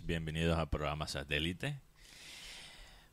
bienvenidos 0.00 0.58
al 0.58 0.70
programa 0.70 1.06
Satélite. 1.06 1.78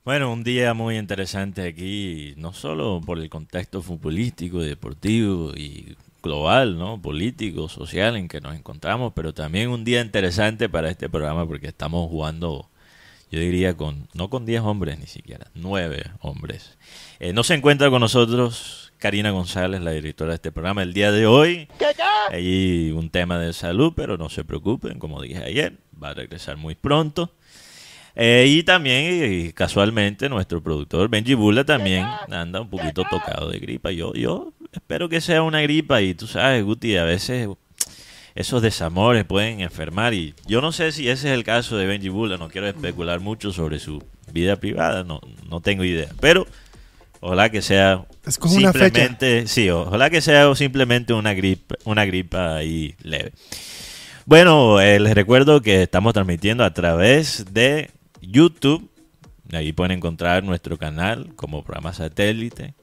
Bueno, 0.05 0.31
un 0.31 0.45
día 0.45 0.73
muy 0.73 0.97
interesante 0.97 1.67
aquí, 1.67 2.33
no 2.37 2.53
solo 2.53 3.01
por 3.05 3.19
el 3.19 3.29
contexto 3.29 3.81
futbolístico, 3.81 4.61
deportivo 4.61 5.51
y 5.55 5.97
global, 6.23 6.77
¿no? 6.77 7.01
Político, 7.01 7.67
social 7.67 8.15
en 8.15 8.29
que 8.29 8.39
nos 8.39 8.55
encontramos, 8.55 9.11
pero 9.13 9.33
también 9.33 9.69
un 9.69 9.83
día 9.83 9.99
interesante 9.99 10.69
para 10.69 10.89
este 10.89 11.09
programa 11.09 11.45
porque 11.45 11.67
estamos 11.67 12.09
jugando, 12.09 12.69
yo 13.29 13.39
diría, 13.39 13.75
con 13.75 14.07
no 14.13 14.29
con 14.29 14.45
10 14.45 14.61
hombres 14.61 14.99
ni 14.99 15.07
siquiera, 15.07 15.47
9 15.55 16.11
hombres. 16.21 16.77
Eh, 17.19 17.33
no 17.33 17.43
se 17.43 17.55
encuentra 17.55 17.89
con 17.89 17.99
nosotros 17.99 18.93
Karina 18.99 19.31
González, 19.31 19.81
la 19.81 19.91
directora 19.91 20.29
de 20.29 20.35
este 20.35 20.51
programa, 20.53 20.81
el 20.83 20.93
día 20.93 21.11
de 21.11 21.27
hoy. 21.27 21.67
Hay 22.29 22.91
un 22.91 23.09
tema 23.09 23.37
de 23.37 23.51
salud, 23.51 23.93
pero 23.95 24.17
no 24.17 24.29
se 24.29 24.45
preocupen, 24.45 24.97
como 24.97 25.21
dije 25.21 25.43
ayer, 25.43 25.77
va 26.01 26.09
a 26.09 26.13
regresar 26.13 26.57
muy 26.57 26.75
pronto. 26.75 27.31
Eh, 28.15 28.45
y 28.47 28.63
también, 28.63 29.05
eh, 29.05 29.53
casualmente, 29.53 30.27
nuestro 30.29 30.61
productor 30.61 31.09
Benji 31.09 31.35
Bula 31.35 31.63
también 31.63 32.05
anda 32.31 32.59
un 32.59 32.69
poquito 32.69 33.05
tocado 33.09 33.49
de 33.49 33.59
gripa. 33.59 33.91
Yo, 33.91 34.13
yo 34.13 34.51
espero 34.73 35.07
que 35.07 35.21
sea 35.21 35.41
una 35.41 35.61
gripa 35.61 36.01
y 36.01 36.13
tú 36.13 36.27
sabes, 36.27 36.63
Guti, 36.63 36.97
a 36.97 37.03
veces 37.03 37.47
esos 38.35 38.61
desamores 38.61 39.25
pueden 39.25 39.61
enfermar 39.61 40.13
y 40.13 40.33
yo 40.47 40.61
no 40.61 40.71
sé 40.71 40.91
si 40.91 41.09
ese 41.09 41.29
es 41.29 41.33
el 41.33 41.43
caso 41.43 41.77
de 41.77 41.85
Benji 41.85 42.09
Bula, 42.09 42.37
no 42.37 42.49
quiero 42.49 42.67
especular 42.67 43.19
mucho 43.19 43.51
sobre 43.51 43.79
su 43.79 44.03
vida 44.31 44.55
privada, 44.57 45.03
no, 45.03 45.19
no 45.49 45.61
tengo 45.61 45.83
idea, 45.83 46.09
pero 46.19 46.47
ojalá 47.19 47.49
que 47.49 47.61
sea 47.61 48.05
Es 48.25 48.37
como 48.37 48.55
una 48.55 48.71
fecha. 48.71 48.85
simplemente, 48.85 49.47
sí, 49.47 49.69
ojalá 49.69 50.09
que 50.09 50.21
sea 50.21 50.53
simplemente 50.55 51.13
una 51.13 51.33
gripa, 51.33 51.75
una 51.85 52.05
gripa 52.05 52.55
ahí 52.57 52.95
leve. 53.01 53.33
Bueno, 54.29 54.79
eh, 54.79 54.99
les 54.99 55.15
recuerdo 55.15 55.59
que 55.63 55.81
estamos 55.81 56.13
transmitiendo 56.13 56.63
a 56.63 56.71
través 56.71 57.51
de 57.51 57.89
YouTube. 58.21 58.87
Ahí 59.51 59.73
pueden 59.73 59.93
encontrar 59.93 60.43
nuestro 60.43 60.77
canal 60.77 61.33
como 61.35 61.63
programa 61.63 61.93
satélite. 61.93 62.75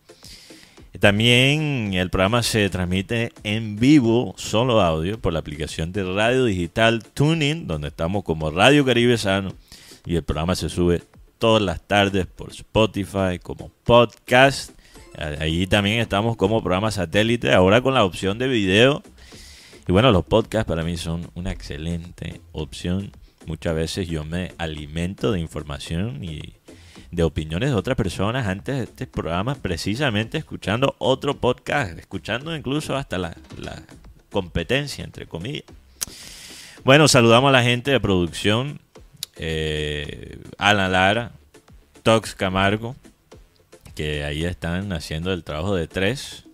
También 0.98 1.94
el 1.94 2.10
programa 2.10 2.42
se 2.42 2.68
transmite 2.68 3.32
en 3.44 3.76
vivo, 3.76 4.34
solo 4.36 4.80
audio, 4.80 5.20
por 5.20 5.32
la 5.32 5.38
aplicación 5.38 5.92
de 5.92 6.02
radio 6.02 6.46
digital 6.46 7.04
Tuning, 7.04 7.68
donde 7.68 7.88
estamos 7.88 8.24
como 8.24 8.50
Radio 8.50 8.84
Caribe 8.84 9.16
Sano. 9.16 9.52
Y 10.04 10.16
el 10.16 10.24
programa 10.24 10.56
se 10.56 10.68
sube 10.68 11.04
todas 11.38 11.62
las 11.62 11.80
tardes 11.80 12.26
por 12.26 12.50
Spotify 12.50 13.38
como 13.40 13.70
podcast. 13.84 14.72
Ahí 15.38 15.68
también 15.68 16.00
estamos 16.00 16.36
como 16.36 16.60
programa 16.60 16.90
satélite, 16.90 17.52
ahora 17.52 17.82
con 17.82 17.94
la 17.94 18.04
opción 18.04 18.36
de 18.36 18.48
video. 18.48 19.04
Y 19.88 19.92
bueno, 19.92 20.10
los 20.10 20.24
podcasts 20.24 20.68
para 20.68 20.82
mí 20.82 20.96
son 20.96 21.30
una 21.34 21.52
excelente 21.52 22.40
opción. 22.52 23.12
Muchas 23.46 23.74
veces 23.74 24.08
yo 24.08 24.24
me 24.24 24.52
alimento 24.58 25.30
de 25.30 25.38
información 25.38 26.24
y 26.24 26.54
de 27.12 27.22
opiniones 27.22 27.70
de 27.70 27.76
otras 27.76 27.96
personas 27.96 28.48
antes 28.48 28.76
de 28.76 28.82
este 28.82 29.06
programa, 29.06 29.54
precisamente 29.54 30.38
escuchando 30.38 30.96
otro 30.98 31.36
podcast, 31.36 31.96
escuchando 31.98 32.54
incluso 32.56 32.96
hasta 32.96 33.16
la, 33.16 33.36
la 33.58 33.80
competencia, 34.30 35.04
entre 35.04 35.26
comillas. 35.26 35.64
Bueno, 36.84 37.06
saludamos 37.06 37.50
a 37.50 37.52
la 37.52 37.62
gente 37.62 37.92
de 37.92 38.00
producción, 38.00 38.80
eh, 39.36 40.38
Alan 40.58 40.90
Lara, 40.90 41.32
Tox 42.02 42.34
Camargo, 42.34 42.96
que 43.94 44.24
ahí 44.24 44.44
están 44.44 44.92
haciendo 44.92 45.32
el 45.32 45.44
trabajo 45.44 45.76
de 45.76 45.86
tres. 45.86 46.45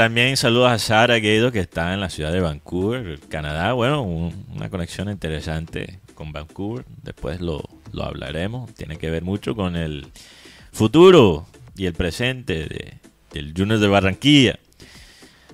También 0.00 0.38
saludos 0.38 0.70
a 0.72 0.78
Sara 0.78 1.16
Guido, 1.16 1.52
que 1.52 1.60
está 1.60 1.92
en 1.92 2.00
la 2.00 2.08
ciudad 2.08 2.32
de 2.32 2.40
Vancouver, 2.40 3.20
Canadá. 3.28 3.74
Bueno, 3.74 4.00
un- 4.00 4.46
una 4.56 4.70
conexión 4.70 5.10
interesante 5.10 6.00
con 6.14 6.32
Vancouver. 6.32 6.86
Después 7.02 7.42
lo, 7.42 7.62
lo 7.92 8.04
hablaremos. 8.04 8.72
Tiene 8.72 8.96
que 8.96 9.10
ver 9.10 9.22
mucho 9.22 9.54
con 9.54 9.76
el 9.76 10.06
futuro 10.72 11.44
y 11.76 11.84
el 11.84 11.92
presente 11.92 12.60
de, 12.64 12.94
del 13.34 13.52
Junior 13.54 13.78
de 13.78 13.88
Barranquilla. 13.88 14.58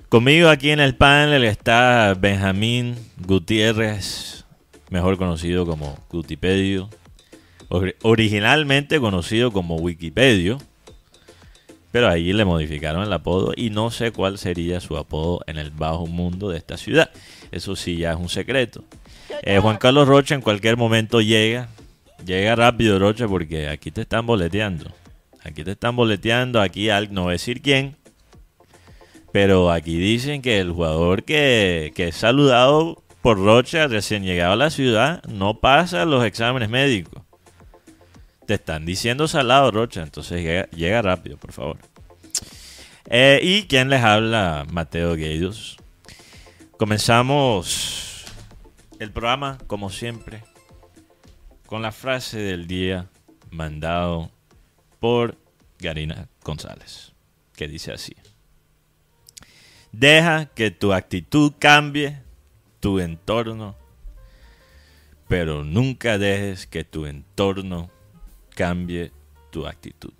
Conmigo 0.07 0.47
aquí 0.47 0.69
en 0.69 0.79
el 0.79 0.95
panel 0.95 1.43
está 1.43 2.15
Benjamín 2.17 2.95
Gutiérrez, 3.17 4.45
mejor 4.89 5.17
conocido 5.17 5.65
como 5.65 5.99
Gutipedio. 6.09 6.89
Ori- 7.67 7.95
Originalmente 8.01 9.01
conocido 9.01 9.51
como 9.51 9.75
Wikipedio. 9.75 10.57
Pero 11.91 12.09
ahí 12.09 12.33
le 12.33 12.45
modificaron 12.45 13.03
el 13.03 13.13
apodo 13.13 13.53
y 13.55 13.69
no 13.69 13.91
sé 13.91 14.11
cuál 14.11 14.37
sería 14.37 14.79
su 14.81 14.97
apodo 14.97 15.41
en 15.47 15.57
el 15.57 15.71
bajo 15.71 16.05
mundo 16.05 16.49
de 16.49 16.57
esta 16.57 16.77
ciudad. 16.77 17.09
Eso 17.51 17.75
sí 17.75 17.97
ya 17.97 18.11
es 18.11 18.17
un 18.17 18.29
secreto. 18.29 18.83
Eh, 19.43 19.59
Juan 19.59 19.77
Carlos 19.77 20.07
Rocha 20.07 20.35
en 20.35 20.41
cualquier 20.41 20.77
momento 20.77 21.21
llega. 21.21 21.69
Llega 22.25 22.55
rápido 22.55 22.99
Rocha 22.99 23.27
porque 23.27 23.69
aquí 23.69 23.91
te 23.91 24.01
están 24.01 24.25
boleteando. 24.25 24.91
Aquí 25.43 25.63
te 25.63 25.71
están 25.71 25.95
boleteando, 25.95 26.59
aquí 26.61 26.89
al- 26.89 27.13
no 27.13 27.29
decir 27.29 27.61
quién. 27.61 27.95
Pero 29.31 29.71
aquí 29.71 29.97
dicen 29.97 30.41
que 30.41 30.59
el 30.59 30.71
jugador 30.71 31.23
que, 31.23 31.91
que 31.95 32.09
es 32.09 32.15
saludado 32.15 33.03
por 33.21 33.37
Rocha 33.37 33.87
recién 33.87 34.23
llegado 34.23 34.53
a 34.53 34.57
la 34.57 34.69
ciudad 34.69 35.23
no 35.25 35.59
pasa 35.59 36.05
los 36.05 36.23
exámenes 36.25 36.69
médicos. 36.69 37.23
Te 38.47 38.53
están 38.53 38.85
diciendo 38.85 39.27
salado, 39.27 39.71
Rocha. 39.71 40.01
Entonces 40.01 40.69
llega, 40.71 41.01
rápido, 41.01 41.35
por 41.35 41.51
favor. 41.51 41.77
Eh, 43.09 43.41
y 43.43 43.63
quien 43.63 43.89
les 43.89 44.01
habla, 44.01 44.65
Mateo 44.71 45.15
Gueidos. 45.15 45.75
Comenzamos 46.77 48.23
el 48.99 49.11
programa, 49.11 49.57
como 49.67 49.89
siempre, 49.89 50.45
con 51.65 51.81
la 51.81 51.91
frase 51.91 52.39
del 52.39 52.67
día 52.67 53.09
mandado 53.51 54.31
por 55.01 55.37
Garina 55.79 56.29
González, 56.41 57.11
que 57.53 57.67
dice 57.67 57.91
así. 57.91 58.15
Deja 59.91 60.45
que 60.45 60.71
tu 60.71 60.93
actitud 60.93 61.51
cambie 61.59 62.21
tu 62.79 62.99
entorno, 62.99 63.75
pero 65.27 65.65
nunca 65.65 66.17
dejes 66.17 66.65
que 66.65 66.85
tu 66.85 67.07
entorno 67.07 67.91
cambie 68.57 69.11
tu 69.51 69.67
actitud. 69.67 70.11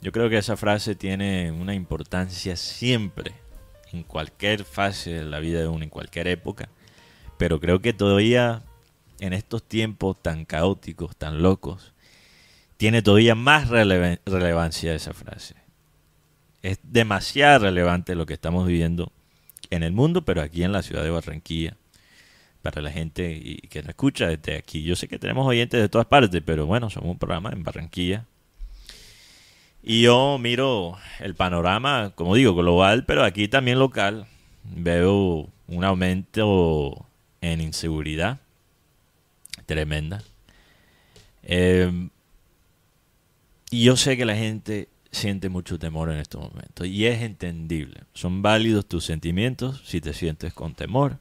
Yo 0.00 0.12
creo 0.12 0.30
que 0.30 0.38
esa 0.38 0.56
frase 0.56 0.94
tiene 0.94 1.50
una 1.50 1.74
importancia 1.74 2.54
siempre, 2.56 3.32
en 3.92 4.04
cualquier 4.04 4.64
fase 4.64 5.10
de 5.14 5.24
la 5.24 5.40
vida 5.40 5.58
de 5.58 5.66
uno, 5.66 5.82
en 5.82 5.90
cualquier 5.90 6.28
época, 6.28 6.68
pero 7.36 7.58
creo 7.58 7.80
que 7.80 7.92
todavía 7.92 8.62
en 9.18 9.32
estos 9.32 9.64
tiempos 9.64 10.22
tan 10.22 10.44
caóticos, 10.44 11.16
tan 11.16 11.42
locos, 11.42 11.92
tiene 12.76 13.02
todavía 13.02 13.34
más 13.34 13.68
releva- 13.68 14.20
relevancia 14.24 14.94
esa 14.94 15.12
frase. 15.12 15.56
Es 16.62 16.78
demasiado 16.84 17.60
relevante 17.60 18.14
lo 18.14 18.26
que 18.26 18.34
estamos 18.34 18.66
viviendo 18.66 19.10
en 19.70 19.82
el 19.82 19.92
mundo, 19.92 20.24
pero 20.24 20.42
aquí 20.42 20.62
en 20.62 20.72
la 20.72 20.82
ciudad 20.82 21.02
de 21.02 21.10
Barranquilla, 21.10 21.76
para 22.66 22.82
la 22.82 22.90
gente 22.90 23.30
y- 23.32 23.58
que 23.68 23.80
nos 23.82 23.90
escucha 23.90 24.26
desde 24.28 24.56
aquí. 24.58 24.82
Yo 24.82 24.96
sé 24.96 25.06
que 25.06 25.18
tenemos 25.20 25.46
oyentes 25.46 25.80
de 25.80 25.88
todas 25.88 26.06
partes, 26.06 26.42
pero 26.44 26.66
bueno, 26.66 26.90
somos 26.90 27.10
un 27.10 27.18
programa 27.18 27.50
en 27.52 27.62
Barranquilla. 27.62 28.24
Y 29.82 30.02
yo 30.02 30.36
miro 30.40 30.96
el 31.20 31.36
panorama, 31.36 32.10
como 32.16 32.34
digo, 32.34 32.54
global, 32.54 33.04
pero 33.06 33.22
aquí 33.24 33.46
también 33.46 33.78
local. 33.78 34.26
Veo 34.64 35.48
un 35.68 35.84
aumento 35.84 37.06
en 37.40 37.60
inseguridad 37.60 38.40
tremenda. 39.66 40.22
Eh, 41.44 42.08
y 43.70 43.84
yo 43.84 43.96
sé 43.96 44.16
que 44.16 44.24
la 44.24 44.34
gente 44.34 44.88
siente 45.12 45.48
mucho 45.48 45.78
temor 45.78 46.10
en 46.10 46.18
estos 46.18 46.40
momentos 46.42 46.86
y 46.88 47.06
es 47.06 47.22
entendible. 47.22 48.00
Son 48.12 48.42
válidos 48.42 48.86
tus 48.86 49.04
sentimientos 49.04 49.82
si 49.84 50.00
te 50.00 50.12
sientes 50.12 50.52
con 50.52 50.74
temor, 50.74 51.18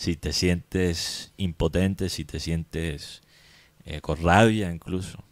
si 0.00 0.16
te 0.16 0.32
sientes 0.32 1.30
impotente, 1.36 2.08
si 2.08 2.24
te 2.24 2.40
sientes 2.40 3.20
eh, 3.84 4.00
con 4.00 4.16
rabia 4.22 4.72
incluso. 4.72 5.22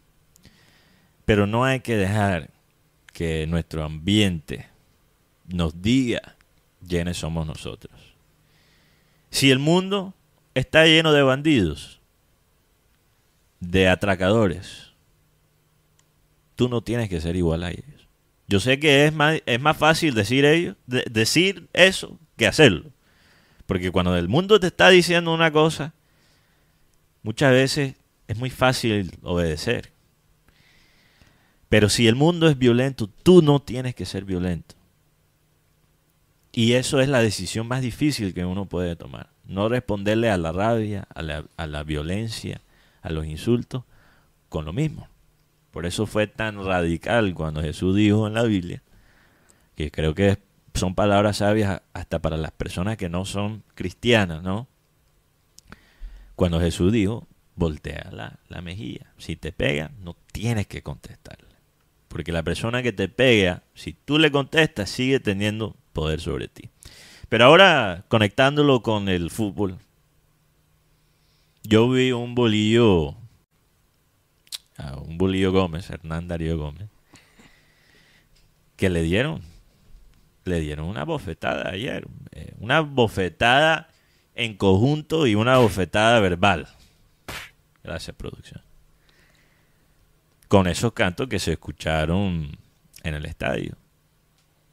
Pero 1.25 1.47
no 1.47 1.65
hay 1.65 1.79
que 1.79 1.97
dejar 1.97 2.51
que 3.11 3.47
nuestro 3.47 3.83
ambiente 3.83 4.67
nos 5.47 5.81
diga 5.81 6.35
quiénes 6.87 7.17
somos 7.17 7.47
nosotros. 7.47 7.99
Si 9.31 9.49
el 9.49 9.57
mundo 9.57 10.13
está 10.53 10.85
lleno 10.85 11.13
de 11.13 11.23
bandidos, 11.23 11.99
de 13.61 13.89
atracadores, 13.89 14.93
tú 16.55 16.69
no 16.69 16.83
tienes 16.83 17.09
que 17.09 17.21
ser 17.21 17.35
igual 17.35 17.63
a 17.63 17.71
ellos. 17.71 18.07
Yo 18.47 18.59
sé 18.59 18.79
que 18.79 19.07
es 19.07 19.13
más, 19.13 19.41
es 19.47 19.59
más 19.59 19.77
fácil 19.77 20.13
decir, 20.13 20.45
ellos, 20.45 20.75
decir 20.85 21.67
eso 21.73 22.19
que 22.37 22.45
hacerlo. 22.45 22.91
Porque 23.69 23.91
cuando 23.91 24.17
el 24.17 24.27
mundo 24.27 24.59
te 24.59 24.65
está 24.65 24.89
diciendo 24.89 25.31
una 25.31 25.51
cosa, 25.51 25.93
muchas 27.21 27.51
veces 27.51 27.93
es 28.27 28.35
muy 28.35 28.49
fácil 28.49 29.11
obedecer. 29.21 29.93
Pero 31.69 31.87
si 31.87 32.07
el 32.07 32.15
mundo 32.15 32.49
es 32.49 32.57
violento, 32.57 33.05
tú 33.05 33.43
no 33.43 33.61
tienes 33.61 33.93
que 33.93 34.07
ser 34.07 34.25
violento. 34.25 34.73
Y 36.51 36.73
eso 36.73 36.99
es 36.99 37.09
la 37.09 37.21
decisión 37.21 37.67
más 37.67 37.83
difícil 37.83 38.33
que 38.33 38.43
uno 38.43 38.65
puede 38.65 38.95
tomar. 38.95 39.29
No 39.45 39.69
responderle 39.69 40.31
a 40.31 40.37
la 40.39 40.51
rabia, 40.51 41.07
a 41.13 41.21
la, 41.21 41.45
a 41.55 41.67
la 41.67 41.83
violencia, 41.83 42.61
a 43.03 43.11
los 43.11 43.27
insultos, 43.27 43.83
con 44.49 44.65
lo 44.65 44.73
mismo. 44.73 45.09
Por 45.69 45.85
eso 45.85 46.07
fue 46.07 46.25
tan 46.25 46.65
radical 46.65 47.35
cuando 47.35 47.61
Jesús 47.61 47.95
dijo 47.95 48.25
en 48.25 48.33
la 48.33 48.45
Biblia, 48.45 48.81
que 49.75 49.91
creo 49.91 50.15
que 50.15 50.39
son 50.73 50.95
palabras 50.95 51.37
sabias 51.37 51.81
hasta 51.93 52.19
para 52.19 52.37
las 52.37 52.51
personas 52.51 52.97
que 52.97 53.09
no 53.09 53.25
son 53.25 53.63
cristianas, 53.75 54.43
¿no? 54.43 54.67
Cuando 56.35 56.59
Jesús 56.59 56.91
dijo, 56.91 57.27
voltea 57.55 58.09
la, 58.11 58.39
la 58.47 58.61
mejilla. 58.61 59.13
Si 59.17 59.35
te 59.35 59.51
pega, 59.51 59.91
no 60.01 60.15
tienes 60.31 60.67
que 60.67 60.81
contestarle. 60.81 61.49
Porque 62.07 62.31
la 62.31 62.43
persona 62.43 62.81
que 62.81 62.93
te 62.93 63.07
pega, 63.09 63.63
si 63.73 63.93
tú 63.93 64.17
le 64.17 64.31
contestas, 64.31 64.89
sigue 64.89 65.19
teniendo 65.19 65.75
poder 65.93 66.21
sobre 66.21 66.47
ti. 66.47 66.69
Pero 67.29 67.45
ahora, 67.45 68.05
conectándolo 68.07 68.81
con 68.81 69.09
el 69.09 69.29
fútbol, 69.29 69.77
yo 71.63 71.89
vi 71.89 72.11
un 72.11 72.33
bolillo, 72.33 73.15
un 75.05 75.17
bolillo 75.17 75.51
Gómez, 75.51 75.89
Hernán 75.91 76.27
Darío 76.27 76.57
Gómez, 76.57 76.87
que 78.75 78.89
le 78.89 79.03
dieron, 79.03 79.41
le 80.49 80.59
dieron 80.59 80.85
una 80.85 81.05
bofetada 81.05 81.69
ayer, 81.69 82.07
eh, 82.31 82.53
una 82.59 82.81
bofetada 82.81 83.89
en 84.35 84.57
conjunto 84.57 85.27
y 85.27 85.35
una 85.35 85.57
bofetada 85.57 86.19
verbal. 86.19 86.67
Gracias, 87.83 88.15
producción 88.15 88.61
con 90.49 90.65
esos 90.65 90.93
cantos 90.93 91.27
que 91.27 91.39
se 91.39 91.53
escucharon 91.53 92.57
en 93.03 93.13
el 93.13 93.25
estadio. 93.25 93.77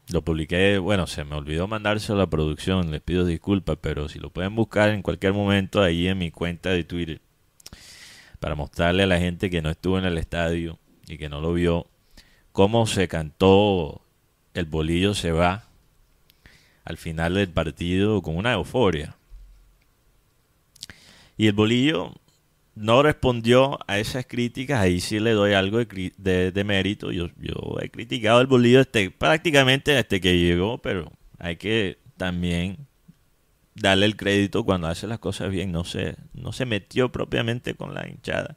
Lo 0.08 0.23
publiqué, 0.23 0.78
bueno, 0.78 1.06
se 1.06 1.23
me 1.23 1.37
olvidó 1.37 1.69
mandárselo 1.69 2.17
a 2.17 2.23
la 2.23 2.31
producción, 2.31 2.90
les 2.90 3.02
pido 3.02 3.26
disculpas, 3.26 3.76
pero 3.81 4.08
si 4.08 4.19
lo 4.19 4.31
pueden 4.31 4.55
buscar 4.55 4.88
en 4.88 5.02
cualquier 5.02 5.34
momento 5.34 5.82
ahí 5.82 6.08
en 6.08 6.17
mi 6.17 6.31
cuenta 6.31 6.70
de 6.70 6.84
Twitter, 6.84 7.20
para 8.40 8.55
mostrarle 8.55 9.02
a 9.02 9.06
la 9.06 9.19
gente 9.19 9.50
que 9.50 9.61
no 9.61 9.69
estuvo 9.69 9.99
en 9.99 10.06
el 10.06 10.17
estadio 10.17 10.78
y 11.06 11.19
que 11.19 11.28
no 11.28 11.43
lo 11.43 11.52
vio, 11.52 11.88
cómo 12.52 12.87
se 12.87 13.06
cantó 13.06 14.00
El 14.56 14.64
bolillo 14.64 15.12
se 15.12 15.32
va 15.32 15.64
al 16.82 16.96
final 16.96 17.34
del 17.34 17.50
partido 17.50 18.22
con 18.22 18.38
una 18.38 18.54
euforia. 18.54 19.14
Y 21.36 21.48
el 21.48 21.52
bolillo 21.52 22.14
no 22.74 23.02
respondió 23.02 23.78
a 23.86 23.98
esas 23.98 24.24
críticas, 24.24 24.80
ahí 24.80 25.00
sí 25.00 25.20
le 25.20 25.32
doy 25.32 25.52
algo 25.52 25.84
de, 25.84 26.62
mérito. 26.64 27.12
Yo, 27.12 27.28
he 27.82 27.90
criticado 27.90 28.40
el 28.40 28.46
Bolillo 28.46 28.80
este, 28.80 29.10
prácticamente 29.10 29.90
desde 29.90 30.22
que 30.22 30.38
llegó, 30.38 30.78
pero 30.78 31.12
hay 31.38 31.56
que 31.56 31.98
también 32.16 32.78
darle 33.74 34.06
el 34.06 34.16
crédito 34.16 34.64
cuando 34.64 34.88
hace 34.88 35.06
las 35.06 35.18
cosas 35.18 35.50
bien. 35.50 35.70
No 35.70 35.82
no 36.32 36.52
se 36.52 36.64
metió 36.64 37.12
propiamente 37.12 37.74
con 37.74 37.92
la 37.92 38.08
hinchada 38.08 38.56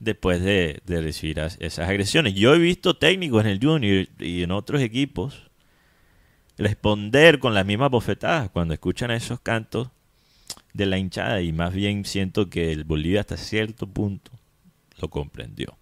después 0.00 0.42
de, 0.42 0.82
recibir 0.86 1.38
esas 1.38 1.88
agresiones. 1.88 2.34
Yo 2.34 2.54
he 2.54 2.58
visto 2.58 2.96
técnicos 2.96 3.44
en 3.44 3.50
el 3.50 3.60
Junior 3.62 4.08
y 4.18 4.42
en 4.42 4.50
otros 4.50 4.80
equipos 4.80 5.50
responder 6.58 7.38
con 7.38 7.54
las 7.54 7.64
mismas 7.64 7.90
bofetadas 7.90 8.50
cuando 8.50 8.74
escuchan 8.74 9.10
esos 9.10 9.40
cantos 9.40 9.88
de 10.74 10.86
la 10.86 10.98
hinchada 10.98 11.40
y 11.40 11.52
más 11.52 11.72
bien 11.72 12.04
siento 12.04 12.50
que 12.50 12.72
el 12.72 12.84
Bolivia 12.84 13.20
hasta 13.20 13.36
cierto 13.36 13.86
punto 13.86 14.30
lo 15.00 15.08
comprendió. 15.08 15.76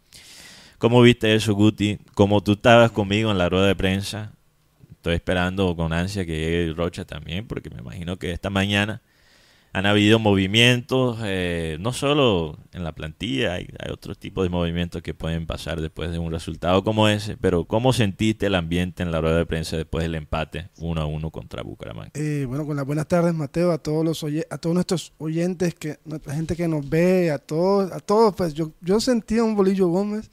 ¿Cómo 0.78 1.02
viste 1.02 1.34
eso, 1.34 1.54
Guti? 1.54 1.98
Como 2.14 2.42
tú 2.42 2.52
estabas 2.52 2.92
conmigo 2.92 3.32
en 3.32 3.38
la 3.38 3.48
rueda 3.48 3.66
de 3.66 3.74
prensa, 3.74 4.32
estoy 4.92 5.16
esperando 5.16 5.74
con 5.74 5.92
ansia 5.92 6.24
que 6.24 6.38
llegue 6.38 6.72
Rocha 6.72 7.04
también, 7.04 7.46
porque 7.46 7.70
me 7.70 7.80
imagino 7.80 8.16
que 8.16 8.30
esta 8.30 8.50
mañana 8.50 9.02
han 9.72 9.86
habido 9.86 10.18
movimientos, 10.18 11.18
eh, 11.22 11.76
no 11.80 11.92
solo 11.92 12.58
en 12.72 12.84
la 12.84 12.92
plantilla, 12.92 13.54
hay, 13.54 13.68
otros 13.92 14.18
tipos 14.18 14.44
de 14.44 14.48
movimientos 14.48 15.02
que 15.02 15.14
pueden 15.14 15.46
pasar 15.46 15.80
después 15.80 16.10
de 16.10 16.18
un 16.18 16.32
resultado 16.32 16.82
como 16.82 17.08
ese, 17.08 17.36
pero 17.36 17.64
¿cómo 17.64 17.92
sentiste 17.92 18.46
el 18.46 18.54
ambiente 18.54 19.02
en 19.02 19.12
la 19.12 19.20
rueda 19.20 19.36
de 19.36 19.46
prensa 19.46 19.76
después 19.76 20.02
del 20.02 20.14
empate 20.14 20.70
uno 20.78 21.02
a 21.02 21.06
uno 21.06 21.30
contra 21.30 21.62
Bucaramanga? 21.62 22.10
Eh, 22.14 22.44
bueno, 22.48 22.66
con 22.66 22.76
las 22.76 22.86
buenas 22.86 23.06
tardes, 23.06 23.34
Mateo, 23.34 23.70
a 23.70 23.78
todos 23.78 24.04
los 24.04 24.24
a 24.50 24.58
todos 24.58 24.74
nuestros 24.74 25.12
oyentes, 25.18 25.74
que 25.74 25.98
la 26.04 26.34
gente 26.34 26.56
que 26.56 26.66
nos 26.66 26.88
ve, 26.88 27.30
a 27.30 27.38
todos, 27.38 27.92
a 27.92 28.00
todos, 28.00 28.34
pues 28.34 28.54
yo, 28.54 28.72
yo 28.80 29.00
sentía 29.00 29.44
un 29.44 29.54
bolillo 29.54 29.88
Gómez 29.88 30.30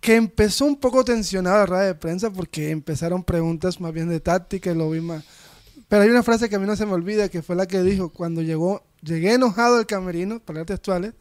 que 0.00 0.16
empezó 0.16 0.66
un 0.66 0.76
poco 0.76 1.02
tensionado 1.02 1.56
la 1.58 1.66
rueda 1.66 1.82
de 1.84 1.94
prensa 1.94 2.30
porque 2.30 2.70
empezaron 2.70 3.24
preguntas 3.24 3.80
más 3.80 3.92
bien 3.92 4.10
de 4.10 4.20
táctica 4.20 4.70
y 4.70 4.74
lo 4.74 4.90
vi 4.90 5.00
más 5.00 5.24
pero 5.94 6.02
hay 6.02 6.10
una 6.10 6.24
frase 6.24 6.48
que 6.48 6.56
a 6.56 6.58
mí 6.58 6.66
no 6.66 6.74
se 6.74 6.86
me 6.86 6.92
olvida, 6.92 7.28
que 7.28 7.40
fue 7.40 7.54
la 7.54 7.66
que 7.66 7.80
dijo 7.84 8.08
cuando 8.08 8.42
llegó, 8.42 8.82
llegué 9.00 9.34
enojado 9.34 9.76
al 9.76 9.86
camerino, 9.86 10.40
palabras 10.40 10.66
textuales, 10.66 11.14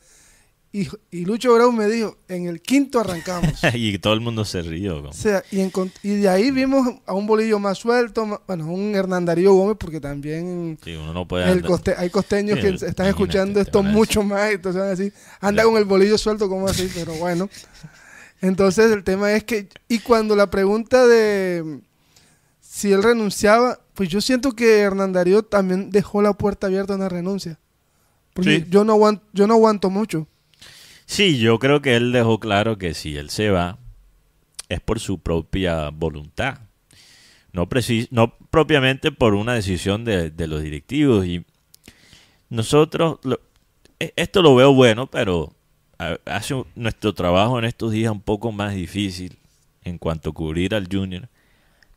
y, 0.72 0.88
y 1.12 1.26
Lucho 1.26 1.54
Brau 1.54 1.72
me 1.72 1.86
dijo, 1.86 2.18
en 2.28 2.48
el 2.48 2.60
quinto 2.60 3.00
arrancamos. 3.00 3.52
y 3.76 4.00
todo 4.00 4.14
el 4.14 4.22
mundo 4.22 4.44
se 4.46 4.64
rió. 4.64 5.04
O 5.04 5.14
sea, 5.14 5.44
y, 5.52 5.62
y, 6.02 6.16
de 6.16 6.28
ahí 6.28 6.50
vimos 6.50 6.90
a 7.06 7.14
un 7.14 7.28
bolillo 7.28 7.60
más 7.60 7.78
suelto, 7.78 8.42
bueno, 8.48 8.66
un 8.66 8.96
Hernán 8.96 9.26
Darío 9.26 9.54
Gómez, 9.54 9.78
porque 9.80 10.00
también 10.00 10.80
sí, 10.84 10.96
uno 10.96 11.14
no 11.14 11.28
puede 11.28 11.46
hay 11.96 12.10
costeños 12.10 12.58
que 12.58 12.70
están 12.70 13.06
escuchando 13.06 13.62
esto 13.62 13.84
mucho 13.84 14.24
más, 14.24 14.54
entonces 14.54 14.80
van 14.80 14.88
a 14.88 14.96
decir, 14.96 15.14
anda 15.40 15.66
con 15.66 15.78
el 15.78 15.86
bolillo 15.86 16.18
suelto, 16.18 16.50
como 16.50 16.68
así? 16.68 16.90
Pero 16.96 17.14
bueno. 17.14 17.48
Entonces 18.42 18.92
el 18.92 19.04
tema 19.04 19.34
es 19.34 19.44
que, 19.44 19.70
y 19.88 20.00
cuando 20.00 20.36
la 20.36 20.50
pregunta 20.50 21.06
de 21.06 21.80
si 22.60 22.92
él 22.92 23.04
renunciaba, 23.04 23.83
pues 23.94 24.10
yo 24.10 24.22
siento 24.22 24.54
que 24.54 24.80
Hernán 24.80 25.14
Darío 25.14 25.44
también 25.44 25.92
dejó 25.92 26.22
la 26.22 26.34
puerta 26.34 26.68
abierta 26.68 26.94
a 26.94 26.98
una 26.98 27.10
renuncia. 27.10 27.60
Porque 28.34 28.66
yo, 28.68 28.84
no 28.84 28.94
aguanto, 28.94 29.24
yo 29.34 29.46
no 29.46 29.54
aguanto 29.54 29.90
mucho. 29.90 30.28
Sí, 31.06 31.38
yo 31.38 31.60
creo 31.60 31.82
que 31.82 31.96
él 31.96 32.12
dejó 32.12 32.40
claro 32.40 32.78
que 32.78 32.96
si 32.96 33.16
él 33.16 33.30
se 33.30 33.52
va, 33.52 33.78
es 34.70 34.80
por 34.80 35.00
su 35.00 35.20
propia 35.20 35.90
voluntad. 35.90 36.60
No, 37.52 37.70
no 38.10 38.36
propiamente 38.50 39.12
por 39.12 39.36
una 39.36 39.54
decisión 39.54 40.04
de, 40.06 40.32
los 40.48 40.64
directivos. 40.64 41.28
Y 41.28 41.46
nosotros, 42.50 43.20
e, 44.00 44.14
esto 44.16 44.42
lo 44.42 44.56
veo 44.56 44.74
bueno, 44.74 45.06
pero 45.06 45.54
hace 46.26 46.56
nuestro 46.74 47.14
trabajo 47.14 47.60
en 47.60 47.66
estos 47.66 47.92
días 47.92 48.12
un 48.12 48.22
poco 48.22 48.52
más 48.52 48.74
difícil 48.74 49.38
en 49.84 50.00
cuanto 50.00 50.32
a 50.32 50.34
cubrir 50.34 50.74
al 50.74 50.88
junior 50.92 51.30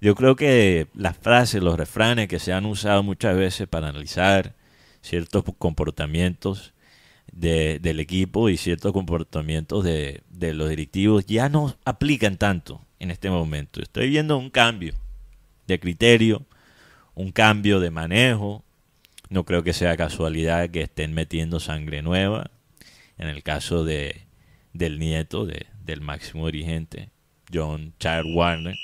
yo 0.01 0.15
creo 0.15 0.37
que 0.37 0.89
las 0.95 1.17
frases, 1.17 1.63
los 1.63 1.77
refranes 1.77 2.29
que 2.29 2.39
se 2.39 2.53
han 2.53 2.67
usado 2.67 3.03
muchas 3.03 3.37
veces 3.37 3.67
para 3.67 3.89
analizar 3.89 4.55
ciertos 5.01 5.45
comportamientos 5.59 6.75
del 7.33 8.01
equipo 8.01 8.49
y 8.49 8.57
ciertos 8.57 8.93
comportamientos 8.93 9.85
de, 9.85 10.23
de 10.31 10.55
los 10.55 10.69
directivos 10.69 11.27
ya 11.27 11.49
no 11.49 11.77
aplican 11.85 12.37
tanto 12.39 12.87
en 12.99 13.11
este 13.11 13.31
momento. 13.31 13.83
Estoy 13.83 14.09
viendo 14.09 14.39
un 14.39 14.51
cambio 14.51 14.95
de 15.67 15.81
criterio, 15.81 16.47
un 17.15 17.33
cambio 17.33 17.81
de 17.81 17.91
manejo. 17.91 18.65
No 19.29 19.45
creo 19.45 19.63
que 19.65 19.73
sea 19.73 19.97
casualidad 19.97 20.71
que 20.71 20.83
estén 20.83 21.13
metiendo 21.15 21.61
sangre 21.61 22.03
nueva. 22.03 22.51
En 23.19 23.29
el 23.29 23.43
caso 23.43 23.85
de, 23.85 24.27
del 24.73 24.99
nieto 24.99 25.47
de, 25.47 25.67
del 25.85 26.01
máximo 26.01 26.47
dirigente, 26.47 27.11
John 27.53 27.95
Charles 27.99 28.35
Warner, 28.35 28.77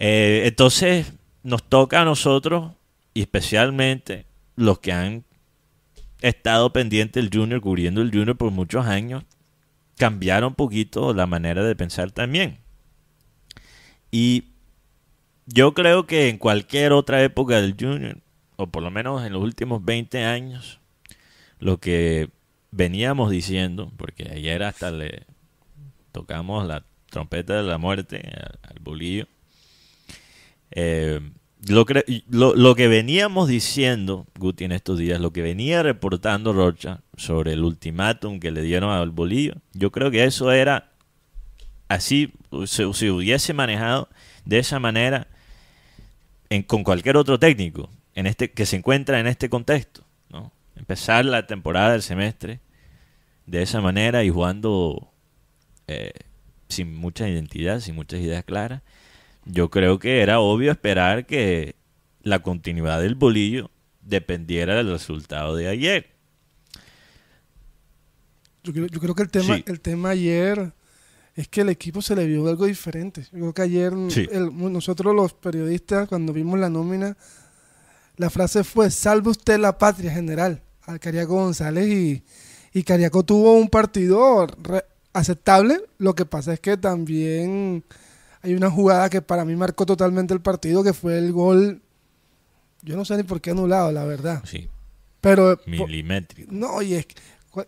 eh, 0.00 0.42
entonces, 0.46 1.12
nos 1.42 1.62
toca 1.62 2.00
a 2.00 2.04
nosotros, 2.04 2.72
y 3.14 3.20
especialmente 3.20 4.26
los 4.56 4.78
que 4.78 4.92
han 4.92 5.24
estado 6.22 6.72
pendientes 6.72 7.22
del 7.22 7.30
Junior, 7.32 7.60
cubriendo 7.60 8.02
el 8.02 8.10
Junior 8.10 8.36
por 8.36 8.50
muchos 8.50 8.86
años, 8.86 9.24
cambiar 9.96 10.44
un 10.44 10.54
poquito 10.54 11.12
la 11.12 11.26
manera 11.26 11.62
de 11.62 11.76
pensar 11.76 12.10
también. 12.10 12.58
Y 14.10 14.44
yo 15.46 15.74
creo 15.74 16.06
que 16.06 16.28
en 16.28 16.38
cualquier 16.38 16.92
otra 16.92 17.22
época 17.22 17.60
del 17.60 17.76
Junior, 17.78 18.18
o 18.56 18.66
por 18.68 18.82
lo 18.82 18.90
menos 18.90 19.24
en 19.24 19.34
los 19.34 19.42
últimos 19.42 19.84
20 19.84 20.24
años, 20.24 20.80
lo 21.58 21.78
que 21.78 22.30
veníamos 22.70 23.30
diciendo, 23.30 23.92
porque 23.96 24.30
ayer 24.32 24.62
hasta 24.62 24.90
le 24.90 25.26
tocamos 26.12 26.66
la 26.66 26.84
trompeta 27.10 27.54
de 27.54 27.64
la 27.64 27.78
muerte 27.78 28.22
al 28.62 28.78
bolillo, 28.80 29.26
eh, 30.70 31.20
lo, 31.68 31.84
lo, 32.54 32.74
que 32.74 32.88
veníamos 32.88 33.48
diciendo, 33.48 34.26
Guti, 34.38 34.64
en 34.64 34.72
estos 34.72 34.98
días, 34.98 35.20
lo 35.20 35.32
que 35.32 35.42
venía 35.42 35.82
reportando 35.82 36.52
Rocha 36.52 37.02
sobre 37.16 37.52
el 37.52 37.64
ultimátum 37.64 38.40
que 38.40 38.50
le 38.50 38.62
dieron 38.62 38.90
al 38.90 39.10
Bolillo, 39.10 39.54
yo 39.74 39.90
creo 39.90 40.10
que 40.10 40.24
eso 40.24 40.52
era 40.52 40.92
así, 41.88 42.32
se, 42.66 42.86
hubiese 42.86 43.52
manejado 43.52 44.08
de 44.44 44.58
esa 44.58 44.78
manera 44.78 45.26
en, 46.48 46.62
con 46.62 46.82
cualquier 46.82 47.16
otro 47.16 47.38
técnico 47.38 47.90
en 48.14 48.26
este, 48.26 48.52
que 48.52 48.64
se 48.64 48.76
encuentra 48.76 49.20
en 49.20 49.26
este 49.26 49.50
contexto. 49.50 50.04
¿no? 50.30 50.52
Empezar 50.76 51.24
la 51.26 51.46
temporada 51.46 51.92
del 51.92 52.02
semestre 52.02 52.60
de 53.46 53.62
esa 53.62 53.80
manera 53.80 54.24
y 54.24 54.30
jugando 54.30 55.12
eh, 55.88 56.12
sin 56.68 56.94
mucha 56.94 57.28
identidad, 57.28 57.80
sin 57.80 57.96
muchas 57.96 58.20
ideas 58.20 58.44
claras 58.44 58.82
yo 59.44 59.70
creo 59.70 59.98
que 59.98 60.20
era 60.20 60.40
obvio 60.40 60.70
esperar 60.70 61.26
que 61.26 61.76
la 62.22 62.40
continuidad 62.40 63.00
del 63.00 63.14
bolillo 63.14 63.70
dependiera 64.02 64.74
del 64.76 64.90
resultado 64.90 65.56
de 65.56 65.68
ayer. 65.68 66.10
Yo 68.62 68.72
creo, 68.72 68.86
yo 68.86 69.00
creo 69.00 69.14
que 69.14 69.22
el 69.22 69.30
tema, 69.30 69.60
el 69.64 69.80
tema 69.80 70.10
ayer 70.10 70.72
es 71.34 71.48
que 71.48 71.62
el 71.62 71.70
equipo 71.70 72.02
se 72.02 72.14
le 72.14 72.26
vio 72.26 72.46
algo 72.48 72.66
diferente. 72.66 73.22
Yo 73.32 73.38
creo 73.38 73.54
que 73.54 73.62
ayer 73.62 73.92
nosotros 73.94 75.14
los 75.14 75.32
periodistas, 75.32 76.08
cuando 76.08 76.32
vimos 76.32 76.58
la 76.58 76.68
nómina, 76.68 77.16
la 78.16 78.28
frase 78.28 78.64
fue, 78.64 78.90
salve 78.90 79.30
usted 79.30 79.58
la 79.58 79.78
patria 79.78 80.12
general, 80.12 80.62
al 80.82 81.00
Cariaco 81.00 81.34
González 81.34 81.88
y, 81.88 82.22
y 82.74 82.82
Cariaco 82.82 83.24
tuvo 83.24 83.54
un 83.54 83.68
partido 83.68 84.46
aceptable. 85.14 85.80
Lo 85.96 86.14
que 86.14 86.26
pasa 86.26 86.52
es 86.52 86.60
que 86.60 86.76
también 86.76 87.84
hay 88.42 88.54
una 88.54 88.70
jugada 88.70 89.10
que 89.10 89.22
para 89.22 89.44
mí 89.44 89.54
marcó 89.56 89.86
totalmente 89.86 90.34
el 90.34 90.40
partido, 90.40 90.82
que 90.82 90.92
fue 90.92 91.18
el 91.18 91.32
gol. 91.32 91.82
Yo 92.82 92.96
no 92.96 93.04
sé 93.04 93.16
ni 93.16 93.22
por 93.22 93.40
qué 93.40 93.50
anulado, 93.50 93.92
la 93.92 94.04
verdad. 94.04 94.42
Sí. 94.44 94.68
Pero. 95.20 95.60
Milimétrico. 95.66 96.50
No, 96.52 96.80
y 96.80 96.94
es, 96.94 97.06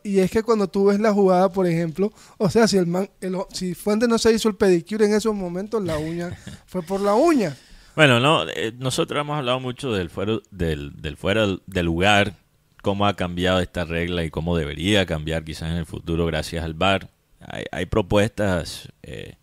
y 0.03 0.21
es 0.21 0.31
que 0.31 0.43
cuando 0.43 0.69
tú 0.69 0.87
ves 0.87 1.01
la 1.01 1.13
jugada, 1.13 1.51
por 1.53 1.67
ejemplo, 1.67 2.13
o 2.39 2.49
sea, 2.49 2.67
si 2.69 2.79
el 2.79 2.87
man, 2.87 3.11
si 3.53 3.75
Fuente 3.75 4.09
no 4.09 4.19
se 4.19 4.33
hizo 4.33 4.49
el 4.49 4.57
pedicure 4.57 5.07
en 5.07 5.15
esos 5.15 5.35
momentos, 5.35 5.83
la 5.83 5.99
uña 5.99 6.31
fue 6.67 6.83
por 6.83 7.01
la 7.01 7.15
uña. 7.15 7.57
Bueno, 7.95 8.21
no, 8.21 8.49
eh, 8.49 8.73
nosotros 8.79 9.21
hemos 9.21 9.37
hablado 9.37 9.61
mucho 9.61 9.93
del 9.93 10.09
fuera 10.09 10.39
del, 10.51 10.93
del 11.03 11.17
fuera 11.19 11.47
del 11.67 11.87
lugar, 11.87 12.37
cómo 12.81 13.07
ha 13.07 13.17
cambiado 13.17 13.61
esta 13.61 13.85
regla 13.85 14.25
y 14.25 14.31
cómo 14.31 14.57
debería 14.57 15.05
cambiar 15.05 15.45
quizás 15.45 15.71
en 15.71 15.77
el 15.77 15.87
futuro 15.87 16.25
gracias 16.25 16.65
al 16.65 16.73
VAR. 16.73 17.11
Hay, 17.41 17.65
hay 17.71 17.87
propuestas 17.87 18.89
eh, 19.03 19.35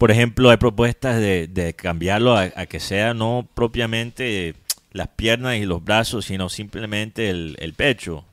por 0.00 0.10
ejemplo, 0.10 0.48
hay 0.48 0.56
propuestas 0.56 1.20
de, 1.20 1.74
cambiarlo 1.76 2.34
a, 2.34 2.48
que 2.48 2.80
sea 2.80 3.12
no 3.12 3.46
propiamente 3.52 4.54
las 4.92 5.08
piernas 5.08 5.56
y 5.56 5.66
los 5.66 5.84
brazos, 5.84 6.24
sino 6.24 6.48
simplemente 6.48 7.28
el, 7.28 7.74
pecho. 7.76 8.24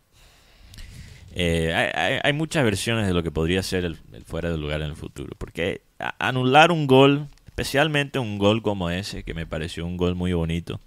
Eh, 1.36 2.21
hay, 2.24 2.31
muchas 2.31 2.63
versiones 2.63 3.05
de 3.05 3.13
lo 3.13 3.21
que 3.21 3.31
podría 3.31 3.62
ser 3.63 3.83
el, 3.83 3.97
fuera 4.25 4.50
de 4.50 4.57
lugar 4.57 4.79
en 4.79 4.91
el 4.91 4.95
futuro. 4.95 5.36
Porque 5.38 5.81
anular 6.19 6.71
un 6.71 6.88
gol, 6.88 7.27
especialmente 7.45 8.17
un 8.17 8.38
gol 8.38 8.62
como 8.62 8.89
ese, 8.89 9.24
que 9.24 9.33
me 9.33 9.45
pareció 9.45 9.86
un 9.86 9.97
gol 9.97 10.15
muy 10.15 10.31
bonito, 10.31 10.79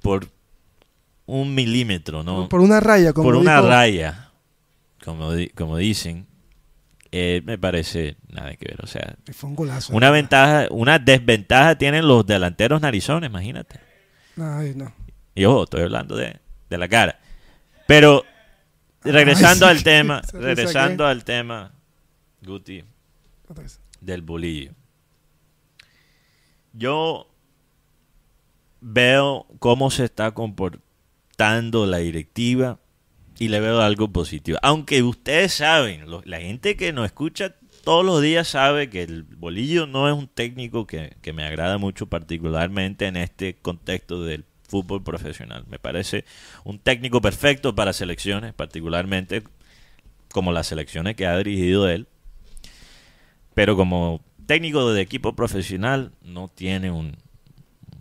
por 0.00 0.28
un 1.26 1.56
milímetro, 1.56 2.22
¿no? 2.22 2.48
Por 2.48 2.60
una 2.60 2.78
raya, 2.78 3.12
como 3.12 3.30
Por 3.30 3.34
una 3.34 3.60
raya, 3.60 4.30
como, 5.04 5.30
como 5.56 5.76
dicen. 5.76 6.28
Eh, 7.14 7.42
me 7.44 7.58
parece 7.58 8.16
nada 8.28 8.56
que 8.56 8.68
ver. 8.68 8.82
O 8.82 8.86
sea, 8.86 9.16
una 9.90 10.10
ventaja, 10.10 10.66
una 10.70 10.98
desventaja 10.98 11.76
tienen 11.76 12.08
los 12.08 12.24
delanteros 12.26 12.80
narizones, 12.80 13.28
imagínate. 13.28 13.78
Ay, 14.38 14.72
no. 14.74 14.94
Y 15.34 15.44
ojo, 15.44 15.64
estoy 15.64 15.82
hablando 15.82 16.16
de, 16.16 16.40
la 16.70 16.88
cara. 16.88 17.20
Pero 17.86 18.24
regresando 19.02 19.66
al 19.66 19.82
tema, 19.82 20.22
regresando 20.32 21.06
al 21.06 21.22
tema, 21.22 21.72
Guti, 22.40 22.82
del 24.00 24.22
bolillo. 24.22 24.72
Yo 26.72 27.30
veo 28.80 29.46
cómo 29.58 29.90
se 29.90 30.04
está 30.04 30.30
comportando 30.30 31.84
la 31.84 31.98
directiva 31.98 32.78
y 33.38 33.48
le 33.48 33.60
veo 33.60 33.80
algo 33.80 34.08
positivo. 34.12 34.58
Aunque 34.62 35.02
ustedes 35.02 35.54
saben, 35.54 36.04
la 36.24 36.40
gente 36.40 36.76
que 36.76 36.92
nos 36.92 37.06
escucha 37.06 37.54
todos 37.82 38.04
los 38.04 38.22
días 38.22 38.48
sabe 38.48 38.88
que 38.88 39.02
el 39.02 39.24
Bolillo 39.24 39.86
no 39.86 40.08
es 40.08 40.14
un 40.14 40.28
técnico 40.28 40.86
que, 40.86 41.16
me 41.34 41.44
agrada 41.44 41.78
mucho, 41.78 42.06
particularmente 42.06 43.06
en 43.06 43.16
este 43.16 43.54
contexto 43.54 44.24
del 44.24 44.44
fútbol 44.68 45.02
profesional. 45.02 45.64
Me 45.68 45.78
parece 45.78 46.24
un 46.64 46.78
técnico 46.78 47.20
perfecto 47.20 47.74
para 47.74 47.92
selecciones, 47.92 48.54
particularmente 48.54 49.42
como 50.32 50.52
las 50.52 50.68
selecciones 50.68 51.16
que 51.16 51.26
ha 51.26 51.36
dirigido 51.36 51.88
él. 51.88 52.06
Pero 53.54 53.76
como 53.76 54.24
técnico 54.46 54.92
de 54.92 55.02
equipo 55.02 55.34
profesional 55.34 56.12
no 56.22 56.48
tiene 56.48 56.90
un, 56.90 57.16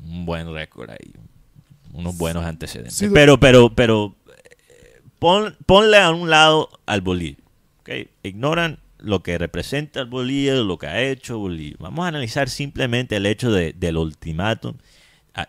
buen 0.04 0.54
récord 0.54 0.92
ahí, 0.92 1.14
unos 1.92 2.18
buenos 2.18 2.46
antecedentes. 2.46 3.10
pero, 3.14 3.40
pero, 3.40 3.74
pero 3.74 4.16
ponle 5.22 5.98
a 5.98 6.10
un 6.10 6.30
lado 6.30 6.70
al 6.88 7.02
Bolillo. 7.02 7.44
Ignoran 8.24 8.80
lo 8.98 9.22
que 9.22 9.38
representa 9.38 10.02
el 10.02 10.08
Bolillo, 10.08 10.64
lo 10.64 10.78
que 10.78 10.88
ha 10.88 11.02
hecho 11.02 11.38
Bolillo. 11.38 11.78
Vamos 11.80 12.06
a 12.06 12.08
analizar 12.08 12.50
simplemente 12.50 13.16
el 13.16 13.26
hecho 13.28 13.52
del 13.52 13.98
ultimátum 13.98 14.78
ah, 15.36 15.48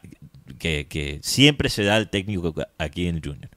que, 0.58 1.20
siempre 1.22 1.70
se 1.70 1.84
da 1.84 1.96
al 1.96 2.10
técnico 2.10 2.54
aquí 2.76 3.06
en 3.06 3.22
Junior. 3.22 3.50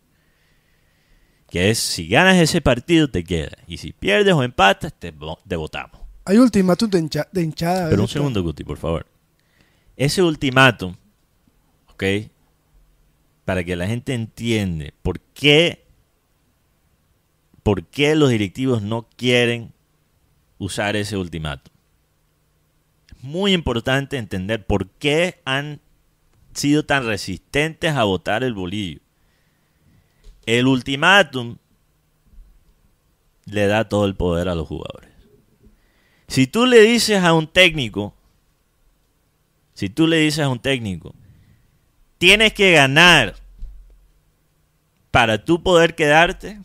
Que 1.50 1.69
es, 1.69 1.79
si 1.79 2.07
ganas 2.07 2.38
ese 2.38 2.62
partido, 2.62 3.10
te 3.10 3.24
queda. 3.24 3.57
Y 3.67 3.77
si 3.77 3.91
pierdes 3.91 4.34
o 4.34 4.43
empatas, 4.43 4.93
te, 4.98 5.13
te 5.48 5.55
votamos. 5.55 6.01
Hay 6.24 6.38
ultimátum 6.38 6.89
de, 6.89 7.43
hinchada. 7.43 7.89
Pero 7.89 8.01
un 8.01 8.07
segundo, 8.07 8.41
Guti, 8.41 8.63
por 8.63 8.77
favor. 8.77 9.05
Ese 9.98 10.24
ultimátum, 10.24 10.95
¿ok? 11.89 12.03
Para 13.43 13.63
que 13.63 13.75
la 13.75 13.86
gente 13.86 14.13
entiende 14.13 14.93
por 15.03 15.19
qué 15.19 15.85
por 17.65 17.84
qué 17.84 18.13
los 18.13 18.29
directivos 18.29 18.84
no 18.84 19.10
quieren 19.17 19.74
usar 20.60 20.95
ese 20.95 21.17
ultimátum. 21.17 21.74
Es 23.10 23.24
muy 23.24 23.53
importante 23.53 24.17
entender 24.17 24.67
por 24.67 24.88
qué 24.88 25.41
han 25.45 25.81
sido 26.53 26.86
tan 26.86 27.07
resistentes 27.07 27.95
a 27.95 28.03
votar 28.03 28.43
el 28.43 28.53
bolillo. 28.53 29.00
El 30.45 30.67
ultimátum 30.67 31.57
le 33.45 33.65
da 33.65 33.89
todo 33.89 34.05
el 34.05 34.13
poder 34.13 34.48
a 34.48 34.53
los 34.53 34.67
jugadores. 34.67 35.10
Si 36.27 36.45
tú 36.45 36.67
le 36.67 36.81
dices 36.81 37.24
a 37.24 37.34
un 37.34 37.48
técnico, 37.48 38.13
si 39.74 39.89
tú 39.89 40.05
le 40.05 40.17
dices 40.17 40.45
a 40.45 40.50
un 40.50 40.60
técnico, 40.60 41.15
tienes 42.19 42.53
que 42.53 42.74
ganar 42.74 43.38
para 45.10 45.43
tú 45.43 45.63
poder 45.63 45.95
quedarte, 45.95 46.60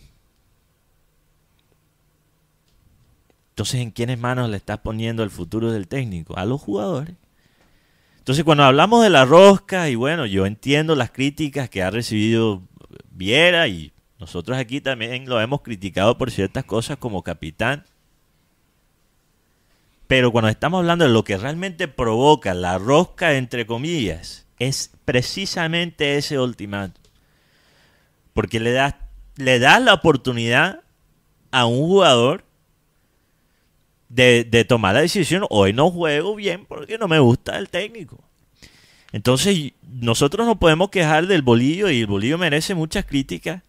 Entonces, 3.60 3.82
¿en 3.82 3.90
quiénes 3.90 4.18
manos 4.18 4.48
le 4.48 4.56
estás 4.56 4.78
poniendo 4.78 5.22
el 5.22 5.28
futuro 5.28 5.70
del 5.70 5.86
técnico? 5.86 6.34
A 6.38 6.46
los 6.46 6.62
jugadores. 6.62 7.14
Entonces, 8.16 8.42
cuando 8.42 8.64
hablamos 8.64 9.02
de 9.02 9.10
la 9.10 9.26
rosca, 9.26 9.90
y 9.90 9.96
bueno, 9.96 10.24
yo 10.24 10.46
entiendo 10.46 10.96
las 10.96 11.10
críticas 11.10 11.68
que 11.68 11.82
ha 11.82 11.90
recibido 11.90 12.62
Viera 13.10 13.68
y 13.68 13.92
nosotros 14.18 14.56
aquí 14.56 14.80
también 14.80 15.28
lo 15.28 15.42
hemos 15.42 15.60
criticado 15.60 16.16
por 16.16 16.30
ciertas 16.30 16.64
cosas 16.64 16.96
como 16.96 17.22
capitán. 17.22 17.84
Pero 20.06 20.32
cuando 20.32 20.48
estamos 20.48 20.78
hablando 20.78 21.04
de 21.04 21.10
lo 21.10 21.22
que 21.22 21.36
realmente 21.36 21.86
provoca 21.86 22.54
la 22.54 22.78
rosca, 22.78 23.34
entre 23.34 23.66
comillas, 23.66 24.46
es 24.58 24.90
precisamente 25.04 26.16
ese 26.16 26.38
ultimátum. 26.38 27.02
Porque 28.32 28.58
le 28.58 28.72
das, 28.72 28.94
le 29.36 29.58
das 29.58 29.82
la 29.82 29.92
oportunidad 29.92 30.80
a 31.50 31.66
un 31.66 31.80
jugador 31.80 32.48
de, 34.10 34.64
tomar 34.68 34.94
la 34.94 35.00
decisión, 35.00 35.46
hoy 35.50 35.72
no 35.72 35.90
juego 35.90 36.34
bien 36.34 36.66
porque 36.66 36.98
no 36.98 37.08
me 37.08 37.20
gusta 37.20 37.58
el 37.58 37.68
técnico. 37.68 38.22
Entonces, 39.12 39.72
nosotros 39.88 40.46
no 40.46 40.58
podemos 40.58 40.90
quejar 40.90 41.26
del 41.26 41.42
bolillo 41.42 41.88
y 41.88 42.00
el 42.00 42.06
bolillo 42.06 42.36
merece 42.36 42.74
muchas 42.74 43.04
críticas, 43.04 43.62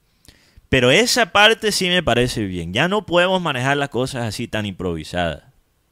pero 0.70 0.92
esa 0.92 1.32
parte 1.32 1.72
sí 1.72 1.88
me 1.88 2.04
parece 2.04 2.44
bien. 2.44 2.74
Ya 2.74 2.88
no 2.88 3.06
podemos 3.06 3.42
manejar 3.42 3.78
las 3.78 3.90
cosas 3.90 4.26
así 4.26 4.48
tan 4.48 4.66
improvisadas, 4.66 5.44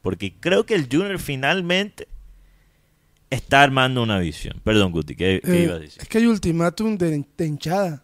porque 0.02 0.34
creo 0.38 0.66
que 0.66 0.74
el 0.74 0.88
Junior 0.90 1.18
finalmente 1.18 2.08
está 3.28 3.62
armando 3.62 4.02
una 4.02 4.18
visión. 4.18 4.60
Perdón, 4.64 4.92
Guti, 4.92 5.14
¿qué, 5.14 5.40
eh, 5.44 5.62
iba 5.64 5.76
a 5.76 5.78
decir? 5.78 6.02
Es 6.02 6.08
que 6.08 6.18
hay 6.18 6.26
ultimátum 6.26 6.96
de, 6.96 7.24
hinchada. 7.38 8.02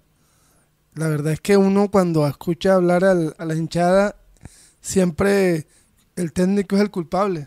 La 0.95 1.09
verdad 1.09 1.33
es 1.33 1.41
que 1.41 1.57
uno 1.57 1.91
cuando 1.91 2.27
escucha 2.27 2.75
hablar 2.75 3.05
a 3.05 3.45
la 3.45 3.55
hinchada 3.55 4.17
siempre 4.81 5.67
el 6.17 6.33
técnico 6.33 6.77
es 6.77 6.83
el 6.83 6.91
culpable. 6.91 7.47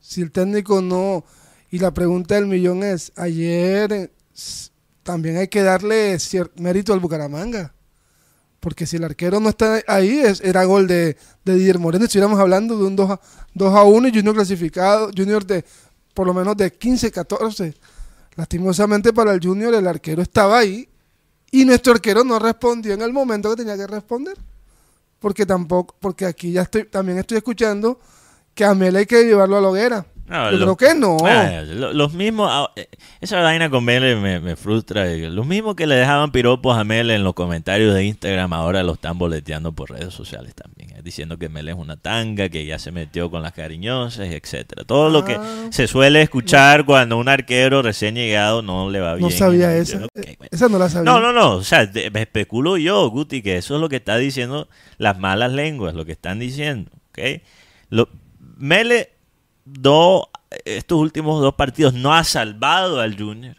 Si 0.00 0.22
el 0.22 0.32
técnico 0.32 0.80
no... 0.80 1.24
Y 1.70 1.78
la 1.78 1.92
pregunta 1.92 2.36
del 2.36 2.46
millón 2.46 2.82
es, 2.82 3.12
ayer 3.16 3.92
eh, 3.92 4.10
también 5.02 5.36
hay 5.36 5.48
que 5.48 5.62
darle 5.62 6.16
mérito 6.56 6.92
al 6.92 7.00
Bucaramanga. 7.00 7.74
Porque 8.60 8.86
si 8.86 8.96
el 8.96 9.04
arquero 9.04 9.40
no 9.40 9.50
está 9.50 9.82
ahí, 9.86 10.20
es, 10.20 10.40
era 10.40 10.64
gol 10.64 10.86
de, 10.86 11.16
de 11.44 11.54
Didier 11.54 11.78
Moreno. 11.78 12.04
Estuviéramos 12.04 12.38
hablando 12.38 12.78
de 12.78 12.84
un 12.84 12.96
2 12.96 13.10
a, 13.10 13.20
2 13.54 13.74
a 13.74 13.82
1 13.82 14.08
y 14.08 14.10
Junior 14.12 14.34
clasificado, 14.34 15.10
Junior 15.14 15.44
de 15.44 15.64
por 16.14 16.26
lo 16.26 16.32
menos 16.32 16.56
de 16.56 16.72
15, 16.72 17.10
14. 17.10 17.74
Lastimosamente 18.36 19.12
para 19.12 19.32
el 19.32 19.40
Junior 19.40 19.74
el 19.74 19.86
arquero 19.86 20.22
estaba 20.22 20.58
ahí 20.58 20.88
y 21.50 21.64
nuestro 21.64 21.92
arquero 21.92 22.24
no 22.24 22.38
respondió 22.38 22.94
en 22.94 23.02
el 23.02 23.12
momento 23.12 23.50
que 23.50 23.56
tenía 23.56 23.76
que 23.76 23.86
responder. 23.86 24.36
Porque 25.18 25.46
tampoco, 25.46 25.96
porque 26.00 26.26
aquí 26.26 26.52
ya 26.52 26.62
estoy, 26.62 26.84
también 26.84 27.18
estoy 27.18 27.38
escuchando 27.38 27.98
que 28.54 28.64
a 28.64 28.74
Mel 28.74 28.96
hay 28.96 29.06
que 29.06 29.24
llevarlo 29.24 29.56
a 29.56 29.60
la 29.60 29.68
hoguera. 29.68 30.06
No, 30.26 30.50
Yo 30.50 30.58
creo 30.58 30.76
que 30.76 30.94
no. 30.98 31.18
Ah, 31.24 31.62
los 31.62 32.12
mismos, 32.12 32.48
ah, 32.50 32.70
eh, 32.74 32.88
esa 33.20 33.40
vaina 33.40 33.70
con 33.70 33.84
Mele 33.84 34.16
me, 34.16 34.56
frustra. 34.56 35.06
Los 35.06 35.46
mismos 35.46 35.76
que 35.76 35.86
le 35.86 35.94
dejaban 35.94 36.32
piropos 36.32 36.76
a 36.76 36.82
Mele 36.82 37.14
en 37.14 37.22
los 37.22 37.34
comentarios 37.34 37.94
de 37.94 38.04
Instagram 38.04 38.52
ahora 38.52 38.82
lo 38.82 38.94
están 38.94 39.18
boleteando 39.18 39.72
por 39.72 39.90
redes 39.90 40.12
sociales 40.12 40.54
también, 40.54 40.75
eh, 40.75 40.75
diciendo 41.06 41.38
que 41.38 41.48
Mele 41.48 41.70
es 41.70 41.78
una 41.78 41.96
tanga, 41.96 42.48
que 42.48 42.66
ya 42.66 42.78
se 42.80 42.90
metió 42.90 43.30
con 43.30 43.40
las 43.40 43.52
cariñosas, 43.52 44.28
etcétera. 44.28 44.84
Todo 44.84 45.08
lo 45.08 45.24
que 45.24 45.36
ah. 45.36 45.68
se 45.70 45.86
suele 45.86 46.20
escuchar 46.20 46.84
cuando 46.84 47.16
un 47.16 47.28
arquero 47.28 47.80
recién 47.80 48.16
llegado 48.16 48.60
no 48.60 48.90
le 48.90 48.98
va 49.00 49.14
bien. 49.14 49.28
No 49.28 49.30
sabía 49.30 49.74
eso. 49.76 50.08
esa 50.50 50.68
no 50.68 50.78
la 50.78 50.90
sabía. 50.90 51.10
No, 51.10 51.20
no, 51.20 51.32
no. 51.32 51.52
O 51.52 51.62
sea, 51.62 51.88
me 52.12 52.22
especulo 52.22 52.76
yo, 52.76 53.08
Guti, 53.08 53.40
que 53.40 53.56
eso 53.56 53.76
es 53.76 53.80
lo 53.80 53.88
que 53.88 53.96
está 53.96 54.18
diciendo 54.18 54.68
las 54.98 55.18
malas 55.18 55.52
lenguas, 55.52 55.94
lo 55.94 56.04
que 56.04 56.12
están 56.12 56.40
diciendo. 56.40 56.90
¿ok? 57.10 57.40
Lo, 57.88 58.08
Mele 58.56 59.12
estos 60.64 60.98
últimos 60.98 61.40
dos 61.40 61.54
partidos 61.54 61.94
no 61.94 62.14
ha 62.14 62.24
salvado 62.24 63.00
al 63.00 63.16
Junior, 63.16 63.56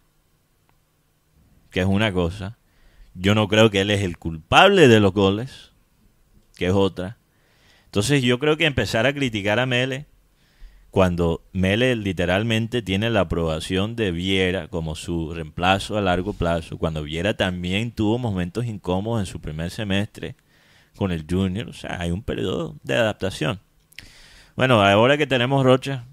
que 1.71 1.79
es 1.79 1.85
una 1.85 2.11
cosa. 2.11 2.57
Yo 3.13 3.35
no 3.35 3.47
creo 3.47 3.71
que 3.71 3.81
él 3.81 3.91
es 3.91 4.01
el 4.01 4.17
culpable 4.17 4.87
de 4.87 4.99
los 4.99 5.13
goles, 5.13 5.71
que 6.55 6.67
es 6.67 6.73
otra. 6.73 7.17
Entonces 7.87 8.21
yo 8.21 8.37
creo 8.37 8.57
que 8.57 8.65
empezar 8.65 9.05
a 9.05 9.13
criticar 9.13 9.59
a 9.59 9.65
Mele 9.65 10.05
cuando 10.91 11.43
Mele 11.53 11.95
literalmente 11.95 12.81
tiene 12.81 13.09
la 13.09 13.21
aprobación 13.21 13.95
de 13.95 14.11
Viera 14.11 14.67
como 14.67 14.95
su 14.95 15.33
reemplazo 15.33 15.97
a 15.97 16.01
largo 16.01 16.33
plazo, 16.33 16.77
cuando 16.77 17.03
Viera 17.03 17.35
también 17.35 17.91
tuvo 17.91 18.17
momentos 18.17 18.65
incómodos 18.65 19.21
en 19.21 19.25
su 19.25 19.39
primer 19.39 19.71
semestre 19.71 20.35
con 20.95 21.11
el 21.11 21.25
Junior, 21.29 21.69
o 21.69 21.73
sea, 21.73 22.01
hay 22.01 22.11
un 22.11 22.23
periodo 22.23 22.75
de 22.83 22.95
adaptación. 22.95 23.59
Bueno, 24.55 24.81
ahora 24.81 25.17
que 25.17 25.27
tenemos 25.27 25.63
Rocha, 25.63 26.05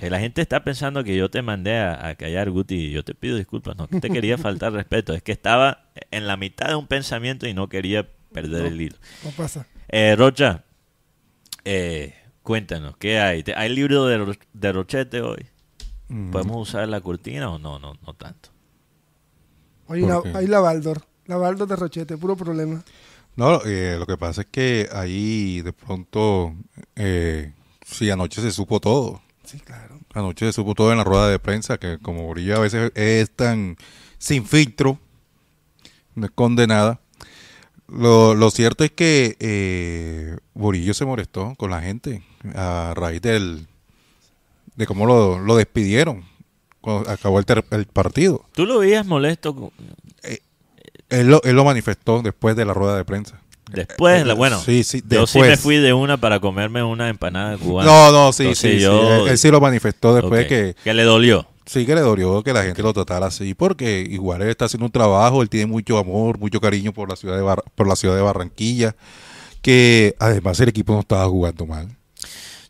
eh, 0.00 0.10
la 0.10 0.18
gente 0.18 0.42
está 0.42 0.64
pensando 0.64 1.04
que 1.04 1.16
yo 1.16 1.30
te 1.30 1.40
mandé 1.40 1.78
a, 1.78 2.14
callar, 2.16 2.50
Guti, 2.50 2.74
y 2.74 2.90
yo 2.90 3.04
te 3.04 3.14
pido 3.14 3.36
disculpas, 3.36 3.76
no 3.76 3.86
te 3.86 4.10
quería 4.10 4.36
faltar 4.36 4.72
respeto, 4.74 5.14
es 5.14 5.22
que 5.22 5.32
estaba 5.32 5.84
en 6.10 6.26
la 6.26 6.36
mitad 6.36 6.66
de 6.66 6.74
un 6.74 6.88
pensamiento 6.88 7.46
y 7.46 7.54
no 7.54 7.68
quería 7.68 8.08
perder 8.32 8.66
el 8.66 8.80
hilo. 8.80 8.96
No 9.22 9.30
pasa. 9.30 9.66
Eh, 9.88 10.16
Rocha, 10.16 10.63
eh, 11.64 12.14
cuéntanos, 12.42 12.96
¿qué 12.96 13.18
hay? 13.20 13.44
¿Hay 13.56 13.74
libro 13.74 14.06
de, 14.06 14.38
de 14.52 14.72
Rochete 14.72 15.22
hoy? 15.22 15.46
Mm. 16.08 16.30
¿Podemos 16.30 16.68
usar 16.68 16.88
la 16.88 17.00
cortina 17.00 17.50
o 17.50 17.58
no? 17.58 17.78
No, 17.78 17.94
no 17.94 18.14
tanto. 18.14 18.50
Hay, 19.88 20.00
la 20.46 20.60
Baldor, 20.60 21.02
la 21.26 21.36
Baldor 21.36 21.68
de 21.68 21.76
Rochete, 21.76 22.16
puro 22.16 22.36
problema. 22.36 22.82
No, 23.36 23.60
lo 23.64 24.06
que 24.06 24.16
pasa 24.16 24.42
es 24.42 24.46
que 24.46 24.88
ahí 24.92 25.60
de 25.60 25.72
pronto 25.72 26.54
Sí, 27.84 28.10
anoche 28.10 28.40
se 28.40 28.50
supo 28.50 28.80
todo. 28.80 29.20
Sí, 29.44 29.60
claro. 29.60 30.00
Anoche 30.14 30.46
se 30.46 30.52
supo 30.52 30.74
todo 30.74 30.90
en 30.90 30.98
la 30.98 31.04
rueda 31.04 31.28
de 31.28 31.38
prensa, 31.38 31.78
que 31.78 31.98
como 31.98 32.22
Borillo 32.22 32.56
a 32.56 32.60
veces 32.60 32.92
es 32.94 33.30
tan 33.30 33.76
sin 34.18 34.46
filtro, 34.46 34.98
no 36.14 36.26
esconde 36.26 36.66
nada. 36.66 37.00
Lo, 37.88 38.34
lo 38.34 38.50
cierto 38.50 38.82
es 38.84 38.90
que 38.90 39.36
eh, 39.40 40.36
Borillo 40.54 40.94
se 40.94 41.04
molestó 41.04 41.54
con 41.56 41.70
la 41.70 41.82
gente 41.82 42.22
a 42.54 42.92
raíz 42.96 43.20
del 43.20 43.66
de 44.76 44.86
cómo 44.86 45.06
lo, 45.06 45.38
lo 45.38 45.56
despidieron 45.56 46.24
cuando 46.80 47.08
acabó 47.10 47.38
el, 47.38 47.46
el, 47.70 47.86
partido. 47.86 48.44
¿Tú 48.52 48.66
lo 48.66 48.78
veías 48.78 49.06
molesto? 49.06 49.72
Eh, 50.22 50.40
él, 51.08 51.28
lo, 51.28 51.42
él 51.44 51.56
lo 51.56 51.64
manifestó 51.64 52.22
después 52.22 52.56
de 52.56 52.64
la 52.64 52.74
rueda 52.74 52.96
de 52.96 53.04
prensa. 53.04 53.40
Después, 53.70 54.24
bueno, 54.36 54.60
sí, 54.60 54.84
sí, 54.84 55.02
yo 55.08 55.26
sí 55.26 55.40
me 55.40 55.56
fui 55.56 55.76
de 55.76 55.92
una 55.92 56.18
para 56.18 56.38
comerme 56.38 56.82
una 56.82 57.08
empanada 57.08 57.56
cubana. 57.56 57.90
No, 57.90 58.12
no, 58.12 58.32
sí, 58.32 58.54
sí, 58.54 58.82
Él, 58.82 59.38
sí 59.38 59.50
lo 59.50 59.60
manifestó 59.60 60.14
después 60.14 60.46
que... 60.46 60.76
Que 60.84 60.94
le 60.94 61.02
dolió. 61.02 61.46
Sí, 61.66 61.86
que 61.86 61.94
le 61.94 62.02
dolió 62.02 62.42
que 62.42 62.52
la 62.52 62.62
gente 62.62 62.82
lo 62.82 62.92
tratara 62.92 63.26
así, 63.26 63.54
porque 63.54 64.00
igual 64.00 64.42
él 64.42 64.48
está 64.48 64.66
haciendo 64.66 64.86
un 64.86 64.92
trabajo, 64.92 65.42
él 65.42 65.48
tiene 65.48 65.66
mucho 65.66 65.98
amor, 65.98 66.38
mucho 66.38 66.60
cariño 66.60 66.92
por 66.92 67.08
la 67.08 67.16
ciudad 67.16 67.36
de, 67.36 67.62
por 67.74 67.88
la 67.88 67.96
ciudad 67.96 68.14
de 68.14 68.22
Barranquilla, 68.22 68.94
que 69.62 70.14
además 70.18 70.60
el 70.60 70.68
equipo 70.68 70.92
no 70.92 71.00
estaba 71.00 71.26
jugando 71.26 71.66
mal. 71.66 71.88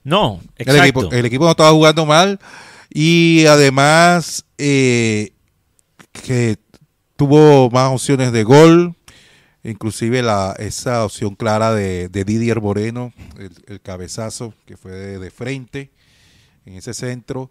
No, 0.05 0.41
exacto. 0.57 0.73
El 0.73 0.81
equipo, 0.83 1.13
el 1.13 1.27
equipo 1.27 1.45
no 1.45 1.51
estaba 1.51 1.71
jugando 1.73 2.07
mal 2.07 2.39
y 2.93 3.47
además 3.47 4.45
eh, 4.59 5.33
que 6.13 6.59
tuvo 7.17 7.71
más 7.71 7.93
opciones 7.93 8.31
de 8.33 8.45
gol, 8.45 8.95
Inclusive 9.65 10.23
la, 10.23 10.55
esa 10.59 11.07
opción 11.07 11.35
clara 11.35 11.73
de, 11.73 12.09
Didier 12.11 12.61
Moreno, 12.61 13.15
el, 13.67 13.81
cabezazo 13.81 14.53
que 14.67 14.77
fue 14.77 14.93
de, 14.93 15.31
frente 15.31 15.91
en 16.67 16.75
ese 16.75 16.93
centro. 16.93 17.51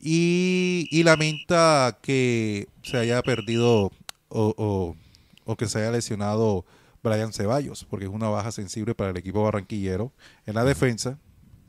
Y, 0.00 1.02
lamenta 1.04 1.98
que 2.02 2.68
se 2.82 2.98
haya 2.98 3.22
perdido 3.22 3.90
o, 4.28 4.96
que 5.56 5.66
se 5.66 5.80
haya 5.80 5.90
lesionado 5.90 6.64
Brian 7.02 7.32
Ceballos, 7.32 7.86
porque 7.88 8.06
es 8.06 8.10
una 8.10 8.28
baja 8.28 8.52
sensible 8.52 8.94
para 8.94 9.10
el 9.10 9.16
equipo 9.16 9.42
barranquillero. 9.42 10.12
En 10.46 10.54
la 10.54 10.64
defensa, 10.64 11.18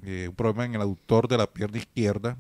eh, 0.04 0.28
un 0.30 0.36
problema 0.36 0.66
en 0.66 0.76
el 0.76 0.82
aductor 0.82 1.28
de 1.28 1.38
la 1.38 1.48
pierna 1.48 1.78
izquierda, 1.78 2.38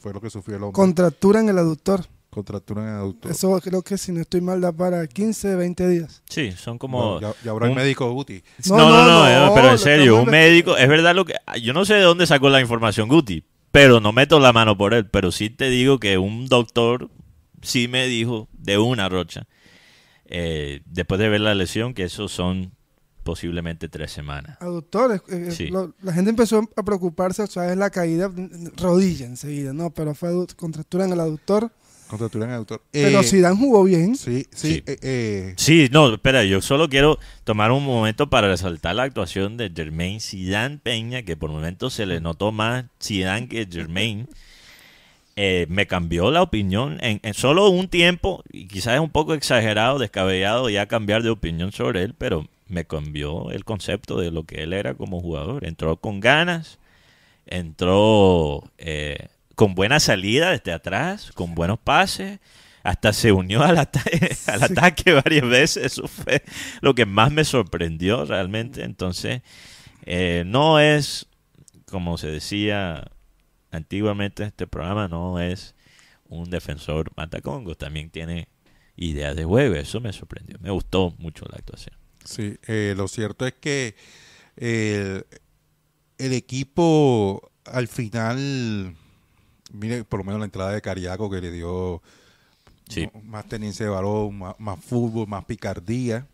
fue 0.00 0.12
lo 0.12 0.20
que 0.20 0.30
sufrió 0.30 0.56
el 0.56 0.62
hombre. 0.62 0.74
Contractura 0.74 1.40
en 1.40 1.48
el 1.48 1.58
aductor 1.58 2.06
contractura 2.36 2.82
en 2.82 2.88
el 2.88 2.94
aductor. 2.96 3.30
Eso 3.30 3.58
creo 3.62 3.80
que 3.80 3.96
si 3.96 4.12
no 4.12 4.20
estoy 4.20 4.42
mal 4.42 4.60
da 4.60 4.70
para 4.70 5.06
15, 5.06 5.56
20 5.56 5.88
días. 5.88 6.22
Sí, 6.28 6.52
son 6.52 6.76
como... 6.76 7.18
ya, 7.18 7.50
habrá 7.50 7.66
el 7.66 7.74
médico 7.74 8.12
Guti. 8.12 8.42
No 8.68 8.76
no 8.76 9.46
no, 9.48 9.54
pero 9.54 9.70
en 9.70 9.78
serio, 9.78 10.20
un 10.20 10.28
médico, 10.28 10.76
es 10.76 10.86
verdad 10.86 11.14
lo 11.14 11.24
que... 11.24 11.34
Yo 11.62 11.72
no 11.72 11.86
sé 11.86 11.94
de 11.94 12.02
dónde 12.02 12.26
sacó 12.26 12.50
la 12.50 12.60
información 12.60 13.08
Guti, 13.08 13.42
pero 13.76 14.00
no 14.00 14.10
meto 14.10 14.40
la 14.40 14.54
mano 14.54 14.78
por 14.78 14.94
él, 14.94 15.06
pero 15.06 15.30
sí 15.30 15.50
te 15.50 15.68
digo 15.68 16.00
que 16.00 16.16
un 16.16 16.46
doctor 16.46 17.10
sí 17.60 17.88
me 17.88 18.06
dijo 18.06 18.48
de 18.54 18.78
una 18.78 19.10
rocha, 19.10 19.46
eh, 20.24 20.80
después 20.86 21.20
de 21.20 21.28
ver 21.28 21.42
la 21.42 21.54
lesión, 21.54 21.92
que 21.92 22.04
esos 22.04 22.32
son 22.32 22.72
posiblemente 23.22 23.90
tres 23.90 24.12
semanas. 24.12 24.56
Aductores, 24.62 25.20
eh, 25.28 25.54
eh, 25.58 25.70
la 26.00 26.12
gente 26.14 26.30
empezó 26.30 26.66
a 26.74 26.82
preocuparse, 26.84 27.42
o 27.42 27.46
sea, 27.46 27.70
es 27.70 27.76
la 27.76 27.90
caída, 27.90 28.32
rodilla 28.78 29.26
enseguida, 29.26 29.74
¿no? 29.74 29.90
Pero 29.90 30.14
fue 30.14 30.30
contractura 30.56 31.04
en 31.04 31.12
el 31.12 31.20
aductor 31.20 31.70
En 32.12 32.42
el 32.42 32.50
autor. 32.52 32.82
Pero 32.92 33.20
eh, 33.20 33.40
Dan 33.40 33.56
jugó 33.56 33.84
bien. 33.84 34.16
Sí, 34.16 34.46
sí. 34.54 34.82
Eh, 34.86 34.96
eh. 35.02 35.54
Sí. 35.56 35.88
no, 35.90 36.14
espera, 36.14 36.44
yo 36.44 36.60
solo 36.60 36.88
quiero 36.88 37.18
tomar 37.44 37.72
un 37.72 37.84
momento 37.84 38.30
para 38.30 38.48
resaltar 38.48 38.94
la 38.94 39.02
actuación 39.02 39.56
de 39.56 39.72
Germain 39.74 40.20
Zidane 40.20 40.78
Peña, 40.78 41.22
que 41.22 41.36
por 41.36 41.50
momentos 41.50 41.94
se 41.94 42.06
le 42.06 42.20
notó 42.20 42.52
más 42.52 42.84
Zidane 43.02 43.48
que 43.48 43.66
Germain. 43.70 44.28
me 45.36 45.86
cambió 45.86 46.30
la 46.30 46.42
opinión 46.42 46.98
en, 47.00 47.20
solo 47.34 47.68
un 47.70 47.88
tiempo, 47.88 48.44
y 48.52 48.68
quizás 48.68 48.94
es 48.94 49.00
un 49.00 49.10
poco 49.10 49.34
exagerado, 49.34 49.98
descabellado 49.98 50.70
ya 50.70 50.86
cambiar 50.86 51.22
de 51.22 51.30
opinión 51.30 51.72
sobre 51.72 52.02
él, 52.02 52.14
pero 52.16 52.46
me 52.68 52.84
cambió 52.84 53.50
el 53.50 53.64
concepto 53.64 54.18
de 54.20 54.30
lo 54.30 54.44
que 54.44 54.62
él 54.62 54.72
era 54.72 54.94
como 54.94 55.20
jugador. 55.20 55.64
Entró 55.66 55.96
con 55.96 56.20
ganas, 56.20 56.78
entró 57.46 58.62
con 59.56 59.74
buena 59.74 59.98
salida 59.98 60.50
desde 60.50 60.72
atrás, 60.72 61.32
con 61.32 61.54
buenos 61.54 61.78
pases, 61.78 62.38
hasta 62.84 63.12
se 63.12 63.32
unió 63.32 63.62
al, 63.62 63.78
al 64.46 64.62
ataque 64.62 65.12
varias 65.12 65.48
veces. 65.48 65.84
Eso 65.84 66.06
fue 66.06 66.44
lo 66.82 66.94
que 66.94 67.06
más 67.06 67.32
me 67.32 67.42
sorprendió 67.42 68.26
realmente. 68.26 68.84
Entonces, 68.84 69.42
eh, 70.02 70.44
no 70.46 70.78
es, 70.78 71.26
como 71.86 72.18
se 72.18 72.28
decía 72.28 73.10
antiguamente 73.72 74.42
en 74.42 74.48
este 74.48 74.66
programa, 74.66 75.08
no 75.08 75.40
es 75.40 75.74
un 76.28 76.50
defensor 76.50 77.10
matacongos, 77.16 77.78
también 77.78 78.10
tiene 78.10 78.48
ideas 78.94 79.34
de 79.34 79.44
juego. 79.44 79.74
Eso 79.74 80.00
me 80.02 80.12
sorprendió, 80.12 80.58
me 80.60 80.70
gustó 80.70 81.14
mucho 81.18 81.46
la 81.50 81.56
actuación. 81.56 81.96
Sí, 82.24 82.58
eh, 82.66 82.92
lo 82.94 83.08
cierto 83.08 83.46
es 83.46 83.54
que 83.54 83.96
el 84.58 86.32
equipo 86.32 87.52
al 87.64 87.88
final 87.88 88.94
mire 89.76 90.04
por 90.04 90.18
lo 90.20 90.24
menos 90.24 90.40
la 90.40 90.46
entrada 90.46 90.72
de 90.72 90.82
Cariaco 90.82 91.30
que 91.30 91.40
le 91.40 91.50
dio 91.50 92.02
más 93.24 93.48
tenencia 93.48 93.86
de 93.86 93.90
balón, 93.90 94.38
más, 94.58 94.78
fútbol, 94.80 95.26
más 95.26 95.44
picardía. 95.44 96.26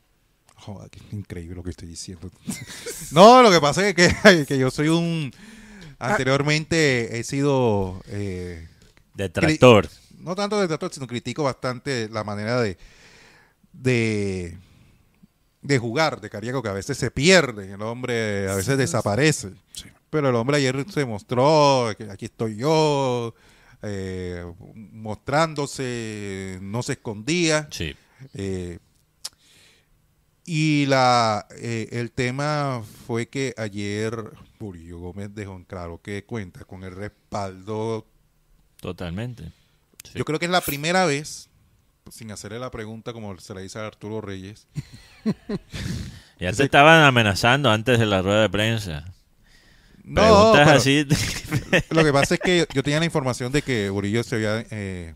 Joder, 0.56 0.90
qué 0.90 1.00
increíble 1.12 1.56
lo 1.56 1.62
que 1.62 1.70
estoy 1.70 1.88
diciendo. 1.88 2.30
no, 3.12 3.42
lo 3.42 3.50
que 3.50 3.60
pasa 3.60 3.88
es 3.88 3.94
que, 3.94 4.44
que 4.48 4.58
yo 4.58 4.70
soy 4.70 4.88
un... 4.88 5.32
Anteriormente 5.98 7.18
he 7.18 7.22
sido 7.22 8.02
eh, 8.08 8.68
Detractor. 9.14 9.88
No 10.18 10.34
tanto 10.34 10.60
detractor, 10.60 10.92
sino 10.92 11.06
critico 11.06 11.42
bastante 11.42 12.08
la 12.08 12.24
manera 12.24 12.60
de, 12.60 12.76
de, 13.72 14.56
de 15.62 15.78
jugar 15.78 16.20
de 16.20 16.30
Cariaco, 16.30 16.62
que 16.62 16.68
a 16.68 16.72
veces 16.74 16.96
se 16.96 17.10
pierde, 17.10 17.72
el 17.72 17.82
hombre 17.82 18.48
a 18.48 18.54
veces 18.54 18.78
desaparece. 18.78 19.50
Pero 20.12 20.28
el 20.28 20.34
hombre 20.34 20.58
ayer 20.58 20.84
se 20.90 21.06
mostró, 21.06 21.86
aquí 21.86 22.26
estoy 22.26 22.56
yo, 22.56 23.34
eh, 23.80 24.44
mostrándose, 24.74 26.58
no 26.60 26.82
se 26.82 26.92
escondía. 26.92 27.66
Sí. 27.70 27.96
Eh, 28.34 28.78
y 30.44 30.84
la 30.84 31.46
eh, 31.58 31.88
el 31.92 32.12
tema 32.12 32.82
fue 33.06 33.30
que 33.30 33.54
ayer 33.56 34.14
Murillo 34.58 34.98
Gómez 34.98 35.30
dejó 35.34 35.56
en 35.56 35.64
claro 35.64 36.02
que 36.02 36.26
cuenta 36.26 36.66
con 36.66 36.84
el 36.84 36.94
respaldo. 36.94 38.06
Totalmente. 38.82 39.44
Sí. 40.04 40.18
Yo 40.18 40.26
creo 40.26 40.38
que 40.38 40.44
es 40.44 40.52
la 40.52 40.60
primera 40.60 41.06
vez, 41.06 41.48
sin 42.10 42.30
hacerle 42.32 42.58
la 42.58 42.70
pregunta 42.70 43.14
como 43.14 43.34
se 43.38 43.54
le 43.54 43.62
dice 43.62 43.78
a 43.78 43.86
Arturo 43.86 44.20
Reyes. 44.20 44.68
Ya 46.38 46.52
te 46.52 46.64
estaban 46.64 47.04
amenazando 47.04 47.70
antes 47.70 48.00
de 48.00 48.06
la 48.06 48.20
rueda 48.20 48.42
de 48.42 48.50
prensa. 48.50 49.04
No, 50.04 50.52
pero 50.54 50.70
así. 50.70 51.06
lo 51.90 52.04
que 52.04 52.12
pasa 52.12 52.34
es 52.34 52.40
que 52.40 52.66
yo 52.74 52.82
tenía 52.82 52.98
la 52.98 53.04
información 53.04 53.52
de 53.52 53.62
que 53.62 53.90
Murillo 53.90 54.22
se 54.22 54.34
había 54.36 54.64
eh, 54.70 55.14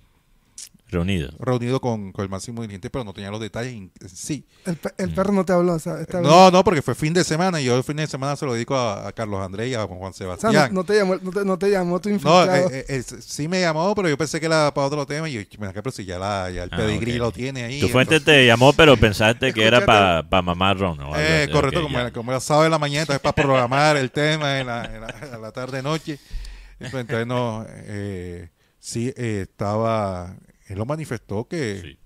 Reunido. 0.88 1.30
reunido 1.40 1.80
con, 1.80 2.12
con 2.12 2.22
el 2.22 2.28
máximo 2.28 2.62
dirigente, 2.62 2.90
pero 2.90 3.04
no 3.04 3.12
tenía 3.12 3.30
los 3.32 3.40
detalles 3.40 3.72
en 3.72 3.90
en 4.00 4.08
sí. 4.08 4.46
El, 4.64 4.76
pe- 4.76 4.92
el 4.98 5.12
perro 5.12 5.32
no 5.32 5.44
te 5.44 5.52
habló, 5.52 5.74
o 5.74 5.78
sea, 5.80 6.00
esta 6.00 6.20
vez. 6.20 6.28
No, 6.28 6.50
no, 6.52 6.62
porque 6.62 6.80
fue 6.80 6.94
fin 6.94 7.12
de 7.12 7.24
semana 7.24 7.60
y 7.60 7.64
yo 7.64 7.76
el 7.76 7.82
fin 7.82 7.96
de 7.96 8.06
semana 8.06 8.36
se 8.36 8.46
lo 8.46 8.54
dedico 8.54 8.76
a, 8.76 9.08
a 9.08 9.12
Carlos 9.12 9.40
Andrés 9.44 9.68
y 9.70 9.74
a 9.74 9.82
Juan 9.84 9.98
O 10.00 10.12
sea, 10.12 10.36
Sebastián. 10.36 10.68
no, 10.72 10.80
no 10.82 10.84
te 10.84 10.94
llamó, 10.96 11.16
no, 11.20 11.30
te, 11.32 11.44
no 11.44 11.58
te 11.58 11.70
llamó 11.70 12.00
tu 12.00 12.08
No, 12.08 12.14
infiltrado. 12.14 12.70
eh, 12.70 12.84
eh, 12.88 13.02
eh, 13.02 13.02
sí 13.02 13.48
me 13.48 13.60
llamó, 13.60 13.94
pero 13.96 14.08
yo 14.08 14.16
pensé 14.16 14.38
que 14.38 14.46
era 14.46 14.72
para 14.72 14.86
otro 14.86 15.04
tema 15.06 15.28
y 15.28 15.32
yo, 15.32 15.40
mira, 15.58 15.72
pero 15.72 15.90
si 15.90 16.04
ya, 16.04 16.20
la, 16.20 16.50
ya 16.50 16.62
el 16.62 16.70
Ah, 16.72 16.76
pedigrí 16.76 17.14
lo 17.18 17.32
tiene 17.32 17.64
ahí. 17.64 17.80
Tu 17.80 17.88
fuente 17.88 18.16
entonces- 18.16 18.34
te 18.36 18.46
llamó, 18.46 18.72
pero 18.72 18.96
pensaste 19.00 19.52
que 19.52 19.64
era 19.64 19.84
para 19.84 20.42
mamar 20.42 20.78
ron. 20.78 21.00
o 21.00 21.06
algo 21.06 21.16
Eh, 21.18 21.48
correcto, 21.52 21.82
como, 21.82 21.98
era, 21.98 22.12
como 22.12 22.30
era 22.30 22.38
sábado 22.40 22.66
en 22.66 22.70
la 22.70 22.78
mañana, 22.78 23.00
entonces 23.00 23.20
para 23.22 23.34
programar 23.34 23.96
el 23.96 24.12
tema 24.12 24.60
en 24.60 24.66
la, 24.68 24.84
en 24.84 25.00
la, 25.00 25.14
en 25.34 25.42
la 25.42 25.50
tarde-noche. 25.50 26.18
Entonces, 26.78 27.26
no, 27.26 27.64
eh, 27.68 28.50
sí, 28.78 29.12
eh, 29.16 29.46
estaba, 29.48 30.36
él 30.66 30.78
lo 30.78 30.86
manifestó 30.86 31.46
que, 31.48 31.80
Sí. 31.82 31.98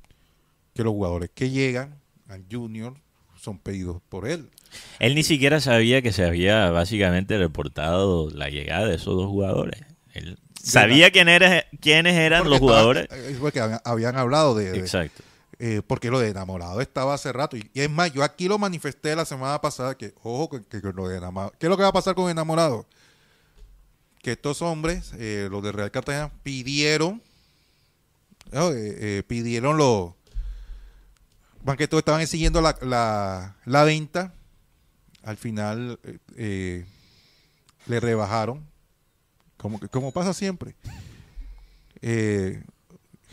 que 0.75 0.83
los 0.85 0.92
jugadores 0.92 1.31
que 1.35 1.51
llegan 1.51 2.01
al 2.29 2.44
Junior 2.51 2.94
son 3.40 3.59
pedidos 3.59 4.01
por 4.09 4.29
él. 4.29 4.51
Él 4.99 5.14
ni 5.14 5.23
siquiera 5.23 5.61
sabía 5.61 6.03
que 6.03 6.12
se 6.12 6.25
había 6.25 6.70
básicamente 6.70 7.38
reportado 7.38 8.31
la 8.31 8.49
llegada 8.51 8.87
de 8.87 8.96
esos 8.96 9.16
dos 9.16 9.27
jugadores. 9.29 9.81
Él 10.14 10.38
sabía 10.62 11.11
quién 11.11 11.29
era, 11.29 11.64
quiénes 11.81 12.14
eran 12.16 12.40
Porque 12.40 12.51
los 12.51 12.59
jugadores. 12.61 13.09
eh, 13.11 13.37
porque 13.40 13.61
habían, 13.61 13.81
habían 13.85 14.16
hablado 14.16 14.55
de, 14.55 14.73
de- 14.73 14.79
Exacto. 14.79 15.23
eh, 15.59 15.81
porque 15.87 16.11
lo 16.11 16.20
de 16.20 16.29
enamorado 16.29 16.81
estaba 16.83 17.14
hace 17.14 17.33
rato. 17.33 17.57
Y, 17.57 17.68
y 17.73 17.81
es 17.81 17.90
más, 17.90 18.12
yo 18.12 18.23
aquí 18.23 18.46
lo 18.46 18.59
manifesté 18.59 19.16
la 19.16 19.25
semana 19.25 19.61
pasada 19.61 19.96
que, 19.96 20.12
ojo, 20.23 20.51
que, 20.51 20.62
que- 20.66 20.83
que 20.83 20.92
lo 20.92 21.09
de 21.09 21.16
enamorado. 21.18 21.53
¿Qué 21.59 21.66
es 21.66 21.70
lo 21.70 21.77
que 21.77 21.83
va 21.83 21.88
a 21.88 21.92
pasar 21.92 22.14
con 22.14 22.31
enamorado? 22.31 22.87
Que 24.23 24.33
estos 24.33 24.61
hombres, 24.61 25.12
eh, 25.18 25.49
los 25.51 25.62
de 25.62 25.73
Real 25.73 25.90
Cartagena, 25.90 26.31
pidieron, 26.42 27.23
¿no? 28.53 28.71
Eh, 28.73 28.97
eh, 29.19 29.23
pidieron 29.27 29.77
los, 29.77 30.13
más 31.65 31.77
que 31.77 31.89
todo 31.89 31.99
estaban 32.01 32.27
siguiendo 32.27 32.61
la, 32.61 32.77
la, 32.83 33.57
la 33.65 33.85
venta. 33.85 34.33
Al 35.23 35.37
final 35.37 35.99
eh, 36.03 36.19
eh, 36.37 36.85
le 37.87 38.01
rebajaron, 38.01 38.67
como, 39.59 39.79
que- 39.79 39.89
como 39.89 40.13
pasa 40.13 40.33
siempre. 40.33 40.75
Eh, 42.03 42.63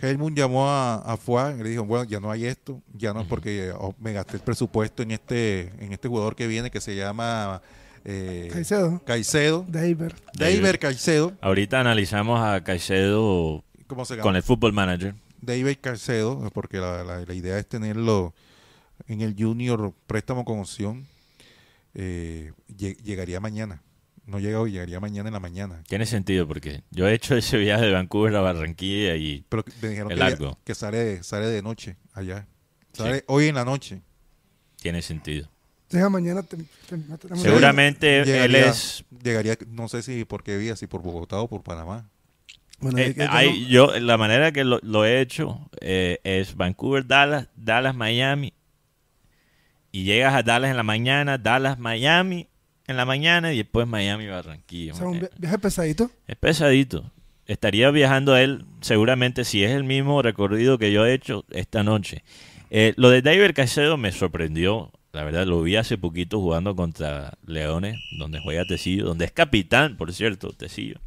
Helmut 0.02 0.34
llamó 0.36 0.70
a, 0.70 0.96
a 0.96 1.18
Fuá 1.18 1.56
y 1.58 1.64
le 1.64 1.70
dijo, 1.70 1.84
bueno, 1.86 2.04
ya 2.04 2.20
no 2.20 2.30
hay 2.30 2.46
esto, 2.46 2.82
ya 2.94 3.14
no 3.14 3.22
es 3.22 3.28
porque 3.28 3.72
oh, 3.76 3.96
me 4.00 4.14
gasté 4.14 4.36
el 4.36 4.44
presupuesto 4.44 5.02
en 5.02 5.12
este, 5.12 5.72
en 5.80 5.92
este 5.94 6.08
jugador 6.08 6.36
que 6.36 6.46
viene 6.46 6.70
que 6.70 6.82
se 6.82 6.96
llama 6.96 7.62
eh, 8.06 8.50
Caicedo. 8.52 9.02
Caicedo. 9.06 9.66
David. 9.68 10.12
David 10.34 10.76
Caicedo. 10.80 11.34
Ahorita 11.42 11.80
analizamos 11.80 12.40
a 12.42 12.64
Caicedo 12.64 13.64
¿Cómo 13.88 14.06
se 14.06 14.14
llama? 14.16 14.24
con 14.24 14.36
el 14.36 14.44
Football 14.44 14.74
Manager. 14.74 15.16
David 15.42 15.78
Caicedo, 15.82 16.50
porque 16.54 16.78
la, 16.78 17.04
la- 17.04 17.26
la 17.26 17.34
idea 17.34 17.58
es 17.60 17.68
tenerlo 17.68 18.34
en 19.08 19.22
el 19.22 19.36
Junior 19.38 19.94
préstamo 20.08 20.44
con 20.46 20.60
opción. 20.60 21.06
Eh, 21.94 22.52
lle- 22.68 22.98
llegaría 23.04 23.40
mañana. 23.40 23.82
No 24.26 24.40
llega 24.40 24.60
hoy, 24.60 24.72
llegaría 24.74 25.00
mañana 25.00 25.30
en 25.30 25.34
la 25.34 25.40
mañana. 25.40 25.84
Tiene 25.88 26.06
sentido 26.06 26.48
porque 26.48 26.84
yo 26.92 27.08
he 27.08 27.14
hecho 27.14 27.36
ese 27.38 27.58
viaje 27.58 27.86
de 27.86 27.94
Vancouver 27.94 28.36
a 28.36 28.42
Barranquilla 28.42 29.16
y 29.16 29.46
Pero 29.48 29.64
que- 29.64 29.72
me 29.82 29.90
dijeron 29.90 30.12
Es 30.12 30.16
que, 30.18 30.20
ya- 30.24 30.30
largo. 30.30 30.60
que 30.66 30.76
sale, 30.76 31.24
sale 31.24 31.48
de 31.48 31.62
noche 31.62 31.96
allá. 32.14 32.46
Sí. 32.94 33.04
Sale 33.04 33.24
hoy 33.28 33.48
en 33.48 33.56
la 33.56 33.64
noche. 33.66 34.02
tiene 34.82 35.02
sentido. 35.02 35.50
Llega 35.90 36.10
mañana. 36.10 36.44
Seguramente 37.36 38.20
él 38.20 38.26
Llegaría- 38.26 38.70
es... 38.70 39.04
Llegaría, 39.24 39.58
no 39.68 39.88
sé 39.88 40.02
si 40.02 40.26
por 40.26 40.44
qué 40.44 40.58
vía, 40.58 40.76
si 40.76 40.88
por 40.88 41.02
Bogotá 41.02 41.38
o 41.40 41.48
por 41.48 41.64
Panamá. 41.64 42.10
Bueno, 42.80 43.00
eh, 43.00 43.16
hay 43.30 43.66
yo, 43.68 43.98
la 44.00 44.18
manera 44.18 44.52
que 44.52 44.64
lo, 44.64 44.80
lo 44.84 45.04
he 45.06 45.20
hecho 45.22 45.68
eh, 45.82 46.20
es 46.24 46.56
Vancouver, 46.56 47.06
Dallas, 47.08 47.48
Dallas, 47.56 47.96
Miami. 47.96 48.54
Y 49.92 50.04
llegas 50.04 50.36
a 50.36 50.44
Dallas 50.44 50.70
en 50.72 50.78
la 50.78 50.84
mañana, 50.84 51.38
Dallas, 51.38 51.80
Miami 51.80 52.48
en 52.88 52.98
la 52.98 53.06
mañana 53.06 53.52
y 53.54 53.58
después 53.58 53.88
Miami, 53.88 54.28
Barranquilla. 54.28 54.94
o 54.94 54.96
sea, 54.96 55.08
un 55.08 55.20
vi- 55.20 55.28
viaje 55.38 55.58
pesadito. 55.58 56.12
Es 56.28 56.36
pesadito. 56.38 57.12
Estaría 57.48 57.90
viajando 57.92 58.36
él 58.38 58.66
seguramente 58.82 59.44
si 59.46 59.64
es 59.64 59.72
el 59.72 59.84
mismo 59.84 60.22
recorrido 60.22 60.78
que 60.78 60.92
yo 60.92 61.06
he 61.06 61.14
hecho 61.14 61.46
esta 61.50 61.84
noche. 61.84 62.24
Eh, 62.70 62.94
lo 62.98 63.10
de 63.10 63.22
David 63.22 63.52
Caicedo 63.56 63.98
me 63.98 64.12
sorprendió. 64.12 64.92
La 65.14 65.24
verdad, 65.24 65.48
lo 65.48 65.62
vi 65.64 65.78
hace 65.78 65.98
poquito 65.98 66.40
jugando 66.42 66.76
contra 66.76 67.34
Leones, 67.46 67.98
donde 68.20 68.40
juega 68.40 68.66
Tecillo, 68.66 69.06
donde 69.06 69.26
es 69.26 69.32
capitán, 69.32 69.98
por 69.98 70.14
cierto, 70.14 70.50
Tecillo, 70.52 71.00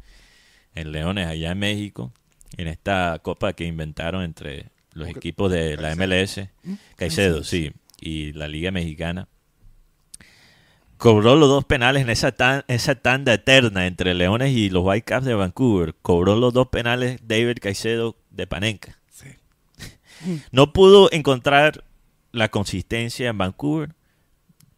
en 0.75 0.91
Leones, 0.91 1.27
allá 1.27 1.51
en 1.51 1.59
México, 1.59 2.11
en 2.57 2.67
esta 2.67 3.19
copa 3.21 3.53
que 3.53 3.65
inventaron 3.65 4.23
entre 4.23 4.69
los 4.93 5.07
equipos 5.09 5.51
de 5.51 5.77
la. 5.77 5.95
MLS. 5.95 6.49
¿Mm? 6.63 6.73
Caicedo, 6.95 7.43
sí, 7.43 7.71
y 7.99 8.33
la 8.33 8.47
Liga 8.47 8.71
Mexicana. 8.71 9.27
Cobró 10.97 11.35
los 11.35 11.49
dos 11.49 11.65
penales 11.65 12.03
en 12.03 12.11
esa, 12.11 12.31
tan- 12.31 12.63
esa 12.67 12.93
tanda 12.93 13.33
eterna 13.33 13.87
entre 13.87 14.13
Leones 14.13 14.51
y 14.51 14.69
los 14.69 14.83
Whitecaps 14.85 15.25
de 15.25 15.33
Vancouver. 15.33 15.95
Cobró 16.01 16.35
los 16.35 16.53
dos 16.53 16.67
penales 16.67 17.19
David 17.23 17.57
Caicedo 17.61 18.15
de 18.29 18.47
Panenka. 18.47 18.97
No 20.51 20.71
pudo 20.71 21.09
encontrar 21.11 21.83
la 22.31 22.49
consistencia 22.49 23.29
en 23.29 23.39
Vancouver. 23.39 23.95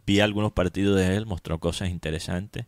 Vi 0.05 0.21
algunos 0.21 0.53
partidos 0.53 0.97
de 0.97 1.17
él, 1.17 1.25
mostró 1.25 1.59
cosas 1.59 1.89
interesantes. 1.89 2.65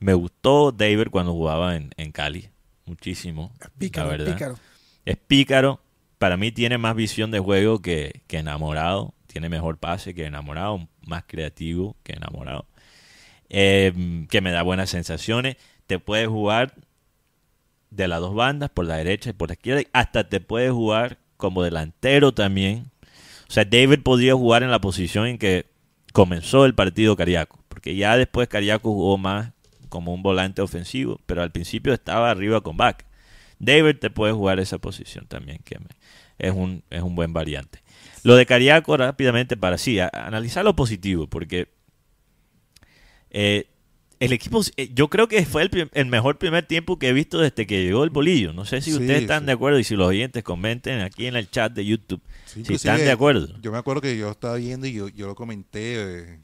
Me 0.00 0.14
gustó 0.14 0.72
David 0.72 1.08
cuando 1.10 1.32
jugaba 1.32 1.76
en, 1.76 1.90
en 1.96 2.10
Cali. 2.10 2.48
Muchísimo. 2.86 3.52
Pícaro, 3.78 4.10
la 4.10 4.16
verdad. 4.16 4.32
pícaro. 4.32 4.58
Es 5.04 5.16
pícaro. 5.16 5.80
Para 6.18 6.36
mí 6.36 6.50
tiene 6.52 6.78
más 6.78 6.96
visión 6.96 7.30
de 7.30 7.38
juego 7.38 7.80
que, 7.80 8.22
que 8.26 8.38
enamorado. 8.38 9.14
Tiene 9.26 9.48
mejor 9.48 9.78
pase 9.78 10.14
que 10.14 10.24
enamorado. 10.24 10.88
Más 11.06 11.24
creativo 11.26 11.96
que 12.02 12.14
enamorado. 12.14 12.66
Eh, 13.50 14.26
que 14.30 14.40
me 14.40 14.50
da 14.50 14.62
buenas 14.62 14.90
sensaciones. 14.90 15.56
Te 15.86 15.98
puede 15.98 16.26
jugar 16.26 16.74
de 17.90 18.08
las 18.08 18.20
dos 18.20 18.34
bandas, 18.34 18.70
por 18.70 18.86
la 18.86 18.96
derecha 18.96 19.30
y 19.30 19.32
por 19.34 19.48
la 19.50 19.54
izquierda. 19.54 19.82
Hasta 19.92 20.28
te 20.28 20.40
puede 20.40 20.70
jugar 20.70 21.18
como 21.36 21.62
delantero 21.62 22.32
también. 22.32 22.90
O 23.48 23.52
sea, 23.52 23.64
David 23.64 24.00
podría 24.02 24.34
jugar 24.34 24.62
en 24.62 24.70
la 24.70 24.80
posición 24.80 25.26
en 25.26 25.38
que 25.38 25.66
comenzó 26.12 26.64
el 26.64 26.74
partido 26.74 27.16
Cariaco. 27.16 27.58
Porque 27.68 27.96
ya 27.96 28.16
después 28.16 28.48
Cariaco 28.48 28.92
jugó 28.92 29.18
más 29.18 29.52
como 29.90 30.14
un 30.14 30.22
volante 30.22 30.62
ofensivo. 30.62 31.20
Pero 31.26 31.42
al 31.42 31.52
principio 31.52 31.92
estaba 31.92 32.30
arriba 32.30 32.62
con 32.62 32.78
back. 32.78 33.04
David 33.58 33.96
te 33.96 34.08
puede 34.08 34.32
jugar 34.32 34.58
esa 34.60 34.78
posición 34.78 35.26
también, 35.26 35.58
que 35.64 35.78
me- 35.78 35.84
es 36.38 36.52
un, 36.54 36.82
es 36.88 37.02
un 37.02 37.14
buen 37.14 37.34
variante. 37.34 37.82
Lo 38.22 38.34
de 38.36 38.46
Cariaco, 38.46 38.96
rápidamente, 38.96 39.58
para 39.58 39.76
sí, 39.76 39.98
a- 40.00 40.08
analizar 40.14 40.64
lo 40.64 40.74
positivo, 40.74 41.26
porque 41.26 41.68
eh, 43.30 43.66
el 44.18 44.32
equipo, 44.32 44.60
eh, 44.76 44.90
yo 44.94 45.08
creo 45.08 45.28
que 45.28 45.44
fue 45.46 45.68
el, 45.92 46.06
mejor 46.06 46.38
primer 46.38 46.66
tiempo 46.66 46.98
que 46.98 47.08
he 47.08 47.12
visto 47.12 47.38
desde 47.38 47.66
que 47.66 47.82
llegó 47.84 48.04
el 48.04 48.10
bolillo. 48.10 48.52
No 48.52 48.64
sé 48.66 48.80
si 48.82 48.90
Sí, 48.90 48.96
ustedes 48.98 49.22
están 49.22 49.40
sí. 49.40 49.46
de 49.46 49.52
acuerdo 49.52 49.78
y 49.78 49.84
si 49.84 49.96
los 49.96 50.08
oyentes 50.08 50.42
comenten 50.42 51.00
aquí 51.00 51.26
en 51.26 51.36
el 51.36 51.50
chat 51.50 51.72
de 51.72 51.84
YouTube 51.86 52.20
Sí, 52.44 52.64
si 52.64 52.74
están 52.74 52.98
de 52.98 53.10
acuerdo. 53.10 53.58
Yo 53.62 53.72
me 53.72 53.78
acuerdo 53.78 54.02
que 54.02 54.16
yo 54.18 54.30
estaba 54.30 54.56
viendo 54.56 54.86
y 54.86 54.92
yo, 54.92 55.08
yo 55.08 55.26
lo 55.26 55.34
comenté 55.34 55.94
eh, 55.96 56.38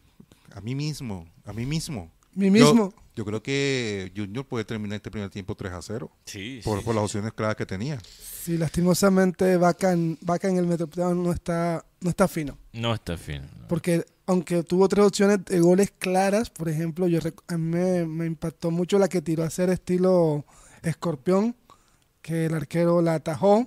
a 0.55 0.61
mí 0.63 0.75
mismo, 0.75 1.27
a 1.45 1.53
mí 1.53 1.67
mismo. 1.67 2.11
Mi 2.35 2.47
Yo- 2.47 2.53
mismo. 2.53 2.91
Yo, 2.91 3.03
creo 3.25 3.43
que 3.43 4.13
Junior 4.15 4.45
puede 4.47 4.65
terminar 4.65 4.97
este 4.97 5.11
primer 5.11 5.31
tiempo 5.31 5.55
3 5.55 5.73
a 5.73 5.83
0 5.83 6.11
Sí, 6.27 6.61
por, 6.63 6.83
por 6.85 6.95
las 6.95 7.05
opciones 7.05 7.33
claras 7.33 7.57
que 7.57 7.67
tenía. 7.67 7.99
Sí, 8.43 8.59
lastimosamente 8.59 9.57
Vaca 9.57 9.93
en, 9.93 10.19
Vaca 10.21 10.49
en 10.49 10.59
el 10.59 10.67
Metropolitano 10.67 11.15
no 11.15 11.33
está, 11.33 11.85
no 12.01 12.11
está 12.11 12.29
fino. 12.29 12.59
No 12.73 12.95
está 12.95 13.17
fino. 13.17 13.47
no. 13.61 13.69
Porque 13.69 14.05
aunque 14.27 14.63
tuvo 14.63 14.89
tres 14.89 15.05
opciones 15.05 15.45
de 15.45 15.61
goles 15.61 15.93
claras, 15.99 16.51
por 16.51 16.69
ejemplo, 16.69 17.07
yo 17.09 17.21
a 17.49 17.57
mí 17.57 17.65
me, 17.71 18.05
me 18.05 18.27
impactó 18.27 18.71
mucho 18.71 18.99
la 18.99 19.09
que 19.09 19.23
tiró 19.23 19.45
a 19.45 19.47
hacer 19.47 19.71
estilo 19.71 20.45
escorpión, 20.83 21.57
que 22.23 22.47
el 22.47 22.55
arquero 22.55 23.03
la 23.03 23.15
atajó. 23.15 23.67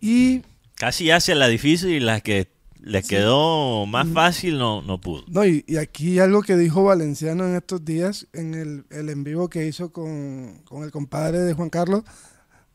Y 0.00 0.42
Casi 0.74 1.10
hace 1.10 1.34
la 1.34 1.48
difícil 1.48 1.90
y 1.90 2.00
la 2.00 2.20
que 2.20 2.48
le 2.88 3.02
quedó 3.02 3.86
más 3.86 4.08
fácil 4.08 4.58
no, 4.58 4.82
no 4.82 5.00
pudo. 5.00 5.24
No, 5.28 5.44
y, 5.44 5.64
y 5.66 5.76
aquí 5.76 6.18
algo 6.18 6.42
que 6.42 6.56
dijo 6.56 6.84
Valenciano 6.84 7.46
en 7.46 7.54
estos 7.54 7.84
días, 7.84 8.26
en 8.32 8.54
el, 8.54 8.84
el 8.90 9.08
en 9.10 9.24
vivo 9.24 9.48
que 9.48 9.66
hizo 9.66 9.92
con, 9.92 10.62
con 10.64 10.82
el 10.84 10.90
compadre 10.90 11.40
de 11.40 11.52
Juan 11.54 11.70
Carlos, 11.70 12.02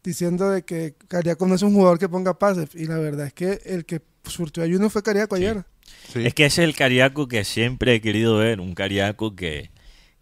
diciendo 0.03 0.49
de 0.51 0.63
que 0.63 0.95
Cariaco 1.07 1.47
no 1.47 1.55
es 1.55 1.61
un 1.61 1.73
jugador 1.73 1.97
que 1.99 2.09
ponga 2.09 2.37
pases. 2.37 2.69
Y 2.75 2.85
la 2.85 2.97
verdad 2.97 3.27
es 3.27 3.33
que 3.33 3.59
el 3.65 3.85
que 3.85 4.01
surtió 4.25 4.63
a 4.63 4.67
Junior 4.67 4.89
fue 4.89 5.03
Cariaco 5.03 5.35
Sí. 5.35 5.43
ayer. 5.43 5.65
Sí. 6.13 6.25
Es 6.25 6.33
que 6.33 6.45
ese 6.45 6.63
es 6.63 6.69
el 6.69 6.75
cariaco 6.75 7.27
que 7.27 7.43
siempre 7.43 7.95
he 7.95 8.01
querido 8.01 8.37
ver, 8.37 8.59
un 8.61 8.73
cariaco 8.73 9.35
que, 9.35 9.71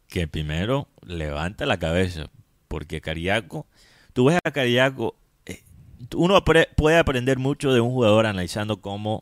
que 0.07 0.27
primero 0.27 0.87
levanta 1.05 1.65
la 1.65 1.77
cabeza, 1.79 2.29
porque 2.67 3.01
cariaco, 3.01 3.67
tú 4.13 4.25
ves 4.25 4.39
a 4.43 4.51
cariaco, 4.51 5.15
eh, 5.45 5.61
uno 6.15 6.43
puede 6.43 6.97
aprender 6.97 7.37
mucho 7.39 7.73
de 7.73 7.81
un 7.81 7.91
jugador 7.91 8.25
analizando 8.25 8.81
cómo 8.81 9.21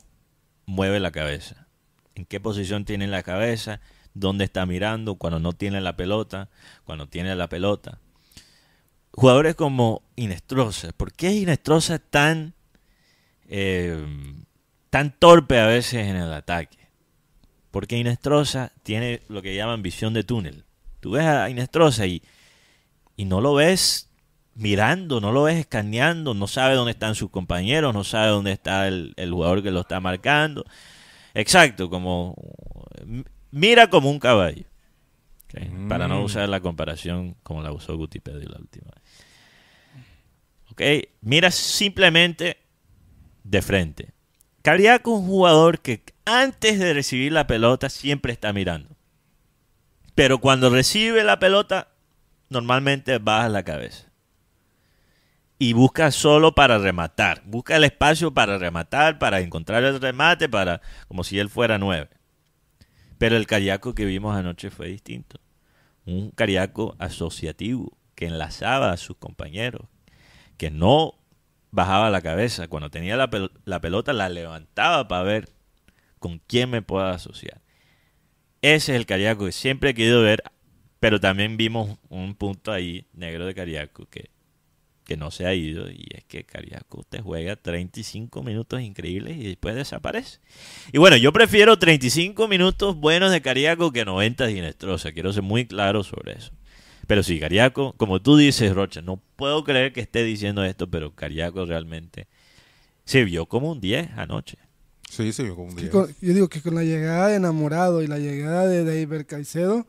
mueve 0.70 1.00
la 1.00 1.12
cabeza, 1.12 1.68
en 2.16 2.26
qué 2.26 2.40
posición 2.40 2.86
tiene 2.86 3.08
la 3.08 3.24
cabeza, 3.24 3.82
dónde 4.14 4.46
está 4.46 4.66
mirando, 4.66 5.16
cuando 5.16 5.40
no 5.40 5.54
tiene 5.54 5.82
la 5.82 5.96
pelota, 5.96 6.50
cuando 6.86 7.08
tiene 7.08 7.36
la 7.36 7.50
pelota. 7.50 8.00
Jugadores 9.12 9.56
como 9.56 10.04
Inestrosa, 10.16 10.92
¿por 10.94 11.12
qué 11.12 11.32
Inestrosa 11.34 12.00
tan 12.00 12.54
eh, 13.48 14.06
tan 14.90 15.12
torpe 15.12 15.60
a 15.60 15.68
veces 15.68 16.08
en 16.08 16.16
el 16.16 16.32
ataque. 16.34 16.78
Porque 17.72 17.98
Inestrosa 17.98 18.72
tiene 18.84 19.22
lo 19.28 19.42
que 19.42 19.56
llaman 19.56 19.82
visión 19.82 20.14
de 20.14 20.24
túnel. 20.24 20.66
Tú 21.00 21.12
ves 21.12 21.26
a 21.26 21.50
Inestrosa 21.50 22.06
y, 22.08 22.24
y 23.16 23.26
no 23.26 23.42
lo 23.42 23.54
ves 23.54 24.09
mirando, 24.60 25.22
no 25.22 25.32
lo 25.32 25.44
ves 25.44 25.58
escaneando, 25.58 26.34
no 26.34 26.48
sabe 26.48 26.76
dónde 26.76 26.92
están 26.92 27.16
sus 27.16 27.30
compañeros, 27.32 27.94
no 27.94 28.04
sabe 28.04 28.28
dónde 28.30 28.52
está 28.52 28.88
el, 28.88 29.14
el 29.18 29.32
jugador 29.32 29.64
que 29.64 29.72
lo 29.72 29.82
está 29.82 30.00
marcando. 30.00 30.66
Exacto, 31.34 31.90
como 31.90 32.36
mira 33.52 33.88
como 33.90 34.10
un 34.10 34.20
caballo. 34.20 34.64
Para 35.88 36.08
no 36.08 36.22
Mm. 36.22 36.24
usar 36.26 36.48
la 36.50 36.60
comparación 36.60 37.36
como 37.42 37.64
la 37.64 37.72
usó 37.72 37.98
Gutipedio 37.98 38.48
la 38.50 38.60
última 38.60 38.92
vez. 38.92 39.04
Ok, 40.72 41.10
mira 41.22 41.50
simplemente 41.50 42.58
de 43.44 43.62
frente. 43.64 44.12
Cariaco 44.62 45.16
es 45.16 45.22
un 45.22 45.28
jugador 45.28 45.80
que 45.80 46.04
antes 46.26 46.78
de 46.78 46.94
recibir 46.94 47.32
la 47.32 47.48
pelota 47.48 47.90
siempre 47.90 48.32
está 48.32 48.54
mirando. 48.54 48.96
Pero 50.14 50.38
cuando 50.40 50.70
recibe 50.70 51.24
la 51.24 51.40
pelota, 51.40 51.88
normalmente 52.50 53.18
baja 53.18 53.50
la 53.50 53.64
cabeza. 53.64 54.09
Y 55.62 55.74
busca 55.74 56.10
solo 56.12 56.56
para 56.56 56.78
rematar. 56.78 57.44
Busca 57.46 57.76
el 57.76 57.84
espacio 57.84 58.34
para 58.34 58.58
rematar, 58.58 59.20
para 59.20 59.42
encontrar 59.42 59.84
el 59.84 60.00
remate, 60.00 60.48
para 60.48 60.82
como 61.10 61.26
si 61.26 61.38
él 61.38 61.50
fuera 61.50 61.78
nueve. 61.78 62.10
Pero 63.18 63.36
el 63.36 63.46
Cariaco 63.46 63.94
que 63.94 64.06
vimos 64.06 64.38
anoche 64.38 64.70
fue 64.70 64.88
distinto. 64.88 65.42
Un 66.06 66.32
Cariaco 66.32 66.96
asociativo 66.98 67.98
que 68.16 68.28
enlazaba 68.28 68.94
a 68.94 68.98
sus 68.98 69.18
compañeros, 69.18 69.88
que 70.58 70.72
no 70.72 71.16
bajaba 71.72 72.10
la 72.10 72.22
cabeza. 72.22 72.70
Cuando 72.70 72.90
tenía 72.90 73.18
la, 73.18 73.30
pel- 73.30 73.52
la 73.66 73.82
pelota 73.82 74.14
la 74.14 74.30
levantaba 74.30 75.10
para 75.10 75.24
ver 75.24 75.50
con 76.20 76.40
quién 76.48 76.70
me 76.70 76.82
puedo 76.82 77.06
asociar. 77.06 77.62
Ese 78.62 78.94
es 78.94 78.98
el 79.00 79.06
Cariaco 79.06 79.46
que 79.46 79.52
siempre 79.52 79.90
he 79.90 79.94
querido 79.94 80.22
ver, 80.22 80.42
pero 81.02 81.20
también 81.20 81.58
vimos 81.58 81.98
un 82.08 82.36
punto 82.36 82.72
ahí 82.72 83.06
negro 83.14 83.46
de 83.46 83.54
Cariaco 83.54 84.06
que, 84.06 84.30
que 85.10 85.18
no 85.18 85.32
se 85.32 85.48
ha 85.48 85.56
ido 85.56 85.90
y 85.90 86.06
es 86.14 86.24
que 86.26 86.44
Cariaco 86.44 87.04
te 87.10 87.20
juega 87.20 87.56
35 87.56 88.44
minutos 88.44 88.80
increíbles 88.80 89.38
y 89.38 89.44
después 89.48 89.74
desaparece. 89.76 90.38
Y 90.94 91.00
bueno, 91.00 91.18
yo 91.18 91.34
prefiero 91.34 91.80
35 91.80 92.48
minutos 92.48 92.96
buenos 92.96 93.32
de 93.32 93.42
Cariaco 93.42 93.92
que 93.92 94.06
90 94.06 94.46
de 94.46 94.52
Inestrosa, 94.52 95.12
quiero 95.12 95.34
ser 95.34 95.42
muy 95.42 95.66
claro 95.66 96.04
sobre 96.04 96.34
eso. 96.34 96.52
Pero 97.08 97.24
sí, 97.24 97.40
Cariaco, 97.40 97.94
como 97.98 98.22
tú 98.22 98.38
dices, 98.38 98.72
Rocha, 98.76 99.02
no 99.02 99.20
puedo 99.36 99.64
creer 99.64 99.94
que 99.94 100.02
esté 100.02 100.24
diciendo 100.24 100.64
esto, 100.64 100.88
pero 100.92 101.16
Cariaco 101.16 101.66
realmente 101.66 102.28
se 103.04 103.24
vio 103.24 103.48
como 103.48 103.72
un 103.72 103.82
10 103.82 104.12
anoche. 104.16 104.58
Sí, 105.10 105.34
sí, 105.34 105.48
como 105.50 105.64
un 105.64 105.76
Que 105.76 105.82
día. 105.82 105.90
con- 105.92 106.16
yo 106.22 106.34
digo 106.36 106.50
que 106.50 106.62
con 106.62 106.76
la 106.76 106.84
llegada 106.84 107.30
de 107.30 107.38
Enamorado 107.38 108.04
y 108.04 108.08
la 108.08 108.20
llegada 108.20 108.68
de 108.68 108.84
David 108.84 109.26
Caicedo, 109.26 109.88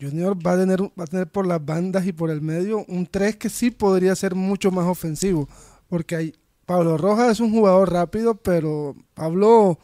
Junior 0.00 0.36
va 0.46 0.52
a 0.52 0.56
tener 0.56 0.82
va 0.82 1.04
a 1.04 1.06
tener 1.06 1.26
por 1.26 1.46
las 1.46 1.64
bandas 1.64 2.06
y 2.06 2.12
por 2.12 2.30
el 2.30 2.40
medio 2.40 2.84
un 2.88 3.06
3 3.06 3.36
que 3.36 3.48
sí 3.48 3.70
podría 3.70 4.14
ser 4.14 4.34
mucho 4.34 4.70
más 4.70 4.86
ofensivo. 4.86 5.48
Porque 5.88 6.16
hay, 6.16 6.34
Pablo 6.66 6.98
Rojas 6.98 7.32
es 7.32 7.40
un 7.40 7.50
jugador 7.50 7.92
rápido, 7.92 8.34
pero 8.34 8.94
Pablo. 9.14 9.78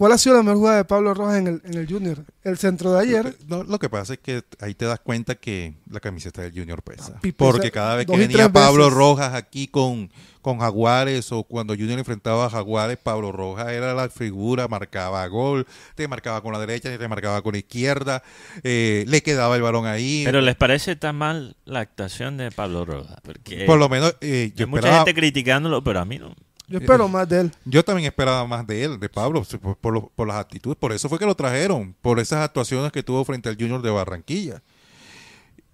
¿Cuál 0.00 0.12
ha 0.12 0.16
sido 0.16 0.36
la 0.36 0.42
mejor 0.42 0.56
jugada 0.56 0.76
de 0.78 0.84
Pablo 0.86 1.12
Rojas 1.12 1.36
en 1.36 1.46
el, 1.46 1.62
en 1.62 1.74
el 1.74 1.86
Junior? 1.86 2.24
El 2.42 2.56
centro 2.56 2.94
de 2.94 3.00
ayer. 3.02 3.36
No, 3.46 3.64
lo 3.64 3.78
que 3.78 3.90
pasa 3.90 4.14
es 4.14 4.18
que 4.20 4.42
ahí 4.58 4.72
te 4.72 4.86
das 4.86 4.98
cuenta 4.98 5.34
que 5.34 5.74
la 5.90 6.00
camiseta 6.00 6.40
del 6.40 6.52
Junior 6.52 6.82
pesa. 6.82 7.20
Porque 7.36 7.70
cada 7.70 7.96
vez 7.96 8.06
que 8.06 8.16
venía 8.16 8.50
Pablo 8.50 8.84
veces. 8.84 8.96
Rojas 8.96 9.34
aquí 9.34 9.68
con, 9.68 10.10
con 10.40 10.58
Jaguares 10.58 11.30
o 11.32 11.42
cuando 11.42 11.74
Junior 11.74 11.98
enfrentaba 11.98 12.46
a 12.46 12.48
Jaguares, 12.48 12.96
Pablo 12.96 13.30
Rojas 13.30 13.68
era 13.72 13.92
la 13.92 14.08
figura, 14.08 14.68
marcaba 14.68 15.26
gol, 15.26 15.66
te 15.96 16.08
marcaba 16.08 16.40
con 16.40 16.54
la 16.54 16.60
derecha, 16.60 16.96
te 16.96 17.06
marcaba 17.06 17.42
con 17.42 17.52
la 17.52 17.58
izquierda, 17.58 18.22
eh, 18.62 19.04
le 19.06 19.22
quedaba 19.22 19.54
el 19.56 19.60
balón 19.60 19.84
ahí. 19.84 20.22
Pero 20.24 20.40
¿les 20.40 20.56
parece 20.56 20.96
tan 20.96 21.16
mal 21.16 21.56
la 21.66 21.80
actuación 21.80 22.38
de 22.38 22.50
Pablo 22.50 22.86
Rojas? 22.86 23.18
Porque 23.22 23.66
Por 23.66 23.78
lo 23.78 23.90
menos 23.90 24.16
eh, 24.22 24.50
yo, 24.56 24.64
hay 24.64 24.70
mucha 24.70 24.96
gente 24.96 25.12
criticándolo, 25.12 25.84
pero 25.84 26.00
a 26.00 26.06
mí 26.06 26.18
no. 26.18 26.34
Yo 26.70 26.78
espero 26.78 27.08
más 27.08 27.28
de 27.28 27.40
él. 27.40 27.52
yo 27.64 27.84
también 27.84 28.06
esperaba 28.06 28.46
más 28.46 28.66
de 28.66 28.84
él, 28.84 28.98
de 29.00 29.08
Pablo, 29.08 29.44
por, 29.60 29.76
por 29.76 29.92
lo- 29.92 30.12
por 30.14 30.26
las 30.28 30.36
actitudes. 30.36 30.78
Por 30.78 30.92
eso 30.92 31.08
fue 31.08 31.18
que 31.18 31.26
lo 31.26 31.34
trajeron, 31.34 31.94
por 32.00 32.18
esas 32.20 32.38
actuaciones 32.44 32.92
que 32.92 33.02
tuvo 33.02 33.24
frente 33.24 33.48
al 33.48 33.56
Junior 33.56 33.82
de 33.82 33.90
Barranquilla. 33.90 34.62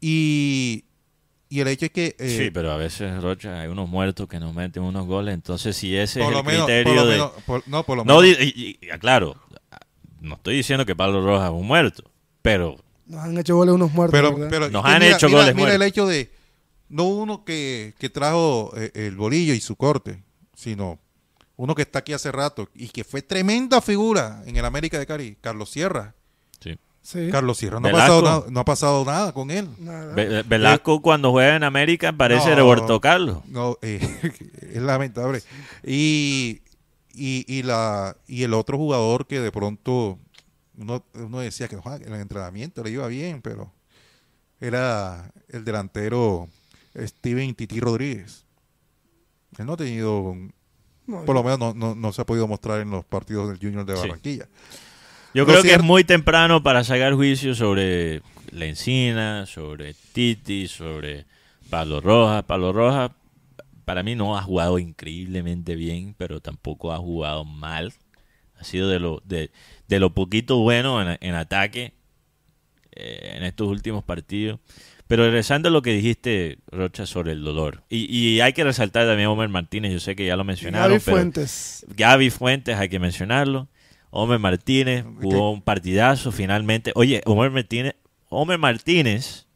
Y, 0.00 0.84
y 1.48 1.60
el 1.60 1.68
hecho 1.68 1.86
es 1.86 1.90
que... 1.92 2.16
eh, 2.18 2.36
sí, 2.44 2.50
pero 2.50 2.72
a 2.72 2.76
veces, 2.76 3.22
Rocha, 3.22 3.60
hay 3.60 3.68
unos 3.68 3.88
muertos 3.88 4.28
que 4.28 4.38
nos 4.40 4.54
meten 4.54 4.82
unos 4.82 5.06
goles. 5.06 5.34
Entonces, 5.34 5.76
si 5.76 5.96
ese 5.96 6.20
por 6.20 6.28
es 6.28 6.32
lo 6.34 6.40
el 6.40 6.46
menos, 6.46 6.60
por 6.62 6.66
criterio 6.66 6.94
lo 6.94 7.06
de... 7.06 7.12
menos- 7.16 7.32
por- 7.46 7.68
no, 7.68 7.82
por 7.84 7.96
lo 7.98 8.04
No, 8.04 8.20
menos. 8.20 8.38
y, 8.40 8.78
y- 8.82 8.90
aclaro, 8.90 9.36
no 10.20 10.34
estoy 10.36 10.56
diciendo 10.56 10.84
que 10.86 10.94
Pablo 10.96 11.24
Rojas 11.24 11.48
es 11.52 11.54
un 11.60 11.66
muerto, 11.66 12.10
pero 12.42 12.76
Nos 13.06 13.22
han 13.24 13.38
hecho 13.38 13.56
goles 13.56 13.74
unos 13.74 13.92
muertos. 13.92 14.18
Pero, 14.18 14.48
pero 14.48 14.70
Nos 14.70 14.84
han 14.84 15.00
mira, 15.02 15.14
hecho 15.16 15.28
mira- 15.28 15.40
goles 15.40 15.54
Mira 15.54 15.72
el 15.72 15.78
muertos. 15.78 15.88
hecho 15.88 16.06
de 16.06 16.30
no 16.88 17.04
uno 17.04 17.44
que, 17.44 17.94
que 17.98 18.08
trajo 18.10 18.72
eh, 18.76 18.90
el 18.94 19.16
bolillo 19.16 19.54
y 19.54 19.60
su 19.60 19.76
corte, 19.76 20.22
sino 20.56 20.98
uno 21.54 21.74
que 21.76 21.82
está 21.82 22.00
aquí 22.00 22.12
hace 22.12 22.32
rato 22.32 22.68
y 22.74 22.88
que 22.88 23.04
fue 23.04 23.22
tremenda 23.22 23.80
figura 23.80 24.42
en 24.46 24.56
el 24.56 24.64
América 24.64 24.98
de 24.98 25.06
Cari, 25.06 25.36
Carlos 25.40 25.70
Sierra. 25.70 26.14
sí. 26.60 26.76
Sí. 27.02 27.28
Carlos 27.30 27.58
Sierra 27.58 27.78
no 27.78 27.86
ha, 27.86 27.92
pasado 27.92 28.22
nada, 28.22 28.44
no 28.50 28.58
ha 28.60 28.64
pasado 28.64 29.04
nada 29.04 29.32
con 29.32 29.52
él. 29.52 29.68
Nada. 29.78 30.12
Ve- 30.12 30.42
Velasco 30.42 31.00
cuando 31.00 31.30
juega 31.30 31.54
en 31.54 31.62
América 31.62 32.12
parece 32.12 32.50
No. 32.50 32.56
Roberto 32.56 33.00
Carlos. 33.00 33.44
No, 33.46 33.78
eh, 33.80 34.00
es 34.72 34.82
lamentable. 34.82 35.40
Y, 35.84 36.62
y, 37.14 37.44
y, 37.46 37.62
la, 37.62 38.16
y 38.26 38.42
el 38.42 38.54
otro 38.54 38.76
jugador 38.76 39.28
que 39.28 39.38
de 39.38 39.52
pronto 39.52 40.18
uno, 40.76 41.04
uno 41.14 41.38
decía 41.38 41.68
que 41.68 41.76
"Joder, 41.76 42.02
en 42.08 42.12
el 42.12 42.20
entrenamiento 42.22 42.82
le 42.82 42.90
iba 42.90 43.06
bien, 43.06 43.40
pero 43.40 43.72
era 44.60 45.30
el 45.48 45.64
delantero 45.64 46.48
Steven 46.96 47.54
Titi 47.54 47.78
Rodríguez. 47.78 48.45
Él 49.58 49.66
no 49.66 49.72
ha 49.74 49.76
tenido, 49.76 50.34
No, 51.06 51.24
por 51.24 51.34
lo 51.34 51.42
menos 51.42 51.58
no, 51.58 51.74
no, 51.74 51.94
no 51.94 52.12
se 52.12 52.22
ha 52.22 52.26
podido 52.26 52.46
mostrar 52.48 52.80
en 52.80 52.90
los 52.90 53.04
partidos 53.04 53.48
del 53.48 53.58
Junior 53.58 53.84
de 53.86 53.94
Sí. 53.96 54.02
Barranquilla. 54.02 54.48
Yo 55.34 55.42
Lo 55.44 55.46
creo 55.48 55.62
que 55.62 55.74
es 55.74 55.82
muy 55.82 56.04
temprano 56.04 56.62
para 56.62 56.82
sacar 56.84 57.12
juicio 57.14 57.54
sobre 57.54 58.22
Lencina, 58.52 59.44
sobre 59.46 59.94
Titi, 60.12 60.66
sobre 60.66 61.26
Pablo 61.68 62.00
Rojas. 62.00 62.42
Pablo 62.44 62.72
Rojas, 62.72 63.10
para 63.84 64.02
mí 64.02 64.14
no 64.14 64.36
ha 64.38 64.42
jugado 64.42 64.78
increíblemente 64.78 65.74
bien, 65.76 66.14
pero 66.16 66.40
tampoco 66.40 66.92
ha 66.92 66.98
jugado 66.98 67.44
mal. 67.44 67.92
Ha 68.58 68.64
sido 68.64 68.88
de 68.88 68.98
lo, 68.98 69.20
de, 69.26 69.50
de 69.88 70.00
lo 70.00 70.14
poquito 70.14 70.56
bueno 70.58 71.02
en, 71.02 71.18
en 71.20 71.34
ataque 71.34 71.92
eh, 72.92 73.34
en 73.36 73.44
estos 73.44 73.68
últimos 73.68 74.02
partidos. 74.04 74.58
Pero 75.08 75.24
regresando 75.24 75.68
a 75.68 75.72
lo 75.72 75.82
que 75.82 75.92
dijiste, 75.92 76.58
Rocha, 76.72 77.06
sobre 77.06 77.32
el 77.32 77.44
dolor. 77.44 77.84
Y, 77.88 78.12
y 78.12 78.40
hay 78.40 78.52
que 78.52 78.64
resaltar 78.64 79.06
también 79.06 79.28
a 79.28 79.30
Homer 79.30 79.48
Martínez, 79.48 79.92
yo 79.92 80.00
sé 80.00 80.16
que 80.16 80.26
ya 80.26 80.36
lo 80.36 80.42
mencionaron. 80.44 80.88
Gaby 80.90 81.02
pero 81.04 81.16
Fuentes. 81.16 81.86
Gaby 81.96 82.30
Fuentes, 82.30 82.76
hay 82.76 82.88
que 82.88 82.98
mencionarlo. 82.98 83.68
Homer 84.10 84.38
Martínez 84.38 85.04
jugó 85.22 85.52
un 85.52 85.62
partidazo 85.62 86.32
finalmente. 86.32 86.90
Oye, 86.96 87.22
Homer 87.26 87.50
Martínez, 87.50 87.94
Homer 88.30 88.58
Martínez, 88.58 89.46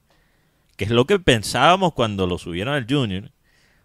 que 0.77 0.85
es 0.85 0.91
lo 0.91 1.07
que 1.07 1.19
pensábamos 1.19 1.95
cuando 1.95 2.27
lo 2.29 2.39
subieron 2.39 2.75
al 2.75 2.87
Junior, 2.89 3.33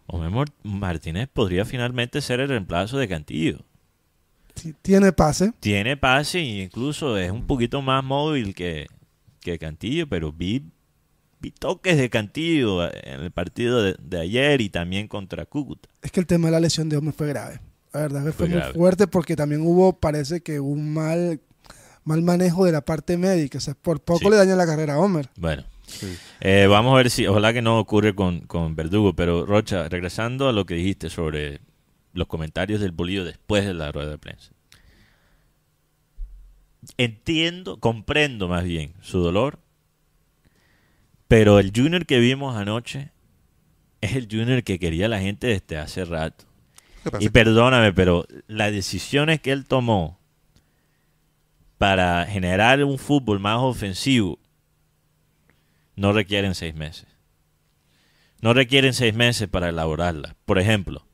Homer 0.07 0.29
Mar- 0.29 0.51
Martínez 0.63 1.29
podría 1.33 1.65
finalmente 1.65 2.21
ser 2.21 2.41
el 2.41 2.49
reemplazo 2.49 2.97
de 2.99 3.07
Cantillo. 3.07 3.59
Tiene 4.81 5.11
pase. 5.11 5.51
Tiene 5.59 5.97
pase 5.97 6.39
e 6.39 6.63
incluso 6.63 7.17
es 7.17 7.31
un 7.31 7.45
poquito 7.47 7.81
más 7.81 8.03
móvil 8.03 8.53
que, 8.53 8.87
que 9.41 9.57
Cantillo, 9.57 10.07
pero 10.07 10.31
vi 10.31 10.63
toques 11.51 11.97
de 11.97 12.09
Cantillo 12.09 12.83
en 12.85 13.21
el 13.21 13.31
partido 13.31 13.83
de, 13.83 14.19
ayer 14.19 14.61
y 14.61 14.69
también 14.69 15.07
contra 15.07 15.45
Cúcuta. 15.45 15.89
Es 16.01 16.11
que 16.11 16.19
el 16.19 16.25
tema 16.25 16.47
de 16.47 16.53
la 16.53 16.59
lesión 16.59 16.89
de 16.89 16.97
Homer 16.97 17.13
fue 17.13 17.27
grave. 17.27 17.59
La 17.93 18.01
verdad 18.01 18.25
que 18.25 18.31
fue, 18.31 18.49
muy 18.49 18.61
fuerte 18.73 19.07
porque 19.07 19.35
también 19.35 19.61
hubo, 19.61 19.97
parece 19.99 20.41
que 20.41 20.59
un 20.59 20.93
mal, 20.93 21.39
mal 22.03 22.21
manejo 22.21 22.65
de 22.65 22.71
la 22.71 22.81
parte 22.81 23.17
médica. 23.17 23.57
O 23.57 23.61
sea, 23.61 23.73
por 23.73 24.01
poco 24.01 24.29
le 24.29 24.35
daña 24.35 24.55
la 24.55 24.65
carrera 24.65 24.95
a 24.95 24.99
Homer. 24.99 25.29
Bueno. 25.37 25.63
Eh, 26.41 26.67
vamos 26.67 26.93
a 26.93 26.97
ver 26.97 27.09
si, 27.09 27.27
ojalá 27.27 27.53
que 27.53 27.61
no 27.61 27.79
ocurre 27.79 28.15
con, 28.15 28.41
con 28.41 28.75
Verdugo, 28.75 29.15
pero 29.15 29.45
Rocha, 29.45 29.87
regresando 29.87 30.49
a 30.49 30.51
lo 30.51 30.65
que 30.65 30.73
dijiste 30.73 31.09
sobre 31.09 31.61
los 32.13 32.27
comentarios 32.27 32.81
del 32.81 32.91
bolillo 32.91 33.23
después 33.23 33.65
de 33.65 33.73
la 33.73 33.91
rueda 33.91 34.09
de 34.09 34.17
prensa. 34.17 34.51
Entiendo, 36.97 37.79
comprendo 37.79 38.47
más 38.47 38.63
bien 38.63 38.93
su 39.01 39.19
dolor, 39.19 39.59
pero 41.27 41.59
el 41.59 41.71
Junior 41.75 42.05
que 42.05 42.19
vimos 42.19 42.55
anoche 42.55 43.11
es 44.01 44.15
el 44.15 44.27
Junior 44.29 44.63
que 44.63 44.79
quería 44.79 45.07
la 45.07 45.19
gente 45.19 45.47
desde 45.47 45.77
hace 45.77 46.05
rato. 46.05 46.45
Y 47.19 47.29
perdóname, 47.29 47.93
pero 47.93 48.25
las 48.47 48.71
decisiones 48.71 49.39
que 49.39 49.51
él 49.51 49.65
tomó 49.65 50.19
para 51.77 52.25
generar 52.25 52.83
un 52.83 52.97
fútbol 52.97 53.39
más 53.39 53.59
ofensivo 53.59 54.39
no 55.95 56.13
requieren 56.13 56.55
seis 56.55 56.75
meses. 56.75 57.07
No 58.41 58.53
requieren 58.53 58.93
seis 58.93 59.13
meses 59.13 59.47
para 59.47 59.69
elaborarlas. 59.69 60.35
Por 60.45 60.59
ejemplo, 60.59 61.05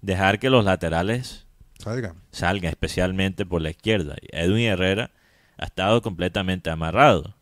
dejar 0.00 0.38
que 0.38 0.50
los 0.50 0.64
laterales 0.64 1.46
salgan, 1.78 2.16
salgan 2.30 2.70
especialmente 2.70 3.44
por 3.44 3.62
la 3.62 3.70
izquierda. 3.70 4.16
Edwin 4.30 4.66
Herrera 4.66 5.10
ha 5.58 5.66
estado 5.66 6.02
completamente 6.02 6.70
amarrado. 6.70 7.36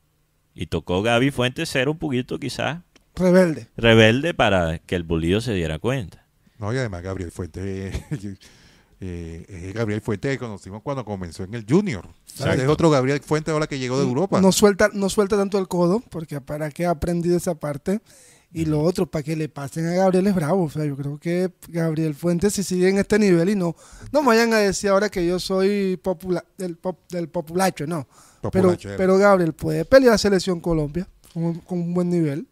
Y 0.60 0.66
tocó 0.66 1.00
Gaby 1.00 1.30
Fuentes 1.30 1.70
ser 1.70 1.88
un 1.88 1.96
poquito 1.96 2.38
quizás 2.38 2.82
rebelde. 3.14 3.68
Rebelde 3.78 4.34
para 4.34 4.78
que 4.78 4.94
el 4.94 5.04
bolillo 5.04 5.40
se 5.40 5.54
diera 5.54 5.78
cuenta. 5.78 6.26
No, 6.58 6.70
y 6.74 6.76
además 6.76 7.02
Gabriel 7.02 7.30
Fuentes 7.30 7.98
eh, 9.00 9.72
Gabriel 9.74 10.02
Fuentes 10.02 10.32
que 10.32 10.38
conocimos 10.38 10.82
cuando 10.82 11.02
comenzó 11.06 11.44
en 11.44 11.54
el 11.54 11.64
Junior. 11.66 12.06
Es 12.26 12.68
otro 12.68 12.90
Gabriel 12.90 13.20
Fuentes 13.20 13.54
ahora 13.54 13.68
que 13.68 13.78
llegó 13.78 13.98
de 13.98 14.04
Europa. 14.06 14.38
No 14.42 14.52
suelta, 14.52 14.90
no 14.92 15.08
suelta 15.08 15.38
tanto 15.38 15.58
el 15.58 15.66
codo, 15.66 16.02
porque 16.10 16.42
para 16.42 16.70
que 16.70 16.84
ha 16.84 16.90
aprendido 16.90 17.38
esa 17.38 17.54
parte. 17.54 18.02
Y 18.52 18.66
lo 18.66 18.82
otro, 18.82 19.06
para 19.06 19.22
que 19.22 19.36
le 19.36 19.48
pasen 19.48 19.86
a 19.86 19.92
Gabriel 19.92 20.26
es 20.26 20.34
bravo. 20.34 20.64
O 20.64 20.70
sea, 20.70 20.84
yo 20.84 20.94
creo 20.94 21.18
que 21.18 21.50
Gabriel 21.68 22.14
Fuentes, 22.14 22.52
si 22.52 22.64
sigue 22.64 22.90
en 22.90 22.98
este 22.98 23.18
nivel 23.18 23.48
y 23.48 23.54
no, 23.54 23.74
no 24.12 24.20
me 24.20 24.28
vayan 24.28 24.52
a 24.52 24.58
decir 24.58 24.90
ahora 24.90 25.08
que 25.08 25.26
yo 25.26 25.40
soy 25.40 25.96
popula, 25.96 26.44
del, 26.58 26.76
pop, 26.76 26.98
del 27.08 27.30
populacho, 27.30 27.86
no. 27.86 28.06
Pero, 28.52 28.76
pero 28.96 29.18
Gabriel 29.18 29.52
puede 29.52 29.84
pelear 29.84 30.12
la 30.12 30.18
selección 30.18 30.60
Colombia 30.60 31.06
con, 31.32 31.62
un 31.68 31.94
buen 31.94 32.08
nivel. 32.08 32.46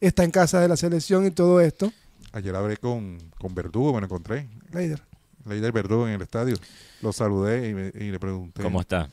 Está 0.00 0.24
en 0.24 0.30
casa 0.30 0.60
de 0.60 0.68
la 0.68 0.76
selección 0.76 1.24
y 1.26 1.30
todo 1.30 1.60
esto. 1.60 1.92
Ayer 2.32 2.54
hablé 2.54 2.76
con, 2.76 3.18
con 3.38 3.54
Verdugo, 3.54 3.94
me 3.94 4.00
lo 4.00 4.06
encontré. 4.06 4.48
Leider. 4.72 5.00
Leider 5.46 5.72
Verdugo 5.72 6.08
en 6.08 6.14
el 6.14 6.22
estadio. 6.22 6.56
Lo 7.00 7.12
saludé 7.12 7.92
y, 7.94 8.10
le 8.10 8.18
pregunté. 8.18 8.62
¿Cómo 8.62 8.80
está? 8.80 9.08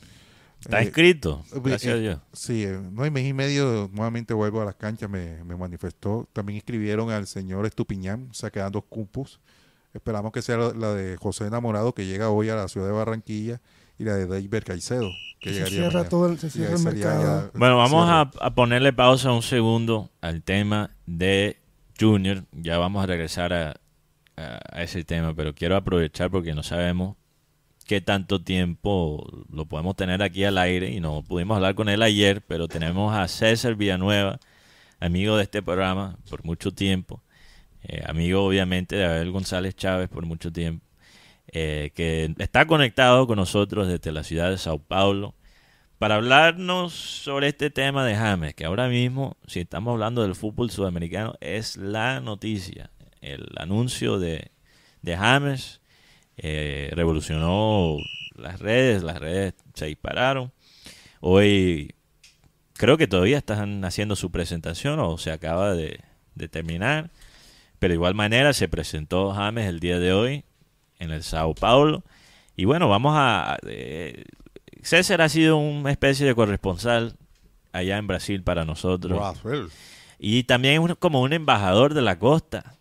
Está 0.60 0.80
escrito, 0.80 1.44
eh, 1.52 1.60
gracias 1.62 1.94
a 1.94 1.96
Dios. 1.96 2.20
Sí, 2.32 2.62
eh, 2.62 2.78
no 2.92 3.02
hay 3.02 3.10
mes 3.10 3.26
y 3.26 3.32
medio 3.32 3.90
nuevamente 3.92 4.32
vuelvo 4.32 4.62
a 4.62 4.64
las 4.64 4.76
canchas, 4.76 5.10
me, 5.10 5.42
manifestó. 5.44 6.28
También 6.32 6.58
escribieron 6.58 7.10
al 7.10 7.26
señor 7.26 7.66
Estupiñán, 7.66 8.28
o 8.30 8.34
sea, 8.34 8.50
quedan 8.50 8.70
dos 8.70 8.84
cupos. 8.88 9.40
Esperamos 9.92 10.32
que 10.32 10.40
sea 10.40 10.56
la, 10.56 10.94
de 10.94 11.16
José 11.16 11.46
Enamorado, 11.46 11.92
que 11.94 12.06
llega 12.06 12.30
hoy 12.30 12.48
a 12.48 12.54
la 12.54 12.68
ciudad 12.68 12.86
de 12.86 12.92
Barranquilla, 12.92 13.60
y 14.02 14.04
la 14.04 14.16
de 14.16 14.26
David 14.26 14.64
Caicedo, 14.64 15.10
que 15.40 15.50
se 15.50 15.54
llegaría 15.54 15.90
cierra 15.90 16.08
todo, 16.08 16.36
se 16.36 16.50
cierra 16.50 16.74
el 16.74 16.82
mercado. 16.82 17.50
bueno, 17.54 17.76
vamos 17.76 18.08
a, 18.08 18.30
a, 18.40 18.54
ponerle 18.54 18.92
pausa 18.92 19.32
un 19.32 19.42
segundo 19.42 20.10
al 20.20 20.42
tema 20.42 20.90
de 21.06 21.56
Junior. 21.98 22.44
Ya 22.52 22.78
vamos 22.78 23.02
a 23.02 23.06
regresar 23.06 23.52
a, 23.52 23.76
a 24.36 24.82
ese 24.82 25.04
tema, 25.04 25.34
pero 25.34 25.54
quiero 25.54 25.76
aprovechar 25.76 26.30
porque 26.30 26.54
no 26.54 26.62
sabemos 26.62 27.16
qué 27.86 28.00
tanto 28.00 28.42
tiempo 28.42 29.44
lo 29.50 29.66
podemos 29.66 29.96
tener 29.96 30.22
aquí 30.22 30.44
al 30.44 30.58
aire 30.58 30.90
y 30.90 31.00
no 31.00 31.22
pudimos 31.22 31.56
hablar 31.56 31.74
con 31.74 31.88
él 31.88 32.02
ayer, 32.02 32.42
pero 32.42 32.68
tenemos 32.68 33.14
a 33.14 33.28
César 33.28 33.74
Villanueva, 33.74 34.40
amigo 35.00 35.36
de 35.36 35.44
este 35.44 35.62
programa 35.62 36.18
por 36.30 36.44
mucho 36.44 36.72
tiempo, 36.72 37.22
eh, 37.82 38.02
amigo 38.06 38.44
obviamente 38.44 38.96
de 38.96 39.04
Abel 39.04 39.30
González 39.30 39.74
Chávez 39.74 40.08
por 40.08 40.24
mucho 40.24 40.52
tiempo, 40.52 40.84
eh, 41.52 41.92
que 41.94 42.34
está 42.38 42.66
conectado 42.66 43.26
con 43.26 43.36
nosotros 43.36 43.88
desde 43.88 44.12
la 44.12 44.24
ciudad 44.24 44.50
de 44.50 44.58
Sao 44.58 44.78
Paulo 44.78 45.34
para 45.98 46.16
hablarnos 46.16 46.92
sobre 46.92 47.48
este 47.48 47.70
tema 47.70 48.04
de 48.04 48.16
James, 48.16 48.54
que 48.54 48.64
ahora 48.64 48.88
mismo, 48.88 49.36
si 49.46 49.60
estamos 49.60 49.92
hablando 49.92 50.22
del 50.22 50.34
fútbol 50.34 50.70
sudamericano, 50.70 51.34
es 51.40 51.76
la 51.76 52.20
noticia, 52.20 52.90
el 53.20 53.46
anuncio 53.56 54.18
de, 54.18 54.50
de 55.02 55.16
James 55.16 55.80
eh, 56.36 56.90
revolucionó 56.94 57.98
las 58.34 58.58
redes, 58.60 59.02
las 59.02 59.18
redes 59.18 59.54
se 59.74 59.86
dispararon. 59.86 60.52
Hoy 61.20 61.94
creo 62.74 62.96
que 62.96 63.06
todavía 63.06 63.38
están 63.38 63.84
haciendo 63.84 64.16
su 64.16 64.30
presentación 64.30 64.98
o 64.98 65.18
se 65.18 65.30
acaba 65.30 65.74
de, 65.74 66.00
terminar, 66.50 67.10
pero 67.78 67.92
de 67.92 67.96
igual 67.96 68.14
manera 68.14 68.52
se 68.52 68.68
presentó 68.68 69.32
James 69.32 69.68
el 69.68 69.78
día 69.78 69.98
de 69.98 70.12
hoy 70.12 70.44
en 71.02 71.10
el 71.10 71.22
Sao 71.22 71.54
Paulo. 71.54 72.02
Y 72.56 72.64
bueno, 72.64 72.88
vamos 72.88 73.14
a... 73.16 73.58
Eh, 73.66 74.24
César 74.82 75.20
ha 75.22 75.28
sido 75.28 75.58
una 75.58 75.90
especie 75.90 76.26
de 76.26 76.34
corresponsal 76.34 77.16
allá 77.72 77.98
en 77.98 78.06
Brasil 78.06 78.42
para 78.42 78.64
nosotros. 78.64 79.20
Y 80.18 80.44
también 80.44 80.94
como 80.98 81.22
un 81.22 81.32
embajador 81.32 81.94
de 81.94 82.02
la 82.02 82.18
costa 82.18 82.78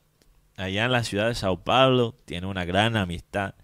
allá 0.57 0.85
en 0.85 0.91
la 0.91 1.03
ciudad 1.03 1.27
de 1.27 1.35
Sao 1.35 1.63
Paulo, 1.63 2.15
tiene 2.25 2.47
una 2.47 2.65
gran 2.65 2.95
amistad 2.95 3.55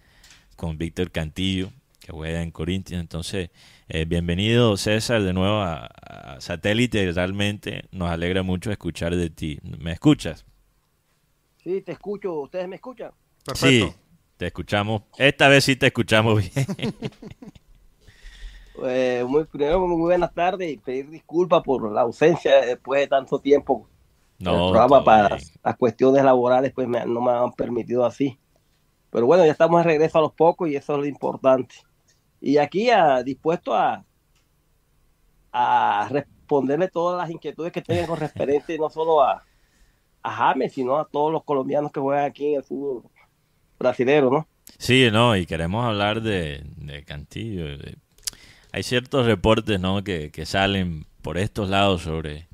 con 0.55 0.77
Víctor 0.77 1.11
Cantillo, 1.11 1.71
que 1.99 2.11
juega 2.11 2.41
en 2.41 2.51
Corinthians. 2.51 3.01
Entonces, 3.01 3.51
eh, 3.87 4.05
bienvenido 4.05 4.77
César 4.77 5.21
de 5.21 5.33
nuevo 5.33 5.61
a, 5.61 6.37
Satélite. 6.39 7.11
Realmente 7.11 7.85
nos 7.91 8.09
alegra 8.09 8.43
mucho 8.43 8.71
escuchar 8.71 9.15
de 9.15 9.29
ti. 9.29 9.59
¿Me 9.63 9.91
escuchas? 9.91 10.45
Sí, 11.63 11.81
te 11.81 11.93
escucho. 11.93 12.33
¿Ustedes 12.41 12.67
me 12.67 12.75
escuchan? 12.75 13.11
Sí, 13.55 13.87
te 14.37 14.47
escuchamos. 14.47 15.03
Esta 15.17 15.47
vez 15.47 15.63
sí 15.65 15.75
te 15.75 15.87
escuchamos 15.87 16.41
bien. 16.53 16.95
Eh, 18.85 19.25
muy, 19.27 19.43
primero, 19.45 19.87
muy 19.87 19.99
buenas 19.99 20.31
tardes 20.35 20.71
y 20.71 20.77
pedir 20.77 21.09
disculpas 21.09 21.63
por 21.63 21.91
la 21.91 22.01
ausencia 22.01 22.61
después 22.61 23.01
de 23.01 23.07
tanto 23.07 23.39
tiempo 23.39 23.87
no, 24.37 24.69
programa 24.69 25.03
para 25.03 25.39
las 25.63 25.77
cuestiones 25.77 26.23
laborales 26.23 26.73
pues 26.73 26.87
no 26.87 27.19
me 27.19 27.31
han 27.31 27.53
permitido 27.53 28.05
así. 28.05 28.37
Pero 29.09 29.25
bueno, 29.25 29.43
ya 29.43 29.51
estamos 29.51 29.79
de 29.79 29.83
regreso 29.83 30.19
a 30.19 30.21
los 30.21 30.33
pocos 30.33 30.69
y 30.69 30.75
eso 30.75 30.93
es 30.93 30.99
lo 30.99 31.05
importante. 31.07 31.73
Y 32.39 32.57
aquí 32.57 32.91
a, 32.91 33.23
dispuesto 33.23 33.73
a, 33.73 34.05
a 35.51 36.07
responderle 36.11 36.87
todas 36.87 37.17
las 37.17 37.31
inquietudes 37.31 37.71
que 37.71 37.81
tengan 37.81 38.05
con 38.05 38.19
referente 38.19 38.77
no 38.77 38.91
solo 38.91 39.23
a, 39.23 39.43
a 40.21 40.31
James, 40.31 40.73
sino 40.73 40.99
a 40.99 41.05
todos 41.05 41.31
los 41.33 41.43
colombianos 41.43 41.91
que 41.91 41.99
juegan 41.99 42.25
aquí 42.25 42.49
en 42.49 42.57
el 42.57 42.63
fútbol 42.63 43.09
brasileño, 43.79 44.29
¿no? 44.29 44.47
Sí, 44.77 45.09
no, 45.11 45.35
y 45.35 45.45
queremos 45.45 45.85
hablar 45.85 46.21
de, 46.21 46.63
de 46.77 47.03
Cantillo. 47.03 47.65
hay 48.71 48.83
ciertos 48.83 49.25
reportes, 49.25 49.79
¿no? 49.79 50.03
Que, 50.03 50.31
que 50.31 50.45
salen 50.45 51.05
por 51.21 51.37
estos 51.37 51.69
lados 51.69 52.03
sobre 52.03 52.47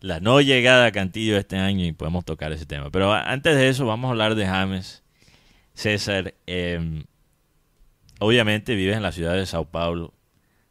la 0.00 0.20
no 0.20 0.40
llegada 0.42 0.86
a 0.86 0.92
Cantillo 0.92 1.38
este 1.38 1.56
año 1.56 1.86
y 1.86 1.92
podemos 1.92 2.24
tocar 2.26 2.52
ese 2.52 2.66
tema. 2.66 2.90
Pero 2.90 3.12
antes 3.12 3.56
de 3.56 3.68
eso, 3.68 3.86
vamos 3.86 4.08
a 4.08 4.10
hablar 4.10 4.34
de 4.34 4.46
James. 4.46 5.02
César, 5.72 6.34
em, 6.46 7.04
obviamente 8.20 8.74
vives 8.74 8.96
en 8.96 9.02
la 9.02 9.12
ciudad 9.12 9.34
de 9.34 9.46
Sao 9.46 9.64
Paulo. 9.64 10.12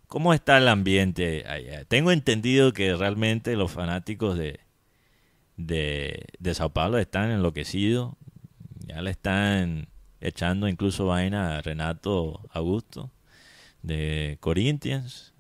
¿Cómo 0.08 0.36
está 0.36 0.60
el 0.60 0.68
ambiente 0.68 1.46
allá? 1.48 1.84
Tengo 1.86 2.12
entendido 2.12 2.74
que 2.74 2.96
realmente 2.96 3.56
los 3.56 3.72
fanáticos 3.72 4.38
de, 4.38 4.60
de, 5.58 6.28
de 6.38 6.54
Sao 6.54 6.70
Paulo 6.70 7.00
están 7.00 7.32
enloquecidos. 7.32 8.14
Ya 8.88 9.02
le 9.02 9.12
están 9.12 9.88
echando 10.22 10.68
incluso 10.68 11.08
vaina 11.08 11.58
a 11.58 11.62
Renato 11.62 12.42
Augusto 12.52 13.12
de 13.82 14.38
Corinthians 14.40 15.34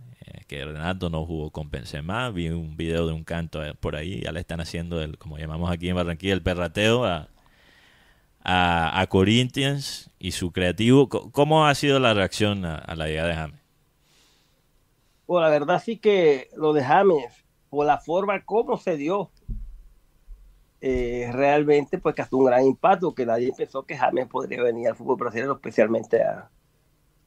que 0.47 0.65
Renato 0.65 1.09
no 1.09 1.25
jugó 1.25 1.51
con 1.51 1.69
Benzema, 1.69 2.29
vi 2.29 2.49
un 2.49 2.77
video 2.77 3.07
de 3.07 3.13
un 3.13 3.23
canto 3.23 3.59
por 3.79 3.95
ahí, 3.95 4.21
ya 4.21 4.31
le 4.31 4.39
están 4.39 4.61
haciendo 4.61 5.01
el, 5.01 5.17
como 5.17 5.37
llamamos 5.37 5.71
aquí 5.71 5.89
en 5.89 5.95
Barranquilla, 5.95 6.33
el 6.33 6.43
perrateo 6.43 7.05
a, 7.05 7.29
a, 8.43 9.05
Corinthians 9.09 10.11
y 10.19 10.31
su 10.31 10.51
creativo. 10.51 11.09
¿Cómo 11.09 11.65
ha 11.65 11.75
sido 11.75 11.99
la 11.99 12.13
reacción 12.13 12.65
a, 12.65 12.95
la 12.95 13.09
idea 13.09 13.25
de 13.25 13.35
James? 13.35 13.59
Bueno, 15.25 15.47
la 15.47 15.51
verdad 15.51 15.81
sí 15.83 15.97
que 15.97 16.49
lo 16.55 16.73
de 16.73 16.83
James, 16.83 17.45
por 17.69 17.85
la 17.85 17.97
forma 17.97 18.43
como 18.43 18.77
se 18.77 18.97
dio, 18.97 19.31
eh, 20.85 21.29
realmente 21.31 21.97
pues 21.97 22.13
que 22.13 22.23
hasta 22.23 22.35
un 22.35 22.43
gran 22.43 22.65
impacto, 22.65 23.15
que 23.15 23.25
nadie 23.25 23.53
pensó 23.55 23.83
que 23.83 23.95
James 23.95 24.27
podría 24.27 24.61
venir 24.61 24.89
al 24.89 24.97
fútbol 24.97 25.15
brasileño, 25.15 25.53
especialmente 25.53 26.21
a, 26.21 26.49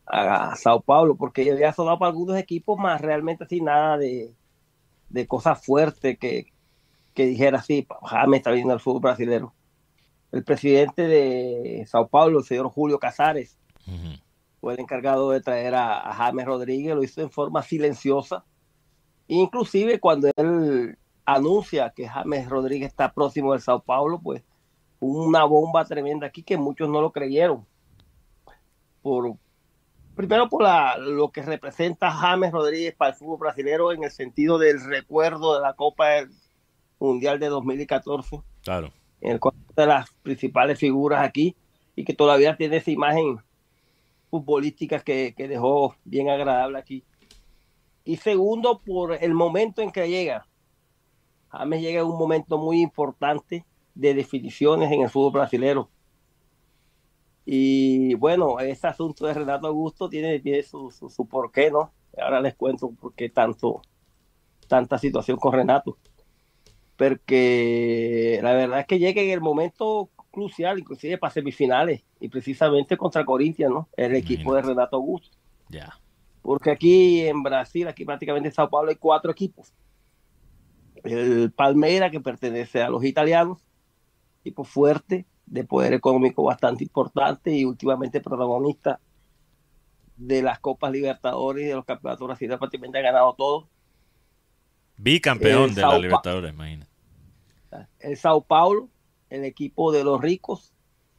a 0.05 0.55
Sao 0.57 0.83
Paulo, 0.83 1.17
porque 1.17 1.43
ya 1.43 1.55
había 1.55 1.73
sonado 1.73 1.99
para 1.99 2.11
algunos 2.11 2.37
equipos 2.37 2.79
más, 2.79 3.01
realmente 3.01 3.45
así 3.45 3.63
nada 3.63 3.97
de, 3.97 4.35
de 5.09 5.27
cosas 5.27 5.65
fuertes 5.65 6.19
que, 6.19 6.53
que 7.15 7.25
dijera 7.25 7.61
así, 7.61 7.87
James 8.03 8.41
está 8.41 8.51
viendo 8.51 8.75
al 8.75 8.81
fútbol 8.81 9.01
brasileño. 9.01 9.55
El 10.33 10.45
presidente 10.45 11.09
de 11.09 11.87
Sao 11.87 12.09
Paulo, 12.09 12.41
el 12.41 12.45
señor 12.45 12.69
Julio 12.69 12.99
Casares, 12.99 13.59
fue 14.61 14.75
el 14.75 14.81
encargado 14.81 15.31
de 15.31 15.41
traer 15.41 15.75
a, 15.77 16.13
James 16.13 16.45
Rodríguez, 16.45 16.95
lo 16.95 17.03
hizo 17.03 17.23
en 17.23 17.31
forma 17.31 17.63
silenciosa. 17.63 18.45
Inclusive 19.29 19.99
cuando 19.99 20.31
él 20.37 20.99
anuncia 21.27 21.93
que 21.95 22.09
James 22.09 22.49
Rodríguez 22.49 22.89
está 22.89 23.13
próximo 23.13 23.53
del 23.53 23.61
Sao 23.61 23.83
Paulo, 23.83 24.21
pues 24.23 24.43
una 25.01 25.45
bomba 25.45 25.85
tremenda 25.85 26.29
aquí 26.29 26.43
que 26.43 26.57
muchos 26.57 26.89
no 26.89 27.01
lo 27.01 27.13
creyeron. 27.13 27.67
Por, 29.03 29.37
primero 30.15 30.49
por 30.49 30.63
la, 30.63 30.97
lo 30.97 31.31
que 31.31 31.43
representa 31.43 32.11
James 32.11 32.53
Rodríguez 32.53 32.95
para 32.95 33.11
el 33.11 33.17
fútbol 33.17 33.39
brasileño 33.39 33.93
en 33.93 34.05
el 34.05 34.11
sentido 34.11 34.59
del 34.59 34.83
recuerdo 34.83 35.57
de 35.57 35.61
la 35.61 35.75
Copa 35.75 36.07
Mundial 36.99 37.39
de 37.39 37.49
2014. 37.49 38.41
Claro. 38.63 38.91
En 39.21 39.33
el 39.33 39.41
cual 39.41 39.55
de 39.75 39.87
las 39.87 40.11
principales 40.23 40.79
figuras 40.79 41.23
aquí 41.23 41.57
y 41.95 42.05
que 42.05 42.15
todavía 42.15 42.57
tiene 42.57 42.77
esa 42.77 42.91
imagen 42.91 43.39
futbolística 44.31 45.01
que, 45.01 45.35
que 45.37 45.49
dejó 45.49 45.97
bien 46.05 46.31
agradable 46.31 46.79
aquí. 46.79 47.05
Y 48.05 48.17
segundo, 48.19 48.81
por 48.85 49.15
el 49.15 49.35
momento 49.35 49.83
en 49.83 49.91
que 49.91 50.09
llega. 50.09 50.47
James 51.59 51.81
llega 51.81 52.05
un 52.05 52.19
momento 52.19 52.59
muy 52.59 52.81
importante 52.81 53.65
de 53.95 54.15
definiciones 54.15 54.93
en 54.93 55.03
el 55.03 55.11
fútbol 55.11 55.33
brasileño. 55.33 55.89
Y 57.45 58.15
bueno, 58.15 58.59
ese 58.59 58.89
asunto 58.89 59.27
de 59.27 59.35
Renato 59.35 59.69
Augusto 59.69 60.09
tiene, 60.09 60.41
tiene 60.41 60.63
su, 60.63 60.91
su, 60.91 61.09
su 61.09 61.27
porqué, 61.27 61.71
¿no? 61.71 61.93
Ahora 62.21 62.41
les 62.41 62.55
cuento 62.55 62.91
por 62.91 63.15
qué 63.15 63.29
tanto, 63.29 63.83
tanta 64.67 64.99
situación 64.99 65.37
con 65.37 65.53
Renato. 65.53 65.97
Porque 66.97 68.41
la 68.43 68.53
verdad 68.55 68.81
es 68.81 68.87
que 68.87 68.99
llega 68.99 69.23
en 69.23 69.31
el 69.31 69.41
momento 69.41 70.11
crucial, 70.31 70.79
inclusive 70.79 71.19
para 71.19 71.33
semifinales, 71.33 72.03
y 72.21 72.29
precisamente 72.29 72.97
contra 72.97 73.25
Corinthians, 73.25 73.73
¿no? 73.73 73.89
El 73.97 74.17
equipo 74.17 74.55
de 74.55 74.63
Renato 74.63 74.97
Augusto. 74.97 75.37
Ya. 75.69 75.99
Porque 76.43 76.71
aquí 76.71 77.27
en 77.27 77.43
Brasil, 77.43 77.87
aquí 77.89 78.05
prácticamente 78.05 78.49
en 78.49 78.55
Sao 78.55 78.69
Paulo 78.69 78.91
hay 78.91 78.97
cuatro 78.97 79.31
equipos. 79.31 79.73
El 81.07 81.53
Palmeira, 81.53 82.11
que 82.11 82.21
pertenece 82.21 82.83
a 82.83 82.91
los 82.91 83.05
italianos, 83.05 83.59
equipo 84.41 84.65
fuerte, 84.65 85.27
de 85.47 85.65
poder 85.65 85.93
económico 85.95 86.43
bastante 86.43 86.85
importante 86.85 87.53
y 87.53 87.65
últimamente 87.65 88.21
protagonista 88.21 89.01
de 90.17 90.43
las 90.43 90.59
Copas 90.59 90.91
Libertadores 90.91 91.65
y 91.65 91.69
de 91.69 91.75
los 91.75 91.85
campeonatos 91.85 92.27
brasileños, 92.27 92.59
prácticamente 92.59 92.99
ha 92.99 93.03
ganado 93.03 93.35
todo. 93.35 93.69
Bicampeón 94.97 95.75
de 95.75 95.83
la 95.83 95.99
Libertadores, 95.99 96.53
imagínate. 96.53 96.91
El 98.01 98.17
Sao 98.17 98.41
Paulo, 98.41 98.89
el 99.29 99.45
equipo 99.45 99.93
de 99.93 100.05
los 100.05 100.21
ricos, 100.21 100.73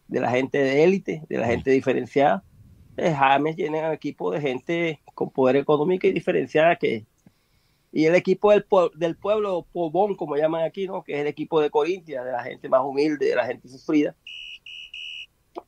de 0.08 0.20
la 0.20 0.32
gente 0.32 0.58
de 0.58 0.84
élite, 0.84 1.24
de 1.30 1.38
la 1.38 1.48
gente 1.48 1.72
diferenciada. 1.72 2.44
El 2.96 3.14
James 3.14 3.56
tiene 3.56 3.86
un 3.86 3.94
equipo 3.94 4.32
de 4.32 4.42
gente 4.42 5.02
con 5.14 5.30
poder 5.30 5.58
económico 5.58 6.08
y 6.08 6.12
diferenciada 6.12 6.78
que 6.78 7.06
y 7.98 8.06
el 8.06 8.14
equipo 8.14 8.52
del, 8.52 8.64
del 8.94 9.18
pueblo 9.18 9.66
Pobón, 9.74 10.14
como 10.14 10.36
llaman 10.36 10.64
aquí, 10.64 10.86
¿no? 10.86 11.04
que 11.04 11.14
es 11.14 11.20
el 11.22 11.26
equipo 11.26 11.60
de 11.60 11.72
Corintia, 11.72 12.24
de 12.24 12.32
la 12.32 12.44
gente 12.44 12.70
más 12.70 12.82
humilde, 12.84 13.30
de 13.30 13.36
la 13.36 13.48
gente 13.48 13.68
sufrida, 13.68 14.16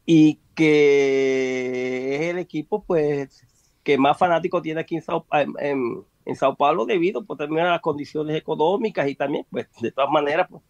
y 0.05 0.39
que 0.53 2.17
es 2.17 2.21
el 2.30 2.38
equipo 2.38 2.84
pues 2.84 3.43
que 3.84 3.97
más 3.97 4.15
fanáticos 4.15 4.61
tiene 4.61 4.80
aquí 4.80 4.95
en 4.95 6.36
Sao, 6.36 6.55
Paulo 6.55 6.86
debido 6.86 7.25
pues, 7.25 7.39
también 7.39 7.65
a 7.65 7.71
las 7.71 7.82
condiciones 7.82 8.38
económicas 8.38 9.09
y 9.09 9.15
también, 9.15 9.47
pues, 9.49 9.67
de 9.82 9.91
todas 9.91 10.11
maneras, 10.11 10.45
pues, 10.51 10.61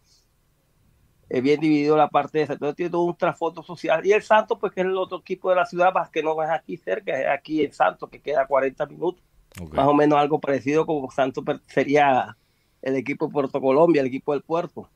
es 1.28 1.42
bien 1.42 1.60
dividido 1.60 1.94
la 1.94 2.08
parte 2.08 2.38
de 2.38 2.44
esa. 2.44 2.54
Entonces 2.54 2.76
tiene 2.76 2.90
todo 2.90 3.02
un 3.02 3.18
trasfondo 3.18 3.62
social. 3.62 4.00
Y 4.06 4.12
el 4.12 4.22
Santos, 4.22 4.56
pues, 4.58 4.72
que 4.72 4.80
es 4.80 4.86
el 4.86 4.96
otro 4.96 5.18
equipo 5.18 5.50
de 5.50 5.56
la 5.56 5.66
ciudad, 5.66 5.92
más 5.92 6.08
que 6.08 6.22
no 6.22 6.42
es 6.42 6.48
aquí 6.48 6.78
cerca, 6.78 7.20
es 7.20 7.28
aquí 7.28 7.62
en 7.62 7.74
Santos, 7.74 8.08
que 8.08 8.22
queda 8.22 8.46
40 8.46 8.86
minutos. 8.86 9.22
Más 9.72 9.86
o 9.86 9.94
menos 9.94 10.18
algo 10.18 10.40
parecido 10.40 10.86
como 10.86 11.10
Santos 11.10 11.44
sería 11.66 12.36
el 12.82 12.96
equipo 12.96 13.26
de 13.26 13.32
Puerto 13.32 13.60
Colombia, 13.60 14.00
el 14.00 14.08
equipo 14.08 14.32
del 14.32 14.42
puerto. 14.42 14.88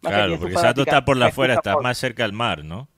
claro, 0.00 0.38
porque 0.38 0.54
Santos 0.54 0.86
está 0.86 1.04
por 1.04 1.16
la 1.16 1.26
afuera, 1.26 1.54
está 1.54 1.78
más 1.78 1.98
cerca 1.98 2.22
del 2.22 2.32
mar, 2.32 2.64
¿no? 2.64 2.88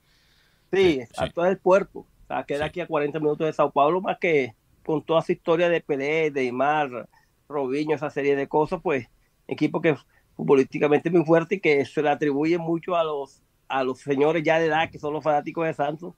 Sí, 0.73 1.01
Santos 1.13 1.45
es 1.45 1.51
el 1.51 1.59
puerto. 1.59 2.01
O 2.01 2.27
sea, 2.27 2.45
queda 2.45 2.67
aquí 2.67 2.81
a 2.81 2.87
40 2.87 3.19
minutos 3.21 3.47
de 3.47 3.53
Sao 3.53 3.71
Paulo, 3.71 4.01
más 4.01 4.19
que 4.19 4.55
con 4.85 5.03
toda 5.03 5.23
su 5.23 5.33
historia 5.33 5.69
de 5.69 5.81
Pelé, 5.81 6.31
de 6.31 6.45
Imar, 6.45 7.09
Robinho, 7.49 7.95
esa 7.95 8.11
serie 8.11 8.37
de 8.37 8.49
cosas, 8.49 8.81
pues 8.83 9.09
equipo 9.49 9.81
que 9.81 9.97
futbolísticamente 10.37 11.11
muy 11.11 11.25
fuerte 11.25 11.57
y 11.57 11.61
que 11.61 11.85
se 11.85 12.03
le 12.03 12.11
atribuye 12.11 12.59
mucho 12.59 12.95
a 12.97 13.05
los, 13.05 13.43
a 13.69 13.83
los 13.83 14.01
señores 14.01 14.43
ya 14.43 14.59
de 14.59 14.67
edad 14.67 14.91
que 14.91 14.99
son 14.99 15.13
los 15.13 15.25
fanáticos 15.25 15.67
de 15.67 15.75
Santos 15.75 16.15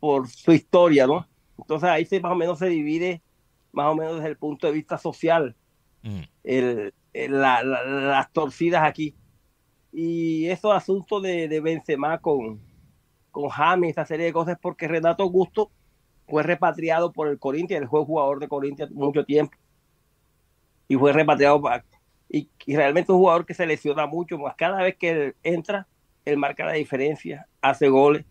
por 0.00 0.28
su 0.28 0.52
historia, 0.52 1.06
¿no? 1.06 1.26
Entonces 1.58 1.88
ahí 1.88 2.04
se 2.04 2.20
más 2.20 2.32
o 2.32 2.36
menos 2.36 2.58
se 2.58 2.68
divide 2.68 3.22
más 3.72 3.86
o 3.86 3.94
menos 3.94 4.16
desde 4.16 4.28
el 4.28 4.36
punto 4.36 4.66
de 4.66 4.72
vista 4.72 4.98
social, 4.98 5.56
mm. 6.02 6.20
el, 6.44 6.92
las 7.12 8.32
torcidas 8.32 8.84
aquí. 8.84 9.14
Y 9.92 10.46
esos 10.46 10.72
asuntos 10.72 11.22
de, 11.22 11.48
de 11.48 11.60
Benzema 11.60 12.18
con, 12.18 12.60
con 13.30 13.48
James, 13.48 13.90
esa 13.90 14.04
serie 14.04 14.26
de 14.26 14.32
cosas, 14.32 14.58
porque 14.60 14.88
Renato 14.88 15.22
Augusto 15.22 15.70
fue 16.28 16.42
repatriado 16.42 17.12
por 17.12 17.28
el 17.28 17.38
Corinthians, 17.38 17.82
él 17.82 17.88
fue 17.88 18.04
jugador 18.04 18.38
de 18.38 18.48
Corinthians 18.48 18.92
mucho 18.92 19.24
tiempo. 19.24 19.56
Y 20.88 20.96
fue 20.96 21.12
repatriado 21.12 21.60
y, 22.28 22.48
y, 22.64 22.76
realmente 22.76 23.10
un 23.10 23.18
jugador 23.18 23.44
que 23.44 23.54
se 23.54 23.66
lesiona 23.66 24.06
mucho, 24.06 24.38
más 24.38 24.54
cada 24.54 24.82
vez 24.82 24.96
que 24.96 25.10
él 25.10 25.36
entra, 25.42 25.88
él 26.24 26.36
marca 26.36 26.64
la 26.64 26.72
diferencia, 26.72 27.48
hace 27.60 27.88
goles. 27.88 28.24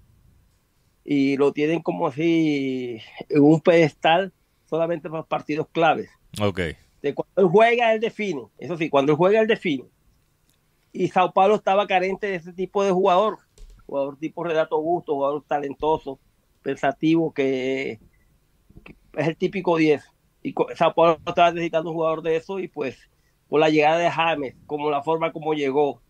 Y 1.04 1.36
lo 1.38 1.52
tienen 1.52 1.82
como 1.82 2.08
así 2.08 3.02
en 3.28 3.44
un 3.44 3.60
pedestal 3.60 4.34
solamente 4.70 5.10
para 5.10 5.24
partidos 5.24 5.68
claves. 5.72 6.10
Ok. 6.42 6.60
De 7.02 7.14
cuando 7.14 7.42
él 7.42 7.48
juega, 7.48 7.94
él 7.94 8.00
define. 8.00 8.44
Eso 8.58 8.78
sí, 8.78 8.90
cuando 8.90 9.12
él 9.12 9.18
juega, 9.18 9.42
él 9.42 9.48
define. 9.48 9.86
Y 10.92 11.08
Sao 11.08 11.34
Paulo 11.34 11.56
estaba 11.56 11.88
carente 11.88 12.28
de 12.28 12.36
ese 12.36 12.54
tipo 12.54 12.84
de 12.84 12.92
jugador. 12.92 13.40
Jugador 13.86 14.18
tipo 14.18 14.44
Renato 14.44 14.76
Augusto, 14.76 15.16
jugador 15.16 15.44
talentoso, 15.48 16.20
pensativo, 16.62 17.34
que, 17.34 18.00
es 19.18 19.28
el 19.28 19.38
típico 19.38 19.78
10. 19.78 20.04
Y 20.44 20.54
Sao 20.76 20.94
Paulo 20.94 21.20
estaba 21.26 21.52
necesitando 21.52 21.90
un 21.90 21.96
jugador 21.96 22.22
de 22.22 22.36
eso 22.36 22.60
y 22.60 22.68
pues 22.68 23.10
por 23.48 23.60
la 23.60 23.70
llegada 23.70 23.98
de 23.98 24.12
James, 24.12 24.56
como 24.68 24.92
la 24.92 25.02
forma 25.02 25.32
como 25.32 25.54
llegó 25.54 26.02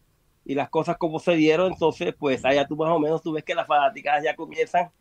y 0.44 0.56
las 0.56 0.70
cosas 0.70 0.98
como 0.98 1.20
se 1.20 1.36
dieron, 1.36 1.72
entonces 1.72 2.14
pues 2.18 2.44
allá 2.44 2.68
tú 2.68 2.76
más 2.76 2.90
o 2.90 3.00
menos 3.00 3.22
tú 3.22 3.32
ves 3.32 3.46
que 3.46 3.56
las 3.56 3.68
fanáticas 3.68 4.24
ya 4.24 4.36
comienzan 4.36 4.92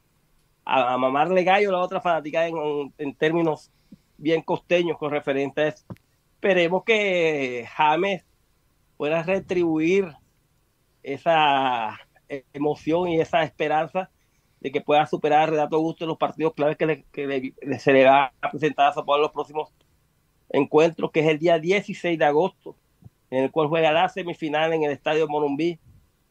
a, 0.68 0.98
mamarle 0.98 1.44
gallo 1.44 1.70
a 1.70 1.72
la 1.72 1.78
otra 1.78 2.00
fanática 2.00 2.46
en, 2.46 2.92
en, 2.98 3.14
términos 3.14 3.70
bien 4.18 4.42
costeños 4.42 4.98
con 4.98 5.10
referente 5.10 5.62
a 5.62 5.68
eso. 5.68 5.84
Esperemos 6.34 6.84
que 6.84 7.66
James 7.74 8.24
pueda 8.96 9.22
retribuir 9.22 10.12
esa 11.02 11.98
emoción 12.52 13.08
y 13.08 13.20
esa 13.20 13.42
esperanza 13.42 14.10
de 14.60 14.70
que 14.70 14.82
pueda 14.82 15.06
superar 15.06 15.40
a 15.40 15.46
Renato 15.46 15.78
Gusto 15.78 16.04
en 16.04 16.08
los 16.08 16.18
partidos 16.18 16.52
claves 16.52 16.76
que, 16.76 16.86
le, 16.86 17.04
que 17.12 17.78
se 17.78 17.92
le 17.92 18.04
va 18.04 18.32
a 18.40 18.50
presentar 18.50 18.88
a 18.88 18.92
Sao 18.92 19.18
los 19.18 19.30
próximos 19.30 19.72
encuentros, 20.50 21.10
que 21.10 21.20
es 21.20 21.28
el 21.28 21.38
día 21.38 21.58
16 21.58 22.18
de 22.18 22.24
agosto, 22.24 22.76
en 23.30 23.44
el 23.44 23.50
cual 23.50 23.68
juega 23.68 23.92
la 23.92 24.08
semifinal 24.08 24.72
en 24.74 24.82
el 24.82 24.90
Estadio 24.90 25.28
Morumbí 25.28 25.78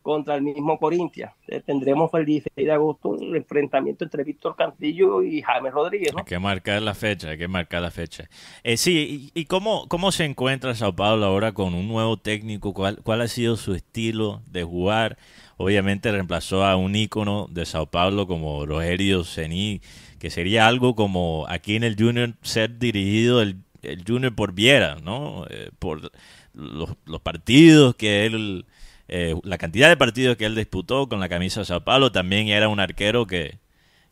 contra 0.08 0.36
el 0.36 0.42
mismo 0.42 0.80
Corintia. 0.80 1.36
Tendremos 1.66 2.10
el 2.14 2.26
16 2.26 2.66
de 2.66 2.72
agosto 2.72 3.18
el 3.20 3.36
enfrentamiento 3.36 4.06
entre 4.06 4.24
Víctor 4.24 4.56
Cantillo 4.56 5.22
y 5.22 5.42
Jaime 5.42 5.70
Rodríguez. 5.70 6.14
Hay 6.16 6.24
que 6.24 6.40
marcar 6.40 6.82
la 6.82 6.94
fecha, 6.94 7.32
hay 7.32 7.38
que 7.38 7.50
marcar 7.50 7.82
la 7.82 7.92
fecha. 7.92 8.30
Eh, 8.64 8.78
sí, 8.78 9.32
¿y, 9.34 9.46
cómo, 9.48 9.86
cómo 9.90 10.14
se 10.14 10.24
encuentra 10.24 10.76
Sao 10.76 10.96
Paulo 10.96 11.26
ahora 11.26 11.52
con 11.52 11.74
un 11.74 11.90
nuevo 11.90 12.16
técnico? 12.16 12.74
¿Cuál, 12.74 13.02
¿Cuál 13.04 13.20
ha 13.20 13.28
sido 13.28 13.58
su 13.58 13.74
estilo 13.74 14.42
de 14.50 14.64
jugar? 14.64 15.18
Obviamente 15.58 16.10
reemplazó 16.10 16.64
a 16.64 16.78
un 16.78 16.96
ícono 16.96 17.48
de 17.52 17.66
Sao 17.66 17.88
Paulo 17.88 18.28
como 18.28 18.66
Rogerio 18.66 19.26
Ceni, 19.26 19.82
que 20.20 20.30
sería 20.30 20.68
algo 20.68 20.96
como 20.96 21.46
aquí 21.50 21.76
en 21.76 21.84
el 21.84 21.98
Junior 21.98 22.34
ser 22.44 22.80
dirigido 22.80 23.42
el, 23.42 23.58
el 23.82 24.06
Junior 24.08 24.34
por 24.34 24.54
Viera, 24.54 25.00
¿no? 25.04 25.46
Eh, 25.50 25.70
por 25.80 26.14
los, 26.54 26.96
los 27.06 27.20
partidos 27.20 27.94
que 27.96 28.26
él 28.26 28.66
eh, 29.08 29.36
la 29.44 29.58
cantidad 29.58 29.90
de 29.90 29.98
partidos 29.98 30.36
que 30.38 30.46
él 30.46 30.56
disputó 30.56 31.08
con 31.08 31.20
la 31.20 31.30
camisa 31.30 31.62
de 31.62 31.66
Sao 31.66 31.84
Paulo, 31.84 32.12
también 32.12 32.48
era 32.50 32.68
un 32.68 32.80
arquero 32.80 33.26
que, 33.26 33.58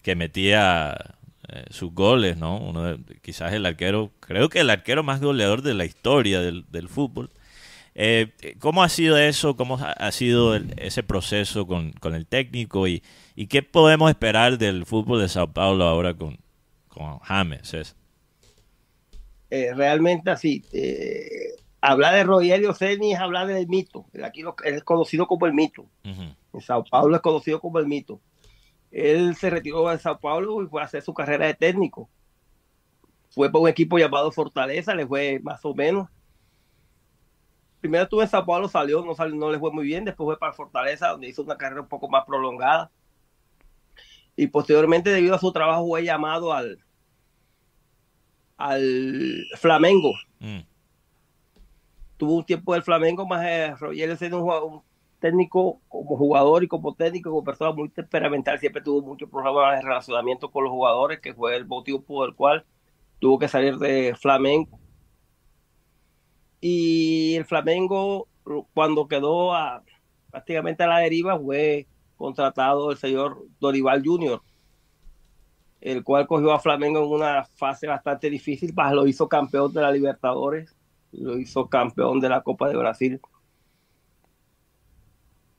que 0.01 0.15
metía 0.15 1.15
eh, 1.49 1.65
sus 1.69 1.93
goles, 1.93 2.37
¿no? 2.37 2.73
Quizás 3.21 3.53
el 3.53 3.65
arquero, 3.65 4.11
creo 4.21 4.49
que 4.49 4.61
el 4.61 4.69
arquero 4.69 5.03
más 5.03 5.19
goleador 5.19 5.61
de 5.61 5.73
la 5.73 5.85
historia 5.85 6.39
del, 6.39 6.65
del 6.71 6.87
fútbol. 6.87 7.29
Eh, 7.93 8.31
¿Cómo 8.59 8.83
ha 8.83 8.89
sido 8.89 9.17
eso? 9.17 9.55
¿Cómo 9.55 9.77
ha 9.81 10.11
sido 10.11 10.55
ese 10.55 11.03
proceso 11.03 11.65
con, 11.67 11.91
con 11.93 12.13
el 12.13 12.25
técnico? 12.25 12.87
Y, 12.87 13.03
¿Y, 13.35 13.47
qué 13.47 13.63
podemos 13.63 14.09
esperar 14.09 14.57
del 14.57 14.85
fútbol 14.85 15.21
de 15.21 15.29
Sao 15.29 15.53
Paulo 15.53 15.85
ahora 15.85 16.13
con, 16.13 16.37
con 16.87 17.19
James? 17.19 17.95
realmente 19.49 20.29
así 20.31 20.61
hablar 21.91 22.15
de 22.15 22.23
Rogelio 22.23 22.73
Ceni 22.73 23.13
es 23.13 23.19
hablar 23.19 23.47
del 23.47 23.67
mito. 23.67 24.05
Aquí 24.23 24.43
es 24.63 24.83
conocido 24.83 25.27
como 25.27 25.45
el 25.45 25.53
mito. 25.53 25.85
En 26.03 26.61
Sao 26.61 26.83
Paulo 26.83 27.15
es 27.15 27.21
conocido 27.21 27.59
como 27.59 27.79
el 27.79 27.87
mito. 27.87 28.21
Él 28.91 29.35
se 29.35 29.49
retiró 29.49 29.89
de 29.89 29.99
Sao 29.99 30.19
Paulo 30.19 30.63
y 30.63 30.67
fue 30.67 30.81
a 30.81 30.85
hacer 30.85 31.01
su 31.01 31.13
carrera 31.13 31.47
de 31.47 31.53
técnico. 31.53 32.09
Fue 33.29 33.51
para 33.51 33.63
un 33.63 33.69
equipo 33.69 33.97
llamado 33.97 34.31
Fortaleza, 34.31 34.95
le 34.95 35.05
fue 35.05 35.39
más 35.43 35.63
o 35.65 35.73
menos. 35.73 36.09
Primero 37.81 38.05
estuvo 38.05 38.21
en 38.21 38.29
Sao 38.29 38.45
Paulo, 38.45 38.67
salió, 38.67 39.03
no, 39.03 39.13
salió, 39.13 39.35
no 39.35 39.51
le 39.51 39.59
fue 39.59 39.71
muy 39.71 39.85
bien. 39.85 40.05
Después 40.05 40.25
fue 40.25 40.39
para 40.39 40.53
Fortaleza, 40.53 41.09
donde 41.09 41.27
hizo 41.27 41.43
una 41.43 41.57
carrera 41.57 41.81
un 41.81 41.87
poco 41.87 42.09
más 42.09 42.25
prolongada. 42.25 42.89
Y 44.35 44.47
posteriormente, 44.47 45.09
debido 45.11 45.35
a 45.35 45.39
su 45.39 45.51
trabajo, 45.51 45.85
fue 45.85 46.03
llamado 46.03 46.53
al, 46.53 46.83
al 48.57 49.45
Flamengo. 49.57 50.13
Mm. 50.39 50.61
Tuvo 52.25 52.37
un 52.37 52.43
tiempo 52.43 52.73
del 52.73 52.81
Flamengo, 52.81 53.27
más 53.27 53.45
eh, 53.45 53.75
Roger 53.75 54.17
siendo 54.17 54.43
un, 54.43 54.81
técnico 55.19 55.79
como 55.87 56.17
jugador 56.17 56.63
y 56.63 56.67
como 56.67 56.95
técnico, 56.95 57.29
como 57.29 57.43
persona 57.43 57.71
muy 57.71 57.87
temperamental, 57.89 58.57
siempre 58.57 58.81
tuvo 58.81 59.03
muchos 59.03 59.29
problemas 59.29 59.75
de 59.75 59.83
relacionamiento 59.83 60.49
con 60.49 60.63
los 60.63 60.73
jugadores, 60.73 61.19
que 61.19 61.35
fue 61.35 61.55
el 61.55 61.67
motivo 61.67 62.01
por 62.01 62.27
el 62.27 62.33
cual 62.33 62.65
tuvo 63.19 63.37
que 63.37 63.47
salir 63.47 63.77
de 63.77 64.15
Flamengo. 64.19 64.79
Y 66.61 67.35
el 67.35 67.45
Flamengo, 67.45 68.27
cuando 68.73 69.07
quedó 69.07 69.53
a, 69.53 69.83
prácticamente 70.31 70.81
a 70.81 70.87
la 70.87 70.97
deriva, 71.01 71.37
fue 71.37 71.85
contratado 72.17 72.89
el 72.89 72.97
señor 72.97 73.45
Dorival 73.59 74.01
Junior, 74.03 74.41
el 75.79 76.03
cual 76.03 76.25
cogió 76.25 76.53
a 76.53 76.59
Flamengo 76.59 77.03
en 77.03 77.05
una 77.05 77.45
fase 77.53 77.85
bastante 77.85 78.31
difícil, 78.31 78.73
lo 78.93 79.05
hizo 79.05 79.29
campeón 79.29 79.71
de 79.73 79.81
la 79.83 79.91
Libertadores, 79.91 80.75
lo 81.19 81.37
hizo 81.37 81.67
campeón 81.69 82.19
de 82.19 82.29
la 82.29 82.41
Copa 82.41 82.69
de 82.69 82.77
Brasil. 82.77 83.21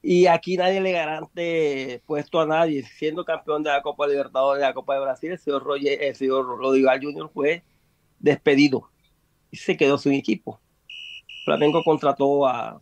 Y 0.02 0.26
aquí 0.26 0.56
nadie 0.56 0.80
le 0.80 0.92
garante 0.92 2.02
puesto 2.06 2.40
a 2.40 2.46
nadie, 2.46 2.84
siendo 2.84 3.24
campeón 3.24 3.62
de 3.62 3.70
la 3.70 3.82
Copa 3.82 4.06
Libertadores 4.06 4.60
de 4.60 4.66
la 4.68 4.74
Copa 4.74 4.94
de 4.94 5.00
Brasil, 5.00 5.32
el 5.32 5.38
señor, 5.38 5.64
Roger, 5.64 6.00
el 6.00 6.14
señor 6.14 6.46
Junior 7.02 7.30
fue 7.32 7.64
despedido 8.20 8.88
y 9.50 9.56
se 9.56 9.76
quedó 9.76 9.98
sin 9.98 10.12
equipo. 10.12 10.60
Flamengo 11.44 11.82
contrató 11.84 12.46
a 12.46 12.80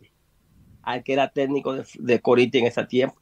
al 0.85 1.03
que 1.03 1.13
era 1.13 1.29
técnico 1.29 1.73
de, 1.73 1.83
de 1.99 2.21
en 2.53 2.65
ese 2.65 2.85
tiempo. 2.85 3.19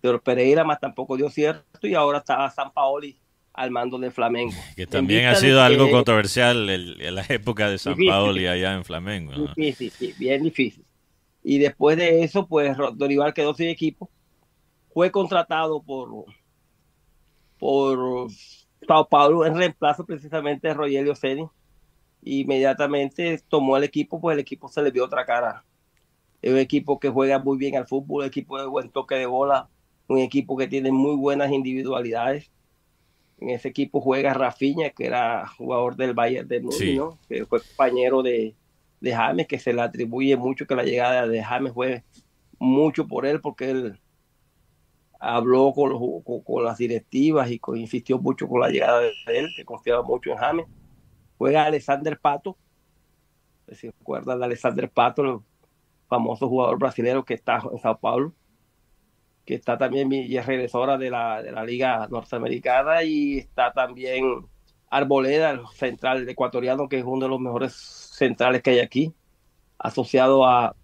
Pero 0.00 0.20
Pereira 0.20 0.64
más 0.64 0.80
tampoco 0.80 1.16
dio 1.16 1.30
cierto 1.30 1.86
y 1.86 1.94
ahora 1.94 2.18
estaba 2.18 2.50
San 2.50 2.72
Paoli 2.72 3.20
al 3.52 3.70
mando 3.70 3.98
de 3.98 4.10
Flamengo. 4.10 4.54
Que 4.76 4.86
también 4.86 5.26
ha 5.26 5.34
sido 5.34 5.62
algo 5.62 5.90
controversial 5.90 6.68
en 6.68 7.14
la 7.14 7.24
época 7.28 7.68
de 7.68 7.78
San 7.78 7.96
Paoli 7.96 8.46
allá 8.46 8.74
en 8.74 8.84
Flamengo. 8.84 9.32
Difícil, 9.56 10.14
bien 10.18 10.42
difícil. 10.42 10.84
Y 11.42 11.58
después 11.58 11.96
de 11.96 12.22
eso, 12.22 12.46
pues 12.46 12.76
Dorival 12.94 13.34
quedó 13.34 13.54
sin 13.54 13.68
equipo. 13.68 14.10
Fue 14.92 15.10
contratado 15.10 15.82
por, 15.82 16.26
por 17.58 18.30
Sao 18.86 19.08
Paulo 19.08 19.46
en 19.46 19.56
reemplazo 19.56 20.04
precisamente 20.04 20.68
de 20.68 20.74
Rogelio 20.74 21.14
Ceni. 21.14 21.46
Inmediatamente 22.22 23.40
tomó 23.48 23.76
el 23.76 23.84
equipo, 23.84 24.20
pues 24.20 24.34
el 24.34 24.40
equipo 24.40 24.68
se 24.68 24.82
le 24.82 24.90
vio 24.90 25.04
otra 25.04 25.24
cara. 25.24 25.64
Es 26.42 26.52
un 26.52 26.58
equipo 26.58 26.98
que 26.98 27.08
juega 27.08 27.38
muy 27.38 27.56
bien 27.56 27.76
al 27.76 27.86
fútbol, 27.86 28.22
un 28.22 28.28
equipo 28.28 28.58
de 28.58 28.66
buen 28.66 28.90
toque 28.90 29.14
de 29.14 29.26
bola, 29.26 29.68
un 30.08 30.18
equipo 30.18 30.56
que 30.56 30.66
tiene 30.66 30.90
muy 30.90 31.16
buenas 31.16 31.50
individualidades 31.50 32.50
en 33.40 33.50
ese 33.50 33.68
equipo 33.68 34.00
juega 34.00 34.34
Rafiña, 34.34 34.90
que 34.90 35.06
era 35.06 35.46
jugador 35.48 35.96
del 35.96 36.14
Bayern 36.14 36.46
de 36.46 36.60
Múnich, 36.60 37.00
que 37.28 37.46
fue 37.46 37.60
compañero 37.60 38.22
de, 38.22 38.54
de, 39.00 39.14
James, 39.14 39.46
que 39.46 39.58
se 39.58 39.72
le 39.72 39.80
atribuye 39.80 40.36
mucho 40.36 40.66
que 40.66 40.76
la 40.76 40.84
llegada 40.84 41.26
de 41.26 41.42
James 41.42 41.72
fue 41.72 42.04
mucho 42.58 43.06
por 43.06 43.24
él, 43.24 43.40
porque 43.40 43.70
él 43.70 44.00
habló 45.18 45.72
con, 45.72 46.22
con, 46.22 46.64
las 46.64 46.78
directivas 46.78 47.50
y 47.50 47.60
insistió 47.76 48.18
mucho 48.18 48.46
con 48.46 48.60
la 48.60 48.68
llegada 48.68 49.00
de 49.00 49.12
él, 49.26 49.48
que 49.56 49.64
confiaba 49.64 50.02
mucho 50.02 50.30
en 50.32 50.36
James. 50.36 50.66
Juega 51.38 51.64
Alexander 51.64 52.18
Pato, 52.18 52.58
si 53.72 53.88
recuerdan 53.88 54.38
de 54.38 54.44
Alexander 54.44 54.90
Pato, 54.90 55.22
el 55.22 55.38
famoso 56.08 56.46
jugador 56.46 56.78
brasileño 56.78 57.24
que 57.24 57.34
está 57.34 57.62
en 57.72 57.78
Sao 57.78 57.98
Paulo 57.98 58.34
que 59.44 59.54
está 59.54 59.78
también 59.78 60.12
y 60.12 60.36
es 60.36 60.46
regresora 60.46 60.98
de 60.98 61.10
la, 61.10 61.42
de 61.42 61.52
la 61.52 61.64
Liga 61.64 62.06
Norteamericana 62.10 63.02
y 63.02 63.38
está 63.38 63.72
también 63.72 64.46
Arboleda, 64.90 65.50
el 65.50 65.66
central 65.68 66.28
ecuatoriano, 66.28 66.88
que 66.88 66.98
es 66.98 67.04
uno 67.04 67.26
de 67.26 67.30
los 67.30 67.40
mejores 67.40 67.72
centrales 67.74 68.62
que 68.62 68.70
hay 68.70 68.78
aquí, 68.80 69.14
asociado 69.78 70.44
a, 70.44 70.66
a 70.66 70.74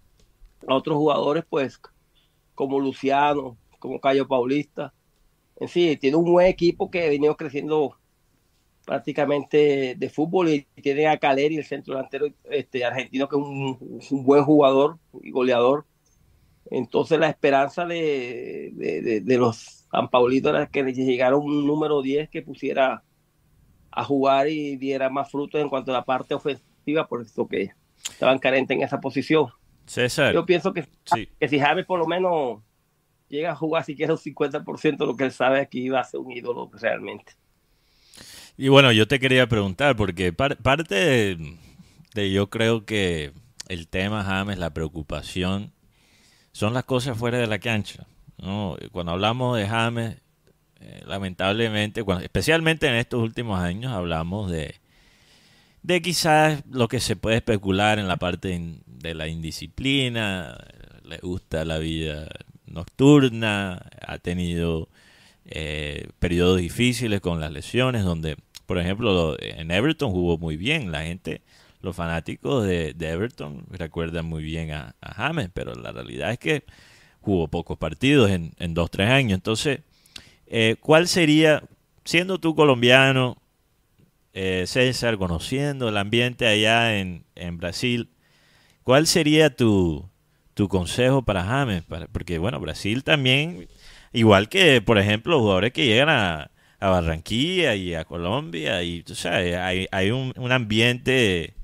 otros 0.67 0.97
jugadores, 0.97 1.43
pues, 1.49 1.79
como 2.55 2.79
Luciano, 2.79 3.57
como 3.79 3.99
Cayo 3.99 4.27
Paulista. 4.27 4.93
En 5.57 5.67
sí, 5.67 5.97
tiene 5.97 6.17
un 6.17 6.31
buen 6.31 6.47
equipo 6.47 6.89
que 6.89 7.05
ha 7.05 7.09
venido 7.09 7.35
creciendo 7.35 7.97
prácticamente 8.85 9.95
de 9.97 10.09
fútbol 10.09 10.49
y 10.49 10.65
tiene 10.81 11.07
a 11.07 11.17
Caleri, 11.17 11.57
el 11.57 11.65
centro 11.65 11.95
delantero 11.95 12.27
este, 12.45 12.85
argentino, 12.85 13.27
que 13.27 13.35
es 13.35 13.41
un, 13.41 14.01
un 14.09 14.23
buen 14.23 14.45
jugador 14.45 14.97
y 15.21 15.31
goleador 15.31 15.85
entonces 16.71 17.19
la 17.19 17.29
esperanza 17.29 17.85
de, 17.85 19.21
de, 19.23 19.37
los 19.37 19.85
San 19.91 20.09
Paulitos 20.09 20.49
era 20.49 20.67
que 20.67 20.83
les 20.83 20.97
llegara 20.97 21.37
un 21.37 21.65
número 21.65 22.01
10 22.01 22.29
que 22.29 22.41
pusiera 22.41 23.03
a 23.91 24.03
jugar 24.03 24.47
y 24.49 24.75
diera 24.75 25.09
más 25.09 25.31
frutos 25.31 25.61
en 25.61 25.69
cuanto 25.69 25.91
a 25.91 25.95
la 25.95 26.05
parte 26.05 26.33
ofensiva, 26.33 27.07
por 27.07 27.21
eso 27.21 27.47
que 27.47 27.71
estaban 28.09 28.39
carentes 28.39 28.75
en 28.75 28.83
esa 28.83 28.99
posición. 28.99 29.47
César. 29.85 30.33
Yo 30.33 30.45
pienso 30.45 30.73
que, 30.73 30.85
que 31.39 31.47
si 31.47 31.59
James 31.59 31.85
por 31.85 31.99
lo 31.99 32.05
menos 32.05 32.59
llega 33.29 33.51
a 33.51 33.55
jugar 33.55 33.83
siquiera 33.83 34.13
un 34.13 34.19
50% 34.19 34.97
de 34.97 35.05
lo 35.05 35.15
que 35.15 35.25
él 35.25 35.31
sabe 35.31 35.61
aquí 35.61 35.81
iba 35.81 35.99
a 35.99 36.03
ser 36.03 36.19
un 36.19 36.31
ídolo 36.31 36.69
realmente. 36.73 37.33
Y 38.57 38.69
bueno, 38.69 38.91
yo 38.91 39.07
te 39.07 39.19
quería 39.19 39.47
preguntar, 39.47 39.95
porque 39.95 40.33
parte 40.33 40.95
de, 40.95 41.57
de, 42.15 42.31
yo 42.31 42.49
creo 42.49 42.85
que 42.85 43.31
el 43.67 43.87
tema 43.87 44.23
James, 44.23 44.57
la 44.57 44.73
preocupación 44.73 45.71
son 46.57 46.73
las 46.73 46.85
cosas 46.85 47.15
fuera 47.15 47.37
de 47.37 47.45
la 47.45 47.59
cancha. 47.59 48.07
Cuando 48.91 49.11
hablamos 49.11 49.55
de 49.57 49.67
James, 49.67 50.17
eh, 50.79 51.03
lamentablemente, 51.05 52.03
especialmente 52.23 52.87
en 52.87 52.95
estos 52.95 53.21
últimos 53.21 53.59
años, 53.59 53.93
hablamos 53.93 54.49
de, 54.49 54.73
de 55.83 56.01
quizás 56.01 56.63
lo 56.67 56.87
que 56.87 56.99
se 56.99 57.15
puede 57.15 57.37
especular 57.37 57.99
en 57.99 58.07
la 58.07 58.17
parte 58.17 58.59
de 58.87 59.13
la 59.13 59.27
indisciplina, 59.27 60.57
le 61.03 61.19
gusta 61.19 61.63
la 61.63 61.77
vida 61.77 62.27
nocturna, 62.65 63.85
ha 64.01 64.17
tenido 64.17 64.89
eh, 65.45 66.09
periodos 66.17 66.57
difíciles 66.57 67.21
con 67.21 67.39
las 67.39 67.51
lesiones, 67.51 68.03
donde, 68.03 68.35
por 68.65 68.79
ejemplo, 68.79 69.37
en 69.39 69.69
Everton 69.69 70.09
jugó 70.09 70.39
muy 70.39 70.57
bien, 70.57 70.91
la 70.91 71.03
gente 71.03 71.43
los 71.81 71.95
fanáticos 71.95 72.65
de, 72.65 72.95
Everton 72.99 73.65
recuerdan 73.69 74.25
muy 74.25 74.43
bien 74.43 74.71
a, 74.71 74.95
James, 75.15 75.49
pero 75.53 75.73
la 75.73 75.91
realidad 75.91 76.31
es 76.31 76.39
que 76.39 76.63
jugó 77.21 77.47
pocos 77.47 77.77
partidos 77.77 78.31
en, 78.31 78.73
dos, 78.73 78.89
tres 78.91 79.09
años. 79.09 79.33
Entonces, 79.33 79.81
eh, 80.47 80.75
¿cuál 80.79 81.07
sería, 81.07 81.63
siendo 82.03 82.39
tú 82.39 82.55
colombiano, 82.55 83.37
eh, 84.33 84.65
César, 84.67 85.17
conociendo 85.17 85.89
el 85.89 85.97
ambiente 85.97 86.47
allá 86.47 86.97
en, 86.99 87.23
Brasil, 87.57 88.09
cuál 88.83 89.07
sería 89.07 89.55
tu, 89.55 90.09
tu 90.53 90.67
consejo 90.69 91.23
para 91.23 91.43
James? 91.43 91.83
porque, 92.11 92.37
bueno, 92.37 92.59
Brasil 92.59 93.03
también, 93.03 93.67
igual 94.13 94.49
que, 94.49 94.81
por 94.81 94.97
ejemplo, 94.97 95.39
jugadores 95.39 95.73
que 95.73 95.85
llegan 95.85 96.09
a, 96.09 96.51
Barranquilla 96.79 97.73
y 97.73 97.95
a 97.95 98.05
Colombia, 98.05 98.83
y 98.83 99.01
tú 99.01 99.15
sabes, 99.15 99.57
hay, 99.57 100.11
un 100.11 100.51
ambiente 100.51 101.57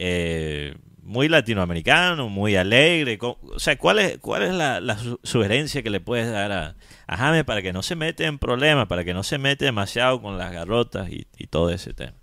eh, 0.00 0.74
muy 1.02 1.28
latinoamericano, 1.28 2.28
muy 2.28 2.54
alegre. 2.54 3.18
O 3.20 3.58
sea, 3.58 3.76
¿cuál 3.76 3.98
es, 3.98 4.18
cuál 4.18 4.42
es 4.42 4.54
la, 4.54 4.96
sugerencia 5.22 5.82
que 5.82 5.90
le 5.90 6.00
puedes 6.00 6.30
dar 6.30 6.52
a, 6.52 6.76
a 7.06 7.16
James 7.16 7.44
para 7.44 7.62
que 7.62 7.72
no 7.72 7.82
se 7.82 7.96
mete 7.96 8.24
en 8.26 8.38
problemas, 8.38 8.86
para 8.86 9.04
que 9.04 9.14
no 9.14 9.22
se 9.22 9.38
mete 9.38 9.64
demasiado 9.64 10.22
con 10.22 10.38
las 10.38 10.52
garrotas 10.52 11.10
y, 11.10 11.24
todo 11.48 11.70
ese 11.70 11.94
tema? 11.94 12.14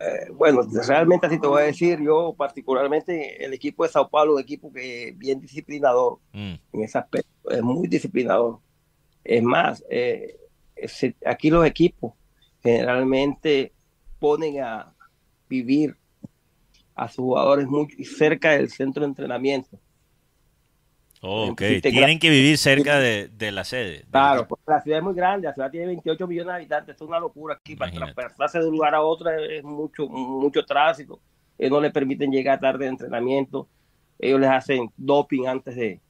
Eh, 0.00 0.30
bueno, 0.32 0.62
realmente 0.86 1.26
así 1.26 1.40
te 1.40 1.46
voy 1.46 1.62
a 1.62 1.66
decir, 1.66 1.98
yo 2.00 2.34
particularmente 2.36 3.42
el 3.44 3.54
equipo 3.54 3.84
de 3.84 3.90
Sao 3.90 4.08
Paulo, 4.08 4.34
un 4.34 4.40
equipo 4.40 4.72
que 4.72 5.08
es 5.08 5.18
bien 5.18 5.40
disciplinador 5.40 6.18
mm. 6.32 6.54
en 6.72 6.82
ese 6.82 6.98
aspecto, 6.98 7.50
es 7.50 7.62
muy 7.62 7.88
disciplinador. 7.88 8.58
Es 9.24 9.42
más, 9.42 9.82
eh, 9.88 10.36
aquí 11.24 11.50
los 11.50 11.64
equipos 11.64 12.12
generalmente 12.62 13.72
ponen 14.18 14.60
a 14.60 14.92
vivir 15.48 15.96
a 16.98 17.08
sus 17.08 17.22
jugadores 17.24 17.66
muy 17.68 17.86
cerca 18.04 18.50
del 18.50 18.68
centro 18.70 19.02
de 19.02 19.08
entrenamiento. 19.08 19.78
Oh, 21.20 21.50
ok, 21.50 21.62
tienen 21.82 22.18
que 22.18 22.28
vivir 22.28 22.58
cerca 22.58 22.98
de, 22.98 23.52
la 23.52 23.64
sede. 23.64 24.04
Claro, 24.10 24.46
porque 24.46 24.64
la 24.66 24.80
ciudad 24.80 24.98
es 24.98 25.04
muy 25.04 25.14
grande, 25.14 25.46
la 25.46 25.54
ciudad 25.54 25.70
tiene 25.70 25.86
28 25.86 26.26
millones 26.26 26.46
de 26.48 26.56
habitantes, 26.56 26.96
es 26.96 27.02
una 27.02 27.18
locura 27.20 27.54
aquí, 27.54 27.76
para 27.76 27.92
transportarse 27.92 28.58
de 28.58 28.66
un 28.66 28.72
lugar 28.72 28.94
a 28.94 29.02
otro 29.02 29.30
es 29.30 29.62
mucho, 29.64 30.08
mucho 30.08 30.64
tránsito. 30.64 31.20
ellos 31.56 31.72
no 31.72 31.80
le 31.80 31.90
permiten 31.90 32.30
llegar 32.30 32.60
tarde 32.60 32.84
de 32.84 32.90
entrenamiento, 32.90 33.68
ellos 34.18 34.40
les 34.40 34.50
hacen 34.50 34.90
doping 34.96 35.46
antes 35.46 35.76
de, 35.76 36.00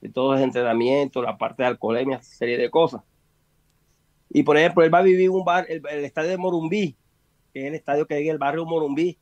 de 0.00 0.08
todo 0.08 0.34
el 0.34 0.42
entrenamiento, 0.42 1.22
la 1.22 1.36
parte 1.36 1.62
de 1.62 1.68
alcoholemia, 1.68 2.22
serie 2.22 2.56
de 2.56 2.70
cosas. 2.70 3.02
Y 4.30 4.42
por 4.42 4.56
ejemplo, 4.56 4.82
él 4.82 4.92
va 4.92 4.98
a 4.98 5.02
vivir 5.02 5.30
un 5.30 5.44
bar, 5.44 5.66
el, 5.68 5.82
el 5.90 6.04
estadio 6.04 6.30
de 6.30 6.38
Morumbí, 6.38 6.96
que 7.52 7.60
es 7.60 7.66
el 7.68 7.74
estadio 7.74 8.06
que 8.06 8.14
hay 8.14 8.24
en 8.24 8.32
el 8.32 8.38
barrio 8.38 8.66
Morumbí, 8.66 9.18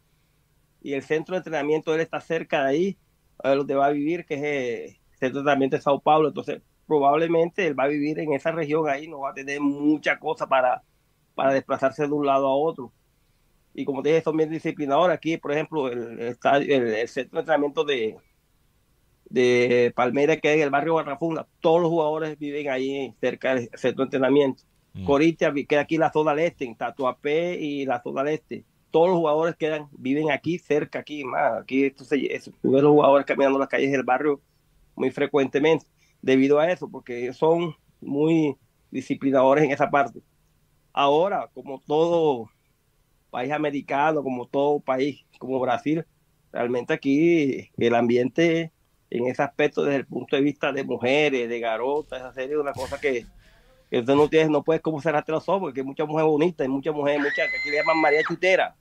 y 0.87 0.95
el 0.95 1.03
centro 1.03 1.33
de 1.35 1.39
entrenamiento 1.39 1.93
él 1.93 2.01
está 2.01 2.21
cerca 2.21 2.63
de 2.63 2.71
ahí, 2.71 2.99
donde 3.43 3.75
va 3.75 3.87
a 3.87 3.91
vivir, 3.91 4.25
que 4.25 4.35
es 4.35 4.43
el 4.45 4.97
centro 5.19 5.39
de 5.39 5.41
entrenamiento 5.41 5.75
de 5.75 5.83
Sao 5.83 5.99
Paulo. 5.99 6.29
Entonces, 6.29 6.63
probablemente 6.87 7.67
él 7.67 7.77
va 7.77 7.85
a 7.85 7.89
vivir 7.89 8.21
en 8.21 8.33
esa 8.33 8.53
región 8.53 8.89
ahí, 8.89 9.09
no 9.09 9.19
va 9.19 9.31
a 9.31 9.35
tener 9.35 9.61
mucha 9.61 10.17
cosa 10.21 10.47
para, 10.47 10.85
para 11.35 11.53
desplazarse 11.53 12.07
de 12.07 12.13
un 12.13 12.25
lado 12.25 12.47
a 12.47 12.55
otro. 12.55 12.93
Y 13.75 13.85
como 13.85 14.01
te 14.01 14.11
dije, 14.11 14.23
son 14.23 14.37
bien 14.37 14.49
disciplinadores. 14.49 15.17
Aquí, 15.17 15.39
por 15.39 15.51
ejemplo, 15.51 15.89
el, 15.89 16.21
estadio, 16.21 16.73
el, 16.77 16.87
el 16.95 17.09
centro 17.09 17.39
de 17.39 17.41
entrenamiento 17.41 17.83
de, 17.83 18.17
de 19.29 19.93
Palmera, 19.97 20.37
que 20.37 20.51
es 20.51 20.57
en 20.59 20.63
el 20.63 20.71
barrio 20.71 20.95
Barrafunda, 20.95 21.49
todos 21.61 21.81
los 21.81 21.91
jugadores 21.91 22.39
viven 22.39 22.71
ahí 22.71 23.13
cerca 23.21 23.57
del 23.57 23.71
centro 23.75 24.05
de 24.05 24.07
entrenamiento. 24.07 24.63
Mm. 24.95 25.05
Coritia 25.05 25.53
queda 25.69 25.81
aquí 25.81 25.99
la 25.99 26.13
zona 26.13 26.31
al 26.31 26.39
este, 26.39 26.65
en 26.65 26.77
Tatuapé 26.77 27.59
y 27.59 27.87
la 27.87 28.01
zona 28.01 28.21
al 28.21 28.29
este. 28.29 28.65
Todos 28.97 29.11
los 29.11 29.19
jugadores 29.19 29.57
quedan, 29.57 29.91
viven 29.93 30.31
aquí, 30.31 30.59
cerca, 30.59 31.01
aquí, 31.01 31.23
más. 31.23 31.61
Aquí, 31.61 31.85
entonces, 31.85 32.19
es, 32.31 32.51
los 32.63 32.83
jugadores 32.83 33.27
caminando 33.27 33.59
las 33.59 33.69
calles 33.69 33.93
del 33.93 34.05
barrio 34.05 34.41
muy 34.95 35.11
frecuentemente, 35.11 35.85
debido 36.23 36.59
a 36.59 36.73
eso, 36.73 36.89
porque 36.89 37.31
son 37.35 37.75
muy 38.01 38.57
disciplinadores 38.91 39.65
en 39.65 39.71
esa 39.71 39.91
parte. 39.91 40.23
Ahora, 40.95 41.51
como 41.53 41.83
todo 41.87 42.49
país 43.29 43.53
americano, 43.53 44.23
como 44.23 44.49
todo 44.49 44.81
país, 44.81 45.27
como 45.39 45.61
Brasil, 45.61 46.07
realmente 46.51 46.95
aquí 46.95 47.69
el 47.77 47.95
ambiente 47.95 48.73
en 49.11 49.27
ese 49.27 49.43
aspecto 49.43 49.85
desde 49.85 49.99
el 49.99 50.07
punto 50.07 50.37
de 50.37 50.43
vista 50.43 50.73
de 50.73 50.85
mujeres, 50.85 51.51
de 51.51 51.61
garotas, 51.61 52.21
esa 52.21 52.33
serie 52.33 52.55
es 52.55 52.63
una 52.63 52.73
cosa 52.73 52.99
que, 52.99 53.27
que 53.91 53.99
usted 53.99 54.15
no 54.15 54.31
tienes, 54.31 54.49
no 54.49 54.65
puedes 54.65 54.81
como 54.81 55.03
los 55.05 55.49
ojos, 55.51 55.61
porque 55.61 55.81
hay 55.81 55.87
muchas 55.87 56.09
mujeres 56.09 56.31
bonitas, 56.31 56.65
hay 56.65 56.73
muchas 56.73 56.95
mujeres, 56.95 57.21
muchas 57.21 57.51
que 57.51 57.59
aquí 57.59 57.69
le 57.69 57.77
llaman 57.77 58.01
María 58.01 58.23
Chutera. 58.27 58.75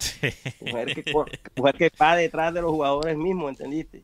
Mujer 0.60 0.94
que, 0.94 1.12
mujer 1.56 1.74
que 1.76 1.90
va 2.00 2.16
detrás 2.16 2.54
de 2.54 2.62
los 2.62 2.70
jugadores 2.70 3.16
mismos, 3.16 3.50
¿entendiste? 3.50 4.02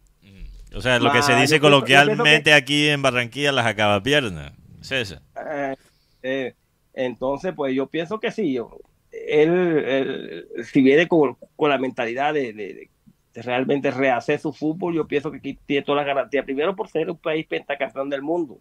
O 0.75 0.81
sea, 0.81 0.99
lo 0.99 1.11
que 1.11 1.23
se 1.23 1.35
dice 1.37 1.61
coloquialmente 1.61 2.53
aquí 2.53 2.89
en 2.89 3.01
Barranquilla, 3.01 3.53
las 3.53 3.67
acabapiernas. 3.67 4.53
¿Es? 4.83 5.13
Eh, 5.13 5.77
eh, 6.23 6.55
entonces, 6.93 7.55
pues 7.55 7.75
yo 7.75 7.87
pienso 7.87 8.21
que 8.21 8.31
sí. 8.31 8.53
Yo, 8.53 8.79
él, 9.11 9.51
él, 9.87 10.47
si 10.65 10.83
viene 10.83 11.09
con, 11.09 11.37
con 11.57 11.71
la 11.71 11.79
mentalidad 11.79 12.35
de, 12.35 12.53
de, 12.53 12.91
de, 13.33 13.43
realmente 13.43 13.91
rehacer 13.91 14.39
su 14.39 14.53
fútbol, 14.53 14.95
yo 14.95 15.07
pienso 15.07 15.31
que 15.31 15.39
aquí 15.39 15.59
tiene 15.67 15.85
todas 15.85 16.05
las 16.05 16.15
garantías. 16.15 16.45
Primero, 16.45 16.77
por 16.77 16.89
ser 16.89 17.11
un 17.11 17.19
país 17.19 17.47
pentacampeón 17.47 18.11
del 18.11 18.23
mundo. 18.23 18.61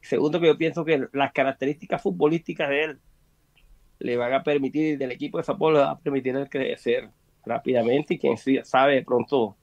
Segundo, 0.00 0.40
que 0.40 0.46
yo 0.46 0.58
pienso 0.58 0.84
que 0.84 1.06
las 1.12 1.32
características 1.32 2.02
futbolísticas 2.02 2.68
de 2.68 2.84
él 2.84 2.98
le 3.98 4.16
van 4.16 4.32
a 4.32 4.42
permitir, 4.42 4.98
del 4.98 5.12
equipo 5.12 5.38
de 5.38 5.44
fútbol 5.44 5.74
le 5.74 5.80
va 5.80 5.90
a 5.92 5.98
permitir 5.98 6.36
el 6.36 6.48
crecer 6.48 7.10
rápidamente 7.44 8.14
y 8.14 8.18
quien 8.18 8.36
sabe 8.64 8.96
de 8.96 9.02
pronto 9.02 9.56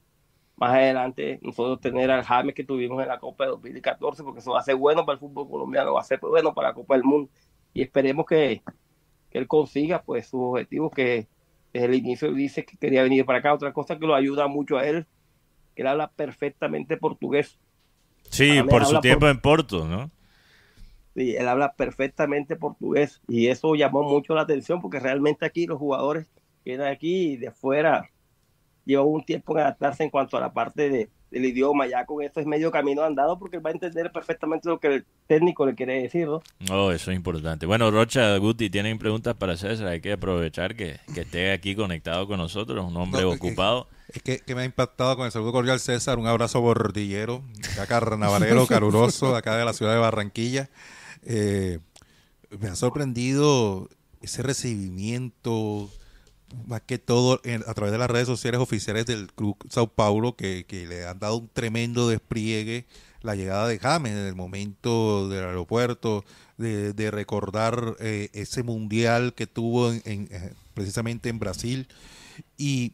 más 0.55 0.71
adelante 0.71 1.39
nosotros 1.41 1.81
tener 1.81 2.09
al 2.11 2.23
James 2.23 2.53
que 2.53 2.63
tuvimos 2.63 3.01
en 3.01 3.09
la 3.09 3.19
Copa 3.19 3.45
de 3.45 3.51
2014 3.51 4.23
porque 4.23 4.39
eso 4.39 4.51
va 4.51 4.59
a 4.59 4.63
ser 4.63 4.75
bueno 4.75 5.05
para 5.05 5.15
el 5.15 5.19
fútbol 5.19 5.49
colombiano, 5.49 5.93
va 5.93 6.01
a 6.01 6.05
ser 6.05 6.19
bueno 6.19 6.53
para 6.53 6.69
la 6.69 6.73
Copa 6.73 6.95
del 6.95 7.03
Mundo 7.03 7.29
y 7.73 7.81
esperemos 7.81 8.25
que, 8.25 8.61
que 9.29 9.37
él 9.37 9.47
consiga 9.47 10.01
pues 10.01 10.27
sus 10.27 10.41
objetivos 10.41 10.91
que 10.91 11.27
desde 11.73 11.87
el 11.87 11.95
inicio 11.95 12.31
dice 12.31 12.63
que 12.65 12.77
quería 12.77 13.01
venir 13.03 13.25
para 13.25 13.39
acá, 13.39 13.53
otra 13.53 13.73
cosa 13.73 13.97
que 13.97 14.05
lo 14.05 14.13
ayuda 14.13 14.47
mucho 14.47 14.77
a 14.77 14.85
él, 14.85 15.07
que 15.75 15.81
él 15.81 15.87
habla 15.87 16.11
perfectamente 16.11 16.97
portugués. 16.97 17.57
Sí, 18.29 18.61
por 18.69 18.85
su 18.85 18.99
tiempo 19.01 19.21
por... 19.21 19.29
en 19.29 19.39
Porto, 19.39 19.87
¿no? 19.87 20.11
Sí, 21.15 21.35
él 21.35 21.47
habla 21.47 21.73
perfectamente 21.73 22.55
portugués 22.55 23.21
y 23.27 23.47
eso 23.47 23.75
llamó 23.75 24.03
mucho 24.03 24.33
la 24.33 24.41
atención 24.41 24.81
porque 24.81 24.99
realmente 24.99 25.45
aquí 25.45 25.67
los 25.67 25.77
jugadores 25.77 26.27
que 26.63 26.71
vienen 26.71 26.87
aquí 26.87 27.37
de 27.37 27.49
afuera 27.49 28.09
llevan 28.85 29.07
un 29.07 29.23
tiempo 29.23 29.53
en 29.53 29.61
adaptarse 29.61 30.03
en 30.03 30.09
cuanto 30.09 30.37
a 30.37 30.41
la 30.41 30.53
parte 30.53 30.89
de, 30.89 31.09
del 31.33 31.45
idioma, 31.45 31.87
ya 31.87 32.05
con 32.05 32.23
esto 32.23 32.39
es 32.39 32.45
medio 32.45 32.71
camino 32.71 33.03
andado 33.03 33.37
porque 33.37 33.57
él 33.57 33.65
va 33.65 33.69
a 33.69 33.73
entender 33.73 34.11
perfectamente 34.11 34.69
lo 34.69 34.79
que 34.79 34.87
el 34.87 35.05
técnico 35.27 35.65
le 35.65 35.75
quiere 35.75 36.01
decir, 36.01 36.27
¿no? 36.27 36.41
Oh, 36.71 36.91
eso 36.91 37.11
es 37.11 37.17
importante. 37.17 37.65
Bueno, 37.65 37.91
Rocha, 37.91 38.37
Guti, 38.37 38.69
tienen 38.69 38.97
preguntas 38.97 39.35
para 39.35 39.57
César, 39.57 39.87
hay 39.87 40.01
que 40.01 40.13
aprovechar 40.13 40.75
que, 40.75 40.99
que 41.13 41.21
esté 41.21 41.51
aquí 41.51 41.75
conectado 41.75 42.27
con 42.27 42.37
nosotros, 42.37 42.85
un 42.85 42.95
hombre 42.97 43.23
no, 43.23 43.31
ocupado. 43.31 43.87
Es 44.09 44.21
que, 44.21 44.39
que, 44.39 44.53
me 44.53 44.61
ha 44.61 44.65
impactado 44.65 45.15
con 45.15 45.25
el 45.25 45.31
saludo 45.31 45.51
cordial 45.51 45.79
César, 45.79 46.19
un 46.19 46.27
abrazo 46.27 46.61
bordillero, 46.61 47.41
acá 47.73 47.87
carnavalero, 47.87 48.67
caluroso, 48.67 49.35
acá 49.35 49.57
de 49.57 49.65
la 49.65 49.73
ciudad 49.73 49.93
de 49.93 49.99
Barranquilla. 49.99 50.69
Eh, 51.25 51.79
me 52.59 52.67
ha 52.67 52.75
sorprendido 52.75 53.89
ese 54.21 54.43
recibimiento, 54.43 55.89
más 56.67 56.81
que 56.81 56.97
todo 56.97 57.41
a 57.65 57.73
través 57.73 57.91
de 57.91 57.97
las 57.97 58.09
redes 58.09 58.27
sociales 58.27 58.61
oficiales 58.61 59.05
del 59.05 59.31
Club 59.33 59.57
Sao 59.69 59.87
Paulo, 59.87 60.35
que, 60.35 60.65
le 60.69 61.05
han 61.05 61.19
dado 61.19 61.37
un 61.37 61.49
tremendo 61.49 62.07
despliegue 62.07 62.85
la 63.21 63.35
llegada 63.35 63.67
de 63.67 63.79
James 63.79 64.11
en 64.11 64.25
el 64.25 64.35
momento 64.35 65.29
del 65.29 65.45
aeropuerto, 65.45 66.25
de, 66.57 67.11
recordar 67.11 67.95
eh, 67.99 68.29
ese 68.33 68.63
mundial 68.63 69.33
que 69.33 69.47
tuvo 69.47 69.91
eh, 69.91 70.53
precisamente 70.73 71.29
en 71.29 71.39
Brasil. 71.39 71.87
Y 72.57 72.93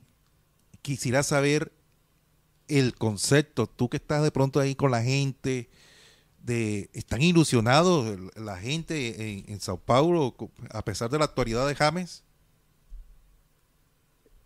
quisiera 0.81 1.23
saber 1.23 1.71
el 2.67 2.93
concepto, 2.95 3.67
tú 3.67 3.89
que 3.89 3.97
estás 3.97 4.23
de 4.23 4.31
pronto 4.31 4.59
ahí 4.59 4.75
con 4.75 4.91
la 4.91 5.03
gente, 5.03 5.69
de 6.43 6.89
están 6.93 7.21
ilusionados 7.21 8.17
la 8.35 8.57
gente 8.57 9.31
en, 9.31 9.45
en, 9.47 9.59
Sao 9.59 9.77
Paulo 9.77 10.35
a 10.71 10.83
pesar 10.83 11.09
de 11.09 11.19
la 11.19 11.25
actualidad 11.25 11.67
de 11.67 11.75
James? 11.75 12.23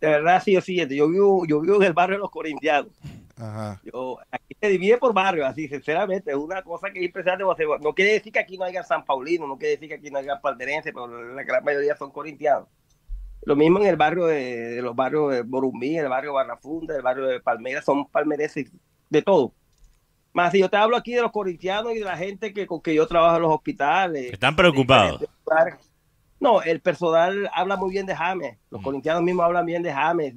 De 0.00 0.08
verdad, 0.08 0.42
sí, 0.44 0.60
sí, 0.60 0.76
yo 0.76 1.08
vivo, 1.08 1.46
yo 1.46 1.60
vivo 1.60 1.76
en 1.76 1.84
el 1.84 1.92
barrio 1.94 2.16
de 2.16 2.20
los 2.20 2.30
corintianos. 2.30 2.92
Ajá. 3.36 3.80
Yo, 3.84 4.18
aquí 4.30 4.54
se 4.60 4.68
divide 4.68 4.98
por 4.98 5.14
barrios, 5.14 5.46
así, 5.46 5.66
sinceramente, 5.66 6.30
es 6.30 6.36
una 6.36 6.62
cosa 6.62 6.90
que 6.90 6.98
es 6.98 7.06
impresionante. 7.06 7.44
No 7.80 7.94
quiere 7.94 8.12
decir 8.12 8.32
que 8.32 8.38
aquí 8.38 8.58
no 8.58 8.64
haya 8.64 8.82
San 8.82 9.04
Paulino, 9.04 9.46
no 9.46 9.56
quiere 9.56 9.76
decir 9.76 9.88
que 9.88 9.94
aquí 9.94 10.10
no 10.10 10.18
haya 10.18 10.40
palderense, 10.40 10.92
pero 10.92 11.06
la 11.06 11.42
gran 11.42 11.64
mayoría 11.64 11.96
son 11.96 12.10
corintianos. 12.10 12.68
Lo 13.46 13.56
mismo 13.56 13.78
en 13.80 13.86
el 13.86 13.96
barrio 13.96 14.26
de, 14.26 14.74
de 14.74 14.82
los 14.82 14.94
barrios 14.94 15.32
de 15.32 15.42
Borumbí, 15.42 15.96
el 15.96 16.08
barrio 16.08 16.30
de 16.30 16.34
Barrafunda, 16.34 16.96
el 16.96 17.02
barrio 17.02 17.24
de 17.24 17.40
Palmeiras, 17.40 17.84
son 17.84 18.06
palmerenses 18.06 18.70
de 19.10 19.22
todo. 19.22 19.54
Más 20.34 20.50
si 20.50 20.58
yo 20.58 20.68
te 20.68 20.76
hablo 20.76 20.96
aquí 20.96 21.14
de 21.14 21.22
los 21.22 21.30
corintianos 21.30 21.92
y 21.92 22.00
de 22.00 22.04
la 22.04 22.16
gente 22.16 22.52
que 22.52 22.66
con 22.66 22.82
que 22.82 22.92
yo 22.92 23.06
trabajo 23.06 23.36
en 23.36 23.42
los 23.42 23.54
hospitales. 23.54 24.32
Están 24.32 24.56
preocupados. 24.56 25.24
No, 26.40 26.60
el 26.60 26.80
personal 26.80 27.48
habla 27.54 27.76
muy 27.76 27.92
bien 27.92 28.04
de 28.04 28.16
James. 28.16 28.58
Los 28.68 28.80
mm. 28.80 28.84
corintianos 28.84 29.22
mismos 29.22 29.44
hablan 29.44 29.64
bien 29.64 29.84
de 29.84 29.92
James. 29.92 30.34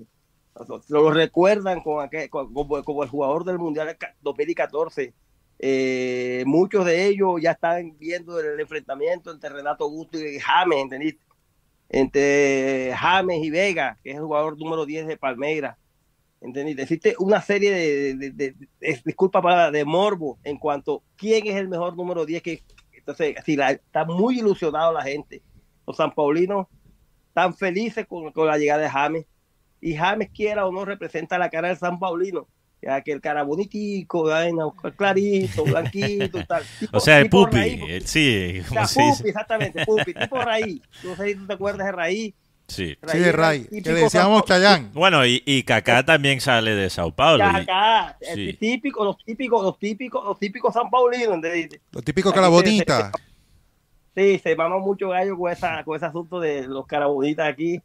Lo, 0.68 0.82
lo 0.88 1.12
recuerdan 1.12 1.82
con 1.82 2.06
aquel, 2.06 2.30
como, 2.30 2.84
como, 2.84 3.04
el 3.04 3.10
jugador 3.10 3.43
del 3.43 3.58
Mundial 3.58 3.98
2014. 4.22 5.16
Eh, 5.58 6.43
muchos 6.45 6.86
de 6.86 7.08
ellos 7.08 7.41
ya 7.41 7.52
están 7.52 7.98
viendo 7.98 8.39
el 8.39 8.60
enfrentamiento 8.60 9.32
entre 9.32 9.50
Renato 9.50 9.88
Gusto 9.88 10.20
y 10.20 10.38
James, 10.39 10.80
¿entendiste? 10.80 11.26
Entre 11.89 12.93
James 12.95 13.43
y 13.43 13.50
Vega, 13.50 13.98
que 14.04 14.12
es 14.12 14.18
el 14.18 14.24
jugador 14.24 14.60
número 14.60 14.86
10 14.86 15.08
de 15.08 15.18
Palmeiras 15.18 15.76
¿Entendiste? 16.40 16.84
Existe 16.84 17.16
una 17.20 17.42
serie 17.42 17.72
de, 17.72 18.16
de, 18.16 18.32
de, 18.32 18.56
de, 18.80 19.02
disculpa 19.04 19.42
para 19.42 19.72
de 19.72 19.84
morbo 19.86 20.38
en 20.44 20.58
cuanto 20.58 20.98
a 20.98 21.18
quién 21.18 21.48
es 21.48 21.56
el 21.56 21.68
mejor 21.68 21.96
número 21.96 22.26
10 22.26 22.44
que 22.44 22.64
entonces 23.08 23.36
si 23.46 23.56
la, 23.56 23.72
está 23.72 24.04
muy 24.04 24.40
ilusionado 24.40 24.92
la 24.92 25.02
gente. 25.02 25.42
Los 25.86 25.96
San 25.96 26.14
Paulinos 26.14 26.68
están 27.30 27.56
felices 27.56 28.06
con, 28.06 28.32
con, 28.34 28.48
la 28.48 28.58
llegada 28.58 28.82
de 28.82 28.90
James 28.90 29.26
y 29.80 29.96
James 29.96 30.30
quiera 30.34 30.66
o 30.66 30.72
no 30.72 30.84
representa 30.84 31.38
la 31.38 31.50
cara 31.50 31.70
del 31.70 31.78
San 31.78 32.00
Paulino. 32.00 32.48
Ya 32.82 33.02
que 33.02 33.12
el 33.12 33.22
cara 33.22 33.42
bonitico, 33.44 34.30
clarito, 34.96 35.64
blanquito, 35.64 36.46
tal. 36.46 36.64
Tipo, 36.80 36.98
o 36.98 37.00
sea, 37.00 37.20
el 37.20 37.30
pupi, 37.30 37.58
raíz, 37.58 38.04
sí. 38.06 38.62
O 38.70 38.86
sea, 38.86 38.86
pupi, 38.86 39.30
exactamente, 39.30 39.84
pupi, 39.86 40.14
tipo 40.14 40.38
raíz. 40.38 40.82
No 41.04 41.16
sé 41.16 41.30
si 41.30 41.36
tú 41.36 41.48
te 41.48 41.54
acuerdas 41.54 41.88
de 41.88 41.92
raíz 41.92 42.36
Sí, 42.68 42.97
sí 43.07 43.20
de 43.20 43.32
Ray, 43.32 43.65
que 43.65 43.93
le 43.93 44.01
decíamos 44.01 44.43
Chayán. 44.43 44.91
Bueno, 44.93 45.26
y, 45.26 45.41
y 45.45 45.63
Kaká 45.63 46.03
también 46.03 46.41
sale 46.41 46.76
de 46.76 46.89
Sao 46.89 47.15
Paulo. 47.15 47.45
Kaká, 47.45 48.18
y... 48.36 48.49
el 48.49 48.57
típico, 48.57 49.05
los 49.05 49.18
típicos, 49.24 49.63
los 49.63 49.80
típicos, 49.80 50.26
los 50.26 50.38
típicos 50.38 50.74
San 50.74 50.89
Paulinos. 50.89 51.39
Los 51.91 52.03
típicos 52.03 52.34
carabonitas. 52.34 53.11
Sí, 54.15 54.39
se 54.39 54.55
mama 54.55 54.80
mucho 54.80 55.09
gallo 55.09 55.38
con, 55.38 55.51
esa, 55.51 55.84
con 55.86 55.95
ese 55.95 56.07
asunto 56.07 56.41
de 56.41 56.68
los 56.68 56.86
carabonitas 56.86 57.47
aquí, 57.47 57.80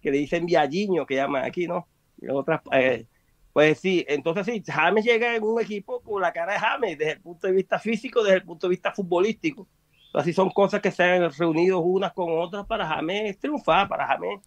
que 0.00 0.12
le 0.12 0.18
dicen 0.18 0.46
vialliño, 0.46 1.04
que 1.04 1.16
llaman 1.16 1.44
aquí, 1.44 1.66
¿no? 1.66 1.88
Y 2.20 2.28
otras, 2.28 2.60
eh, 2.72 3.06
pues 3.52 3.80
sí, 3.80 4.04
entonces 4.06 4.46
sí, 4.46 4.62
James 4.64 5.04
llega 5.04 5.34
en 5.34 5.42
un 5.42 5.60
equipo 5.60 6.00
con 6.00 6.22
la 6.22 6.32
cara 6.32 6.52
de 6.52 6.58
James, 6.60 6.98
desde 6.98 7.12
el 7.12 7.20
punto 7.20 7.48
de 7.48 7.54
vista 7.54 7.78
físico, 7.80 8.22
desde 8.22 8.36
el 8.36 8.44
punto 8.44 8.68
de 8.68 8.70
vista 8.70 8.92
futbolístico 8.92 9.66
Así 10.14 10.32
son 10.32 10.50
cosas 10.50 10.80
que 10.80 10.90
se 10.90 11.02
han 11.02 11.30
reunido 11.32 11.80
unas 11.80 12.12
con 12.12 12.38
otras 12.38 12.66
para 12.66 12.86
James 12.86 13.38
triunfar, 13.38 13.88
para 13.88 14.06
James. 14.06 14.40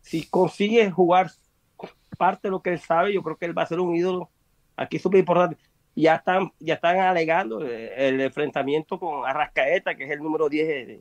Si 0.00 0.26
consigue 0.26 0.90
jugar 0.90 1.30
parte 2.16 2.48
de 2.48 2.52
lo 2.52 2.62
que 2.62 2.70
él 2.70 2.78
sabe, 2.78 3.12
yo 3.12 3.22
creo 3.22 3.36
que 3.36 3.46
él 3.46 3.56
va 3.56 3.62
a 3.62 3.66
ser 3.66 3.80
un 3.80 3.94
ídolo 3.94 4.30
aquí 4.76 4.98
súper 4.98 5.20
importante. 5.20 5.56
Ya 5.96 6.16
están, 6.16 6.52
ya 6.60 6.74
están 6.74 6.98
alegando 6.98 7.60
el, 7.60 8.20
enfrentamiento 8.20 8.98
con 8.98 9.26
Arrascaeta, 9.26 9.94
que 9.94 10.04
es 10.04 10.10
el 10.10 10.22
número 10.22 10.48
10 10.48 11.00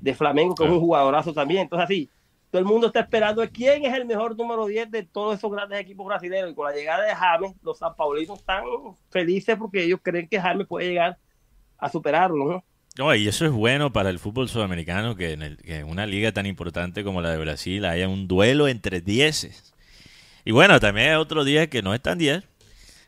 de, 0.00 0.14
Flamengo, 0.14 0.54
que 0.54 0.64
es 0.64 0.70
un 0.70 0.80
jugadorazo 0.80 1.32
también. 1.32 1.62
Entonces, 1.62 1.84
así, 1.84 2.10
todo 2.50 2.60
el 2.60 2.64
mundo 2.64 2.86
está 2.86 3.00
esperando 3.00 3.42
quién 3.50 3.84
es 3.84 3.92
el 3.92 4.06
mejor 4.06 4.36
número 4.36 4.66
10 4.66 4.90
de 4.90 5.02
todos 5.02 5.36
esos 5.36 5.50
grandes 5.50 5.80
equipos 5.80 6.06
brasileños. 6.06 6.52
Y 6.52 6.54
con 6.54 6.66
la 6.66 6.76
llegada 6.76 7.04
de 7.04 7.14
James, 7.14 7.52
los 7.62 7.78
San 7.78 7.94
Paulinos 7.94 8.38
están 8.38 8.64
felices 9.10 9.56
porque 9.56 9.84
ellos 9.84 10.00
creen 10.02 10.28
que 10.28 10.40
James 10.40 10.66
puede 10.66 10.88
llegar 10.88 11.18
a 11.76 11.88
superarlo, 11.88 12.44
¿no? 12.44 12.64
No, 12.98 13.14
y 13.14 13.28
eso 13.28 13.46
es 13.46 13.52
bueno 13.52 13.92
para 13.92 14.10
el 14.10 14.18
fútbol 14.18 14.48
sudamericano, 14.48 15.14
que 15.14 15.30
en, 15.32 15.84
una 15.84 16.04
liga 16.04 16.32
tan 16.32 16.46
importante 16.46 17.04
como 17.04 17.22
la 17.22 17.30
de 17.30 17.38
Brasil 17.38 17.84
haya 17.84 18.08
un 18.08 18.26
duelo 18.26 18.66
entre 18.66 19.00
dieces. 19.00 19.72
Y 20.44 20.50
bueno, 20.50 20.80
también 20.80 21.10
hay 21.10 21.14
otro 21.14 21.44
día 21.44 21.70
que 21.70 21.80
no 21.80 21.94
es 21.94 22.02
tan 22.02 22.18
10, 22.18 22.42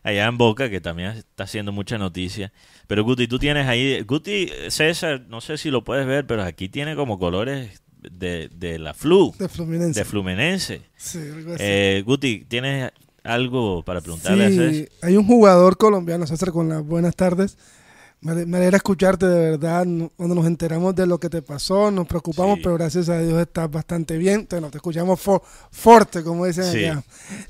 allá 0.04 0.26
en 0.26 0.38
Boca, 0.38 0.70
que 0.70 0.80
también 0.80 1.10
está 1.10 1.42
haciendo 1.42 1.72
mucha 1.72 1.98
noticia. 1.98 2.52
Pero 2.86 3.02
Guti, 3.02 3.26
tú 3.26 3.40
tienes 3.40 3.66
ahí, 3.66 4.00
Guti, 4.02 4.48
César, 4.68 5.22
no 5.28 5.40
sé 5.40 5.58
si 5.58 5.72
lo 5.72 5.82
puedes 5.82 6.06
ver, 6.06 6.24
pero 6.24 6.44
aquí 6.44 6.68
tiene 6.68 6.94
como 6.94 7.18
colores 7.18 7.82
de, 8.00 8.48
de 8.54 8.78
la 8.78 8.94
Flu. 8.94 9.34
De 9.40 9.48
Fluminense. 9.48 9.98
De 9.98 10.04
Fluminense. 10.04 10.82
Sí, 10.96 11.18
eh, 11.58 12.04
Guti, 12.06 12.44
¿tienes 12.46 12.92
algo 13.24 13.82
para 13.82 14.00
preguntarle 14.02 14.44
a 14.44 14.50
César? 14.50 14.88
Hay 15.02 15.16
un 15.16 15.26
jugador 15.26 15.76
colombiano, 15.76 16.28
César, 16.28 16.52
con 16.52 16.68
las 16.68 16.86
buenas 16.86 17.16
tardes 17.16 17.58
me, 18.22 18.32
alegra 18.32 18.76
escucharte 18.76 19.26
de 19.26 19.50
verdad. 19.50 19.86
Cuando 20.16 20.34
nos 20.34 20.46
enteramos 20.46 20.94
de 20.94 21.06
lo 21.06 21.18
que 21.18 21.30
te 21.30 21.40
pasó, 21.42 21.90
nos 21.90 22.06
preocupamos, 22.06 22.58
pero 22.62 22.74
gracias 22.74 23.08
a 23.08 23.18
Dios 23.18 23.40
estás 23.40 23.70
bastante 23.70 24.18
bien. 24.18 24.46
Te, 24.46 24.60
te 24.60 24.76
escuchamos 24.76 25.20
fuerte, 25.70 26.22
como 26.22 26.44
dicen 26.46 26.64
allá. 26.64 27.02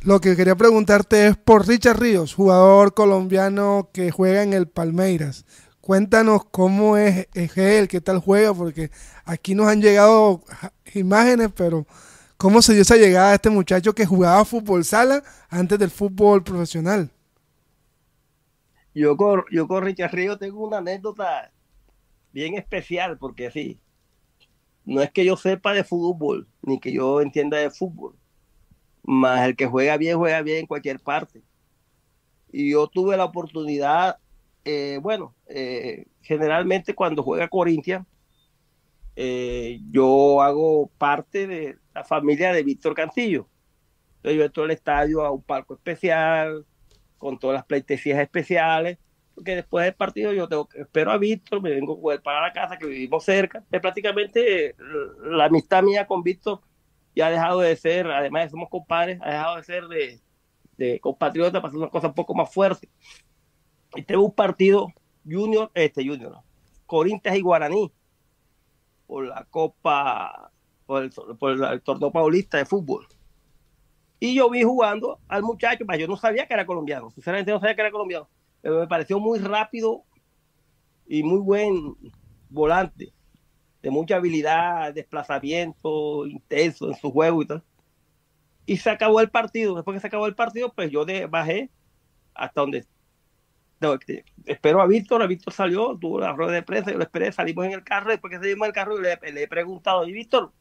Lo 0.03 0.21
que 0.21 0.37
quería 0.37 0.55
preguntarte 0.55 1.27
es 1.27 1.37
por 1.37 1.67
Richard 1.67 1.99
Ríos, 1.99 2.35
jugador 2.35 2.95
colombiano 2.95 3.91
que 3.93 4.11
juega 4.11 4.43
en 4.43 4.53
el 4.53 4.69
Palmeiras. 4.69 5.45
Cuéntanos 5.81 6.43
cómo 6.51 6.97
es, 6.97 7.27
es 7.35 7.57
él, 7.57 7.89
qué 7.89 8.01
tal 8.01 8.21
juega, 8.21 8.55
porque 8.55 8.91
aquí 9.25 9.55
nos 9.55 9.67
han 9.67 9.81
llegado 9.83 10.45
imágenes, 10.95 11.51
pero 11.57 11.87
cómo 12.37 12.63
se 12.63 12.75
dio 12.75 12.83
esa 12.83 12.97
llegada 12.97 13.33
a 13.33 13.35
este 13.35 13.51
muchacho 13.51 13.95
que 13.95 14.07
jugaba 14.07 14.45
fútbol 14.45 14.85
sala 14.85 15.23
antes 15.49 15.79
del 15.79 15.91
fútbol 15.91 16.45
profesional. 16.45 17.11
Yo 18.95 19.17
con, 19.17 19.45
yo 19.51 19.69
con 19.69 19.85
Richard 19.85 20.13
Río 20.13 20.39
tengo 20.39 20.67
una 20.67 20.79
anécdota 20.79 21.53
bien 22.33 22.55
especial, 22.55 23.19
porque 23.19 23.51
sí, 23.51 23.81
no 24.85 25.03
es 25.03 25.11
que 25.11 25.25
yo 25.25 25.37
sepa 25.37 25.73
de 25.73 25.85
fútbol, 25.85 26.49
ni 26.63 26.81
que 26.81 26.93
yo 26.93 27.21
entienda 27.21 27.59
de 27.59 27.71
fútbol, 27.71 28.17
más 29.03 29.47
el 29.47 29.57
que 29.57 29.67
juega 29.67 29.97
bien, 29.97 30.19
juega 30.19 30.43
bien 30.43 30.59
en 30.61 30.67
cualquier 30.67 31.01
parte. 31.01 31.43
Y 32.53 32.73
yo 32.73 32.89
tuve 32.89 33.17
la 33.17 33.25
oportunidad, 33.25 34.19
eh, 34.65 34.99
bueno, 35.01 35.35
eh, 35.47 36.07
generalmente 36.23 36.95
cuando 36.95 37.23
juega 37.23 37.49
Corintia, 37.49 38.05
eh, 39.17 39.81
yo 39.91 40.43
hago 40.43 40.89
parte 40.99 41.47
de 41.47 41.77
la 41.95 42.05
familia 42.05 42.53
de 42.53 42.63
Víctor 42.63 42.95
Cantillo. 42.95 43.49
Entonces 44.17 44.39
yo 44.39 44.45
entro 44.45 44.65
al 44.65 44.71
estadio 44.71 45.25
a 45.25 45.31
un 45.31 45.43
palco 45.43 45.75
especial, 45.75 46.67
con 47.21 47.39
todas 47.39 47.55
las 47.55 47.67
pleitesías 47.67 48.19
especiales, 48.19 48.99
porque 49.35 49.55
después 49.55 49.85
del 49.85 49.95
partido 49.95 50.33
yo 50.33 50.49
tengo, 50.49 50.69
espero 50.75 51.13
a 51.13 51.19
Víctor, 51.19 51.61
me 51.61 51.71
vengo 51.71 52.01
para 52.25 52.41
la 52.41 52.53
casa, 52.53 52.79
que 52.79 52.87
vivimos 52.87 53.23
cerca. 53.23 53.63
Es 53.71 53.81
prácticamente 53.81 54.75
la 55.23 55.45
amistad 55.45 55.83
mía 55.83 56.07
con 56.07 56.23
Víctor 56.23 56.61
ya 57.15 57.27
ha 57.27 57.31
dejado 57.31 57.61
de 57.61 57.77
ser, 57.77 58.07
además 58.07 58.45
de 58.45 58.51
somos 58.51 58.71
compadres, 58.71 59.21
ha 59.23 59.31
dejado 59.31 59.57
de 59.57 59.63
ser 59.65 59.85
de, 59.89 60.21
de 60.79 60.99
compatriotas 60.99 61.61
para 61.61 61.69
hacer 61.69 61.79
una 61.79 61.91
cosa 61.91 62.09
un 62.09 62.15
poco 62.15 62.35
más 62.35 62.53
fuerte. 62.53 62.89
Y 63.95 64.03
tengo 64.03 64.25
un 64.25 64.35
partido 64.35 64.89
junior, 65.25 65.71
este 65.75 66.07
junior, 66.07 66.39
Corintias 66.87 67.37
y 67.37 67.43
Guaraní, 67.43 67.93
por 69.07 69.27
la 69.27 69.45
Copa, 69.51 70.51
por 70.87 71.03
el, 71.03 71.11
por 71.11 71.51
el 71.53 71.83
torneo 71.83 72.11
paulista 72.11 72.57
de 72.57 72.65
fútbol. 72.65 73.07
Y 74.21 74.35
yo 74.35 74.51
vi 74.51 74.63
jugando 74.63 75.19
al 75.29 75.43
muchacho, 75.43 75.85
yo 75.99 76.07
no 76.07 76.17
sabía 76.17 76.47
que 76.47 76.53
era 76.53 76.67
colombiano, 76.67 77.11
sinceramente 77.11 77.51
no 77.51 77.59
sabía 77.59 77.75
que 77.75 77.81
era 77.81 77.91
colombiano. 77.91 78.29
Pero 78.61 78.79
me 78.79 78.87
pareció 78.87 79.19
muy 79.19 79.39
rápido 79.39 80.05
y 81.09 81.23
muy 81.23 81.41
buen 81.41 81.97
volante, 82.51 83.13
de 83.83 83.91
mucha 83.91 84.17
habilidad, 84.17 84.93
desplazamiento 84.93 86.27
intenso 86.27 86.89
en 86.89 86.97
su 86.97 87.11
juego 87.11 87.43
y 87.43 87.47
tal. 87.47 87.65
Y 88.67 88.77
se 88.77 88.91
acabó 88.91 89.21
el 89.21 89.31
partido. 89.31 89.75
Después 89.75 89.97
que 89.97 90.01
se 90.01 90.07
acabó 90.09 90.27
el 90.27 90.35
partido, 90.35 90.71
pues 90.73 90.91
yo 90.91 91.07
bajé 91.31 91.71
hasta 92.35 92.61
donde 92.61 92.87
espero 94.45 94.83
a 94.83 94.87
Víctor, 94.87 95.23
a 95.23 95.27
Víctor 95.27 95.53
salió, 95.53 95.97
tuvo 95.99 96.21
la 96.21 96.33
rueda 96.33 96.53
de 96.53 96.63
prensa, 96.63 96.91
yo 96.91 96.99
lo 96.99 97.05
esperé, 97.05 97.33
salimos 97.33 97.65
en 97.65 97.73
el 97.73 97.83
carro, 97.83 98.11
después 98.11 98.31
que 98.31 98.39
salimos 98.39 98.67
en 98.67 98.69
el 98.69 98.75
carro, 98.75 99.01
le, 99.01 99.19
le 99.33 99.43
he 99.43 99.49
preguntado, 99.49 100.07
y 100.07 100.13
Víctor, 100.13 100.53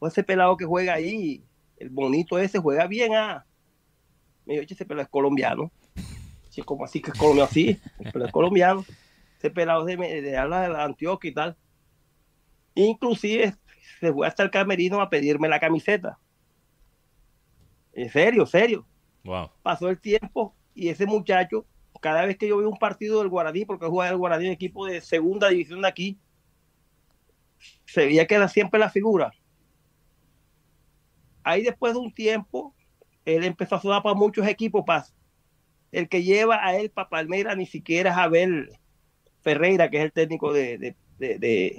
¿o 0.00 0.08
ese 0.08 0.24
pelado 0.24 0.56
que 0.56 0.64
juega 0.64 0.94
ahí, 0.94 1.44
el 1.84 1.90
bonito 1.90 2.38
ese 2.38 2.58
juega 2.58 2.86
bien, 2.86 3.14
ah. 3.14 3.44
Me 4.46 4.54
dijo, 4.54 4.64
ese 4.68 4.86
pelo 4.86 5.02
es 5.02 5.08
colombiano. 5.08 5.70
Sí, 6.48 6.62
como 6.62 6.84
así 6.84 7.02
que 7.02 7.10
es 7.10 7.18
colombiano, 7.18 7.50
sí, 7.50 7.78
pero 8.12 8.24
es 8.24 8.32
colombiano. 8.32 8.84
Ese 9.36 9.50
pelado 9.50 9.84
de, 9.84 9.96
de, 9.96 10.22
de 10.22 10.36
Antioquia 10.38 11.30
y 11.30 11.34
tal. 11.34 11.56
Inclusive 12.74 13.54
se 14.00 14.12
fue 14.12 14.26
hasta 14.26 14.42
el 14.42 14.50
camerino 14.50 15.00
a 15.00 15.10
pedirme 15.10 15.46
la 15.46 15.60
camiseta. 15.60 16.18
En 17.92 18.08
serio, 18.10 18.46
serio. 18.46 18.86
Wow. 19.24 19.50
Pasó 19.62 19.90
el 19.90 20.00
tiempo 20.00 20.54
y 20.74 20.88
ese 20.88 21.04
muchacho, 21.04 21.66
cada 22.00 22.24
vez 22.24 22.38
que 22.38 22.48
yo 22.48 22.56
veo 22.56 22.68
un 22.68 22.78
partido 22.78 23.18
del 23.18 23.28
Guaraní, 23.28 23.66
porque 23.66 23.86
juega 23.86 24.10
el 24.10 24.16
Guaraní, 24.16 24.46
un 24.46 24.52
equipo 24.52 24.86
de 24.86 25.02
segunda 25.02 25.48
división 25.48 25.82
de 25.82 25.88
aquí, 25.88 26.18
se 27.84 28.06
veía 28.06 28.26
que 28.26 28.36
era 28.36 28.48
siempre 28.48 28.80
la 28.80 28.88
figura 28.88 29.32
ahí 31.44 31.62
después 31.62 31.92
de 31.92 32.00
un 32.00 32.12
tiempo, 32.12 32.74
él 33.24 33.44
empezó 33.44 33.76
a 33.76 33.80
sudar 33.80 34.02
para 34.02 34.14
muchos 34.14 34.46
equipos. 34.46 34.84
Para, 34.84 35.06
el 35.92 36.08
que 36.08 36.22
lleva 36.22 36.64
a 36.64 36.76
él 36.76 36.90
para 36.90 37.08
Palmeira 37.08 37.54
ni 37.54 37.66
siquiera 37.66 38.10
es 38.10 38.16
Abel 38.16 38.70
Ferreira, 39.42 39.90
que 39.90 39.98
es 39.98 40.04
el 40.04 40.12
técnico 40.12 40.52
de, 40.52 40.78
de, 40.78 40.96
de, 41.18 41.78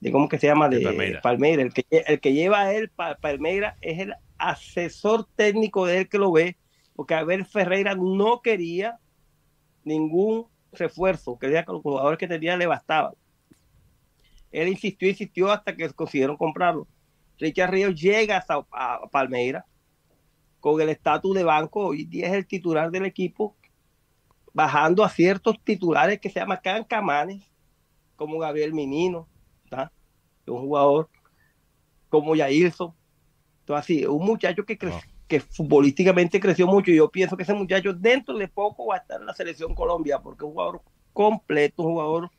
de, 0.00 0.12
¿cómo 0.12 0.28
que 0.28 0.38
se 0.38 0.46
llama? 0.46 0.68
De, 0.68 1.18
Palmeira. 1.22 1.62
El, 1.62 1.72
que, 1.72 1.84
el 1.90 2.20
que 2.20 2.32
lleva 2.32 2.60
a 2.60 2.72
él 2.72 2.90
para 2.90 3.16
Palmeira 3.16 3.76
es 3.80 3.98
el 3.98 4.14
asesor 4.38 5.26
técnico 5.34 5.86
de 5.86 5.98
él 5.98 6.08
que 6.08 6.18
lo 6.18 6.30
ve, 6.30 6.56
porque 6.94 7.14
Abel 7.14 7.44
Ferreira 7.44 7.94
no 7.94 8.40
quería 8.42 8.98
ningún 9.82 10.46
refuerzo, 10.72 11.38
quería 11.38 11.64
que 11.64 11.72
los 11.72 11.82
jugadores 11.82 12.18
que 12.18 12.28
tenía 12.28 12.56
le 12.56 12.66
bastaban. 12.66 13.14
Él 14.52 14.68
insistió, 14.68 15.08
insistió 15.08 15.50
hasta 15.50 15.74
que 15.74 15.90
consiguieron 15.90 16.36
comprarlo. 16.36 16.86
Richard 17.38 17.70
Ríos 17.70 17.94
llega 18.00 18.44
a, 18.48 19.08
Palmeira 19.10 19.66
con 20.60 20.80
el 20.80 20.88
estatus 20.88 21.34
de 21.34 21.44
banco, 21.44 21.86
hoy 21.88 22.04
día 22.04 22.28
es 22.28 22.32
el 22.32 22.46
titular 22.46 22.90
del 22.90 23.04
equipo, 23.04 23.54
bajando 24.52 25.04
a 25.04 25.10
ciertos 25.10 25.62
titulares 25.62 26.20
que 26.20 26.30
se 26.30 26.40
llaman 26.40 26.60
cancamanes, 26.62 27.42
como 28.16 28.38
Gabriel 28.38 28.72
Minino, 28.72 29.28
un 30.46 30.60
jugador 30.60 31.10
como 32.08 32.36
Yairson. 32.36 32.94
Entonces, 33.60 33.84
así, 33.84 34.06
un 34.06 34.24
muchacho 34.24 34.64
que, 34.64 34.78
que 35.26 35.40
futbolísticamente 35.40 36.38
creció 36.38 36.66
mucho. 36.66 36.90
Y 36.90 36.96
yo 36.96 37.10
pienso 37.10 37.36
que 37.36 37.42
ese 37.42 37.54
muchacho 37.54 37.92
dentro 37.92 38.36
de 38.36 38.48
poco 38.48 38.86
va 38.86 38.96
a 38.96 38.98
estar 38.98 39.20
en 39.20 39.26
la 39.26 39.34
selección 39.34 39.74
Colombia 39.74 40.20
porque 40.20 40.44
es 40.44 40.48
un 40.48 40.52
jugador 40.52 40.82
completo, 41.12 41.82
un 41.82 41.92
jugador 41.92 42.30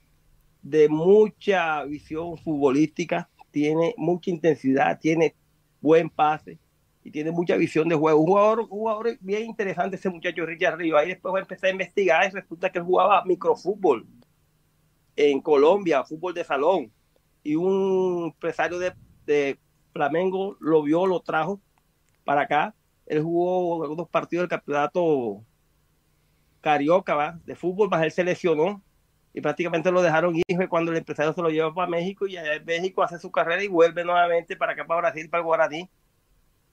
de 0.61 0.87
mucha 0.89 1.83
visión 1.83 2.37
futbolística, 2.37 3.29
tiene 3.55 3.95
mucha 3.95 4.29
intensidad, 4.29 4.99
tiene 4.99 5.33
buen 5.79 6.09
pase 6.09 6.59
y 7.05 7.09
tiene 7.09 7.31
mucha 7.31 7.55
visión 7.55 7.87
de 7.87 7.95
juego. 7.95 8.19
Un 8.19 8.27
jugador, 8.27 8.67
jugador 8.67 9.17
bien 9.21 9.45
interesante 9.45 9.95
ese 9.95 10.09
muchacho 10.09 10.45
Richard 10.45 10.77
Río. 10.77 10.97
Ahí 10.97 11.07
después 11.07 11.33
va 11.33 11.39
a 11.39 11.71
investigar 11.71 12.27
y 12.27 12.31
resulta 12.31 12.69
que 12.69 12.79
él 12.79 12.83
jugaba 12.83 13.23
microfútbol 13.23 14.05
en 15.15 15.39
Colombia, 15.39 16.03
fútbol 16.03 16.33
de 16.33 16.43
salón. 16.43 16.91
Y 17.43 17.55
un 17.55 18.33
empresario 18.33 18.77
de, 18.77 19.57
Flamengo 19.93 20.57
lo 20.59 20.83
vio, 20.83 21.05
lo 21.05 21.21
trajo 21.21 21.61
para 22.25 22.41
acá. 22.41 22.75
Él 23.05 23.23
jugó 23.23 23.83
algunos 23.83 24.09
partidos 24.09 24.43
del 24.43 24.49
campeonato 24.49 25.45
carioca 26.59 27.39
de 27.45 27.55
fútbol, 27.55 27.87
más 27.87 28.03
él 28.03 28.11
se 28.11 28.25
lesionó 28.25 28.81
y 29.35 29.41
prácticamente 29.41 29.91
lo 29.91 30.01
dejaron 30.01 30.33
y 30.33 30.43
cuando 30.69 30.91
el 30.91 30.97
empresario 30.97 31.33
se 31.33 31.41
lo 31.41 31.49
lleva 31.49 31.73
para 31.73 31.89
México 31.89 32.25
y 32.25 32.37
allá 32.37 32.55
en 32.55 32.63
México 32.63 33.03
hace 33.03 33.19
su 33.19 33.29
carrera 33.29 33.61
y 33.61 33.67
vuelve 33.67 34.05
nuevamente 34.05 34.55
para 34.55 34.71
acá, 34.71 34.87
para 34.87 35.01
Brasil, 35.01 35.29
para 35.29 35.41
el 35.41 35.45
Guaraní. 35.45 35.89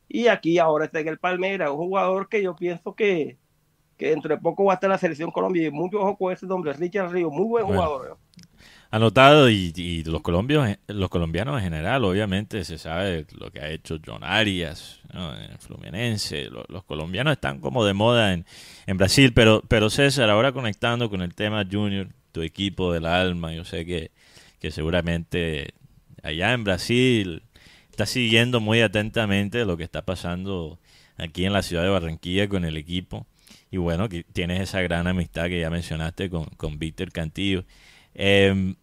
Y 0.09 0.29
aquí 0.29 0.61
ahora 0.61 0.85
está 0.85 1.01
en 1.01 1.09
el 1.09 1.19
Palmeiras, 1.19 1.71
un 1.71 1.77
jugador 1.79 2.29
que 2.29 2.41
yo 2.41 2.55
pienso 2.55 2.95
que, 2.95 3.37
que 3.97 4.11
dentro 4.11 4.33
de 4.33 4.41
poco 4.41 4.65
va 4.65 4.75
a 4.75 4.77
estar 4.77 4.87
en 4.87 4.93
la 4.93 4.99
selección 4.99 5.33
Colombia 5.33 5.67
y 5.67 5.71
mucho 5.73 5.99
ojo 5.99 6.17
con 6.17 6.33
ese 6.33 6.47
nombre, 6.47 6.73
Richard 6.75 7.11
Río, 7.11 7.31
muy 7.31 7.47
buen 7.47 7.67
jugador. 7.67 8.17
Anotado 8.93 9.51
y, 9.51 10.05
los 10.05 10.21
colombianos, 10.21 10.77
los 10.87 11.09
colombianos 11.09 11.57
en 11.57 11.65
general, 11.65 12.05
obviamente 12.05 12.63
se 12.65 12.79
sabe 12.79 13.27
lo 13.37 13.51
que 13.51 13.59
ha 13.59 13.71
hecho 13.71 13.99
John 14.05 14.23
Arias 14.23 15.01
en 15.13 15.59
Fluminense. 15.59 16.49
Los, 16.69 16.85
colombianos 16.85 17.33
están 17.33 17.59
como 17.59 17.85
de 17.85 17.95
moda 17.95 18.35
en, 18.35 18.45
en, 18.87 18.99
Brasil, 18.99 19.33
pero, 19.35 19.63
pero 19.67 19.91
César, 19.91 20.31
ahora 20.31 20.53
conectando 20.53 21.11
con 21.11 21.23
el 21.23 21.35
tema 21.35 21.65
Junior, 21.69 22.09
tu 22.33 22.43
equipo 22.43 22.93
del 22.93 23.07
alma, 23.07 23.55
yo 23.55 23.64
sé 23.64 23.85
que, 23.85 24.11
que 24.59 24.70
seguramente 24.70 25.74
allá 26.22 26.53
en 26.53 26.64
Brasil 26.64 27.43
está 27.91 28.07
siguiendo 28.07 28.61
muy 28.61 28.80
atentamente 28.80 29.64
lo 29.64 29.76
que 29.76 29.85
está 29.85 30.05
pasando 30.05 30.78
aquí 31.16 31.45
en 31.45 31.53
la 31.53 31.62
ciudad 31.62 31.83
de 31.83 31.91
Barranquilla 31.91 32.49
con 32.49 32.64
el 32.64 32.76
equipo. 32.76 33.26
Y 33.70 33.76
bueno, 33.76 34.09
que 34.09 34.24
tienes 34.24 34.61
esa 34.61 34.83
gran 34.83 35.07
amistad 35.07 35.49
que 35.49 35.61
ya 35.61 35.70
mencionaste 35.70 36.28
con, 36.30 36.47
con 36.57 36.78
Víctor 36.78 37.12
Cantillo. 37.12 37.64
Eh, 38.14 38.74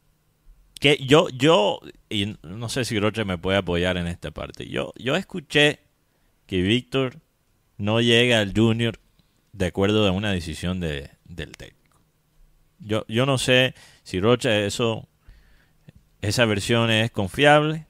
que 0.80 0.98
yo, 0.98 1.28
yo, 1.30 1.80
y 2.10 2.38
no 2.42 2.70
sé 2.70 2.86
si 2.86 3.00
Roche 3.00 3.26
me 3.26 3.38
puede 3.38 3.58
apoyar 3.58 3.98
en 3.98 4.08
esta 4.08 4.32
parte, 4.32 4.68
yo, 4.68 4.94
yo 4.98 5.16
escuché 5.16 5.80
que 6.46 6.62
Víctor 6.62 7.20
no 7.78 8.02
llega 8.02 8.40
al 8.40 8.54
Junior 8.56 8.98
de 9.52 9.66
acuerdo 9.66 10.08
a 10.08 10.12
una 10.12 10.32
decisión 10.32 10.80
de, 10.80 11.10
del 11.26 11.52
técnico. 11.52 11.79
Yo, 12.80 13.06
yo 13.08 13.26
no 13.26 13.38
sé 13.38 13.74
si 14.04 14.20
Rocha 14.20 14.58
eso, 14.60 15.08
esa 16.22 16.46
versión 16.46 16.90
es 16.92 17.12
confiable. 17.12 17.86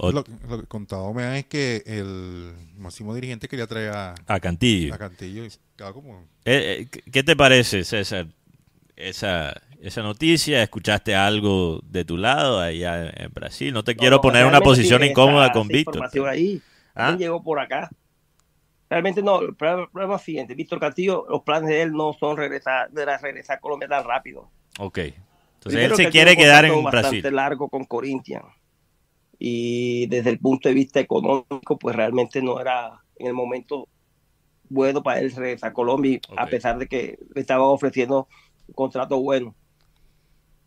Lo, 0.00 0.24
que 0.24 0.32
contado 0.68 1.12
me 1.12 1.38
es 1.38 1.46
que 1.46 1.82
el 1.84 2.54
máximo 2.78 3.14
dirigente 3.14 3.46
quería 3.46 3.66
traer 3.66 3.90
a, 3.90 4.14
a 4.26 4.40
Cantillo. 4.40 4.94
A 4.94 4.98
Cantillo 4.98 5.44
como... 5.92 6.24
Eh, 6.44 6.88
eh, 6.94 7.00
¿Qué 7.10 7.22
te 7.22 7.36
parece, 7.36 7.84
César, 7.84 8.26
esa, 8.96 9.60
esa 9.80 10.02
noticia? 10.02 10.62
¿Escuchaste 10.62 11.14
algo 11.14 11.80
de 11.84 12.04
tu 12.04 12.16
lado 12.16 12.60
allá 12.60 13.10
en 13.14 13.32
Brasil? 13.32 13.74
No 13.74 13.84
te 13.84 13.94
quiero 13.94 14.20
poner 14.20 14.42
en 14.42 14.48
una 14.48 14.60
posición 14.60 15.04
incómoda 15.04 15.52
con 15.52 15.68
Víctor. 15.68 16.08
ahí. 16.26 16.62
¿Ah? 16.94 17.16
llegó 17.18 17.42
por 17.42 17.58
acá. 17.58 17.90
Realmente 18.92 19.22
no, 19.22 19.40
el 19.40 19.54
problema 19.54 20.16
es 20.16 20.20
siguiente. 20.22 20.54
Víctor 20.54 20.78
Castillo, 20.78 21.24
los 21.26 21.40
planes 21.44 21.70
de 21.70 21.80
él 21.80 21.92
no 21.94 22.12
son 22.12 22.36
regresar, 22.36 22.90
de 22.90 23.06
regresar 23.06 23.56
a 23.56 23.60
Colombia 23.60 23.88
tan 23.88 24.04
rápido. 24.04 24.50
Ok. 24.78 24.98
Entonces 25.54 25.82
él 25.82 25.96
se 25.96 26.10
quiere 26.10 26.36
quedar 26.36 26.66
en 26.66 26.72
Brasil. 26.84 26.92
bastante 26.92 27.30
largo 27.30 27.70
con 27.70 27.86
Corinthians. 27.86 28.44
Y 29.38 30.08
desde 30.08 30.28
el 30.28 30.38
punto 30.38 30.68
de 30.68 30.74
vista 30.74 31.00
económico, 31.00 31.78
pues 31.78 31.96
realmente 31.96 32.42
no 32.42 32.60
era 32.60 33.02
en 33.16 33.28
el 33.28 33.32
momento 33.32 33.88
bueno 34.68 35.02
para 35.02 35.20
él 35.20 35.34
regresar 35.34 35.70
a 35.70 35.72
Colombia, 35.72 36.20
a 36.36 36.44
pesar 36.44 36.76
de 36.76 36.86
que 36.86 37.18
le 37.34 37.40
estaba 37.40 37.64
ofreciendo 37.64 38.28
un 38.68 38.74
contrato 38.74 39.18
bueno. 39.22 39.54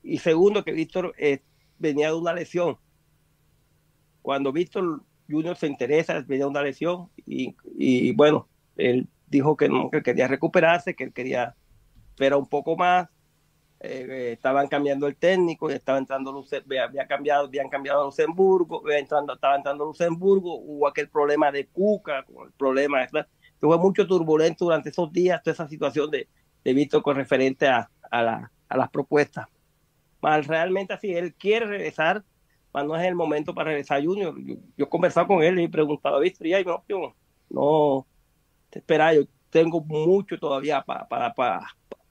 Y 0.01 0.17
segundo, 0.17 0.65
que 0.65 0.71
Víctor 0.71 1.13
eh, 1.19 1.43
venía 1.77 2.07
de 2.07 2.15
una 2.15 2.33
lesión. 2.33 2.79
Cuando 4.23 4.51
Víctor 4.51 5.03
Junior 5.29 5.55
se 5.55 5.67
interesa, 5.67 6.23
venía 6.27 6.47
una 6.47 6.61
lesión 6.61 7.09
y, 7.25 7.55
y, 7.77 8.11
bueno, 8.13 8.47
él 8.77 9.07
dijo 9.27 9.57
que 9.57 9.69
no, 9.69 9.89
que 9.89 10.03
quería 10.03 10.27
recuperarse, 10.27 10.95
que 10.95 11.05
él 11.05 11.13
quería 11.13 11.55
esperar 12.09 12.37
un 12.39 12.47
poco 12.47 12.75
más. 12.75 13.09
Eh, 13.81 14.07
eh, 14.09 14.31
estaban 14.31 14.67
cambiando 14.67 15.05
el 15.05 15.15
técnico, 15.17 15.69
estaba 15.69 15.97
entrando 15.97 16.31
había 16.81 17.07
cambiado, 17.07 17.45
habían 17.45 17.69
cambiado 17.69 18.01
a 18.01 18.05
Luxemburgo, 18.05 18.89
entrando, 18.89 19.33
estaba 19.33 19.57
entrando 19.57 19.85
Luxemburgo, 19.85 20.55
hubo 20.55 20.87
aquel 20.87 21.09
problema 21.09 21.51
de 21.51 21.67
Cuca, 21.67 22.19
el 22.19 22.51
problema, 22.57 23.05
fue 23.59 23.77
mucho 23.77 24.07
turbulento 24.07 24.65
durante 24.65 24.89
esos 24.89 25.11
días, 25.11 25.43
toda 25.43 25.53
esa 25.53 25.67
situación 25.67 26.09
de, 26.09 26.29
de 26.63 27.01
con 27.03 27.15
referente 27.15 27.67
a, 27.67 27.89
a, 28.09 28.23
la, 28.23 28.51
a 28.69 28.77
las 28.77 28.89
propuestas 28.89 29.47
realmente 30.47 30.93
así, 30.93 31.13
él 31.13 31.33
quiere 31.35 31.65
regresar, 31.65 32.23
pero 32.75 32.87
no 32.89 32.97
es 32.97 33.05
el 33.05 33.15
momento 33.15 33.55
para 33.55 33.69
regresar 33.69 34.03
Junior. 34.03 34.35
Yo, 34.37 34.85
he 34.85 34.89
conversado 34.89 35.27
con 35.27 35.41
él 35.41 35.57
y 35.61 35.63
he 35.63 35.69
preguntado, 35.69 36.19
¿viste? 36.19 36.45
Y 36.45 36.63
no, 36.65 36.83
no, 37.49 38.05
te 38.69 38.79
espera, 38.79 39.13
yo 39.13 39.21
tengo 39.49 39.79
mucho 39.79 40.37
todavía 40.37 40.81
para, 40.81 41.33
para, 41.33 41.65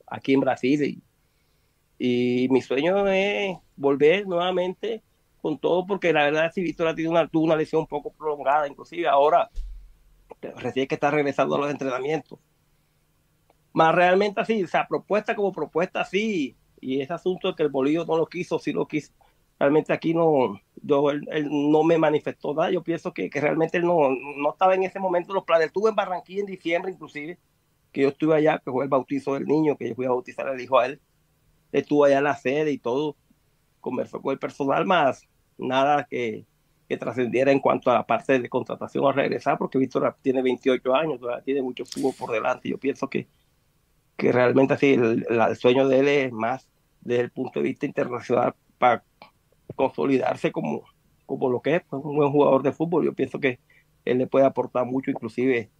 aquí 0.06 0.32
en 0.32 0.40
Brasil 0.40 1.02
y, 1.98 2.48
mi 2.48 2.62
sueño 2.62 3.06
es 3.08 3.58
volver 3.76 4.26
nuevamente 4.26 5.02
con 5.42 5.58
todo, 5.58 5.86
porque 5.86 6.14
la 6.14 6.24
verdad 6.24 6.50
si 6.50 6.62
Víctor 6.62 6.88
ha 6.88 6.94
tenido 6.94 7.10
una, 7.12 7.28
tuvo 7.28 7.44
una 7.44 7.56
lesión 7.56 7.82
un 7.82 7.86
poco 7.86 8.10
prolongada, 8.10 8.66
inclusive 8.66 9.06
ahora 9.06 9.50
recién 10.56 10.86
que 10.86 10.94
está 10.94 11.10
regresando 11.10 11.56
a 11.56 11.58
los 11.58 11.70
entrenamientos. 11.70 12.38
Más 13.74 13.94
realmente 13.94 14.40
así, 14.40 14.64
o 14.64 14.66
sea, 14.66 14.88
propuesta 14.88 15.36
como 15.36 15.52
propuesta 15.52 16.00
así, 16.00 16.56
y 16.80 17.02
ese 17.02 17.12
asunto 17.12 17.48
de 17.48 17.54
que 17.54 17.64
el 17.64 17.68
Bolillo 17.68 18.06
no 18.06 18.16
lo 18.16 18.24
quiso, 18.26 18.58
sí 18.58 18.72
lo 18.72 18.88
quiso. 18.88 19.12
Realmente 19.58 19.92
aquí 19.92 20.14
no, 20.14 20.60
yo, 20.82 21.10
él, 21.10 21.48
no 21.50 21.82
me 21.84 21.98
manifestó 21.98 22.54
nada. 22.54 22.70
Yo 22.70 22.82
pienso 22.82 23.12
que, 23.12 23.30
que, 23.30 23.40
realmente 23.40 23.78
él 23.78 23.84
no, 23.84 24.10
no 24.10 24.50
estaba 24.50 24.74
en 24.74 24.82
ese 24.82 24.98
momento 24.98 25.32
los 25.32 25.44
planes. 25.44 25.68
Estuve 25.68 25.90
en 25.90 25.96
Barranquilla 25.96 26.40
en 26.40 26.46
diciembre, 26.46 26.92
inclusive, 26.92 27.38
que 27.92 28.02
yo 28.02 28.08
estuve 28.08 28.36
allá, 28.36 28.60
que 28.64 28.70
fue 28.70 28.84
el 28.84 28.90
bautizo 28.90 29.34
del 29.34 29.46
niño, 29.46 29.76
que 29.76 29.88
yo 29.88 29.94
fui 29.94 30.06
a 30.06 30.10
bautizar 30.10 30.48
el 30.48 30.60
hijo 30.60 30.78
a 30.78 30.86
él. 30.86 31.00
Estuvo 31.72 32.04
allá 32.04 32.18
en 32.18 32.24
la 32.24 32.36
sede 32.36 32.72
y 32.72 32.78
todo. 32.78 33.16
Conversó 33.80 34.20
con 34.20 34.32
el 34.32 34.38
personal, 34.38 34.86
más 34.86 35.28
nada 35.56 36.04
que, 36.04 36.46
que 36.88 36.96
trascendiera 36.96 37.52
en 37.52 37.60
cuanto 37.60 37.90
a 37.90 37.94
la 37.94 38.06
parte 38.06 38.38
de 38.38 38.48
contratación 38.48 39.06
a 39.06 39.12
regresar, 39.12 39.58
porque 39.58 39.78
Víctor 39.78 40.16
tiene 40.22 40.42
28 40.42 40.94
años, 40.94 41.20
tiene 41.44 41.62
mucho 41.62 41.84
fútbol 41.84 42.12
por 42.18 42.32
delante. 42.32 42.68
Yo 42.68 42.78
pienso 42.78 43.08
que, 43.08 43.28
que 44.16 44.32
realmente 44.32 44.74
así 44.74 44.94
el, 44.94 45.26
el, 45.28 45.56
sueño 45.56 45.88
de 45.88 45.98
él 46.00 46.08
es 46.08 46.32
más 46.32 46.68
desde 47.00 47.22
el 47.22 47.30
punto 47.30 47.60
de 47.60 47.68
vista 47.68 47.86
internacional 47.86 48.54
para 48.78 49.04
consolidarse 49.74 50.52
como, 50.52 50.84
como 51.26 51.48
lo 51.48 51.60
que 51.60 51.76
es 51.76 51.82
pues, 51.88 52.02
un 52.04 52.16
buen 52.16 52.30
jugador 52.30 52.62
de 52.62 52.72
fútbol. 52.72 53.04
Yo 53.04 53.12
pienso 53.14 53.40
que 53.40 53.58
él 54.04 54.18
le 54.18 54.26
puede 54.26 54.46
aportar 54.46 54.86
mucho, 54.86 55.10
inclusive 55.10 55.70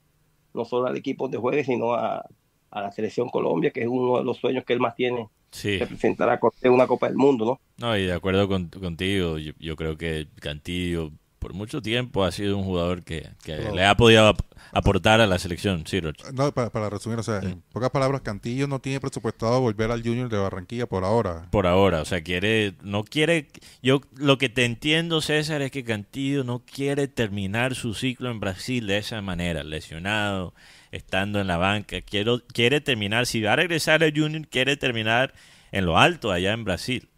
no 0.52 0.64
solo 0.64 0.86
al 0.86 0.96
equipo 0.96 1.28
de 1.28 1.38
jueves, 1.38 1.66
sino 1.66 1.94
a, 1.94 2.24
la 2.70 2.90
selección 2.90 3.28
Colombia, 3.28 3.70
que 3.70 3.82
es 3.82 3.86
uno 3.86 4.18
de 4.18 4.24
los 4.24 4.38
sueños 4.38 4.64
que 4.64 4.72
él 4.72 4.80
más 4.80 4.96
tiene, 4.96 5.28
sí. 5.52 5.78
representar 5.78 6.28
a 6.28 6.40
una 6.70 6.88
Copa 6.88 7.06
del 7.06 7.16
Mundo, 7.16 7.44
¿no? 7.44 7.60
No, 7.76 7.96
y 7.96 8.06
de 8.06 8.12
acuerdo 8.12 8.48
contigo, 8.48 9.38
yo, 9.38 9.76
creo 9.76 9.96
que 9.96 10.26
Cantillo 10.40 11.12
por 11.44 11.52
mucho 11.52 11.82
tiempo 11.82 12.24
ha 12.24 12.32
sido 12.32 12.56
un 12.56 12.64
jugador 12.64 13.02
que, 13.02 13.28
le 13.44 13.84
ha 13.84 13.94
podido 13.98 14.34
aportar 14.72 15.20
a 15.20 15.26
la 15.26 15.38
selección, 15.38 15.86
sí, 15.86 16.00
No, 16.32 16.52
para, 16.52 16.88
resumir, 16.88 17.18
o 17.18 17.22
sea, 17.22 17.40
en 17.40 17.60
pocas 17.70 17.90
palabras, 17.90 18.22
Cantillo 18.22 18.66
no 18.66 18.78
tiene 18.78 18.98
presupuestado 18.98 19.60
volver 19.60 19.90
al 19.90 20.02
Junior 20.02 20.30
de 20.30 20.38
Barranquilla 20.38 20.86
por 20.86 21.04
ahora. 21.04 21.46
Por 21.50 21.66
ahora, 21.66 22.00
o 22.00 22.06
sea, 22.06 22.22
quiere, 22.22 22.72
no 22.80 23.04
quiere, 23.04 23.48
yo 23.82 24.00
lo 24.16 24.38
que 24.38 24.48
te 24.48 24.64
entiendo, 24.64 25.20
César, 25.20 25.60
es 25.60 25.70
que 25.70 25.84
Cantillo 25.84 26.44
no 26.44 26.60
quiere 26.64 27.08
terminar 27.08 27.74
su 27.74 27.92
ciclo 27.92 28.30
en 28.30 28.40
Brasil 28.40 28.86
de 28.86 28.96
esa 28.96 29.20
manera, 29.20 29.64
lesionado, 29.64 30.54
estando 30.92 31.42
en 31.42 31.46
la 31.46 31.58
banca, 31.58 32.00
quiero, 32.00 32.40
quiere 32.54 32.80
terminar, 32.80 33.26
si 33.26 33.42
va 33.42 33.52
a 33.52 33.56
regresar 33.56 34.02
al 34.02 34.14
Junior, 34.18 34.48
quiere 34.48 34.78
terminar 34.78 35.34
en 35.72 35.84
lo 35.84 35.98
alto 35.98 36.32
allá 36.32 36.54
en 36.54 36.64
Brasil. 36.64 37.10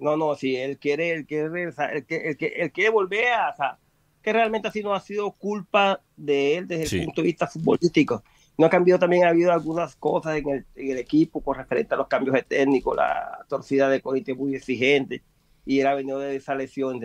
No, 0.00 0.16
no, 0.16 0.34
si 0.34 0.56
él 0.56 0.78
quiere, 0.78 1.12
él 1.12 1.26
quiere, 1.26 1.64
el 1.64 2.06
que, 2.06 2.36
el 2.56 2.72
que, 2.72 2.90
volver 2.90 3.28
a, 3.28 3.50
o 3.50 3.56
sea, 3.56 3.78
que 4.22 4.32
realmente 4.32 4.68
así 4.68 4.82
no 4.82 4.94
ha 4.94 5.00
sido 5.00 5.30
culpa 5.32 6.00
de 6.16 6.56
él 6.56 6.68
desde 6.68 6.98
el 6.98 7.04
punto 7.06 7.22
de 7.22 7.26
vista 7.26 7.46
futbolístico. 7.46 8.22
No 8.56 8.66
ha 8.66 8.70
cambiado 8.70 8.98
también, 8.98 9.24
ha 9.24 9.28
habido 9.28 9.52
algunas 9.52 9.94
cosas 9.96 10.36
en 10.36 10.48
el, 10.48 10.66
en 10.74 10.90
el 10.90 10.98
equipo 10.98 11.40
con 11.40 11.56
referente 11.56 11.94
a 11.94 11.98
los 11.98 12.08
cambios 12.08 12.34
de 12.34 12.42
técnico, 12.42 12.94
la 12.94 13.44
torcida 13.48 13.88
de 13.88 14.00
Corinthians 14.00 14.38
muy 14.38 14.54
exigente 14.54 15.22
y 15.68 15.80
él 15.80 15.86
ha 15.86 15.94
venido 15.94 16.18
de 16.18 16.34
esa 16.36 16.54
lesión. 16.54 17.00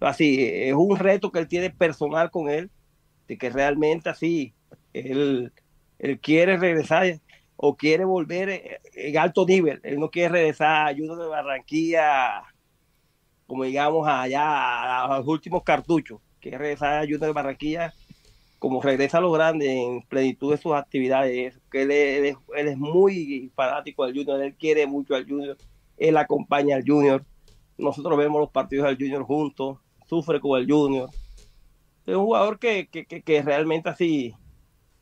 Así, 0.00 0.38
es 0.40 0.72
un 0.74 0.96
reto 0.96 1.32
que 1.32 1.40
él 1.40 1.48
tiene 1.48 1.70
personal 1.70 2.30
con 2.30 2.48
él, 2.48 2.70
de 3.26 3.36
que 3.36 3.50
realmente 3.50 4.08
así, 4.08 4.54
él, 4.92 5.52
él 5.98 6.20
quiere 6.20 6.56
regresar 6.56 7.20
o 7.60 7.76
quiere 7.76 8.04
volver 8.04 8.48
eh, 8.48 8.80
en 8.94 9.18
alto 9.18 9.44
nivel. 9.44 9.80
Él 9.82 9.98
no 9.98 10.10
quiere 10.10 10.28
regresar 10.28 10.68
a 10.68 10.86
Ayuno 10.86 11.16
de 11.16 11.26
Barranquilla, 11.26 12.44
como 13.46 13.64
digamos, 13.64 14.06
allá 14.08 15.04
a 15.04 15.18
los 15.18 15.26
últimos 15.26 15.64
cartuchos. 15.64 16.20
Quiere 16.40 16.56
regresar 16.56 16.94
a 16.94 17.00
Ayuno 17.00 17.26
de 17.26 17.32
Barranquilla 17.32 17.92
como 18.60 18.80
regresa 18.80 19.18
a 19.18 19.20
los 19.20 19.32
grandes 19.32 19.68
en 19.68 20.02
plenitud 20.02 20.52
de 20.52 20.58
sus 20.58 20.72
actividades. 20.72 21.58
Que 21.70 21.82
él, 21.82 21.90
es, 21.90 22.76
muy 22.76 23.50
fanático 23.56 24.06
del 24.06 24.14
Junior, 24.14 24.40
él 24.40 24.54
quiere 24.54 24.86
mucho 24.86 25.16
al 25.16 25.28
Junior, 25.28 25.56
él 25.96 26.16
acompaña 26.16 26.76
al 26.76 26.84
Junior. 26.86 27.24
Nosotros 27.76 28.16
vemos 28.16 28.40
los 28.40 28.50
partidos 28.50 28.86
del 28.86 28.98
Junior 28.98 29.24
juntos, 29.24 29.78
sufre 30.06 30.38
con 30.38 30.60
el 30.60 30.70
Junior. 30.70 31.10
Es 32.06 32.14
un 32.14 32.24
jugador 32.24 32.60
que, 32.60 32.88
que, 32.88 33.04
que, 33.04 33.42
realmente 33.42 33.88
así. 33.88 34.32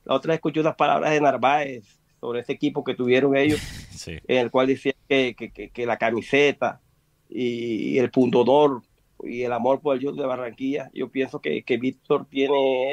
La 0.04 0.14
otra 0.14 0.30
vez 0.30 0.38
escuché 0.38 0.60
unas 0.60 0.76
palabras 0.76 1.10
de 1.10 1.20
Narváez 1.20 2.05
sobre 2.26 2.40
ese 2.40 2.54
equipo 2.54 2.82
que 2.82 2.96
tuvieron 2.96 3.36
ellos, 3.36 3.60
en 4.06 4.38
el 4.38 4.50
cual 4.50 4.66
decía 4.66 4.94
que, 5.08 5.36
que, 5.72 5.86
la 5.86 5.96
camiseta 5.96 6.80
y, 7.28 7.98
el 7.98 8.10
punto 8.10 8.40
honor 8.40 8.82
y 9.22 9.42
el 9.42 9.52
amor 9.52 9.80
por 9.80 9.94
el 9.94 10.02
Junior 10.02 10.22
de 10.22 10.26
Barranquilla, 10.26 10.90
yo 10.92 11.08
pienso 11.08 11.40
que, 11.40 11.62
que 11.62 11.76
Víctor 11.76 12.26
tiene 12.28 12.92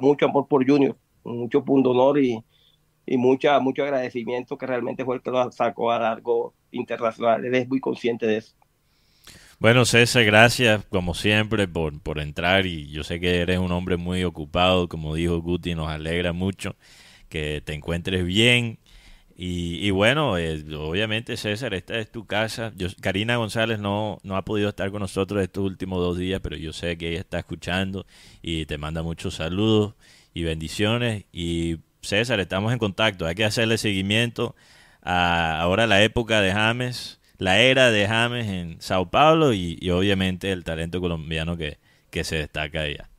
mucho 0.00 0.24
amor 0.24 0.48
por 0.48 0.68
Junior, 0.68 0.96
mucho 1.22 1.64
punto 1.64 1.90
honor 1.90 2.18
y, 2.18 2.42
y 3.06 3.16
mucha, 3.18 3.60
mucho 3.60 3.84
agradecimiento 3.84 4.58
que 4.58 4.66
realmente 4.66 5.04
fue 5.04 5.14
el 5.14 5.22
que 5.22 5.30
lo 5.30 5.52
sacó 5.52 5.92
a 5.92 6.00
largo 6.00 6.54
internacional. 6.72 7.44
Él 7.44 7.54
es 7.54 7.68
muy 7.68 7.78
consciente 7.78 8.26
de 8.26 8.38
eso. 8.38 8.56
Bueno, 9.60 9.84
César, 9.84 10.24
gracias 10.24 10.84
como 10.86 11.14
siempre 11.14 11.68
por, 11.68 12.00
por 12.00 12.18
entrar 12.18 12.66
y 12.66 12.90
yo 12.90 13.04
sé 13.04 13.20
que 13.20 13.42
eres 13.42 13.60
un 13.60 13.70
hombre 13.70 13.96
muy 13.96 14.24
ocupado, 14.24 14.88
como 14.88 15.14
dijo 15.14 15.40
Guti, 15.40 15.76
nos 15.76 15.88
alegra 15.88 16.32
mucho 16.32 16.74
que 17.32 17.62
te 17.64 17.72
encuentres 17.72 18.24
bien. 18.26 18.78
Y, 19.34 19.90
bueno, 19.90 20.36
eh, 20.38 20.62
obviamente 20.76 21.36
César, 21.38 21.72
esta 21.74 21.98
es 21.98 22.12
tu 22.12 22.26
casa. 22.26 22.72
Yo, 22.76 22.88
Karina 23.00 23.36
González 23.36 23.78
no, 23.80 24.18
no 24.22 24.36
ha 24.36 24.44
podido 24.44 24.68
estar 24.68 24.90
con 24.92 25.00
nosotros 25.00 25.42
estos 25.42 25.64
últimos 25.64 25.98
dos 25.98 26.18
días, 26.18 26.40
pero 26.42 26.56
yo 26.56 26.72
sé 26.72 26.98
que 26.98 27.08
ella 27.08 27.20
está 27.20 27.38
escuchando 27.38 28.06
y 28.42 28.66
te 28.66 28.78
manda 28.78 29.02
muchos 29.02 29.34
saludos 29.36 29.94
y 30.34 30.44
bendiciones. 30.44 31.24
Y 31.32 31.78
César, 32.02 32.38
estamos 32.38 32.72
en 32.72 32.78
contacto. 32.78 33.26
Hay 33.26 33.34
que 33.34 33.44
hacerle 33.44 33.78
seguimiento 33.78 34.54
a 35.02 35.60
ahora 35.60 35.86
la 35.86 36.02
época 36.02 36.40
de 36.42 36.52
James, 36.52 37.18
la 37.38 37.60
era 37.60 37.90
de 37.90 38.06
James 38.06 38.46
en 38.46 38.80
Sao 38.80 39.10
Paulo 39.10 39.54
y, 39.54 39.90
obviamente 39.90 40.52
el 40.52 40.64
talento 40.64 41.00
colombiano 41.00 41.56
que, 41.56 41.78
que 42.10 42.24
se 42.24 42.36
destaca 42.36 42.82
allá. 42.82 43.11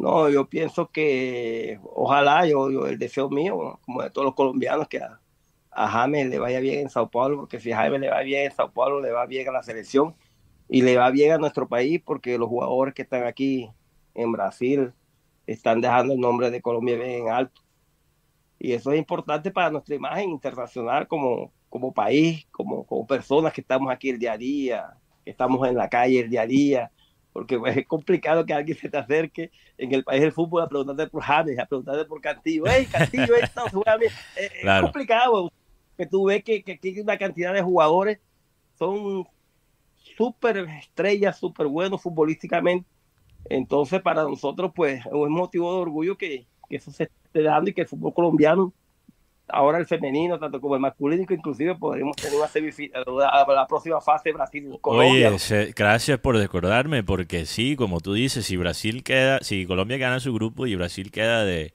No, 0.00 0.30
yo 0.30 0.48
pienso 0.48 0.90
que 0.90 1.78
ojalá, 1.84 2.46
yo, 2.46 2.68
el 2.86 2.98
deseo 2.98 3.28
mío, 3.28 3.78
como 3.84 4.00
de 4.02 4.08
todos 4.08 4.24
los 4.24 4.34
colombianos, 4.34 4.88
que 4.88 4.98
a, 4.98 5.20
James 5.88 6.30
le 6.30 6.38
vaya 6.38 6.58
bien 6.58 6.80
en 6.80 6.88
Sao 6.88 7.10
Paulo, 7.10 7.36
porque 7.36 7.60
si 7.60 7.70
a 7.70 7.76
James 7.76 8.00
le 8.00 8.08
va 8.08 8.22
bien 8.22 8.46
en 8.46 8.52
Sao 8.52 8.72
Paulo, 8.72 9.02
le 9.02 9.12
va 9.12 9.26
bien 9.26 9.46
a 9.48 9.52
la 9.52 9.62
selección 9.62 10.14
y 10.70 10.80
le 10.80 10.96
va 10.96 11.10
bien 11.10 11.32
a 11.32 11.38
nuestro 11.38 11.68
país, 11.68 12.00
porque 12.02 12.38
los 12.38 12.48
jugadores 12.48 12.94
que 12.94 13.02
están 13.02 13.24
aquí 13.24 13.70
en 14.14 14.32
Brasil 14.32 14.94
están 15.46 15.82
dejando 15.82 16.14
el 16.14 16.20
nombre 16.20 16.50
de 16.50 16.62
Colombia 16.62 16.96
bien 16.96 17.28
alto. 17.28 17.60
Y 18.58 18.72
eso 18.72 18.92
es 18.92 18.98
importante 18.98 19.50
para 19.50 19.70
nuestra 19.70 19.94
imagen 19.96 20.30
internacional 20.30 21.08
como, 21.08 21.52
como 21.68 21.92
país, 21.92 22.46
como, 22.50 22.86
como 22.86 23.06
personas 23.06 23.52
que 23.52 23.60
estamos 23.60 23.92
aquí 23.92 24.08
el 24.08 24.18
día 24.18 24.32
a 24.32 24.38
día, 24.38 24.96
que 25.26 25.30
estamos 25.30 25.68
en 25.68 25.76
la 25.76 25.90
calle 25.90 26.20
el 26.20 26.30
día 26.30 26.42
a 26.42 26.46
día, 26.46 26.90
porque 27.32 27.60
es 27.66 27.86
complicado 27.86 28.44
que 28.44 28.52
alguien 28.52 28.76
se 28.76 28.88
te 28.88 28.98
acerque 28.98 29.50
en 29.78 29.94
el 29.94 30.04
país 30.04 30.20
del 30.20 30.32
fútbol 30.32 30.62
a 30.62 30.68
preguntarte 30.68 31.06
por 31.08 31.22
James, 31.22 31.58
a 31.58 31.66
preguntarte 31.66 32.04
por 32.04 32.20
Cantillo. 32.20 32.66
¡Ey, 32.66 32.86
Cantillo, 32.86 33.34
Es, 34.36 34.80
complicado, 34.80 35.52
que 35.96 36.06
tú 36.06 36.26
ves 36.26 36.42
que, 36.42 36.62
que, 36.62 36.78
que, 36.78 37.00
una 37.00 37.18
cantidad 37.18 37.52
de 37.52 37.62
jugadores 37.62 38.18
son 38.78 39.26
súper 39.94 40.58
estrellas, 40.58 41.38
súper 41.38 41.66
buenos 41.66 42.02
futbolísticamente. 42.02 42.88
Entonces, 43.46 44.02
para 44.02 44.24
nosotros, 44.24 44.72
pues, 44.74 45.00
es 45.00 45.12
un 45.12 45.32
motivo 45.32 45.74
de 45.74 45.80
orgullo 45.80 46.16
que, 46.16 46.46
que 46.68 46.76
eso 46.76 46.90
se 46.90 47.04
esté 47.04 47.42
dando 47.42 47.70
y 47.70 47.74
que 47.74 47.82
el 47.82 47.88
fútbol 47.88 48.12
colombiano 48.14 48.72
ahora 49.52 49.78
el 49.78 49.86
femenino, 49.86 50.38
tanto 50.38 50.60
como 50.60 50.74
el 50.74 50.80
masculino, 50.80 51.24
inclusive 51.28 51.74
podríamos 51.76 52.16
tener 52.16 52.36
una 52.36 53.44
la, 53.54 53.66
próxima 53.66 54.00
fase 54.00 54.32
Brasil-Colombia. 54.32 55.30
Oye, 55.30 55.72
gracias 55.74 56.18
por 56.18 56.36
recordarme, 56.36 57.02
porque 57.02 57.46
sí, 57.46 57.76
como 57.76 58.00
tú 58.00 58.14
dices, 58.14 58.46
si 58.46 58.56
Brasil 58.56 59.02
queda, 59.02 59.40
si 59.40 59.66
Colombia 59.66 59.98
gana 59.98 60.20
su 60.20 60.32
grupo 60.32 60.66
y 60.66 60.74
Brasil 60.74 61.10
queda 61.10 61.44
de, 61.44 61.72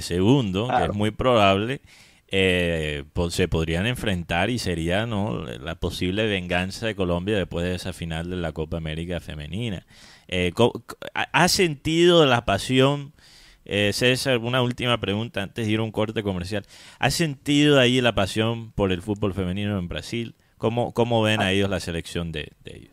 segundo, 0.00 0.68
que 0.68 0.84
es 0.84 0.94
muy 0.94 1.10
probable, 1.10 1.80
eh, 2.28 3.04
pues, 3.12 3.34
se 3.34 3.46
podrían 3.46 3.86
enfrentar 3.86 4.50
y 4.50 4.58
sería 4.58 5.06
no 5.06 5.44
la 5.44 5.76
posible 5.76 6.26
venganza 6.26 6.86
de 6.86 6.96
Colombia 6.96 7.36
después 7.36 7.64
de 7.64 7.74
esa 7.74 7.92
final 7.92 8.30
de 8.30 8.36
la 8.36 8.52
Copa 8.52 8.76
América 8.76 9.20
femenina. 9.20 9.86
Eh, 10.26 10.52
¿Ha 11.14 11.48
sentido 11.48 12.26
la 12.26 12.44
pasión? 12.44 13.12
Eh, 13.64 13.92
César, 13.92 14.38
una 14.38 14.62
última 14.62 14.98
pregunta 14.98 15.42
antes 15.42 15.66
de 15.66 15.72
ir 15.72 15.78
a 15.78 15.82
un 15.82 15.90
corte 15.90 16.22
comercial. 16.22 16.64
¿Has 16.98 17.14
sentido 17.14 17.80
ahí 17.80 18.00
la 18.00 18.14
pasión 18.14 18.72
por 18.72 18.92
el 18.92 19.02
fútbol 19.02 19.32
femenino 19.32 19.78
en 19.78 19.88
Brasil? 19.88 20.34
¿Cómo, 20.58 20.92
cómo 20.92 21.22
ven 21.22 21.40
a 21.40 21.52
ellos 21.52 21.70
la 21.70 21.80
selección 21.80 22.30
de, 22.30 22.52
ellos? 22.64 22.92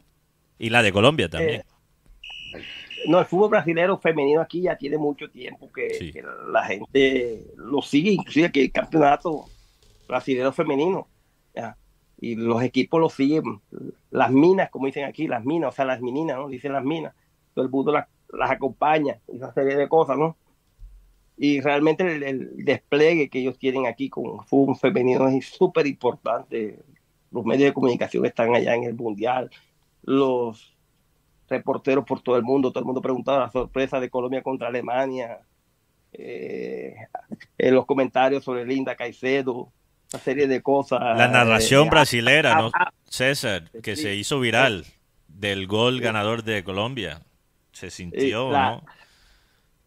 Y 0.58 0.70
la 0.70 0.82
de 0.82 0.94
Colombia 0.94 1.30
también. 1.30 1.62
Eh, 1.62 1.66
no, 3.08 3.20
el 3.20 3.26
fútbol 3.26 3.50
brasileño 3.50 3.98
femenino 3.98 4.42
aquí 4.42 4.62
ya 4.62 4.78
tiene 4.78 4.98
mucho 4.98 5.30
tiempo 5.30 5.72
que, 5.72 6.24
la 6.52 6.64
gente 6.66 7.46
lo 7.58 7.82
sigue, 7.82 8.12
inclusive 8.12 8.52
que 8.52 8.64
el 8.64 8.72
campeonato 8.72 9.46
brasileño 10.08 10.52
femenino. 10.52 11.08
Y 12.24 12.36
los 12.36 12.62
equipos 12.62 13.02
lo 13.02 13.10
siguen, 13.10 13.62
las 14.12 14.30
minas, 14.30 14.70
como 14.70 14.86
dicen 14.86 15.06
aquí, 15.06 15.28
las 15.28 15.44
minas, 15.44 15.70
o 15.70 15.76
sea, 15.76 15.86
las 15.86 16.02
meninas, 16.02 16.38
¿no? 16.38 16.50
Dicen 16.50 16.72
las 16.72 16.84
minas. 16.84 17.16
Todo 17.56 17.66
el 17.66 17.72
mundo 17.72 17.92
las, 17.92 18.08
las 18.32 18.52
acompaña, 18.52 19.18
esa 19.28 19.52
serie 19.54 19.76
de 19.76 19.90
cosas, 19.90 20.20
¿no? 20.20 20.38
Y 21.44 21.60
realmente 21.60 22.04
el, 22.04 22.64
despliegue 22.64 23.28
que 23.28 23.40
ellos 23.40 23.58
tienen 23.58 23.88
aquí 23.88 24.10
con 24.10 24.46
fútbol 24.46 24.76
femenino 24.76 25.28
es 25.28 25.48
súper 25.48 25.88
importante. 25.88 26.78
Los 27.32 27.44
medios 27.46 27.70
de 27.70 27.74
comunicación 27.74 28.28
están 28.28 28.54
allá 28.54 28.76
en 28.76 28.84
el 28.84 28.94
Mundial, 28.94 29.50
los 30.04 30.78
reporteros 31.50 32.06
por 32.06 32.22
todo 32.22 32.38
el 32.38 32.44
mundo, 32.44 32.70
todo 32.70 32.82
el 32.82 32.86
mundo 32.86 33.02
preguntaba 33.02 33.40
la 33.40 33.50
sorpresa 33.50 34.00
de 34.00 34.12
Colombia 34.12 34.44
contra 34.44 34.68
Alemania, 34.68 35.40
eh, 36.14 36.94
en 37.58 37.74
los 37.74 37.88
comentarios 37.88 38.44
sobre 38.44 38.64
Linda 38.64 38.96
Caicedo, 38.96 39.72
una 40.14 40.22
serie 40.22 40.46
de 40.46 40.62
cosas. 40.62 41.00
La 41.18 41.28
narración 41.28 41.88
eh, 41.88 41.90
brasilera, 41.90 42.54
¿no? 42.54 42.72
César, 43.06 43.72
que 43.82 43.96
se 43.96 44.14
hizo 44.14 44.40
viral 44.40 44.86
del 45.28 45.66
gol 45.66 46.02
ganador 46.02 46.44
de 46.44 46.64
Colombia. 46.64 47.24
Se 47.72 47.90
sintió, 47.90 48.52
¿no? 48.52 48.84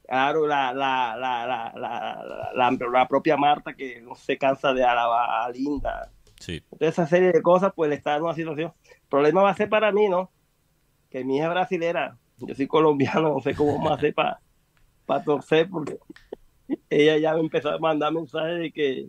Claro, 0.06 0.46
la, 0.46 0.74
la, 0.74 1.16
la, 1.16 2.52
la, 2.54 3.08
propia 3.08 3.36
Marta 3.38 3.74
que 3.74 4.02
no 4.02 4.14
se 4.14 4.36
cansa 4.36 4.74
de 4.74 4.84
alabar 4.84 5.46
a 5.46 5.50
Linda. 5.50 6.10
Sí. 6.40 6.62
Entonces, 6.72 6.88
esa 6.88 7.06
serie 7.06 7.32
de 7.32 7.40
cosas, 7.40 7.72
pues 7.74 7.90
está 7.90 8.16
en 8.16 8.22
una 8.22 8.34
situación. 8.34 8.72
El 8.84 9.08
problema 9.08 9.42
va 9.42 9.50
a 9.50 9.56
ser 9.56 9.70
para 9.70 9.92
mí, 9.92 10.08
¿no? 10.08 10.30
Que 11.08 11.24
mi 11.24 11.38
hija 11.38 11.46
es 11.46 11.50
brasilera, 11.50 12.18
yo 12.38 12.54
soy 12.54 12.66
colombiano, 12.66 13.34
no 13.34 13.40
sé 13.40 13.54
cómo 13.54 13.78
más 13.78 13.94
hacer 13.94 14.14
para 14.14 14.40
pa 15.06 15.22
torcer, 15.22 15.68
porque 15.70 15.98
ella 16.90 17.16
ya 17.18 17.34
me 17.34 17.40
empezó 17.40 17.70
a 17.70 17.78
mandar 17.78 18.12
mensajes 18.12 18.58
de 18.58 18.72
que, 18.72 19.08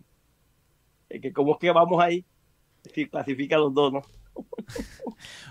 de 1.09 1.21
que 1.21 1.33
cómo 1.33 1.53
es 1.53 1.59
que 1.59 1.71
vamos 1.71 2.01
ahí, 2.01 2.25
si 2.93 3.07
clasifica 3.07 3.57
los 3.57 3.73
dos, 3.73 3.91
¿no? 3.91 4.01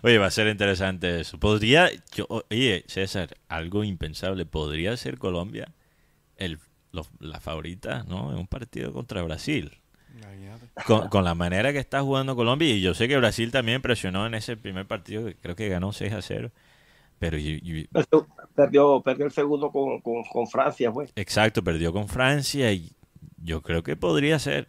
Oye, 0.02 0.18
va 0.18 0.26
a 0.26 0.30
ser 0.30 0.48
interesante 0.48 1.20
eso. 1.20 1.38
Podría, 1.38 1.90
yo, 2.14 2.26
oye, 2.50 2.84
César, 2.88 3.36
algo 3.48 3.84
impensable. 3.84 4.46
¿Podría 4.46 4.96
ser 4.96 5.18
Colombia 5.18 5.72
el, 6.36 6.58
la 7.20 7.40
favorita, 7.40 8.04
¿no? 8.04 8.32
En 8.32 8.38
un 8.38 8.46
partido 8.46 8.92
contra 8.92 9.22
Brasil. 9.22 9.72
Con, 10.86 11.24
la 11.24 11.34
manera 11.34 11.72
que 11.72 11.78
está 11.78 12.02
jugando 12.02 12.36
Colombia, 12.36 12.68
y 12.68 12.80
yo 12.80 12.94
sé 12.94 13.08
que 13.08 13.16
Brasil 13.16 13.50
también 13.50 13.82
presionó 13.82 14.26
en 14.26 14.34
ese 14.34 14.56
primer 14.56 14.86
partido, 14.86 15.30
creo 15.40 15.56
que 15.56 15.68
ganó 15.68 15.92
6 15.92 16.12
a 16.12 16.22
0. 16.22 16.50
Pero 17.18 17.38
perdió, 18.54 19.00
perdió 19.00 19.24
el 19.24 19.32
segundo 19.32 19.70
con, 19.70 20.00
con 20.00 20.46
Francia, 20.46 20.92
pues. 20.92 21.12
Exacto, 21.16 21.62
perdió 21.62 21.92
con 21.92 22.08
Francia 22.08 22.72
y 22.72 22.92
yo 23.38 23.62
creo 23.62 23.82
que 23.82 23.96
podría 23.96 24.38
ser 24.38 24.68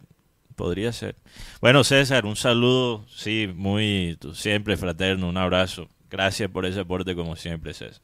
podría 0.56 0.92
ser. 0.92 1.16
Bueno, 1.60 1.84
César, 1.84 2.26
un 2.26 2.34
saludo, 2.34 3.04
sí, 3.08 3.52
muy 3.54 4.18
siempre 4.34 4.76
fraterno, 4.76 5.28
un 5.28 5.36
abrazo. 5.36 5.88
Gracias 6.10 6.50
por 6.50 6.66
ese 6.66 6.80
aporte 6.80 7.14
como 7.14 7.36
siempre, 7.36 7.74
César. 7.74 8.02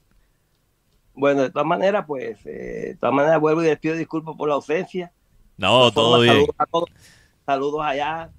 Bueno, 1.14 1.42
de 1.42 1.50
todas 1.50 1.66
maneras, 1.66 2.04
pues, 2.06 2.44
eh, 2.46 2.88
de 2.88 2.96
todas 2.96 3.14
maneras 3.14 3.40
vuelvo 3.40 3.62
y 3.62 3.66
les 3.66 3.78
pido 3.78 3.96
disculpas 3.96 4.36
por 4.36 4.48
la 4.48 4.54
ausencia. 4.54 5.12
No, 5.56 5.90
todo 5.90 6.20
bien. 6.20 6.46
Saludos, 7.44 7.80
allá 7.82 8.30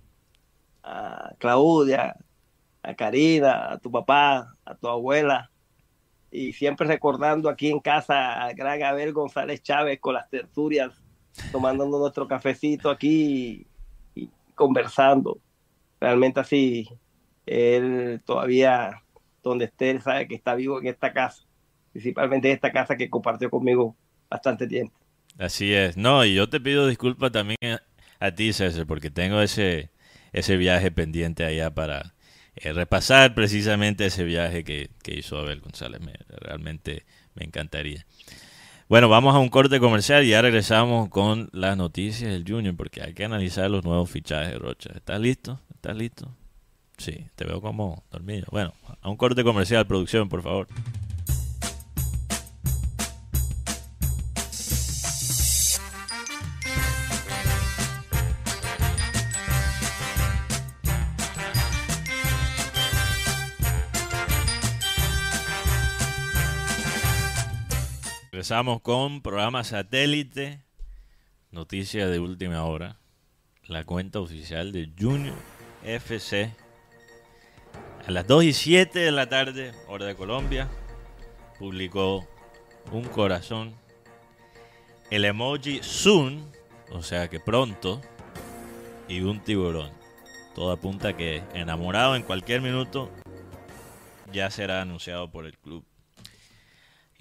a 0.84 1.34
Claudia, 1.38 2.16
a 2.82 2.94
Karina, 2.94 3.74
a 3.74 3.78
tu 3.78 3.92
papá, 3.92 4.56
a 4.66 4.76
tu 4.76 4.88
abuela. 4.88 5.50
Y 6.32 6.54
siempre 6.54 6.88
recordando 6.88 7.48
aquí 7.48 7.70
en 7.70 7.80
casa 7.80 8.42
al 8.42 8.56
gran 8.56 8.82
Abel 8.82 9.14
González 9.14 9.62
Chávez 9.62 10.00
con 10.00 10.16
las 10.16 10.30
tertulias, 10.30 10.92
tomándonos 11.52 12.00
nuestro 12.00 12.28
cafecito 12.28 12.90
aquí 12.90 13.68
conversando. 14.56 15.40
Realmente 16.00 16.40
así, 16.40 16.90
él 17.46 18.22
todavía, 18.26 19.04
donde 19.42 19.66
esté, 19.66 19.92
él 19.92 20.02
sabe 20.02 20.28
que 20.28 20.36
está 20.36 20.56
vivo 20.56 20.80
en 20.80 20.88
esta 20.88 21.14
casa, 21.14 21.44
principalmente 21.92 22.50
en 22.50 22.56
esta 22.56 22.72
casa 22.72 22.98
que 22.98 23.10
compartió 23.10 23.50
conmigo 23.50 23.96
bastante 24.30 24.68
tiempo. 24.68 24.98
Así 25.38 25.74
es. 25.74 25.98
No, 25.98 26.26
y 26.26 26.36
yo 26.36 26.50
te 26.50 26.60
pido 26.60 26.88
disculpas 26.88 27.32
también 27.32 27.58
a, 28.20 28.32
ti, 28.32 28.54
César, 28.54 28.86
porque 28.86 29.10
tengo 29.10 29.42
ese, 29.42 29.90
ese 30.32 30.58
viaje 30.58 30.92
pendiente 30.92 31.44
allá 31.44 31.74
para 31.74 32.14
eh, 32.56 32.74
repasar 32.74 33.34
precisamente 33.34 34.06
ese 34.06 34.24
viaje 34.24 34.64
que, 34.64 34.90
que 35.02 35.16
hizo 35.16 35.38
Abel 35.38 35.62
González. 35.62 36.02
realmente 36.28 37.06
me 37.36 37.46
encantaría. 37.46 38.06
Bueno, 38.90 39.08
vamos 39.08 39.34
a 39.34 39.40
un 39.40 39.50
corte 39.50 39.80
comercial 39.80 40.24
y 40.26 40.30
ya 40.30 40.42
regresamos 40.42 41.10
con 41.10 41.50
las 41.54 41.78
noticias 41.78 42.32
del 42.32 42.44
Junior 42.48 42.76
porque 42.76 43.02
hay 43.02 43.14
que 43.14 43.24
analizar 43.24 43.70
los 43.72 43.84
nuevos 43.86 44.10
fichajes, 44.10 44.60
Rocha. 44.60 44.92
¿Estás 44.94 45.20
listo? 45.22 45.60
¿Estás 45.74 45.96
listo? 45.96 46.30
Sí, 46.98 47.28
te 47.36 47.46
veo 47.46 47.62
como 47.62 48.04
dormido. 48.12 48.46
Bueno, 48.52 48.74
a 49.02 49.10
un 49.10 49.16
corte 49.16 49.44
comercial, 49.44 49.88
producción, 49.88 50.28
por 50.28 50.42
favor. 50.44 50.68
Empezamos 68.44 68.82
con 68.82 69.22
programa 69.22 69.64
satélite, 69.64 70.60
noticia 71.52 72.10
de 72.10 72.20
última 72.20 72.66
hora, 72.66 73.00
la 73.68 73.86
cuenta 73.86 74.20
oficial 74.20 74.74
de 74.74 74.92
Junior 75.00 75.38
FC. 75.86 76.54
A 78.06 78.12
las 78.12 78.28
2 78.28 78.44
y 78.44 78.52
7 78.52 79.00
de 79.00 79.12
la 79.14 79.30
tarde, 79.30 79.72
hora 79.88 80.08
de 80.08 80.16
Colombia, 80.16 80.68
publicó 81.58 82.28
un 82.92 83.06
corazón, 83.06 83.76
el 85.10 85.24
emoji 85.24 85.80
soon, 85.82 86.46
o 86.92 87.02
sea 87.02 87.30
que 87.30 87.40
pronto, 87.40 88.02
y 89.08 89.22
un 89.22 89.40
tiburón. 89.40 89.90
Todo 90.54 90.74
apunta 90.74 91.16
que 91.16 91.44
enamorado 91.54 92.18
en 92.18 92.24
cualquier 92.24 92.60
minuto 92.60 93.10
ya 94.34 94.52
será 94.52 94.82
anunciado 94.82 95.32
por 95.32 95.46
el 95.46 95.58
club 95.58 95.86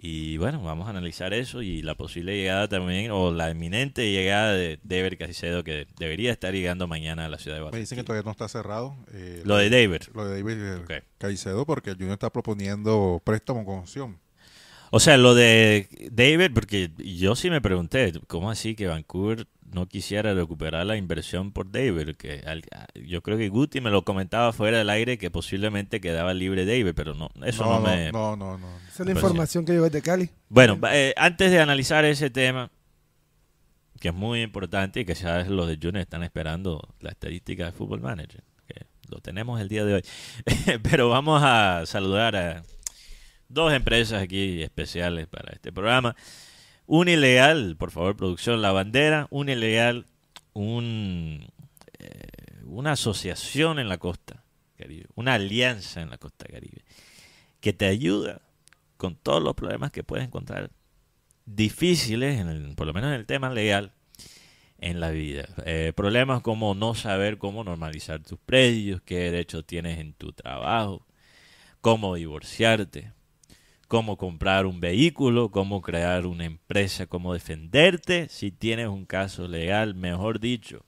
y 0.05 0.37
bueno, 0.37 0.61
vamos 0.61 0.89
a 0.89 0.91
analizar 0.91 1.33
eso 1.33 1.63
y 1.63 1.81
la 1.81 1.95
posible 1.95 2.37
llegada 2.37 2.67
también, 2.67 3.13
o 3.13 3.31
la 3.31 3.51
inminente 3.51 4.11
llegada 4.11 4.53
de 4.53 4.81
David 4.83 5.17
Casicedo, 5.17 5.63
que 5.63 5.87
debería 5.97 6.33
estar 6.33 6.53
llegando 6.53 6.89
mañana 6.89 7.27
a 7.27 7.29
la 7.29 7.39
ciudad 7.39 7.59
de 7.59 7.63
Guatemala. 7.63 7.77
Me 7.79 7.83
dicen 7.83 7.99
que 7.99 8.03
todavía 8.03 8.25
no 8.25 8.33
está 8.33 8.49
cerrado. 8.49 8.97
Eh, 9.13 9.43
lo 9.45 9.57
de 9.59 9.71
David. 9.71 10.03
Lo 10.13 10.25
de 10.25 10.43
David 10.43 10.85
eh, 10.91 11.03
Caicedo, 11.19 11.65
porque 11.67 11.91
el 11.91 11.97
Junior 11.97 12.15
está 12.15 12.31
proponiendo 12.31 13.23
préstamo 13.25 13.65
con 13.65 13.79
opción. 13.79 14.19
O 14.91 14.99
sea, 14.99 15.17
lo 15.17 15.37
de 15.37 15.89
David, 16.11 16.51
porque 16.53 16.91
yo 16.99 17.37
sí 17.37 17.49
me 17.49 17.61
pregunté, 17.61 18.13
¿cómo 18.27 18.51
así 18.51 18.75
que 18.75 18.89
Vancouver 18.89 19.47
no 19.73 19.87
quisiera 19.87 20.35
recuperar 20.35 20.87
la 20.87 20.97
inversión 20.97 21.53
por 21.53 21.71
David. 21.71 22.17
Que 22.17 22.43
yo 23.07 23.23
creo 23.23 23.39
que 23.39 23.49
Guti 23.49 23.81
me 23.81 23.91
lo 23.91 24.05
comentaba 24.05 24.53
fuera 24.53 24.79
del 24.79 24.91
aire 24.91 25.19
que 25.19 25.31
posiblemente 25.31 26.01
quedaba 26.01 26.35
libre 26.35 26.65
David, 26.65 26.93
pero 26.95 27.15
no, 27.15 27.31
eso 27.45 27.65
no, 27.65 27.81
me. 27.81 28.13
No, 28.13 28.37
no, 28.37 28.59
no. 28.59 28.69
Esa 28.89 29.03
es 29.03 29.07
la 29.07 29.13
información 29.13 29.65
que 29.65 29.73
llegó 29.73 29.89
de 29.89 30.03
Cali. 30.03 30.31
Bueno, 30.49 30.79
eh, 30.91 31.15
antes 31.17 31.51
de 31.51 31.61
analizar 31.61 32.05
ese 32.05 32.31
tema, 32.31 32.71
que 34.01 34.09
es 34.09 34.15
muy 34.15 34.43
importante 34.43 35.01
y 35.01 35.05
que 35.05 35.15
ya 35.15 35.45
los 35.45 35.69
de 35.69 35.77
Junior 35.77 35.99
están 35.99 36.23
esperando 36.23 36.95
la 37.01 37.11
estadística 37.11 37.67
de 37.67 37.73
Football 37.73 38.01
Manager, 38.01 38.43
que 38.67 38.87
lo 39.09 39.21
tenemos 39.21 39.61
el 39.61 39.69
día 39.69 39.85
de 39.85 39.95
hoy. 39.95 40.03
pero 40.83 41.09
vamos 41.09 41.43
a 41.45 41.85
saludar 41.87 42.37
a 42.37 42.63
dos 43.49 43.73
empresas 43.73 44.23
aquí 44.23 44.63
especiales 44.63 45.27
para 45.29 45.53
este 45.53 45.73
programa. 45.73 46.17
Un 46.95 47.09
ilegal, 47.09 47.75
por 47.79 47.91
favor, 47.91 48.19
producción 48.19 48.61
La 48.61 48.71
Bandera, 48.71 49.27
un 49.31 49.49
eh, 51.99 52.29
una 52.67 52.93
asociación 52.93 53.79
en 53.79 53.89
la 53.89 53.97
costa 53.97 54.45
caribe, 54.77 55.07
una 55.15 55.33
alianza 55.33 56.03
en 56.03 56.11
la 56.11 56.19
costa 56.19 56.45
caribe, 56.45 56.85
que 57.63 57.73
te 57.73 57.87
ayuda 57.87 58.43
con 58.99 59.17
todos 59.17 59.43
los 59.43 59.55
problemas 59.55 59.91
que 59.91 60.05
puedes 60.05 60.27
encontrar 60.27 60.71
difíciles, 61.47 62.39
en 62.39 62.75
por 62.75 62.87
lo 62.87 62.93
menos 62.93 63.09
en 63.09 63.21
el 63.21 63.25
tema 63.25 63.49
legal, 63.49 63.95
en 64.77 65.01
la 65.01 65.09
vida. 65.13 65.49
Eh, 65.65 65.95
problemas 65.97 66.43
como 66.43 66.75
no 66.75 66.95
saber 66.95 67.39
cómo 67.39 67.65
normalizar 67.65 68.23
tus 68.23 68.39
predios, 68.39 69.01
qué 69.01 69.31
derechos 69.31 69.65
tienes 69.65 69.99
en 69.99 70.13
tu 70.13 70.35
trabajo, 70.35 71.07
cómo 71.81 72.17
divorciarte, 72.17 73.13
cómo 73.93 74.17
comprar 74.17 74.65
un 74.65 74.81
vehículo, 74.81 75.51
cómo 75.51 75.83
crear 75.83 76.25
una 76.25 76.47
empresa, 76.47 77.07
cómo 77.07 77.35
defenderte 77.35 78.27
si 78.31 78.51
tienes 78.51 78.89
un 78.89 79.05
caso 79.05 79.47
legal, 79.47 79.95
mejor 79.95 80.41
dicho. 80.41 80.87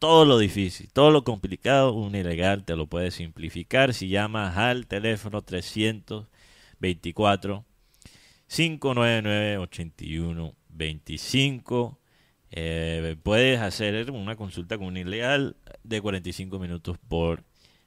Todo 0.00 0.24
lo 0.24 0.38
difícil, 0.38 0.90
todo 0.92 1.12
lo 1.12 1.22
complicado, 1.22 1.92
un 1.92 2.16
ilegal 2.16 2.64
te 2.64 2.74
lo 2.74 2.88
puede 2.88 3.12
simplificar 3.12 3.94
si 3.94 4.08
llamas 4.08 4.56
al 4.56 4.88
teléfono 4.88 5.42
324 5.42 7.64
599 8.48 9.58
8125. 9.58 12.00
Eh, 12.50 13.16
puedes 13.22 13.60
hacer 13.60 14.10
una 14.10 14.34
consulta 14.34 14.78
con 14.78 14.88
un 14.88 14.96
ilegal 14.96 15.54
de 15.84 16.00
45 16.00 16.58
minutos 16.58 16.98
por 17.06 17.44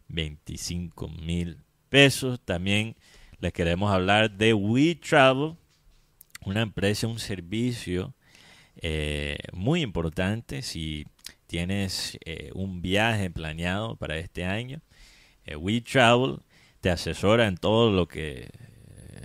25 0.08 1.10
mil 1.10 1.58
pesos. 1.90 2.40
También 2.40 2.96
les 3.42 3.52
queremos 3.54 3.92
hablar 3.92 4.30
de 4.30 4.54
WeTravel, 4.54 5.56
una 6.46 6.62
empresa, 6.62 7.08
un 7.08 7.18
servicio 7.18 8.14
eh, 8.76 9.40
muy 9.52 9.82
importante 9.82 10.62
si 10.62 11.08
tienes 11.48 12.20
eh, 12.24 12.52
un 12.54 12.84
viaje 12.84 13.32
planeado 13.32 13.96
para 13.96 14.18
este 14.18 14.46
año. 14.46 14.82
Eh, 15.46 15.56
WeTravel 15.56 16.38
te 16.82 16.92
asesora 16.92 17.48
en 17.48 17.58
todo 17.58 17.92
lo 17.92 18.08
que, 18.08 18.52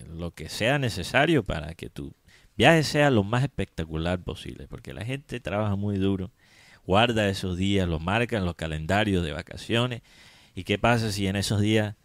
lo 0.08 0.30
que 0.30 0.48
sea 0.48 0.78
necesario 0.78 1.44
para 1.44 1.74
que 1.74 1.90
tu 1.90 2.14
viaje 2.56 2.84
sea 2.84 3.10
lo 3.10 3.22
más 3.22 3.42
espectacular 3.42 4.18
posible, 4.22 4.66
porque 4.66 4.94
la 4.94 5.04
gente 5.04 5.40
trabaja 5.40 5.76
muy 5.76 5.98
duro, 5.98 6.30
guarda 6.86 7.28
esos 7.28 7.58
días, 7.58 7.86
los 7.86 8.00
marca 8.00 8.38
en 8.38 8.46
los 8.46 8.54
calendarios 8.54 9.22
de 9.22 9.32
vacaciones. 9.32 10.00
¿Y 10.54 10.64
qué 10.64 10.78
pasa 10.78 11.12
si 11.12 11.26
en 11.26 11.36
esos 11.36 11.60
días 11.60 11.96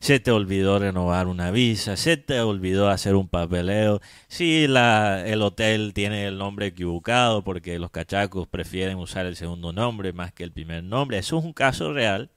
se 0.00 0.18
te 0.18 0.30
olvidó 0.30 0.78
renovar 0.78 1.26
una 1.28 1.50
visa, 1.50 1.96
se 1.96 2.16
te 2.16 2.40
olvidó 2.40 2.88
hacer 2.88 3.14
un 3.14 3.28
papeleo, 3.28 4.00
si 4.28 4.66
la, 4.66 5.26
el 5.26 5.42
hotel 5.42 5.92
tiene 5.94 6.26
el 6.26 6.38
nombre 6.38 6.66
equivocado 6.66 7.44
porque 7.44 7.78
los 7.78 7.90
cachacos 7.90 8.48
prefieren 8.48 8.96
usar 8.96 9.26
el 9.26 9.36
segundo 9.36 9.72
nombre 9.72 10.12
más 10.14 10.32
que 10.32 10.42
el 10.44 10.52
primer 10.52 10.84
nombre. 10.84 11.18
Eso 11.18 11.38
es 11.38 11.44
un 11.44 11.52
caso 11.52 11.92
real 11.92 12.30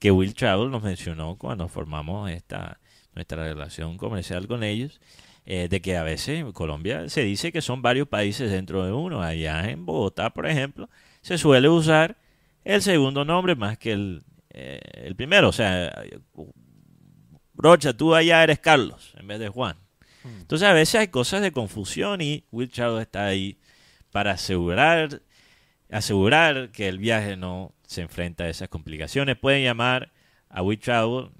que 0.00 0.10
Will 0.10 0.34
Travel 0.34 0.70
nos 0.70 0.82
mencionó 0.82 1.36
cuando 1.36 1.68
formamos 1.68 2.30
esta 2.30 2.80
nuestra 3.14 3.44
relación 3.44 3.96
comercial 3.96 4.46
con 4.46 4.62
ellos, 4.62 5.00
eh, 5.44 5.68
de 5.68 5.80
que 5.80 5.96
a 5.96 6.02
veces 6.04 6.40
en 6.40 6.52
Colombia 6.52 7.08
se 7.08 7.22
dice 7.22 7.52
que 7.52 7.62
son 7.62 7.82
varios 7.82 8.08
países 8.08 8.50
dentro 8.50 8.84
de 8.84 8.92
uno. 8.92 9.22
Allá 9.22 9.70
en 9.70 9.86
Bogotá, 9.86 10.30
por 10.30 10.46
ejemplo, 10.46 10.88
se 11.20 11.38
suele 11.38 11.68
usar 11.68 12.16
el 12.64 12.82
segundo 12.82 13.24
nombre 13.24 13.56
más 13.56 13.78
que 13.78 13.92
el, 13.92 14.22
eh, 14.50 14.80
el 14.94 15.16
primero. 15.16 15.48
O 15.48 15.52
sea, 15.52 15.92
Rocha, 17.58 17.92
tú 17.92 18.14
allá 18.14 18.42
eres 18.42 18.60
Carlos 18.60 19.14
en 19.18 19.26
vez 19.26 19.40
de 19.40 19.48
Juan. 19.48 19.76
Hmm. 20.22 20.40
Entonces 20.40 20.68
a 20.68 20.72
veces 20.72 20.94
hay 20.94 21.08
cosas 21.08 21.42
de 21.42 21.52
confusión 21.52 22.20
y 22.20 22.44
Will 22.52 22.70
está 23.00 23.26
ahí 23.26 23.58
para 24.12 24.32
asegurar, 24.32 25.22
asegurar 25.90 26.70
que 26.70 26.88
el 26.88 26.98
viaje 26.98 27.36
no 27.36 27.74
se 27.86 28.02
enfrenta 28.02 28.44
a 28.44 28.48
esas 28.48 28.68
complicaciones. 28.68 29.36
Pueden 29.36 29.64
llamar 29.64 30.12
a 30.48 30.62
Will 30.62 30.80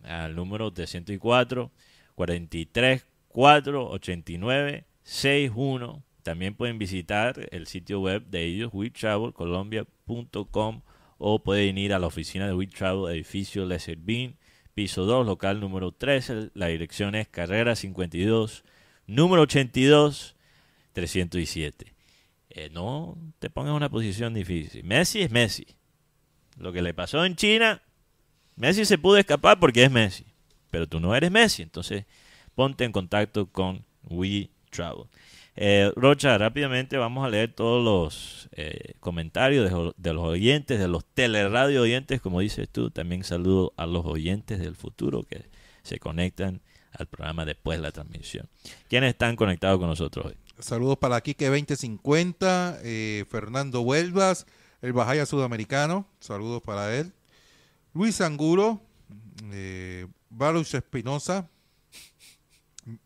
al 0.03 0.35
número 0.35 0.73
304 0.73 1.71
43 2.15 3.07
4 3.29 3.91
89 3.91 4.85
61. 5.03 6.03
También 6.23 6.55
pueden 6.55 6.79
visitar 6.79 7.49
el 7.53 7.69
sitio 7.69 8.01
web 8.01 8.27
de 8.27 8.45
ellos, 8.45 8.71
WeTravelColombia.com 8.75 10.83
o 11.19 11.43
pueden 11.43 11.79
ir 11.79 11.95
a 11.95 11.99
la 11.99 12.07
oficina 12.07 12.47
de 12.47 12.55
We 12.55 12.67
Travel, 12.67 13.15
edificio 13.15 13.65
Les 13.65 13.91
Bean 14.05 14.37
piso 14.79 15.07
2, 15.07 15.27
local 15.27 15.59
número 15.59 15.91
13. 15.91 16.53
La 16.55 16.69
dirección 16.69 17.17
es 17.17 17.27
carrera 17.27 17.75
52, 17.75 18.63
número 19.09 19.43
82, 19.43 20.37
307. 20.93 21.95
Eh, 22.51 22.71
no 22.71 23.19
te 23.41 23.51
pongas 23.51 23.71
en 23.71 23.75
una 23.75 23.89
posición 23.89 24.35
difícil. 24.35 24.85
Messi 24.85 25.23
es 25.23 25.33
Messi. 25.33 25.67
Lo 26.59 26.73
que 26.73 26.81
le 26.81 26.95
pasó 26.95 27.25
en 27.25 27.35
China, 27.35 27.83
Messi 28.55 28.85
se 28.85 28.99
pudo 28.99 29.17
escapar 29.17 29.59
porque 29.59 29.83
es 29.83 29.91
Messi. 29.91 30.27
Pero 30.71 30.87
tú 30.87 31.01
no 31.01 31.13
eres 31.13 31.33
Messi, 31.33 31.65
entonces 31.65 32.05
ponte 32.55 32.85
en 32.85 32.93
contacto 32.93 33.51
con 33.51 33.85
We 34.05 34.49
Travel. 34.71 35.07
Eh, 35.61 35.91
Rocha, 35.97 36.39
rápidamente 36.39 36.97
vamos 36.99 37.27
a 37.27 37.29
leer 37.29 37.53
todos 37.53 37.85
los 37.85 38.49
eh, 38.53 38.95
comentarios 39.01 39.93
de, 39.97 40.13
los 40.13 40.25
oyentes, 40.25 40.79
de 40.79 40.87
los 40.87 41.05
teleradio 41.05 41.83
oyentes, 41.83 42.21
como 42.21 42.39
dices 42.39 42.69
tú. 42.69 42.93
También 42.93 43.25
saludo 43.25 43.73
a 43.77 43.85
los 43.87 44.07
oyentes 44.07 44.61
del 44.61 44.77
futuro 44.77 45.25
que 45.25 45.47
se 45.83 45.99
conectan 45.99 46.61
al 46.93 47.07
programa 47.07 47.45
después 47.45 47.79
de 47.79 47.83
la 47.83 47.91
transmisión. 47.91 48.49
¿Quiénes 48.89 49.11
están 49.11 49.35
conectados 49.35 49.81
con 49.81 49.89
nosotros 49.89 50.27
hoy? 50.27 50.37
Saludos 50.61 50.97
para 50.99 51.21
Quique 51.23 51.49
2050, 51.49 52.79
eh, 52.85 53.25
Fernando 53.29 53.81
Huelvas, 53.81 54.47
el 54.81 54.93
Bajaya 54.93 55.27
Sudamericano, 55.27 56.07
saludos 56.21 56.63
para 56.63 56.95
él. 56.95 57.13
Luis 57.95 58.21
Anguro, 58.21 58.81
eh, 59.51 60.07
Baruch 60.31 60.73
Espinosa, 60.75 61.49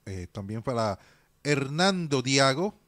eh, 0.05 0.27
también 0.33 0.63
para 0.63 0.99
Hernando 1.45 2.23
Diago. 2.23 2.79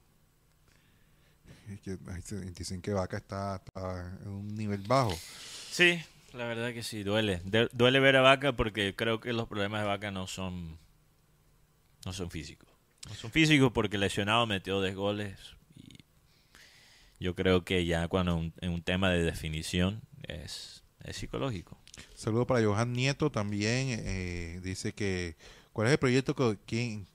Dicen 2.56 2.82
que 2.82 2.92
Vaca 2.92 3.16
está, 3.16 3.62
en 4.22 4.28
un 4.28 4.54
nivel 4.54 4.82
bajo. 4.82 5.16
Sí, 5.70 6.00
la 6.32 6.44
verdad 6.46 6.72
que 6.72 6.82
sí, 6.82 7.02
duele. 7.02 7.40
duele 7.72 8.00
ver 8.00 8.16
a 8.16 8.20
Vaca 8.20 8.52
porque 8.52 8.94
creo 8.94 9.20
que 9.20 9.32
los 9.32 9.48
problemas 9.48 9.82
de 9.82 9.88
Vaca 9.88 10.10
no 10.10 10.26
son, 10.26 10.78
no 12.04 12.12
son 12.12 12.30
físicos. 12.30 12.68
No 13.08 13.14
son 13.14 13.30
físicos 13.30 13.72
porque 13.72 13.98
lesionado 13.98 14.46
metió 14.46 14.80
10 14.82 14.94
goles. 14.94 15.38
Y 15.76 16.04
yo 17.18 17.34
creo 17.34 17.64
que 17.64 17.84
ya 17.86 18.08
cuando 18.08 18.50
en 18.60 18.70
un 18.70 18.82
tema 18.82 19.10
de 19.10 19.22
definición 19.22 20.02
es, 20.22 20.82
es 21.02 21.16
psicológico. 21.16 21.78
Saludo 22.14 22.46
para 22.46 22.64
Johan 22.64 22.92
Nieto 22.92 23.30
también. 23.30 23.88
Eh, 23.90 24.60
dice 24.62 24.92
que, 24.92 25.36
¿cuál 25.72 25.88
es 25.88 25.92
el 25.92 25.98
proyecto 25.98 26.34
que, 26.34 26.58
quién, 26.66 27.06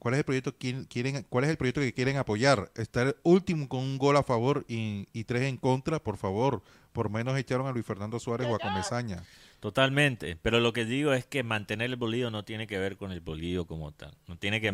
¿Cuál 0.00 0.14
es 0.14 0.18
el 0.18 0.24
proyecto 0.24 0.56
que 0.56 0.86
quieren, 0.88 1.26
cuál 1.28 1.44
es 1.44 1.50
el 1.50 1.58
proyecto 1.58 1.82
que 1.82 1.92
quieren 1.92 2.16
apoyar? 2.16 2.72
Estar 2.74 3.16
último 3.22 3.68
con 3.68 3.80
un 3.80 3.98
gol 3.98 4.16
a 4.16 4.22
favor 4.22 4.64
y, 4.66 5.04
tres 5.24 5.42
en 5.42 5.58
contra, 5.58 6.02
por 6.02 6.16
favor. 6.16 6.62
Por 6.94 7.10
menos 7.10 7.38
echaron 7.38 7.66
a 7.66 7.72
Luis 7.72 7.84
Fernando 7.84 8.18
Suárez 8.18 8.48
o 8.48 8.54
a 8.54 8.58
Comesaña. 8.58 9.22
Totalmente, 9.60 10.38
pero 10.40 10.58
lo 10.58 10.72
que 10.72 10.86
digo 10.86 11.12
es 11.12 11.26
que 11.26 11.42
mantener 11.42 11.90
el 11.90 11.96
bolillo 11.96 12.30
no 12.30 12.46
tiene 12.46 12.66
que 12.66 12.78
ver 12.78 12.96
con 12.96 13.12
el 13.12 13.20
bolillo 13.20 13.66
como 13.66 13.92
tal, 13.92 14.14
no 14.26 14.38
tiene 14.38 14.62
que 14.62 14.72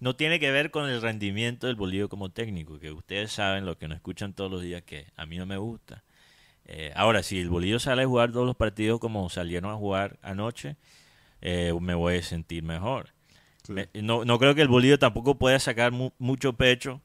no 0.00 0.16
tiene 0.16 0.40
que 0.40 0.50
ver 0.50 0.70
con 0.70 0.88
el 0.88 1.02
rendimiento 1.02 1.66
del 1.66 1.76
bolillo 1.76 2.08
como 2.08 2.30
técnico, 2.30 2.80
que 2.80 2.92
ustedes 2.92 3.30
saben 3.30 3.66
lo 3.66 3.76
que 3.76 3.88
nos 3.88 3.96
escuchan 3.96 4.32
todos 4.32 4.50
los 4.50 4.62
días 4.62 4.80
que 4.82 5.06
a 5.16 5.26
mí 5.26 5.36
no 5.36 5.44
me 5.44 5.58
gusta. 5.58 6.02
Eh, 6.64 6.92
ahora, 6.96 7.22
si 7.22 7.38
el 7.38 7.50
bolillo 7.50 7.78
sale 7.78 8.04
a 8.04 8.06
jugar 8.06 8.32
todos 8.32 8.46
los 8.46 8.56
partidos 8.56 9.00
como 9.00 9.28
salieron 9.28 9.70
a 9.70 9.76
jugar 9.76 10.18
anoche, 10.22 10.76
eh, 11.42 11.74
me 11.78 11.92
voy 11.94 12.16
a 12.16 12.22
sentir 12.22 12.62
mejor. 12.62 13.12
No, 13.94 14.24
no, 14.24 14.38
creo 14.38 14.54
que 14.54 14.62
el 14.62 14.68
bolillo 14.68 14.98
tampoco 14.98 15.38
pueda 15.38 15.58
sacar 15.58 15.92
mucho 15.92 16.54
pecho 16.54 17.00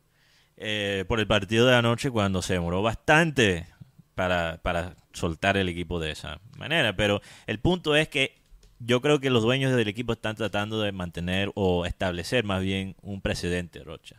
eh, 0.58 1.06
por 1.08 1.20
el 1.20 1.28
partido 1.28 1.68
de 1.68 1.76
anoche 1.76 2.10
cuando 2.10 2.42
se 2.42 2.54
demoró 2.54 2.82
bastante 2.82 3.68
para, 4.16 4.60
para 4.64 4.96
soltar 5.14 5.58
el 5.58 5.70
equipo 5.70 6.00
de 6.00 6.12
esa 6.12 6.42
manera. 6.58 6.96
Pero 6.96 7.22
el 7.46 7.60
punto 7.60 7.96
es 7.96 8.08
que 8.10 8.42
yo 8.80 9.02
creo 9.02 9.20
que 9.20 9.30
los 9.30 9.44
dueños 9.44 9.76
del 9.76 9.88
equipo 9.88 10.14
están 10.14 10.36
tratando 10.36 10.82
de 10.82 10.92
mantener 10.92 11.52
o 11.56 11.86
establecer 11.86 12.44
más 12.44 12.62
bien 12.62 12.96
un 13.02 13.22
precedente, 13.22 13.84
Rocha. 13.84 14.18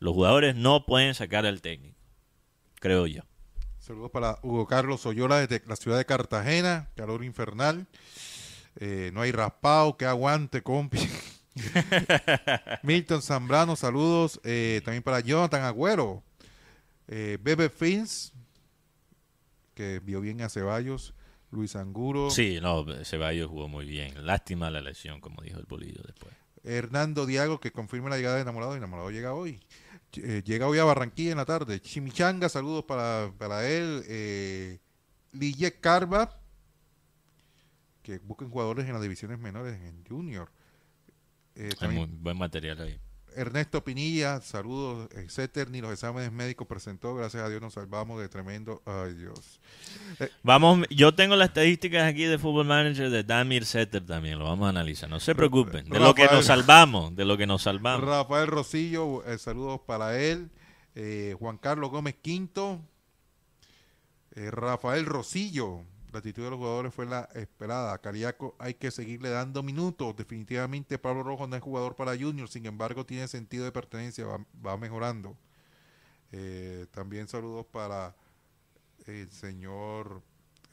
Los 0.00 0.14
jugadores 0.14 0.54
no 0.54 0.86
pueden 0.86 1.14
sacar 1.14 1.46
al 1.46 1.60
técnico, 1.60 1.98
creo 2.80 3.06
yo. 3.06 3.22
Saludos 3.78 4.10
para 4.10 4.38
Hugo 4.42 4.66
Carlos 4.66 5.06
Oyola 5.06 5.38
desde 5.38 5.66
la 5.66 5.76
ciudad 5.76 5.98
de 5.98 6.04
Cartagena, 6.04 6.90
calor 6.94 7.24
infernal. 7.24 7.86
Eh, 8.80 9.10
no 9.14 9.22
hay 9.22 9.32
raspado, 9.32 9.96
que 9.96 10.06
aguante, 10.06 10.62
compi. 10.62 10.98
Milton 12.82 13.22
Zambrano, 13.22 13.76
saludos. 13.76 14.40
Eh, 14.44 14.80
también 14.84 15.02
para 15.02 15.20
Jonathan 15.20 15.62
Agüero. 15.62 16.22
Eh, 17.08 17.38
Bebe 17.40 17.68
Fins, 17.68 18.32
que 19.74 20.00
vio 20.00 20.20
bien 20.20 20.40
a 20.42 20.48
Ceballos. 20.48 21.14
Luis 21.50 21.76
Anguro. 21.76 22.30
Sí, 22.30 22.58
no, 22.60 22.84
Ceballos 23.04 23.48
jugó 23.48 23.68
muy 23.68 23.86
bien. 23.86 24.26
Lástima 24.26 24.70
la 24.70 24.80
lesión, 24.80 25.20
como 25.20 25.42
dijo 25.42 25.58
el 25.58 25.64
Bolillo 25.64 26.02
después. 26.04 26.34
Hernando 26.62 27.24
Diago, 27.24 27.60
que 27.60 27.72
confirma 27.72 28.10
la 28.10 28.16
llegada 28.16 28.36
de 28.36 28.42
Enamorado. 28.42 28.76
Enamorado 28.76 29.10
llega 29.10 29.32
hoy. 29.32 29.60
Eh, 30.16 30.42
llega 30.44 30.66
hoy 30.66 30.78
a 30.78 30.84
Barranquilla 30.84 31.32
en 31.32 31.38
la 31.38 31.44
tarde. 31.44 31.80
Chimichanga, 31.80 32.48
saludos 32.48 32.84
para, 32.84 33.68
él. 33.68 34.02
Eh, 34.06 34.78
Carva, 35.80 36.38
que 38.02 38.18
busquen 38.18 38.50
jugadores 38.50 38.86
en 38.86 38.92
las 38.92 39.02
divisiones 39.02 39.38
menores, 39.38 39.80
en 39.80 40.04
Junior. 40.06 40.50
Eh, 41.58 41.88
muy 41.88 42.06
buen 42.06 42.38
material 42.38 42.80
ahí. 42.80 42.98
Ernesto 43.34 43.84
Pinilla, 43.84 44.40
saludos, 44.40 45.08
etcétera, 45.12 45.70
ni 45.70 45.80
los 45.80 45.92
exámenes 45.92 46.32
médicos 46.32 46.66
presentó, 46.66 47.14
gracias 47.14 47.42
a 47.42 47.48
Dios 47.48 47.60
nos 47.60 47.74
salvamos 47.74 48.20
de 48.20 48.28
tremendo, 48.28 48.82
ay 48.86 49.14
Dios. 49.14 49.60
Eh, 50.18 50.30
vamos, 50.42 50.86
yo 50.90 51.14
tengo 51.14 51.36
las 51.36 51.48
estadísticas 51.48 52.04
aquí 52.04 52.24
de 52.24 52.38
Football 52.38 52.66
Manager 52.66 53.10
de 53.10 53.22
Damir 53.24 53.64
Setter 53.64 54.04
también, 54.04 54.38
lo 54.38 54.46
vamos 54.46 54.66
a 54.66 54.70
analizar, 54.70 55.08
no 55.08 55.20
se 55.20 55.34
preocupen, 55.34 55.88
de 55.88 56.00
lo 56.00 56.14
que 56.14 56.26
nos 56.26 56.46
salvamos, 56.46 57.14
de 57.14 57.24
lo 57.24 57.36
que 57.36 57.46
nos 57.46 57.62
salvamos. 57.62 58.08
Rafael 58.08 58.46
Rosillo, 58.46 59.24
eh, 59.24 59.38
saludos 59.38 59.80
para 59.86 60.18
él, 60.18 60.50
eh, 60.94 61.36
Juan 61.38 61.58
Carlos 61.58 61.90
Gómez 61.90 62.16
Quinto, 62.20 62.80
Rafael 64.34 65.04
Rosillo, 65.06 65.82
la 66.12 66.18
actitud 66.18 66.42
de 66.42 66.50
los 66.50 66.58
jugadores 66.58 66.94
fue 66.94 67.06
la 67.06 67.28
esperada. 67.34 67.98
Cariaco 67.98 68.56
hay 68.58 68.74
que 68.74 68.90
seguirle 68.90 69.30
dando 69.30 69.62
minutos. 69.62 70.16
Definitivamente 70.16 70.98
Pablo 70.98 71.22
Rojo 71.22 71.46
no 71.46 71.56
es 71.56 71.62
jugador 71.62 71.96
para 71.96 72.16
Junior, 72.16 72.48
sin 72.48 72.66
embargo 72.66 73.04
tiene 73.04 73.28
sentido 73.28 73.64
de 73.64 73.72
pertenencia, 73.72 74.24
va, 74.66 74.76
mejorando. 74.78 75.36
Eh, 76.32 76.86
también 76.90 77.28
saludos 77.28 77.66
para 77.66 78.14
el 79.06 79.30
señor 79.30 80.22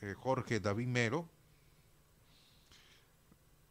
eh, 0.01 0.13
Jorge 0.17 0.59
David 0.59 0.87
Mero. 0.87 1.29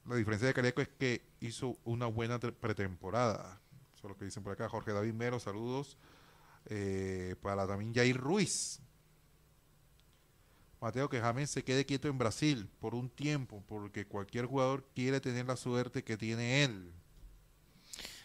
La 0.07 0.17
diferencia 0.17 0.47
de 0.47 0.55
Cariaco 0.55 0.83
es 0.83 0.89
que 0.89 1.23
hizo 1.41 1.79
una 1.85 2.07
buena 2.07 2.39
pretemporada. 2.39 3.59
Eso 3.97 4.07
es 4.07 4.11
lo 4.11 4.17
que 4.19 4.27
dicen 4.27 4.43
por 4.43 4.53
acá. 4.53 4.69
Jorge 4.69 4.93
David 4.93 5.15
Mero, 5.15 5.41
saludos. 5.41 5.97
Eh, 6.67 7.37
para 7.43 7.67
también 7.67 7.95
Jair 7.95 8.17
Ruiz, 8.17 8.81
Mateo, 10.85 11.09
que 11.09 11.19
James 11.19 11.49
se 11.49 11.65
quede 11.65 11.87
quieto 11.87 12.09
en 12.09 12.19
Brasil 12.19 12.69
por 12.79 12.95
un 12.95 13.09
tiempo, 13.09 13.65
porque 13.67 14.05
cualquier 14.05 14.45
jugador 14.45 14.85
quiere 14.95 15.19
tener 15.19 15.47
la 15.47 15.57
suerte 15.57 16.05
que 16.05 16.19
tiene 16.19 16.63
él. 16.63 16.93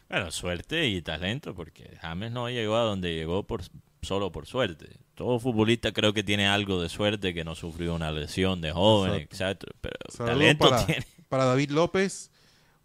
Bueno, 0.09 0.29
suerte 0.29 0.85
y 0.87 1.01
talento, 1.01 1.55
porque 1.55 1.97
James 2.01 2.33
no 2.33 2.49
llegó 2.49 2.75
a 2.75 2.81
donde 2.81 3.15
llegó 3.15 3.43
por 3.43 3.61
solo 4.01 4.33
por 4.33 4.45
suerte. 4.45 4.97
Todo 5.15 5.39
futbolista 5.39 5.93
creo 5.93 6.11
que 6.11 6.21
tiene 6.21 6.49
algo 6.49 6.81
de 6.81 6.89
suerte, 6.89 7.33
que 7.33 7.45
no 7.45 7.55
sufrió 7.55 7.95
una 7.95 8.11
lesión 8.11 8.59
de 8.59 8.73
joven, 8.73 9.13
exacto. 9.13 9.67
Pero 9.79 9.95
talento 10.17 10.69
para, 10.69 10.85
tiene. 10.85 11.05
Para 11.29 11.45
David 11.45 11.71
López, 11.71 12.29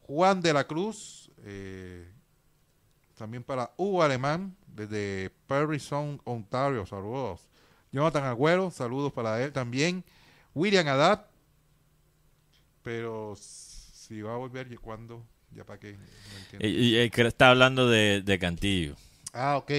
Juan 0.03 0.41
de 0.41 0.53
la 0.53 0.69
Cruz, 0.69 1.33
eh, 1.45 2.09
también 3.19 3.43
para 3.43 3.73
Hugo 3.77 4.05
Alemán, 4.05 4.55
desde 4.69 5.31
Perry 5.49 5.81
Sound, 5.81 6.21
Ontario, 6.23 6.87
saludos. 6.87 7.41
Jonathan 7.95 8.25
Agüero, 8.25 8.73
saludos 8.73 9.13
para 9.13 9.41
él 9.41 9.53
también. 9.53 10.03
William 10.53 10.85
Haddad, 10.89 11.27
pero 12.83 13.37
si 13.37 14.21
va 14.21 14.35
a 14.35 14.37
volver, 14.37 14.73
¿y 14.73 14.77
cuándo? 14.77 15.25
Ya 15.53 15.65
para 15.65 15.79
qué. 15.79 15.97
y, 16.59 16.97
está 16.97 17.51
hablando 17.51 17.89
de, 17.89 18.39
Cantillo. 18.41 18.97
Ah, 19.33 19.57
ok. 19.57 19.71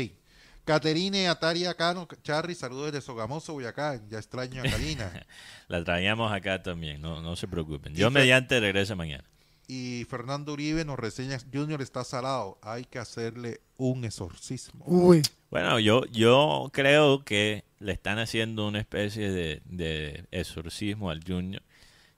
Caterine 0.64 1.28
Ataria 1.28 1.74
Cano, 1.74 2.08
Charry, 2.24 2.56
saludos 2.56 2.94
desde 2.94 3.06
Sogamoso, 3.06 3.52
Boyacá. 3.52 4.00
Ya 4.08 4.18
extraño 4.18 4.62
a 4.62 4.64
Karina. 4.64 5.12
La 5.68 5.84
traíamos 5.84 6.32
acá 6.32 6.64
también, 6.64 7.02
no, 7.02 7.22
no 7.22 7.36
se 7.36 7.50
preocupen. 7.50 7.94
Yo 7.96 8.10
mediante 8.12 8.62
regresa 8.62 8.96
mañana. 8.96 9.26
Y 9.68 10.06
Fernando 10.10 10.54
Uribe 10.54 10.86
nos 10.86 11.00
reseña, 11.00 11.40
Junior 11.52 11.82
está 11.82 12.04
salado, 12.04 12.60
hay 12.62 12.86
que 12.86 13.00
hacerle 13.00 13.62
un 13.78 14.06
exorcismo. 14.06 14.86
Uy. 14.88 15.22
Bueno, 15.50 15.80
yo, 15.80 16.06
yo 16.06 16.70
creo 16.74 17.24
que 17.24 17.64
le 17.80 17.94
están 17.94 18.20
haciendo 18.20 18.68
una 18.68 18.80
especie 18.80 19.32
de, 19.32 20.26
exorcismo 20.32 21.10
al 21.10 21.24
Junior 21.26 21.64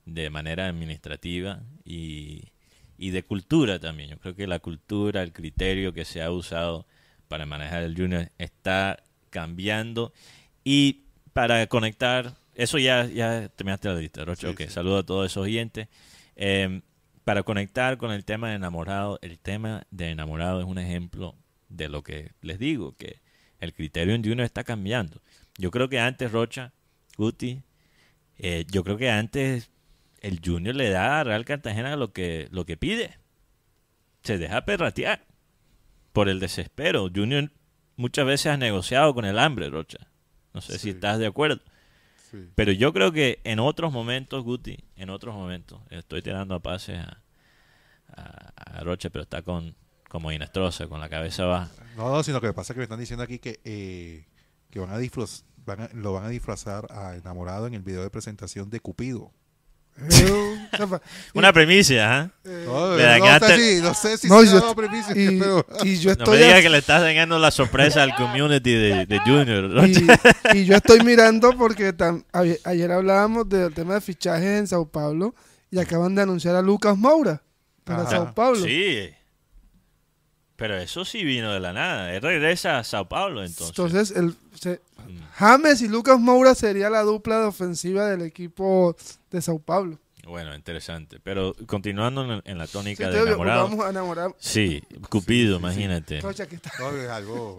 de 0.04 0.30
manera 0.30 0.66
administrativa 0.66 1.62
y, 1.84 2.50
de 2.98 3.22
cultura 3.22 3.78
también. 3.78 4.10
Yo 4.10 4.18
creo 4.18 4.34
que 4.34 4.46
la 4.46 4.58
cultura, 4.58 5.22
el 5.22 5.32
criterio 5.32 5.92
que 5.92 6.04
se 6.04 6.22
ha 6.22 6.30
usado 6.30 6.86
para 7.28 7.46
manejar 7.46 7.82
el 7.82 7.96
Junior 7.96 8.30
está 8.38 9.04
cambiando 9.30 10.12
y 10.64 11.04
para 11.32 11.66
conectar, 11.68 12.34
eso 12.54 12.78
ya, 12.78 13.06
ya 13.06 13.48
terminaste 13.50 13.88
la 13.88 13.94
lista, 13.94 14.24
Rocha. 14.24 14.50
ok, 14.50 14.62
saludo 14.68 14.98
a 14.98 15.06
todos 15.06 15.30
esos 15.30 15.44
oyentes. 15.44 15.88
Em, 16.34 16.82
para 17.28 17.42
conectar 17.42 17.98
con 17.98 18.10
el 18.10 18.24
tema 18.24 18.48
de 18.48 18.54
enamorado, 18.54 19.18
el 19.20 19.38
tema 19.38 19.86
de 19.90 20.08
enamorado 20.08 20.60
es 20.60 20.66
un 20.66 20.78
ejemplo 20.78 21.36
de 21.68 21.90
lo 21.90 22.02
que 22.02 22.32
les 22.40 22.58
digo, 22.58 22.96
que 22.96 23.20
el 23.60 23.74
criterio 23.74 24.14
en 24.14 24.22
Junior 24.22 24.46
está 24.46 24.64
cambiando. 24.64 25.20
Yo 25.58 25.70
creo 25.70 25.90
que 25.90 26.00
antes, 26.00 26.32
Rocha, 26.32 26.72
Guti, 27.18 27.60
eh, 28.38 28.64
yo 28.70 28.82
creo 28.82 28.96
que 28.96 29.10
antes 29.10 29.70
el 30.22 30.40
Junior 30.42 30.74
le 30.74 30.88
da 30.88 31.20
a 31.20 31.24
Real 31.24 31.44
Cartagena 31.44 31.96
lo 31.96 32.14
que, 32.14 32.48
lo 32.50 32.64
que 32.64 32.78
pide. 32.78 33.18
Se 34.22 34.38
deja 34.38 34.64
perratear 34.64 35.26
por 36.14 36.30
el 36.30 36.40
desespero. 36.40 37.10
Junior 37.14 37.52
muchas 37.96 38.24
veces 38.24 38.46
ha 38.46 38.56
negociado 38.56 39.12
con 39.12 39.26
el 39.26 39.38
hambre, 39.38 39.68
Rocha. 39.68 39.98
No 40.54 40.62
sé 40.62 40.78
si 40.78 40.88
estás 40.88 41.18
de 41.18 41.26
acuerdo. 41.26 41.60
Pero 42.54 42.72
yo 42.72 42.92
creo 42.92 43.12
que 43.12 43.40
en 43.44 43.58
otros 43.58 43.92
momentos, 43.92 44.44
Guti, 44.44 44.78
en 44.96 45.10
otros 45.10 45.34
momentos, 45.34 45.80
estoy 45.90 46.22
tirando 46.22 46.54
a 46.54 46.60
pases 46.60 46.98
a, 46.98 47.22
Rocha, 48.82 49.10
pero 49.10 49.22
está 49.22 49.42
con 49.42 49.74
como 50.08 50.32
Inestrosa, 50.32 50.86
con 50.86 51.00
la 51.00 51.08
cabeza 51.08 51.44
baja. 51.44 51.70
No, 51.96 52.10
no, 52.10 52.22
sino 52.22 52.40
que 52.40 52.52
pasa 52.52 52.72
que 52.72 52.78
me 52.78 52.84
están 52.84 52.98
diciendo 52.98 53.22
aquí 53.22 53.38
que, 53.38 53.60
eh, 53.64 54.26
que 54.70 54.80
van 54.80 54.90
a 54.90 54.98
disfrazar 54.98 55.44
lo 55.92 56.12
van 56.12 56.24
a 56.24 56.28
disfrazar 56.28 56.86
a 56.90 57.16
enamorado 57.16 57.66
en 57.66 57.74
el 57.74 57.82
video 57.82 58.02
de 58.02 58.10
presentación 58.10 58.70
de 58.70 58.80
Cupido. 58.80 59.32
Una 61.34 61.52
premisa, 61.52 61.94
¿ah? 62.20 62.30
¿eh? 62.44 62.64
No, 62.66 62.96
no, 62.96 63.94
sé 63.94 64.16
si, 64.18 64.28
no, 64.28 64.44
yo, 64.44 64.74
premisa, 64.74 65.12
y, 65.12 65.38
pero... 65.38 65.66
y 65.82 65.98
yo 65.98 66.12
estoy 66.12 66.26
no 66.26 66.32
me 66.32 66.38
digas 66.38 66.62
que 66.62 66.68
le 66.68 66.78
estás 66.78 67.02
enseñando 67.02 67.38
la 67.38 67.50
sorpresa 67.50 68.02
al 68.04 68.14
community 68.14 68.72
de, 68.72 69.06
de 69.06 69.18
Junior. 69.20 69.88
Y, 70.54 70.64
yo 70.64 70.76
estoy 70.76 71.00
mirando 71.00 71.56
porque 71.56 71.94
ayer 72.64 72.92
hablábamos 72.92 73.48
del 73.48 73.74
tema 73.74 73.94
de 73.94 74.00
fichajes 74.00 74.60
en 74.60 74.66
Sao 74.66 74.88
Paulo 74.88 75.34
y 75.70 75.78
acaban 75.78 76.14
de 76.14 76.22
anunciar 76.22 76.54
a 76.54 76.62
Lucas 76.62 76.96
Moura 76.96 77.42
para 77.84 78.08
Sao 78.08 78.34
Paulo. 78.34 78.64
Sí. 78.64 79.10
Pero 80.56 80.76
eso 80.76 81.04
sí 81.04 81.24
vino 81.24 81.52
de 81.52 81.60
la 81.60 81.72
nada. 81.72 82.12
Él 82.12 82.22
regresa 82.22 82.78
a 82.78 82.84
Sao 82.84 83.08
Paulo 83.08 83.44
entonces. 83.44 83.68
Entonces, 83.78 84.10
el, 84.16 84.26
mm. 84.26 85.22
James 85.34 85.82
y 85.82 85.88
Lucas 85.88 86.18
Moura 86.18 86.54
sería 86.54 86.90
la 86.90 87.02
dupla 87.02 87.38
de 87.38 87.46
ofensiva 87.46 88.06
del 88.06 88.22
equipo 88.22 88.96
de 89.30 89.42
Sao 89.42 89.58
Paulo. 89.58 89.98
Bueno, 90.26 90.54
interesante. 90.54 91.20
Pero 91.22 91.54
continuando 91.66 92.34
en, 92.34 92.42
en 92.44 92.58
la 92.58 92.66
tónica 92.66 93.10
Sí, 93.10 93.16
de 93.16 93.22
enamorado. 93.22 93.68
Vamos 93.68 93.86
a 93.86 93.90
enamorar. 93.90 94.34
Sí, 94.38 94.82
Cupido, 95.08 95.58
imagínate. 95.58 96.20
Que 96.20 96.56
está-. 96.56 96.72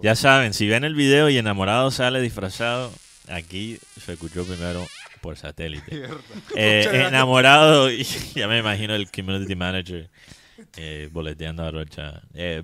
Ya 0.03 0.15
saben, 0.15 0.53
si 0.53 0.67
ven 0.67 0.83
el 0.83 0.93
video 0.93 1.29
y 1.29 1.37
enamorado 1.37 1.89
sale 1.89 2.21
disfrazado, 2.21 2.91
aquí 3.27 3.79
se 3.99 4.13
escuchó 4.13 4.45
primero 4.45 4.85
por 5.21 5.37
satélite. 5.37 6.07
Eh, 6.55 7.05
enamorado, 7.07 7.91
y 7.91 8.03
ya 8.35 8.47
me 8.47 8.59
imagino 8.59 8.95
el 8.95 9.09
community 9.09 9.55
manager 9.55 10.09
eh, 10.75 11.09
boleteando 11.11 11.63
a 11.63 11.71
Rocha. 11.71 12.21
Eh, 12.33 12.63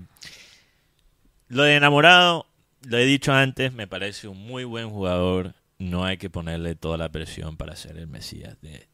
lo 1.48 1.64
de 1.64 1.76
enamorado, 1.76 2.48
lo 2.82 2.98
he 2.98 3.06
dicho 3.06 3.34
antes, 3.34 3.74
me 3.74 3.88
parece 3.88 4.28
un 4.28 4.38
muy 4.38 4.64
buen 4.64 4.90
jugador. 4.90 5.54
No 5.78 6.06
hay 6.06 6.18
que 6.18 6.30
ponerle 6.30 6.76
toda 6.76 6.98
la 6.98 7.10
presión 7.10 7.58
para 7.58 7.76
ser 7.76 7.98
el 7.98 8.08
Mesías 8.08 8.60
de 8.62 8.88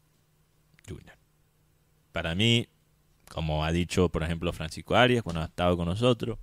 Para 2.12 2.34
mí, 2.34 2.68
como 3.30 3.64
ha 3.64 3.72
dicho, 3.72 4.08
por 4.10 4.22
ejemplo, 4.22 4.52
Francisco 4.52 4.96
Arias 4.96 5.22
cuando 5.22 5.42
ha 5.42 5.46
estado 5.46 5.76
con 5.76 5.86
nosotros, 5.88 6.38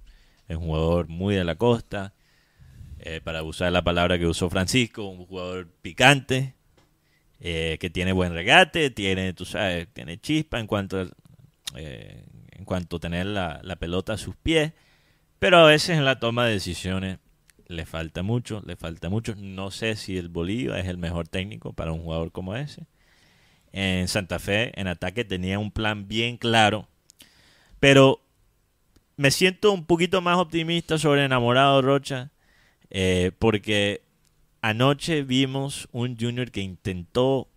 es 0.47 0.57
un 0.57 0.63
jugador 0.65 1.07
muy 1.07 1.35
de 1.35 1.43
la 1.43 1.55
costa. 1.55 2.13
eh, 2.99 3.21
para 3.23 3.43
usar 3.43 3.71
la 3.71 3.83
palabra 3.83 4.19
que 4.19 4.27
usó 4.27 4.49
Francisco, 4.49 5.05
un 5.07 5.25
jugador 5.25 5.69
picante, 5.81 6.55
eh, 7.39 7.77
que 7.79 7.89
tiene 7.89 8.11
buen 8.13 8.33
regate, 8.33 8.89
tiene, 8.91 9.33
tú 9.33 9.45
sabes, 9.45 9.87
tiene 9.93 10.19
chispa 10.19 10.59
en 10.59 10.67
cuanto 10.67 10.99
a, 11.01 11.07
eh, 11.75 12.25
en 12.51 12.65
cuanto 12.65 12.97
a 12.97 12.99
tener 12.99 13.25
la, 13.27 13.61
la 13.63 13.75
pelota 13.77 14.13
a 14.13 14.17
sus 14.17 14.35
pies, 14.35 14.73
pero 15.39 15.59
a 15.59 15.65
veces 15.67 15.97
en 15.97 16.05
la 16.05 16.19
toma 16.19 16.45
de 16.45 16.53
decisiones 16.53 17.19
le 17.67 17.85
falta 17.85 18.23
mucho, 18.23 18.61
le 18.65 18.75
falta 18.75 19.09
mucho. 19.09 19.35
No 19.37 19.71
sé 19.71 19.95
si 19.95 20.17
el 20.17 20.29
Bolívar 20.29 20.79
es 20.79 20.87
el 20.87 20.97
mejor 20.97 21.27
técnico 21.27 21.73
para 21.73 21.91
un 21.93 22.01
jugador 22.03 22.31
como 22.31 22.55
ese. 22.55 22.87
En 23.71 24.07
Santa 24.07 24.39
Fe, 24.39 24.71
en 24.79 24.87
ataque, 24.87 25.23
tenía 25.23 25.59
un 25.59 25.71
plan 25.71 26.07
bien 26.07 26.37
claro, 26.37 26.87
pero 27.79 28.21
me 29.15 29.31
siento 29.31 29.71
un 29.71 29.85
poquito 29.85 30.21
más 30.21 30.37
optimista 30.37 30.97
sobre 30.97 31.25
Enamorado 31.25 31.81
Rocha, 31.81 32.31
eh, 32.89 33.31
porque 33.37 34.01
anoche 34.61 35.23
vimos 35.23 35.87
un 35.91 36.17
Junior 36.17 36.51
que 36.51 36.61
intentó 36.61 37.47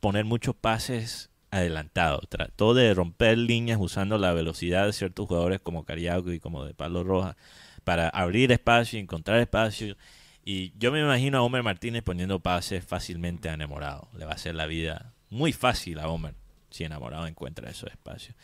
poner 0.00 0.24
muchos 0.24 0.54
pases 0.54 1.30
adelantados, 1.50 2.28
trató 2.28 2.74
de 2.74 2.92
romper 2.94 3.38
líneas 3.38 3.78
usando 3.80 4.18
la 4.18 4.32
velocidad 4.32 4.86
de 4.86 4.92
ciertos 4.92 5.26
jugadores 5.26 5.60
como 5.60 5.84
Cariaco 5.84 6.32
y 6.32 6.40
como 6.40 6.64
de 6.64 6.74
Pablo 6.74 7.02
Rojas 7.02 7.36
para 7.84 8.08
abrir 8.08 8.52
espacio, 8.52 8.98
encontrar 8.98 9.40
espacio. 9.40 9.96
Y 10.44 10.72
yo 10.78 10.92
me 10.92 11.00
imagino 11.00 11.38
a 11.38 11.42
Homer 11.42 11.62
Martínez 11.62 12.02
poniendo 12.02 12.40
pases 12.40 12.84
fácilmente 12.84 13.48
a 13.48 13.54
enamorado. 13.54 14.08
Le 14.16 14.24
va 14.24 14.32
a 14.32 14.34
hacer 14.34 14.54
la 14.54 14.66
vida 14.66 15.14
muy 15.30 15.52
fácil 15.52 15.98
a 15.98 16.08
Homer 16.08 16.34
si 16.70 16.84
enamorado 16.84 17.26
encuentra 17.26 17.70
esos 17.70 17.90
espacios. 17.90 18.34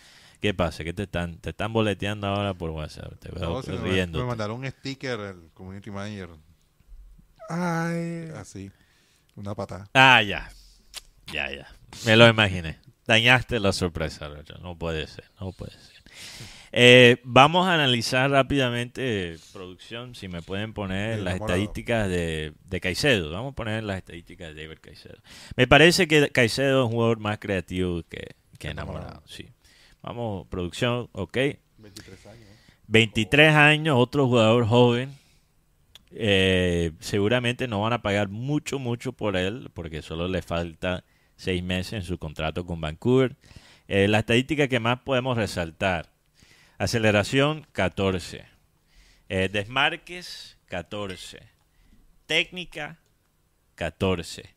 ¿Qué 0.40 0.54
pasa? 0.54 0.82
¿Qué 0.84 0.92
te 0.92 1.04
están, 1.04 1.36
te 1.38 1.50
están 1.50 1.72
boleteando 1.72 2.26
ahora 2.26 2.52
por 2.54 2.70
WhatsApp? 2.70 3.18
Te 3.20 3.30
veo 3.30 3.62
No, 3.66 3.82
riendo. 3.82 4.18
me 4.18 4.24
mandaron 4.24 4.58
un 4.60 4.70
sticker, 4.70 5.20
el 5.20 5.50
community 5.54 5.90
manager, 5.90 6.30
Ay, 7.48 8.30
así, 8.36 8.70
una 9.36 9.54
patada. 9.54 9.88
Ah, 9.94 10.22
ya. 10.22 10.50
Ya, 11.32 11.50
ya. 11.50 11.68
Me 12.06 12.16
lo 12.16 12.28
imaginé. 12.28 12.78
Dañaste 13.06 13.60
la 13.60 13.72
sorpresa, 13.72 14.28
Rocha. 14.28 14.54
No 14.60 14.76
puede 14.76 15.06
ser, 15.06 15.24
no 15.40 15.52
puede 15.52 15.72
ser. 15.72 16.02
Eh, 16.74 17.18
vamos 17.22 17.66
a 17.66 17.74
analizar 17.74 18.30
rápidamente, 18.30 19.34
eh, 19.34 19.38
producción, 19.52 20.14
si 20.14 20.28
me 20.28 20.40
pueden 20.40 20.72
poner 20.72 21.18
las 21.20 21.34
estadísticas 21.34 22.08
de, 22.08 22.54
de 22.64 22.80
Caicedo. 22.80 23.30
Vamos 23.30 23.52
a 23.52 23.54
poner 23.54 23.84
las 23.84 23.98
estadísticas 23.98 24.54
de 24.54 24.62
David 24.62 24.78
Caicedo. 24.80 25.18
Me 25.54 25.66
parece 25.66 26.08
que 26.08 26.30
Caicedo 26.30 26.80
es 26.80 26.86
un 26.86 26.92
jugador 26.92 27.18
más 27.20 27.38
creativo 27.38 28.02
que, 28.08 28.36
que 28.58 28.68
enamorado. 28.70 29.06
Enamorado. 29.06 29.28
Sí. 29.28 29.50
Vamos, 30.02 30.46
producción, 30.48 31.08
ok. 31.12 31.36
23 31.78 32.26
años. 32.26 32.48
23 32.86 33.54
años, 33.54 33.96
otro 33.98 34.26
jugador 34.26 34.66
joven. 34.66 35.10
Eh, 36.10 36.92
seguramente 37.00 37.68
no 37.68 37.80
van 37.80 37.94
a 37.94 38.02
pagar 38.02 38.28
mucho, 38.28 38.78
mucho 38.78 39.12
por 39.12 39.36
él, 39.36 39.70
porque 39.72 40.02
solo 40.02 40.28
le 40.28 40.42
falta 40.42 41.04
seis 41.36 41.62
meses 41.62 41.92
en 41.94 42.02
su 42.02 42.18
contrato 42.18 42.66
con 42.66 42.80
Vancouver. 42.80 43.36
Eh, 43.88 44.08
la 44.08 44.20
estadística 44.20 44.68
que 44.68 44.80
más 44.80 45.00
podemos 45.00 45.36
resaltar: 45.36 46.11
aceleración 46.82 47.64
14, 47.70 48.44
eh, 49.28 49.48
desmarques 49.52 50.58
14, 50.66 51.38
técnica 52.26 52.98
14. 53.76 54.56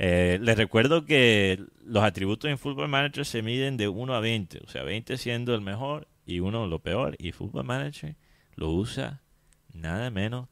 Eh, 0.00 0.38
les 0.42 0.56
recuerdo 0.56 1.04
que 1.04 1.64
los 1.84 2.02
atributos 2.02 2.50
en 2.50 2.58
Football 2.58 2.88
Manager 2.88 3.24
se 3.24 3.42
miden 3.42 3.76
de 3.76 3.86
1 3.86 4.12
a 4.12 4.18
20, 4.18 4.58
o 4.64 4.68
sea, 4.68 4.82
20 4.82 5.16
siendo 5.16 5.54
el 5.54 5.60
mejor 5.60 6.08
y 6.26 6.40
1 6.40 6.66
lo 6.66 6.80
peor. 6.80 7.14
Y 7.20 7.30
Football 7.30 7.64
Manager 7.64 8.16
lo 8.56 8.70
usa 8.70 9.22
nada 9.72 10.10
menos 10.10 10.48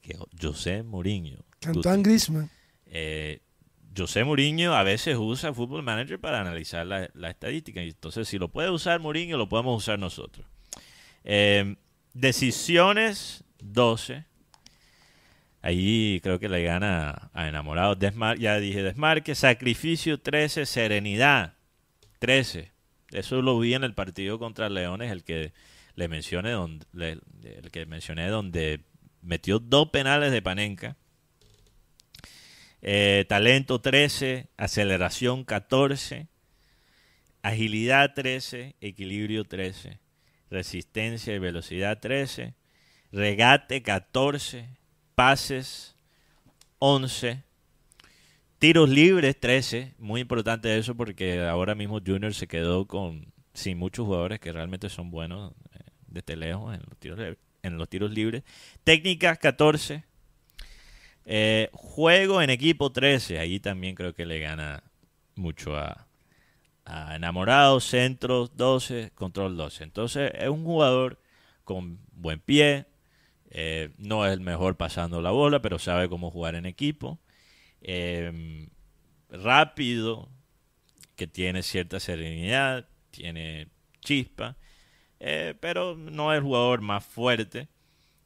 que 0.00 0.16
José 0.40 0.82
Mourinho. 0.82 1.44
Cantán 1.60 2.02
Grisman. 2.02 2.48
Eh, 2.86 3.42
José 3.96 4.24
Mourinho 4.24 4.74
a 4.74 4.82
veces 4.82 5.16
usa 5.18 5.52
Football 5.52 5.82
Manager 5.82 6.20
para 6.20 6.40
analizar 6.40 6.86
la, 6.86 7.10
la 7.14 7.30
estadística. 7.30 7.82
Entonces, 7.82 8.28
si 8.28 8.38
lo 8.38 8.48
puede 8.48 8.70
usar 8.70 9.00
Mourinho, 9.00 9.36
lo 9.36 9.48
podemos 9.48 9.76
usar 9.76 9.98
nosotros. 9.98 10.46
Eh, 11.24 11.76
decisiones 12.12 13.44
12. 13.62 14.24
Ahí 15.62 16.20
creo 16.22 16.38
que 16.38 16.48
le 16.48 16.62
gana 16.62 17.30
a 17.34 17.48
Enamorado. 17.48 17.94
Desmar 17.94 18.38
ya 18.38 18.58
dije 18.58 18.82
desmarque. 18.82 19.34
Sacrificio 19.34 20.18
13. 20.18 20.66
Serenidad 20.66 21.54
13. 22.18 22.72
Eso 23.12 23.42
lo 23.42 23.58
vi 23.58 23.74
en 23.74 23.84
el 23.84 23.94
partido 23.94 24.38
contra 24.38 24.68
Leones, 24.68 25.10
el 25.10 25.24
que 25.24 25.52
le 25.96 26.08
mencioné 26.08 26.52
donde, 26.52 26.86
el 27.42 27.70
que 27.70 27.84
mencioné 27.84 28.28
donde 28.28 28.84
metió 29.20 29.58
dos 29.58 29.90
penales 29.90 30.32
de 30.32 30.40
Panenka. 30.40 30.96
Eh, 32.82 33.26
talento 33.28 33.80
13, 33.80 34.48
aceleración 34.56 35.44
14, 35.44 36.28
agilidad 37.42 38.14
13, 38.14 38.76
equilibrio 38.80 39.44
13, 39.44 39.98
resistencia 40.50 41.34
y 41.34 41.38
velocidad 41.38 42.00
13, 42.00 42.54
regate 43.12 43.82
14, 43.82 44.66
pases 45.14 45.94
11, 46.78 47.42
tiros 48.58 48.88
libres 48.88 49.38
13, 49.38 49.94
muy 49.98 50.22
importante 50.22 50.78
eso 50.78 50.94
porque 50.94 51.42
ahora 51.42 51.74
mismo 51.74 52.00
Junior 52.04 52.32
se 52.32 52.46
quedó 52.46 52.86
con 52.86 53.30
sin 53.52 53.76
muchos 53.76 54.06
jugadores 54.06 54.40
que 54.40 54.52
realmente 54.52 54.88
son 54.88 55.10
buenos 55.10 55.52
eh, 55.74 55.80
desde 56.06 56.36
lejos 56.36 56.74
en 56.74 56.80
los 56.88 56.98
tiros, 56.98 57.36
en 57.62 57.76
los 57.76 57.88
tiros 57.90 58.10
libres, 58.10 58.42
técnicas 58.84 59.38
14, 59.38 60.04
eh, 61.32 61.70
juego 61.72 62.42
en 62.42 62.50
equipo 62.50 62.90
13, 62.90 63.38
ahí 63.38 63.60
también 63.60 63.94
creo 63.94 64.12
que 64.14 64.26
le 64.26 64.40
gana 64.40 64.82
mucho 65.36 65.76
a, 65.76 66.08
Enamorados, 67.14 67.84
centros 67.84 68.56
12, 68.56 69.12
control 69.14 69.56
12. 69.56 69.84
Entonces 69.84 70.32
es 70.34 70.48
un 70.48 70.64
jugador 70.64 71.20
con 71.62 72.00
buen 72.10 72.40
pie, 72.40 72.86
eh, 73.48 73.90
no 73.96 74.26
es 74.26 74.32
el 74.32 74.40
mejor 74.40 74.76
pasando 74.76 75.22
la 75.22 75.30
bola, 75.30 75.62
pero 75.62 75.78
sabe 75.78 76.08
cómo 76.08 76.32
jugar 76.32 76.56
en 76.56 76.66
equipo. 76.66 77.20
Eh, 77.80 78.68
rápido, 79.28 80.28
que 81.14 81.28
tiene 81.28 81.62
cierta 81.62 82.00
serenidad, 82.00 82.88
tiene 83.12 83.68
chispa, 84.00 84.56
pero 85.60 85.94
no 85.96 86.32
es 86.32 86.38
el 86.38 86.42
jugador 86.42 86.80
más 86.80 87.04
fuerte. 87.04 87.68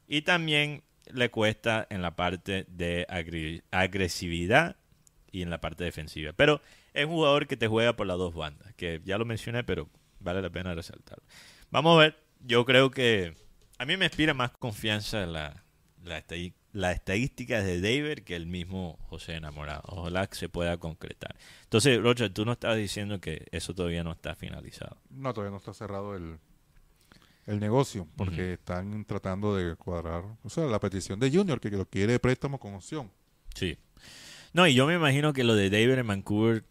Y 0.07 0.23
también 0.23 0.81
le 1.11 1.29
cuesta 1.29 1.87
en 1.89 2.01
la 2.01 2.15
parte 2.15 2.65
de 2.69 3.05
agresividad 3.71 4.75
y 5.31 5.41
en 5.41 5.49
la 5.49 5.61
parte 5.61 5.83
defensiva. 5.83 6.33
Pero 6.33 6.61
es 6.93 7.05
un 7.05 7.11
jugador 7.11 7.47
que 7.47 7.57
te 7.57 7.67
juega 7.67 7.95
por 7.95 8.07
las 8.07 8.17
dos 8.17 8.33
bandas, 8.33 8.73
que 8.75 9.01
ya 9.03 9.17
lo 9.17 9.25
mencioné, 9.25 9.63
pero 9.63 9.89
vale 10.19 10.41
la 10.41 10.49
pena 10.49 10.73
resaltarlo. 10.73 11.23
Vamos 11.71 11.97
a 11.97 12.01
ver, 12.01 12.17
yo 12.39 12.65
creo 12.65 12.91
que 12.91 13.35
a 13.77 13.85
mí 13.85 13.97
me 13.97 14.05
inspira 14.05 14.33
más 14.33 14.51
confianza 14.51 15.25
la, 15.25 15.63
la, 16.03 16.91
estadística 16.91 17.61
de 17.61 17.81
David 17.81 18.23
que 18.23 18.35
el 18.35 18.47
mismo 18.47 18.97
José 19.09 19.35
Enamorado. 19.35 19.83
Ojalá 19.87 20.27
que 20.27 20.35
se 20.35 20.49
pueda 20.49 20.77
concretar. 20.77 21.35
Entonces, 21.63 22.01
Roger, 22.01 22.31
tú 22.31 22.45
no 22.45 22.53
estabas 22.53 22.77
diciendo 22.77 23.19
que 23.19 23.45
eso 23.51 23.73
todavía 23.73 24.03
no 24.03 24.11
está 24.11 24.35
finalizado. 24.35 24.97
No, 25.09 25.33
todavía 25.33 25.51
no 25.51 25.57
está 25.57 25.73
cerrado 25.73 26.15
el, 26.15 26.39
el 27.45 27.59
negocio, 27.59 28.07
porque 28.15 28.53
están 28.53 29.05
tratando 29.05 29.55
de 29.55 29.75
cuadrar, 29.75 30.23
o 30.43 30.49
sea, 30.49 30.65
la 30.65 30.79
petición 30.79 31.19
de 31.19 31.29
Junior, 31.31 31.59
que 31.59 31.69
lo 31.69 31.85
quiere 31.87 32.13
de 32.13 32.19
préstamo 32.19 32.59
con 32.59 32.73
opción. 32.73 33.11
Sí. 33.53 33.77
No, 34.53 34.65
y 34.67 34.73
yo 34.73 34.87
me 34.87 34.95
imagino 34.95 35.33
que 35.33 35.43
lo 35.43 35.53
de 35.55 35.69
David 35.69 35.91
en 35.99 36.07
Vancouver, 36.07 36.63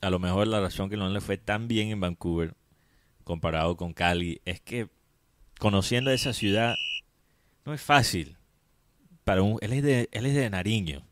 a 0.00 0.10
lo 0.10 0.18
mejor 0.18 0.46
la 0.46 0.60
razón 0.60 0.88
que 0.90 0.96
no 0.96 1.08
le 1.08 1.20
fue 1.20 1.36
tan 1.38 1.68
bien 1.68 1.88
en 1.88 2.00
Vancouver 2.00 2.54
comparado 3.24 3.76
con 3.76 3.92
Cali 3.92 4.40
es 4.44 4.60
que 4.60 4.88
conociendo 5.58 6.10
esa 6.10 6.32
ciudad 6.32 6.74
no 7.64 7.74
es 7.74 7.80
fácil. 7.80 8.36
Para 9.24 9.42
un, 9.42 9.58
él 9.60 9.72
es 9.74 9.82
de 9.82 10.08
él 10.12 10.26
es 10.26 10.34
de 10.34 10.48
Nariño. 10.50 11.02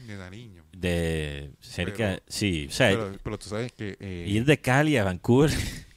De 0.00 0.16
Nariño. 0.16 0.64
de 0.72 1.50
cerca, 1.60 1.96
Pero- 1.96 2.22
sí, 2.28 2.66
o 2.68 2.72
sea, 2.72 2.90
Pero, 2.90 3.12
pero 3.22 3.38
tú 3.38 3.48
sabes 3.48 3.72
que 3.72 3.96
eh, 3.98 4.24
ir 4.28 4.44
de 4.44 4.60
Cali 4.60 4.96
a 4.96 5.04
Vancouver, 5.04 5.50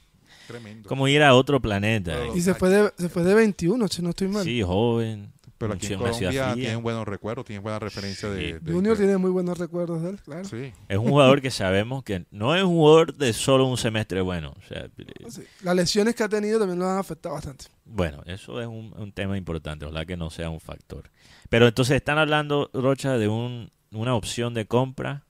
tremendo. 0.51 0.87
como 0.89 1.07
ir 1.07 1.23
a 1.23 1.33
otro 1.35 1.61
planeta. 1.61 2.13
Pero- 2.13 2.35
Y 2.35 2.41
se 2.41 2.53
fue, 2.53 2.69
de, 2.69 2.93
se 2.97 3.09
fue 3.09 3.23
de 3.23 3.33
21, 3.33 3.87
si 3.87 4.01
no 4.01 4.09
estoy 4.11 4.27
mal. 4.27 4.43
Sí, 4.43 4.61
joven. 4.61 5.31
Pero 5.57 5.73
aquí 5.73 5.93
en 5.93 5.99
Colombia 5.99 6.53
tienen 6.55 6.81
buenos 6.81 7.07
recuerdos, 7.07 7.45
tienen 7.45 7.61
buenas 7.61 7.83
referencias 7.83 8.33
de, 8.33 8.59
de- 8.59 8.71
Junior 8.73 8.97
de- 8.97 9.03
tiene 9.03 9.17
muy 9.19 9.29
buenos 9.29 9.59
recuerdos 9.59 10.01
de 10.01 10.09
él, 10.09 10.19
claro. 10.19 10.43
Sí, 10.45 10.73
Es 10.89 10.97
un 10.97 11.09
jugador 11.09 11.39
que 11.39 11.51
sabemos 11.51 12.03
que 12.03 12.25
no 12.31 12.55
es 12.55 12.63
un 12.63 12.69
jugador 12.71 13.13
de 13.15 13.31
solo 13.31 13.67
un 13.67 13.77
semestre 13.77 14.21
bueno. 14.21 14.55
O 14.57 14.67
sea, 14.67 14.85
eh, 14.85 14.91
Sí. 15.29 15.43
Las 15.61 15.75
lesiones 15.75 16.15
que 16.15 16.23
ha 16.23 16.29
tenido 16.29 16.57
también 16.57 16.79
lo 16.79 16.87
han 16.89 16.97
afectado 16.97 17.35
bastante. 17.35 17.65
bueno, 17.85 18.23
eso 18.25 18.59
es 18.59 18.65
un, 18.65 18.91
un 18.97 19.11
tema 19.11 19.37
importante, 19.37 19.85
ojalá 19.85 20.03
que 20.07 20.17
no 20.17 20.31
sea 20.31 20.49
un 20.49 20.59
factor. 20.59 21.11
Pero 21.49 21.67
entonces 21.67 21.95
están 21.95 22.17
hablando, 22.17 22.71
Rocha, 22.73 23.19
de 23.19 23.27
un, 23.27 23.69
una 23.91 24.15
opción 24.15 24.55
de 24.55 24.65
compra 24.65 25.25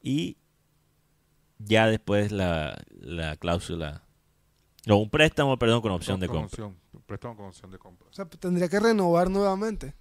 y 0.00 0.36
ya 1.58 1.88
después 1.88 2.30
la, 2.30 2.80
la 3.00 3.36
cláusula, 3.36 4.02
no, 4.88 4.96
un 4.98 5.08
préstamo, 5.10 5.56
perdón, 5.58 5.80
con 5.82 5.92
opción 5.92 6.14
con- 6.14 6.20
de 6.20 6.26
con 6.26 6.36
compra. 6.42 6.64
opción, 6.66 7.02
préstamo 7.06 7.36
con 7.36 7.46
opción 7.46 7.70
de 7.70 7.78
compra. 7.78 8.08
O 8.10 8.12
sea, 8.12 8.24
tendría 8.24 8.68
que 8.68 8.80
renovar 8.80 9.30
nuevamente 9.30 9.94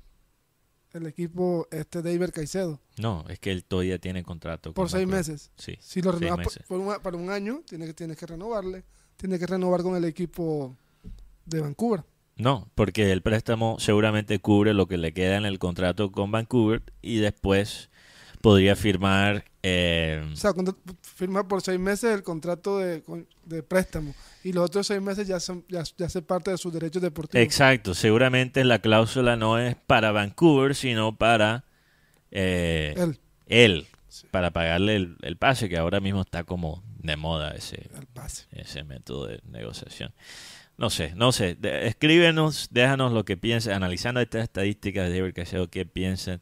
el 0.93 1.05
equipo 1.05 1.68
este 1.69 2.01
de 2.01 2.14
Iber 2.14 2.31
Caicedo 2.31 2.80
No, 2.97 3.23
es 3.30 3.38
que 3.39 3.51
él 3.51 3.64
todavía 3.65 3.99
tiene 3.99 4.23
contrato. 4.23 4.73
por 4.73 4.85
con 4.85 4.89
seis 4.89 5.05
Vancouver. 5.05 5.19
meses. 5.19 5.51
Sí. 5.57 5.77
Si 5.80 6.01
lo 6.01 6.11
seis 6.14 6.22
renuevas 6.31 6.59
por, 6.68 6.80
un- 6.80 6.95
para 7.03 7.18
un 7.18 7.30
año, 7.30 7.61
tienes 7.68 7.89
que, 7.89 7.93
tienes 7.93 8.18
que 8.18 8.26
renovarle. 8.26 8.84
Tienes 9.18 9.39
que 9.39 9.45
renovar 9.47 9.81
con 9.84 9.95
el 9.95 10.05
equipo 10.05 10.76
de 11.45 11.61
Vancouver. 11.61 12.03
No, 12.35 12.69
porque 12.76 13.11
el 13.11 13.22
préstamo 13.23 13.77
seguramente 13.80 14.39
cubre 14.39 14.73
lo 14.73 14.88
que 14.88 14.97
le 14.97 15.11
queda 15.14 15.38
en 15.38 15.45
el 15.45 15.57
contrato 15.59 16.11
con 16.11 16.31
Vancouver 16.31 16.84
y 17.01 17.18
después 17.18 17.89
podría 18.41 18.76
firmar. 18.76 19.45
eh, 19.64 20.23
O 20.31 20.35
sea, 20.35 20.53
cuando 20.53 20.77
firma 21.01 21.47
por 21.47 21.61
seis 21.64 21.80
meses 21.80 22.14
el 22.14 22.22
contrato 22.23 22.77
de, 22.77 23.03
de 23.45 23.64
préstamo 23.64 24.14
y 24.48 24.53
los 24.53 24.65
otros 24.65 24.88
seis 24.88 25.02
meses 25.02 25.28
ya 25.28 25.40
son 25.40 25.65
ya, 25.68 25.84
ya 25.98 26.06
hace 26.06 26.22
parte 26.22 26.52
de 26.52 26.57
sus 26.57 26.72
derechos 26.74 27.02
deportivos. 27.02 27.44
exacto, 27.44 27.94
seguramente 27.94 28.64
la 28.64 28.80
cláusula 28.80 29.36
no 29.36 29.60
es 29.60 29.76
para 29.76 30.11
Vancouver, 30.11 30.76
sino 30.76 31.15
para 31.18 31.65
eh, 32.32 32.94
Él, 32.98 33.19
él, 33.48 33.88
para 34.32 34.52
pagarle 34.52 34.95
el, 34.95 35.18
el 35.22 35.38
pase, 35.38 35.69
que 35.69 35.78
ahora 35.78 35.99
mismo 35.99 36.22
está 36.22 36.44
como 36.44 36.84
de 36.99 37.15
moda 37.15 37.52
ese, 37.52 37.90
el 37.98 38.07
pase. 38.07 38.45
ese 38.52 38.84
método 38.84 39.28
de 39.28 39.40
negociación. 39.45 40.14
No 40.78 40.90
sé, 40.90 41.14
no 41.15 41.32
sé. 41.32 41.56
De- 41.56 41.88
escríbenos, 41.88 42.68
déjanos 42.72 43.11
lo 43.11 43.26
que 43.26 43.38
piensas, 43.38 43.74
analizando 43.76 44.22
estas 44.22 44.44
estadísticas 44.44 45.10
de 45.10 45.19
David 45.19 45.34
Caicedo, 45.34 45.69
qué 45.69 45.86
piensas, 45.86 46.40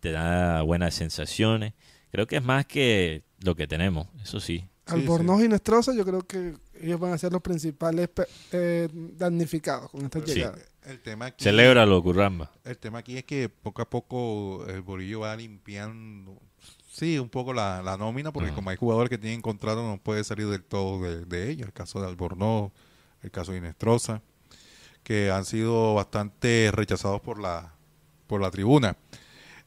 te 0.00 0.12
da 0.12 0.62
buenas 0.62 0.94
sensaciones. 0.94 1.72
Creo 2.12 2.26
que 2.26 2.36
es 2.36 2.44
más 2.44 2.66
que 2.66 3.24
lo 3.42 3.56
que 3.56 3.66
tenemos, 3.66 4.06
eso 4.22 4.38
sí. 4.40 4.68
Albornoz 4.86 5.42
y 5.42 5.48
Nestroza, 5.48 5.94
yo 5.94 6.04
creo 6.04 6.20
que 6.22 6.54
ellos 6.86 7.00
van 7.00 7.12
a 7.12 7.18
ser 7.18 7.32
los 7.32 7.40
principales 7.42 8.08
eh, 8.52 8.88
damnificados 8.92 9.90
con 9.90 10.02
esta 10.04 10.20
Sí. 10.20 10.34
llegada. 10.34 10.58
El 10.84 11.00
tema 11.00 11.26
aquí, 11.26 11.42
Celébralo, 11.44 12.02
Curramba. 12.02 12.50
el 12.64 12.76
tema 12.76 12.98
aquí 12.98 13.16
es 13.16 13.24
que 13.24 13.48
poco 13.48 13.80
a 13.82 13.88
poco 13.88 14.66
el 14.68 14.82
bolillo 14.82 15.20
va 15.20 15.34
limpiando, 15.34 16.38
sí, 16.90 17.18
un 17.18 17.30
poco 17.30 17.54
la, 17.54 17.82
la 17.82 17.96
nómina, 17.96 18.32
porque 18.32 18.48
Ajá. 18.48 18.56
como 18.56 18.68
hay 18.70 18.76
jugadores 18.76 19.08
que 19.08 19.16
tienen 19.16 19.40
contrato, 19.40 19.82
no 19.82 19.98
puede 19.98 20.24
salir 20.24 20.46
del 20.48 20.62
todo 20.62 21.02
de, 21.02 21.24
de 21.24 21.50
ellos. 21.50 21.66
El 21.68 21.72
caso 21.72 22.00
de 22.02 22.06
Albornoz, 22.08 22.70
el 23.22 23.30
caso 23.30 23.52
de 23.52 23.58
Inestrosa, 23.58 24.20
que 25.02 25.30
han 25.30 25.46
sido 25.46 25.94
bastante 25.94 26.70
rechazados 26.72 27.22
por 27.22 27.40
la, 27.40 27.74
por 28.26 28.42
la 28.42 28.50
tribuna. 28.50 28.96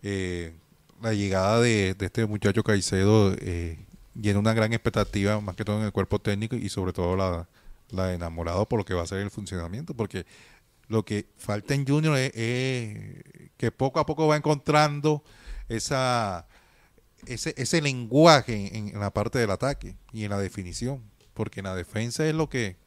Eh, 0.04 0.54
la 1.02 1.14
llegada 1.14 1.60
de, 1.62 1.96
de 1.96 2.06
este 2.06 2.28
muchacho 2.28 2.64
Caicedo 2.64 3.34
eh, 3.40 3.80
llena 4.20 4.40
una 4.40 4.54
gran 4.54 4.74
expectativa, 4.74 5.40
más 5.42 5.56
que 5.56 5.66
todo 5.66 5.80
en 5.80 5.86
el 5.86 5.92
cuerpo 5.92 6.20
técnico 6.20 6.56
y 6.56 6.70
sobre 6.70 6.94
todo 6.94 7.16
la, 7.16 8.14
enamorado 8.14 8.68
por 8.68 8.80
lo 8.80 8.86
que 8.86 8.94
va 8.94 9.04
a 9.04 9.08
ser 9.08 9.20
el 9.20 9.32
funcionamiento, 9.32 9.94
porque 9.94 10.26
lo 10.88 11.04
que 11.06 11.28
falta 11.38 11.74
en 11.74 11.88
Junior 11.88 12.18
es, 12.18 12.32
que 13.58 13.72
poco 13.72 14.00
a 14.00 14.06
poco 14.06 14.28
va 14.28 14.38
encontrando 14.38 15.24
esa 15.70 16.48
ese, 17.26 17.54
ese 17.58 17.82
lenguaje 17.82 18.78
en, 18.78 18.90
en 18.90 19.00
la 19.00 19.12
parte 19.12 19.40
del 19.40 19.52
ataque 19.52 19.96
y 20.14 20.24
en 20.24 20.30
la 20.30 20.40
definición, 20.40 21.04
porque 21.34 21.60
en 21.60 21.66
la 21.66 21.76
defensa 21.76 22.26
es 22.28 22.36
lo 22.36 22.50
que, 22.50 22.78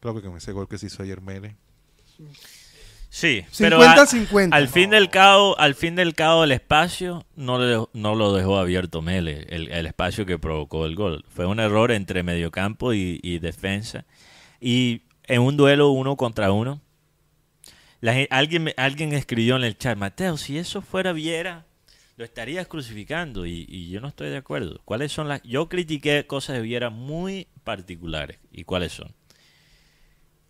claro 0.00 0.20
que 0.20 0.28
con 0.28 0.36
ese 0.36 0.52
gol 0.52 0.68
que 0.68 0.78
se 0.78 0.86
hizo 0.86 1.02
ayer 1.02 1.20
Mele, 1.20 1.56
Sí, 2.16 2.24
pero 3.58 3.78
50-50. 3.80 4.52
a- 4.52 4.56
al 4.56 4.68
fin 4.68 4.90
del 4.90 5.08
cabo, 5.10 5.58
al 5.58 5.74
fin 5.74 5.94
del 5.96 6.14
cabo 6.14 6.44
el 6.44 6.52
espacio 6.52 7.24
no, 7.34 7.58
le 7.58 7.86
no 7.94 8.14
lo 8.14 8.34
dejó 8.34 8.58
abierto 8.58 9.00
Mele, 9.00 9.46
el, 9.48 9.68
el 9.68 9.86
espacio 9.86 10.26
que 10.26 10.38
provocó 10.38 10.84
el 10.86 10.94
gol. 10.94 11.24
Fue 11.28 11.46
un 11.46 11.58
error 11.60 11.92
entre 11.92 12.22
mediocampo 12.22 12.92
y, 12.92 13.18
y 13.22 13.38
defensa. 13.38 14.04
Y 14.60 15.02
en 15.24 15.40
un 15.40 15.56
duelo 15.56 15.90
uno 15.90 16.16
contra 16.16 16.52
uno, 16.52 16.80
la 18.00 18.14
alguien, 18.30 18.72
alguien 18.76 19.12
escribió 19.14 19.56
en 19.56 19.64
el 19.64 19.78
chat, 19.78 19.96
Mateo, 19.96 20.36
si 20.36 20.58
eso 20.58 20.82
fuera 20.82 21.12
Viera, 21.12 21.64
lo 22.18 22.24
estarías 22.24 22.66
crucificando 22.66 23.46
y, 23.46 23.64
y 23.68 23.88
yo 23.90 24.00
no 24.00 24.08
estoy 24.08 24.28
de 24.30 24.36
acuerdo. 24.36 24.80
¿Cuáles 24.84 25.12
son 25.12 25.28
las? 25.28 25.42
Yo 25.42 25.68
critiqué 25.68 26.26
cosas 26.26 26.56
de 26.56 26.62
Viera 26.62 26.90
muy 26.90 27.48
particulares. 27.64 28.38
¿Y 28.52 28.64
cuáles 28.64 28.92
son? 28.92 29.14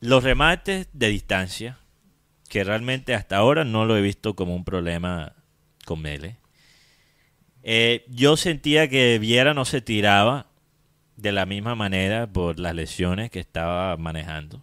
Los 0.01 0.23
remates 0.25 0.89
de 0.93 1.09
distancia, 1.09 1.79
que 2.49 2.65
realmente 2.65 3.15
hasta 3.15 3.37
ahora 3.37 3.65
no 3.65 3.85
lo 3.85 3.97
he 3.97 4.03
visto 4.03 4.35
como 4.35 4.55
un 4.55 4.65
problema 4.65 5.35
con 5.85 6.01
Mele. 6.01 6.37
Eh, 7.63 8.05
yo 8.09 8.37
sentía 8.37 8.89
que 8.89 9.19
Viera 9.19 9.53
no 9.53 9.65
se 9.65 9.81
tiraba 9.81 10.47
de 11.17 11.33
la 11.33 11.47
misma 11.47 11.75
manera 11.75 12.31
por 12.31 12.61
las 12.61 12.75
lesiones 12.75 13.31
que 13.31 13.41
estaba 13.41 13.97
manejando. 13.97 14.63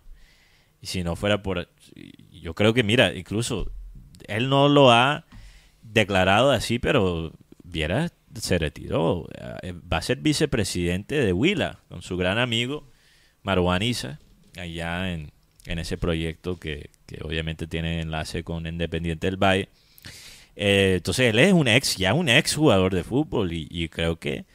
Y 0.82 0.88
si 0.88 1.04
no 1.04 1.16
fuera 1.16 1.44
por... 1.44 1.70
Yo 2.32 2.56
creo 2.56 2.74
que, 2.74 2.84
mira, 2.84 3.14
incluso 3.14 3.72
él 4.28 4.50
no 4.50 4.70
lo 4.70 4.92
ha 4.92 5.26
declarado 5.82 6.52
así, 6.52 6.80
pero 6.80 7.34
Viera 7.64 8.10
se 8.36 8.58
retiró. 8.58 9.28
Eh, 9.64 9.74
Va 9.74 9.98
a 9.98 10.02
ser 10.02 10.20
vicepresidente 10.20 11.16
de 11.16 11.34
Huila 11.34 11.80
con 11.90 12.02
su 12.02 12.16
gran 12.16 12.38
amigo 12.38 12.90
Marwaniza 13.42 14.20
allá 14.58 15.12
en, 15.12 15.33
en 15.66 15.80
ese 15.80 15.98
proyecto 15.98 16.58
que, 16.58 16.90
que 17.06 17.20
obviamente 17.24 17.68
tiene 17.68 18.02
enlace 18.02 18.44
con 18.44 18.68
Independiente 18.68 19.28
del 19.28 19.38
Valle. 19.38 19.70
Eh, 20.56 20.96
entonces 20.98 21.30
él 21.30 21.40
es 21.40 21.54
un 21.54 21.68
ex, 21.68 21.98
ya 21.98 22.14
un 22.14 22.30
ex 22.30 22.56
jugador 22.56 22.94
de 22.94 23.04
fútbol 23.04 23.54
y, 23.54 23.68
y 23.70 23.90
creo 23.90 24.18
que 24.18 24.46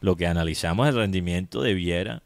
lo 0.00 0.16
que 0.16 0.26
analizamos 0.26 0.88
el 0.88 0.96
rendimiento 0.96 1.62
de 1.62 1.74
Viera 1.74 2.22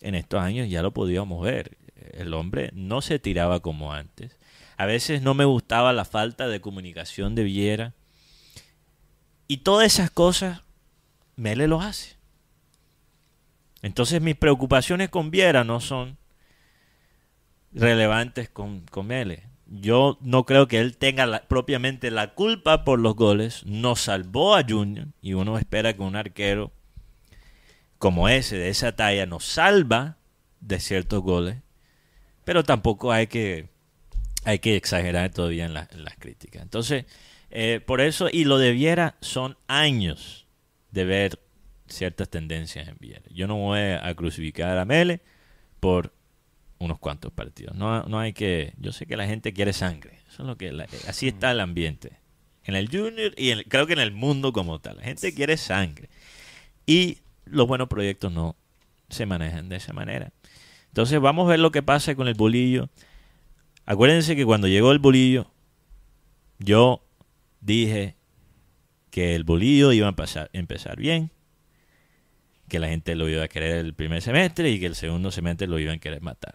en 0.00 0.14
estos 0.14 0.40
años 0.40 0.68
ya 0.68 0.82
lo 0.82 0.92
podíamos 0.92 1.42
ver. 1.42 1.76
El 2.12 2.34
hombre 2.34 2.70
no 2.72 3.02
se 3.02 3.18
tiraba 3.18 3.60
como 3.60 3.92
antes. 3.92 4.36
A 4.76 4.86
veces 4.86 5.20
no 5.22 5.34
me 5.34 5.44
gustaba 5.44 5.92
la 5.92 6.04
falta 6.04 6.48
de 6.48 6.60
comunicación 6.60 7.34
de 7.34 7.44
Viera. 7.44 7.92
Y 9.46 9.58
todas 9.58 9.86
esas 9.86 10.10
cosas, 10.10 10.62
Mele 11.36 11.66
lo 11.66 11.80
hace. 11.80 12.16
Entonces 13.82 14.20
mis 14.20 14.36
preocupaciones 14.36 15.08
con 15.08 15.30
Viera 15.30 15.64
no 15.64 15.80
son 15.80 16.16
relevantes 17.72 18.48
con, 18.48 18.80
con 18.90 19.06
Mele. 19.06 19.44
Yo 19.66 20.18
no 20.20 20.44
creo 20.44 20.66
que 20.66 20.80
él 20.80 20.96
tenga 20.96 21.44
propiamente 21.46 22.10
la 22.10 22.34
culpa 22.34 22.84
por 22.84 22.98
los 22.98 23.14
goles. 23.14 23.64
Nos 23.66 24.00
salvó 24.00 24.56
a 24.56 24.64
Junior 24.68 25.08
y 25.22 25.34
uno 25.34 25.58
espera 25.58 25.94
que 25.94 26.02
un 26.02 26.16
arquero 26.16 26.72
como 27.98 28.28
ese, 28.30 28.56
de 28.56 28.70
esa 28.70 28.96
talla, 28.96 29.26
nos 29.26 29.44
salva 29.44 30.16
de 30.60 30.80
ciertos 30.80 31.22
goles. 31.22 31.58
Pero 32.44 32.64
tampoco 32.64 33.12
hay 33.12 33.26
que, 33.26 33.68
hay 34.44 34.58
que 34.58 34.74
exagerar 34.74 35.30
todavía 35.30 35.66
en 35.66 35.74
las 35.74 36.16
críticas. 36.18 36.62
Entonces, 36.62 37.04
eh, 37.50 37.80
por 37.84 38.00
eso, 38.00 38.28
y 38.32 38.44
lo 38.44 38.58
de 38.58 38.72
Viera 38.72 39.16
son 39.20 39.58
años 39.68 40.46
de 40.90 41.04
ver 41.04 41.38
ciertas 41.88 42.30
tendencias 42.30 42.88
en 42.88 42.96
Viera. 42.98 43.22
Yo 43.30 43.46
no 43.46 43.56
voy 43.56 43.80
a 43.80 44.14
crucificar 44.14 44.78
a 44.78 44.84
Mele 44.84 45.20
por 45.78 46.12
unos 46.80 46.98
cuantos 46.98 47.30
partidos. 47.32 47.76
No, 47.76 48.02
no 48.04 48.18
hay 48.18 48.32
que. 48.32 48.72
Yo 48.78 48.90
sé 48.92 49.06
que 49.06 49.16
la 49.16 49.26
gente 49.26 49.52
quiere 49.52 49.72
sangre. 49.72 50.18
Eso 50.28 50.42
es 50.42 50.48
lo 50.48 50.56
que. 50.56 50.72
la- 50.72 50.86
así 51.06 51.28
está 51.28 51.52
el 51.52 51.60
ambiente. 51.60 52.18
En 52.64 52.74
el 52.74 52.88
Junior 52.88 53.32
y 53.36 53.50
en- 53.50 53.62
creo 53.68 53.86
que 53.86 53.92
en 53.92 54.00
el 54.00 54.12
mundo 54.12 54.52
como 54.52 54.80
tal. 54.80 54.96
La 54.96 55.04
gente 55.04 55.32
quiere 55.34 55.56
sangre. 55.56 56.08
Y 56.86 57.18
los 57.44 57.66
buenos 57.68 57.88
proyectos 57.88 58.32
no 58.32 58.56
se 59.08 59.26
manejan 59.26 59.68
de 59.68 59.76
esa 59.76 59.92
manera. 59.92 60.32
Entonces 60.88 61.20
vamos 61.20 61.46
a 61.46 61.50
ver 61.50 61.60
lo 61.60 61.70
que 61.70 61.82
pasa 61.82 62.14
con 62.14 62.26
el 62.28 62.34
bolillo. 62.34 62.88
Acuérdense 63.86 64.34
que 64.36 64.44
cuando 64.44 64.66
llegó 64.68 64.92
el 64.92 64.98
bolillo, 64.98 65.50
yo 66.58 67.04
dije 67.60 68.16
que 69.10 69.34
el 69.34 69.44
bolillo 69.44 69.92
iba 69.92 70.08
a 70.08 70.12
pasar- 70.16 70.50
empezar 70.52 70.96
bien, 70.96 71.30
que 72.68 72.78
la 72.78 72.88
gente 72.88 73.16
lo 73.16 73.28
iba 73.28 73.42
a 73.42 73.48
querer 73.48 73.78
el 73.84 73.94
primer 73.94 74.22
semestre 74.22 74.70
y 74.70 74.78
que 74.78 74.86
el 74.86 74.94
segundo 74.94 75.30
semestre 75.32 75.66
lo 75.66 75.78
iban 75.80 75.96
a 75.96 75.98
querer 75.98 76.22
matar. 76.22 76.54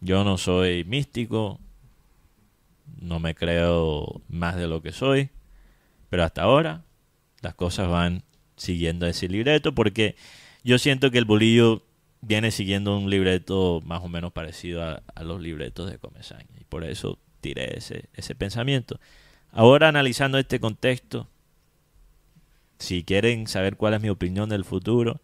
Yo 0.00 0.24
no 0.24 0.38
soy 0.38 0.84
místico, 0.84 1.60
no 3.00 3.20
me 3.20 3.34
creo 3.34 4.22
más 4.28 4.56
de 4.56 4.68
lo 4.68 4.82
que 4.82 4.92
soy, 4.92 5.30
Pero 6.10 6.24
hasta 6.24 6.42
ahora 6.42 6.84
las 7.42 7.54
cosas 7.54 7.88
van 7.88 8.22
siguiendo 8.56 9.06
ese 9.06 9.28
libreto 9.28 9.74
porque 9.74 10.16
yo 10.64 10.78
siento 10.78 11.10
que 11.10 11.18
el 11.18 11.24
bolillo 11.24 11.82
viene 12.20 12.50
siguiendo 12.50 12.96
un 12.98 13.10
libreto 13.10 13.80
más 13.84 14.02
o 14.02 14.08
menos 14.08 14.32
parecido 14.32 14.82
a, 14.82 15.22
los 15.22 15.40
libretos 15.40 15.90
de 15.90 15.98
Comesaña. 15.98 16.48
Y 16.60 16.64
por 16.64 16.84
eso 16.84 17.18
tiré 17.40 17.78
ese, 17.78 18.08
ese 18.14 18.34
pensamiento. 18.34 18.98
Ahora 19.52 19.88
analizando 19.88 20.38
este 20.38 20.60
contexto, 20.60 21.28
si 22.78 23.04
quieren 23.04 23.46
saber 23.46 23.76
cuál 23.76 23.94
es 23.94 24.00
mi 24.00 24.08
opinión 24.08 24.48
del 24.48 24.64
futuro, 24.64 25.20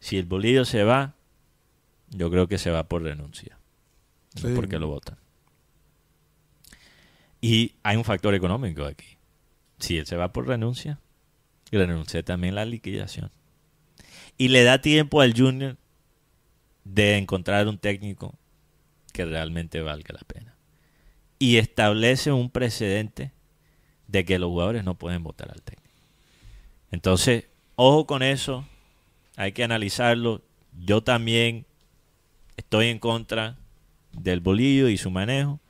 si 0.00 0.18
el 0.18 0.26
bolillo 0.26 0.64
se 0.64 0.84
va, 0.84 1.14
yo 2.10 2.30
creo 2.30 2.48
que 2.48 2.58
se 2.58 2.70
va 2.70 2.84
por 2.84 3.02
renuncia. 3.02 3.58
No 4.40 4.54
porque 4.54 4.78
lo 4.78 4.88
votan. 4.88 5.18
Y 7.40 7.74
hay 7.82 7.96
un 7.96 8.04
factor 8.04 8.34
económico 8.34 8.84
aquí. 8.84 9.18
Si 9.78 9.98
él 9.98 10.06
se 10.06 10.16
va 10.16 10.32
por 10.32 10.46
renuncia, 10.46 11.00
renuncia 11.70 12.22
también 12.22 12.54
la 12.54 12.64
liquidación. 12.64 13.30
Y 14.38 14.48
le 14.48 14.62
da 14.62 14.80
tiempo 14.80 15.20
al 15.20 15.34
Junior 15.36 15.76
de 16.84 17.16
encontrar 17.16 17.68
un 17.68 17.78
técnico 17.78 18.34
que 19.12 19.24
realmente 19.24 19.80
valga 19.80 20.14
la 20.14 20.26
pena. 20.26 20.54
Y 21.38 21.56
establece 21.56 22.32
un 22.32 22.50
precedente 22.50 23.32
de 24.06 24.24
que 24.24 24.38
los 24.38 24.48
jugadores 24.50 24.84
no 24.84 24.94
pueden 24.94 25.22
votar 25.22 25.50
al 25.50 25.62
técnico. 25.62 25.82
Entonces, 26.90 27.46
ojo 27.74 28.06
con 28.06 28.22
eso, 28.22 28.66
hay 29.36 29.52
que 29.52 29.64
analizarlo. 29.64 30.42
Yo 30.78 31.02
también 31.02 31.66
estoy 32.56 32.88
en 32.88 32.98
contra 32.98 33.56
del 34.12 34.40
bolillo 34.40 34.88
y 34.88 34.98
su 34.98 35.10
manejo, 35.10 35.60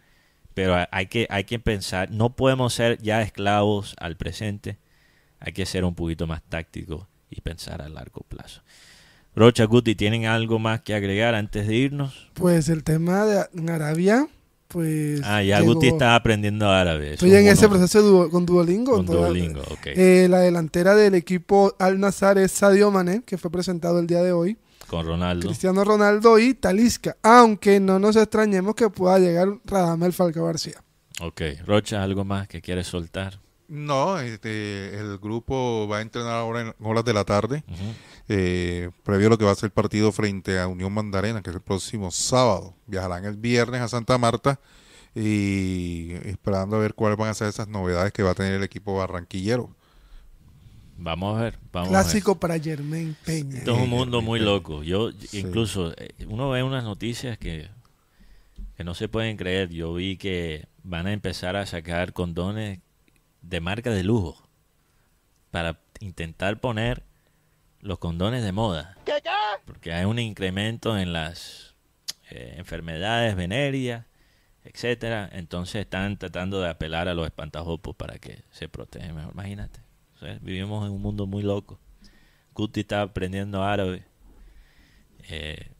pero 0.54 0.76
hay 0.90 1.06
que, 1.06 1.26
hay 1.30 1.44
que 1.44 1.58
pensar, 1.58 2.10
no 2.10 2.36
podemos 2.36 2.74
ser 2.74 2.98
ya 3.00 3.22
esclavos 3.22 3.94
al 3.98 4.16
presente, 4.16 4.78
hay 5.40 5.52
que 5.52 5.66
ser 5.66 5.84
un 5.84 5.94
poquito 5.94 6.26
más 6.26 6.42
tácticos 6.42 7.06
y 7.30 7.40
pensar 7.40 7.82
a 7.82 7.88
largo 7.88 8.22
plazo. 8.28 8.62
Rocha, 9.34 9.64
Guti, 9.64 9.94
¿tienen 9.94 10.26
algo 10.26 10.58
más 10.58 10.82
que 10.82 10.94
agregar 10.94 11.34
antes 11.34 11.66
de 11.66 11.74
irnos? 11.74 12.30
Pues 12.34 12.68
el 12.68 12.84
tema 12.84 13.24
de 13.24 13.72
Arabia, 13.72 14.28
pues... 14.68 15.22
Ah, 15.24 15.42
ya 15.42 15.60
Guti 15.60 15.88
está 15.88 16.14
aprendiendo 16.14 16.68
árabe. 16.68 17.14
Estoy 17.14 17.34
en 17.34 17.46
ese 17.46 17.66
proceso 17.66 18.28
con 18.30 18.44
Duolingo. 18.44 18.96
Con 18.96 19.06
Duolingo, 19.06 19.62
ok. 19.62 19.86
Eh, 19.86 20.26
la 20.28 20.40
delantera 20.40 20.94
del 20.94 21.14
equipo 21.14 21.74
Al 21.78 21.98
Nazar 21.98 22.36
es 22.36 22.52
Sadio 22.52 22.90
Mané, 22.90 23.22
que 23.24 23.38
fue 23.38 23.50
presentado 23.50 24.00
el 24.00 24.06
día 24.06 24.22
de 24.22 24.32
hoy. 24.32 24.58
Con 24.92 25.06
Ronaldo. 25.06 25.48
Cristiano 25.48 25.84
Ronaldo 25.84 26.38
y 26.38 26.52
Talisca. 26.52 27.16
Aunque 27.22 27.80
no 27.80 27.98
nos 27.98 28.14
extrañemos 28.14 28.74
que 28.74 28.90
pueda 28.90 29.18
llegar 29.18 29.48
Radamel 29.64 30.12
Falcao 30.12 30.44
García. 30.44 30.84
Ok. 31.18 31.40
Rocha, 31.64 32.02
¿algo 32.02 32.26
más 32.26 32.46
que 32.46 32.60
quieres 32.60 32.88
soltar? 32.88 33.40
No, 33.68 34.20
este, 34.20 34.94
el 34.98 35.16
grupo 35.16 35.88
va 35.88 35.96
a 35.96 36.00
entrenar 36.02 36.34
ahora 36.34 36.60
en 36.60 36.74
horas 36.86 37.06
de 37.06 37.14
la 37.14 37.24
tarde, 37.24 37.64
eh, 38.28 38.90
previo 39.02 39.28
a 39.28 39.30
lo 39.30 39.38
que 39.38 39.46
va 39.46 39.52
a 39.52 39.54
ser 39.54 39.68
el 39.68 39.72
partido 39.72 40.12
frente 40.12 40.60
a 40.60 40.66
Unión 40.66 40.92
Mandarena, 40.92 41.40
que 41.40 41.48
es 41.48 41.56
el 41.56 41.62
próximo 41.62 42.10
sábado. 42.10 42.74
Viajarán 42.86 43.24
el 43.24 43.38
viernes 43.38 43.80
a 43.80 43.88
Santa 43.88 44.18
Marta 44.18 44.60
y 45.14 46.12
esperando 46.26 46.76
a 46.76 46.80
ver 46.80 46.92
cuáles 46.92 47.16
van 47.16 47.30
a 47.30 47.34
ser 47.34 47.48
esas 47.48 47.68
novedades 47.68 48.12
que 48.12 48.22
va 48.22 48.32
a 48.32 48.34
tener 48.34 48.52
el 48.52 48.62
equipo 48.62 48.94
barranquillero. 48.94 49.74
Vamos 50.96 51.38
a 51.38 51.42
ver. 51.42 51.58
Vamos 51.72 51.88
Clásico 51.88 52.38
para 52.38 52.58
Germain 52.58 53.16
Peña. 53.24 53.58
Esto 53.58 53.74
es 53.74 53.82
un 53.82 53.90
mundo 53.90 54.22
muy 54.22 54.40
loco. 54.40 54.82
Yo, 54.82 55.10
incluso, 55.32 55.92
eh, 55.96 56.10
uno 56.28 56.50
ve 56.50 56.62
unas 56.62 56.84
noticias 56.84 57.38
que, 57.38 57.68
que 58.76 58.84
no 58.84 58.94
se 58.94 59.08
pueden 59.08 59.36
creer. 59.36 59.70
Yo 59.70 59.94
vi 59.94 60.16
que 60.16 60.66
van 60.82 61.06
a 61.06 61.12
empezar 61.12 61.56
a 61.56 61.66
sacar 61.66 62.12
condones 62.12 62.80
de 63.40 63.60
marca 63.60 63.90
de 63.90 64.04
lujo 64.04 64.48
para 65.50 65.80
intentar 66.00 66.60
poner 66.60 67.04
los 67.80 67.98
condones 67.98 68.42
de 68.42 68.52
moda. 68.52 68.96
Porque 69.66 69.92
hay 69.92 70.04
un 70.04 70.18
incremento 70.18 70.98
en 70.98 71.12
las 71.12 71.74
eh, 72.30 72.54
enfermedades 72.56 73.36
venéreas, 73.36 74.06
etcétera. 74.64 75.28
Entonces 75.32 75.82
están 75.82 76.16
tratando 76.16 76.60
de 76.60 76.70
apelar 76.70 77.08
a 77.08 77.14
los 77.14 77.26
espantajopos 77.26 77.94
para 77.96 78.18
que 78.18 78.44
se 78.50 78.68
protejan 78.68 79.14
mejor. 79.14 79.32
Imagínate. 79.32 79.81
Vivimos 80.40 80.86
en 80.86 80.92
un 80.92 81.02
mundo 81.02 81.26
muy 81.26 81.42
loco. 81.42 81.78
Guti 82.54 82.80
está 82.80 83.02
aprendiendo 83.02 83.62
árabe. 83.62 84.04
Eh, 85.28 85.70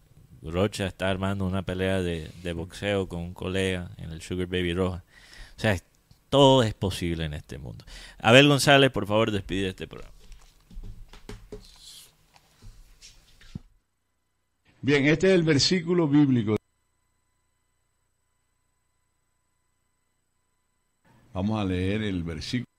Rocha 0.43 0.87
está 0.87 1.09
armando 1.09 1.47
una 1.47 1.63
pelea 1.63 2.03
de, 2.03 2.31
de, 2.43 2.53
boxeo 2.53 3.09
con 3.09 3.21
un 3.21 3.35
colega 3.35 3.91
en 3.97 4.11
el 4.11 4.23
Sugar 4.23 4.47
Baby 4.47 4.75
Roja. 4.75 5.05
O 5.57 5.61
sea, 5.61 5.77
todo 6.31 6.63
es 6.63 6.75
posible 6.75 7.25
en 7.25 7.35
este 7.35 7.59
mundo. 7.59 7.85
Abel 8.19 8.49
González, 8.49 8.91
por 8.91 9.07
favor, 9.07 9.31
despide 9.31 9.69
este 9.69 9.87
programa. 9.87 10.15
Bien, 14.81 15.07
este 15.07 15.29
es 15.29 15.35
el 15.35 15.45
versículo 15.45 16.09
bíblico. 16.09 16.57
Vamos 21.33 21.61
a 21.61 21.65
leer 21.65 22.03
el 22.03 22.25
versículo. 22.25 22.72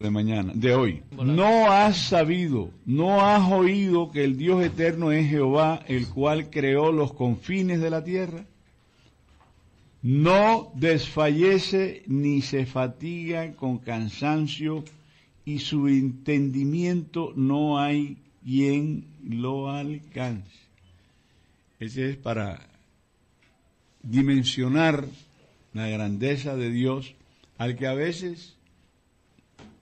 De 0.00 0.10
mañana, 0.10 0.52
de 0.54 0.76
hoy. 0.76 1.02
No 1.10 1.72
has 1.72 1.96
sabido, 1.96 2.70
no 2.86 3.20
has 3.20 3.50
oído 3.50 4.12
que 4.12 4.22
el 4.22 4.36
Dios 4.36 4.64
eterno 4.64 5.10
es 5.10 5.28
Jehová, 5.28 5.82
el 5.88 6.06
cual 6.06 6.50
creó 6.50 6.92
los 6.92 7.12
confines 7.12 7.80
de 7.80 7.90
la 7.90 8.04
tierra. 8.04 8.44
No 10.00 10.70
desfallece 10.76 12.04
ni 12.06 12.42
se 12.42 12.64
fatiga 12.64 13.56
con 13.56 13.78
cansancio 13.78 14.84
y 15.44 15.58
su 15.58 15.88
entendimiento 15.88 17.32
no 17.34 17.80
hay 17.80 18.18
quien 18.44 19.04
lo 19.24 19.68
alcance. 19.68 20.60
Ese 21.80 22.10
es 22.10 22.16
para 22.16 22.68
dimensionar 24.04 25.08
la 25.72 25.88
grandeza 25.88 26.54
de 26.54 26.70
Dios 26.70 27.16
al 27.56 27.74
que 27.74 27.88
a 27.88 27.94
veces 27.94 28.57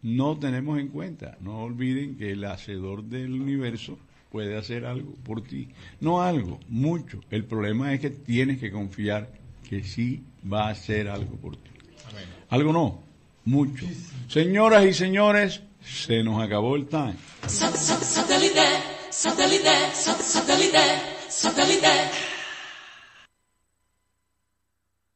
no 0.02 0.38
tenemos 0.38 0.78
en 0.78 0.88
cuenta. 0.88 1.36
No 1.40 1.60
olviden 1.60 2.16
que 2.16 2.32
el 2.32 2.44
hacedor 2.44 3.04
del 3.04 3.40
universo 3.40 3.98
puede 4.30 4.56
hacer 4.56 4.84
algo 4.84 5.14
por 5.24 5.42
ti. 5.42 5.68
No 6.00 6.22
algo, 6.22 6.60
mucho. 6.68 7.20
El 7.30 7.44
problema 7.44 7.92
es 7.94 8.00
que 8.00 8.10
tienes 8.10 8.58
que 8.58 8.70
confiar 8.70 9.30
que 9.68 9.82
sí 9.82 10.22
va 10.50 10.68
a 10.68 10.70
hacer 10.70 11.08
algo 11.08 11.36
por 11.36 11.56
ti. 11.56 11.70
Algo 12.48 12.72
no, 12.72 13.02
mucho. 13.44 13.86
Señoras 14.28 14.84
y 14.86 14.92
señores, 14.92 15.62
se 15.82 16.22
nos 16.22 16.42
acabó 16.42 16.76
el 16.76 16.86
time. 16.86 17.16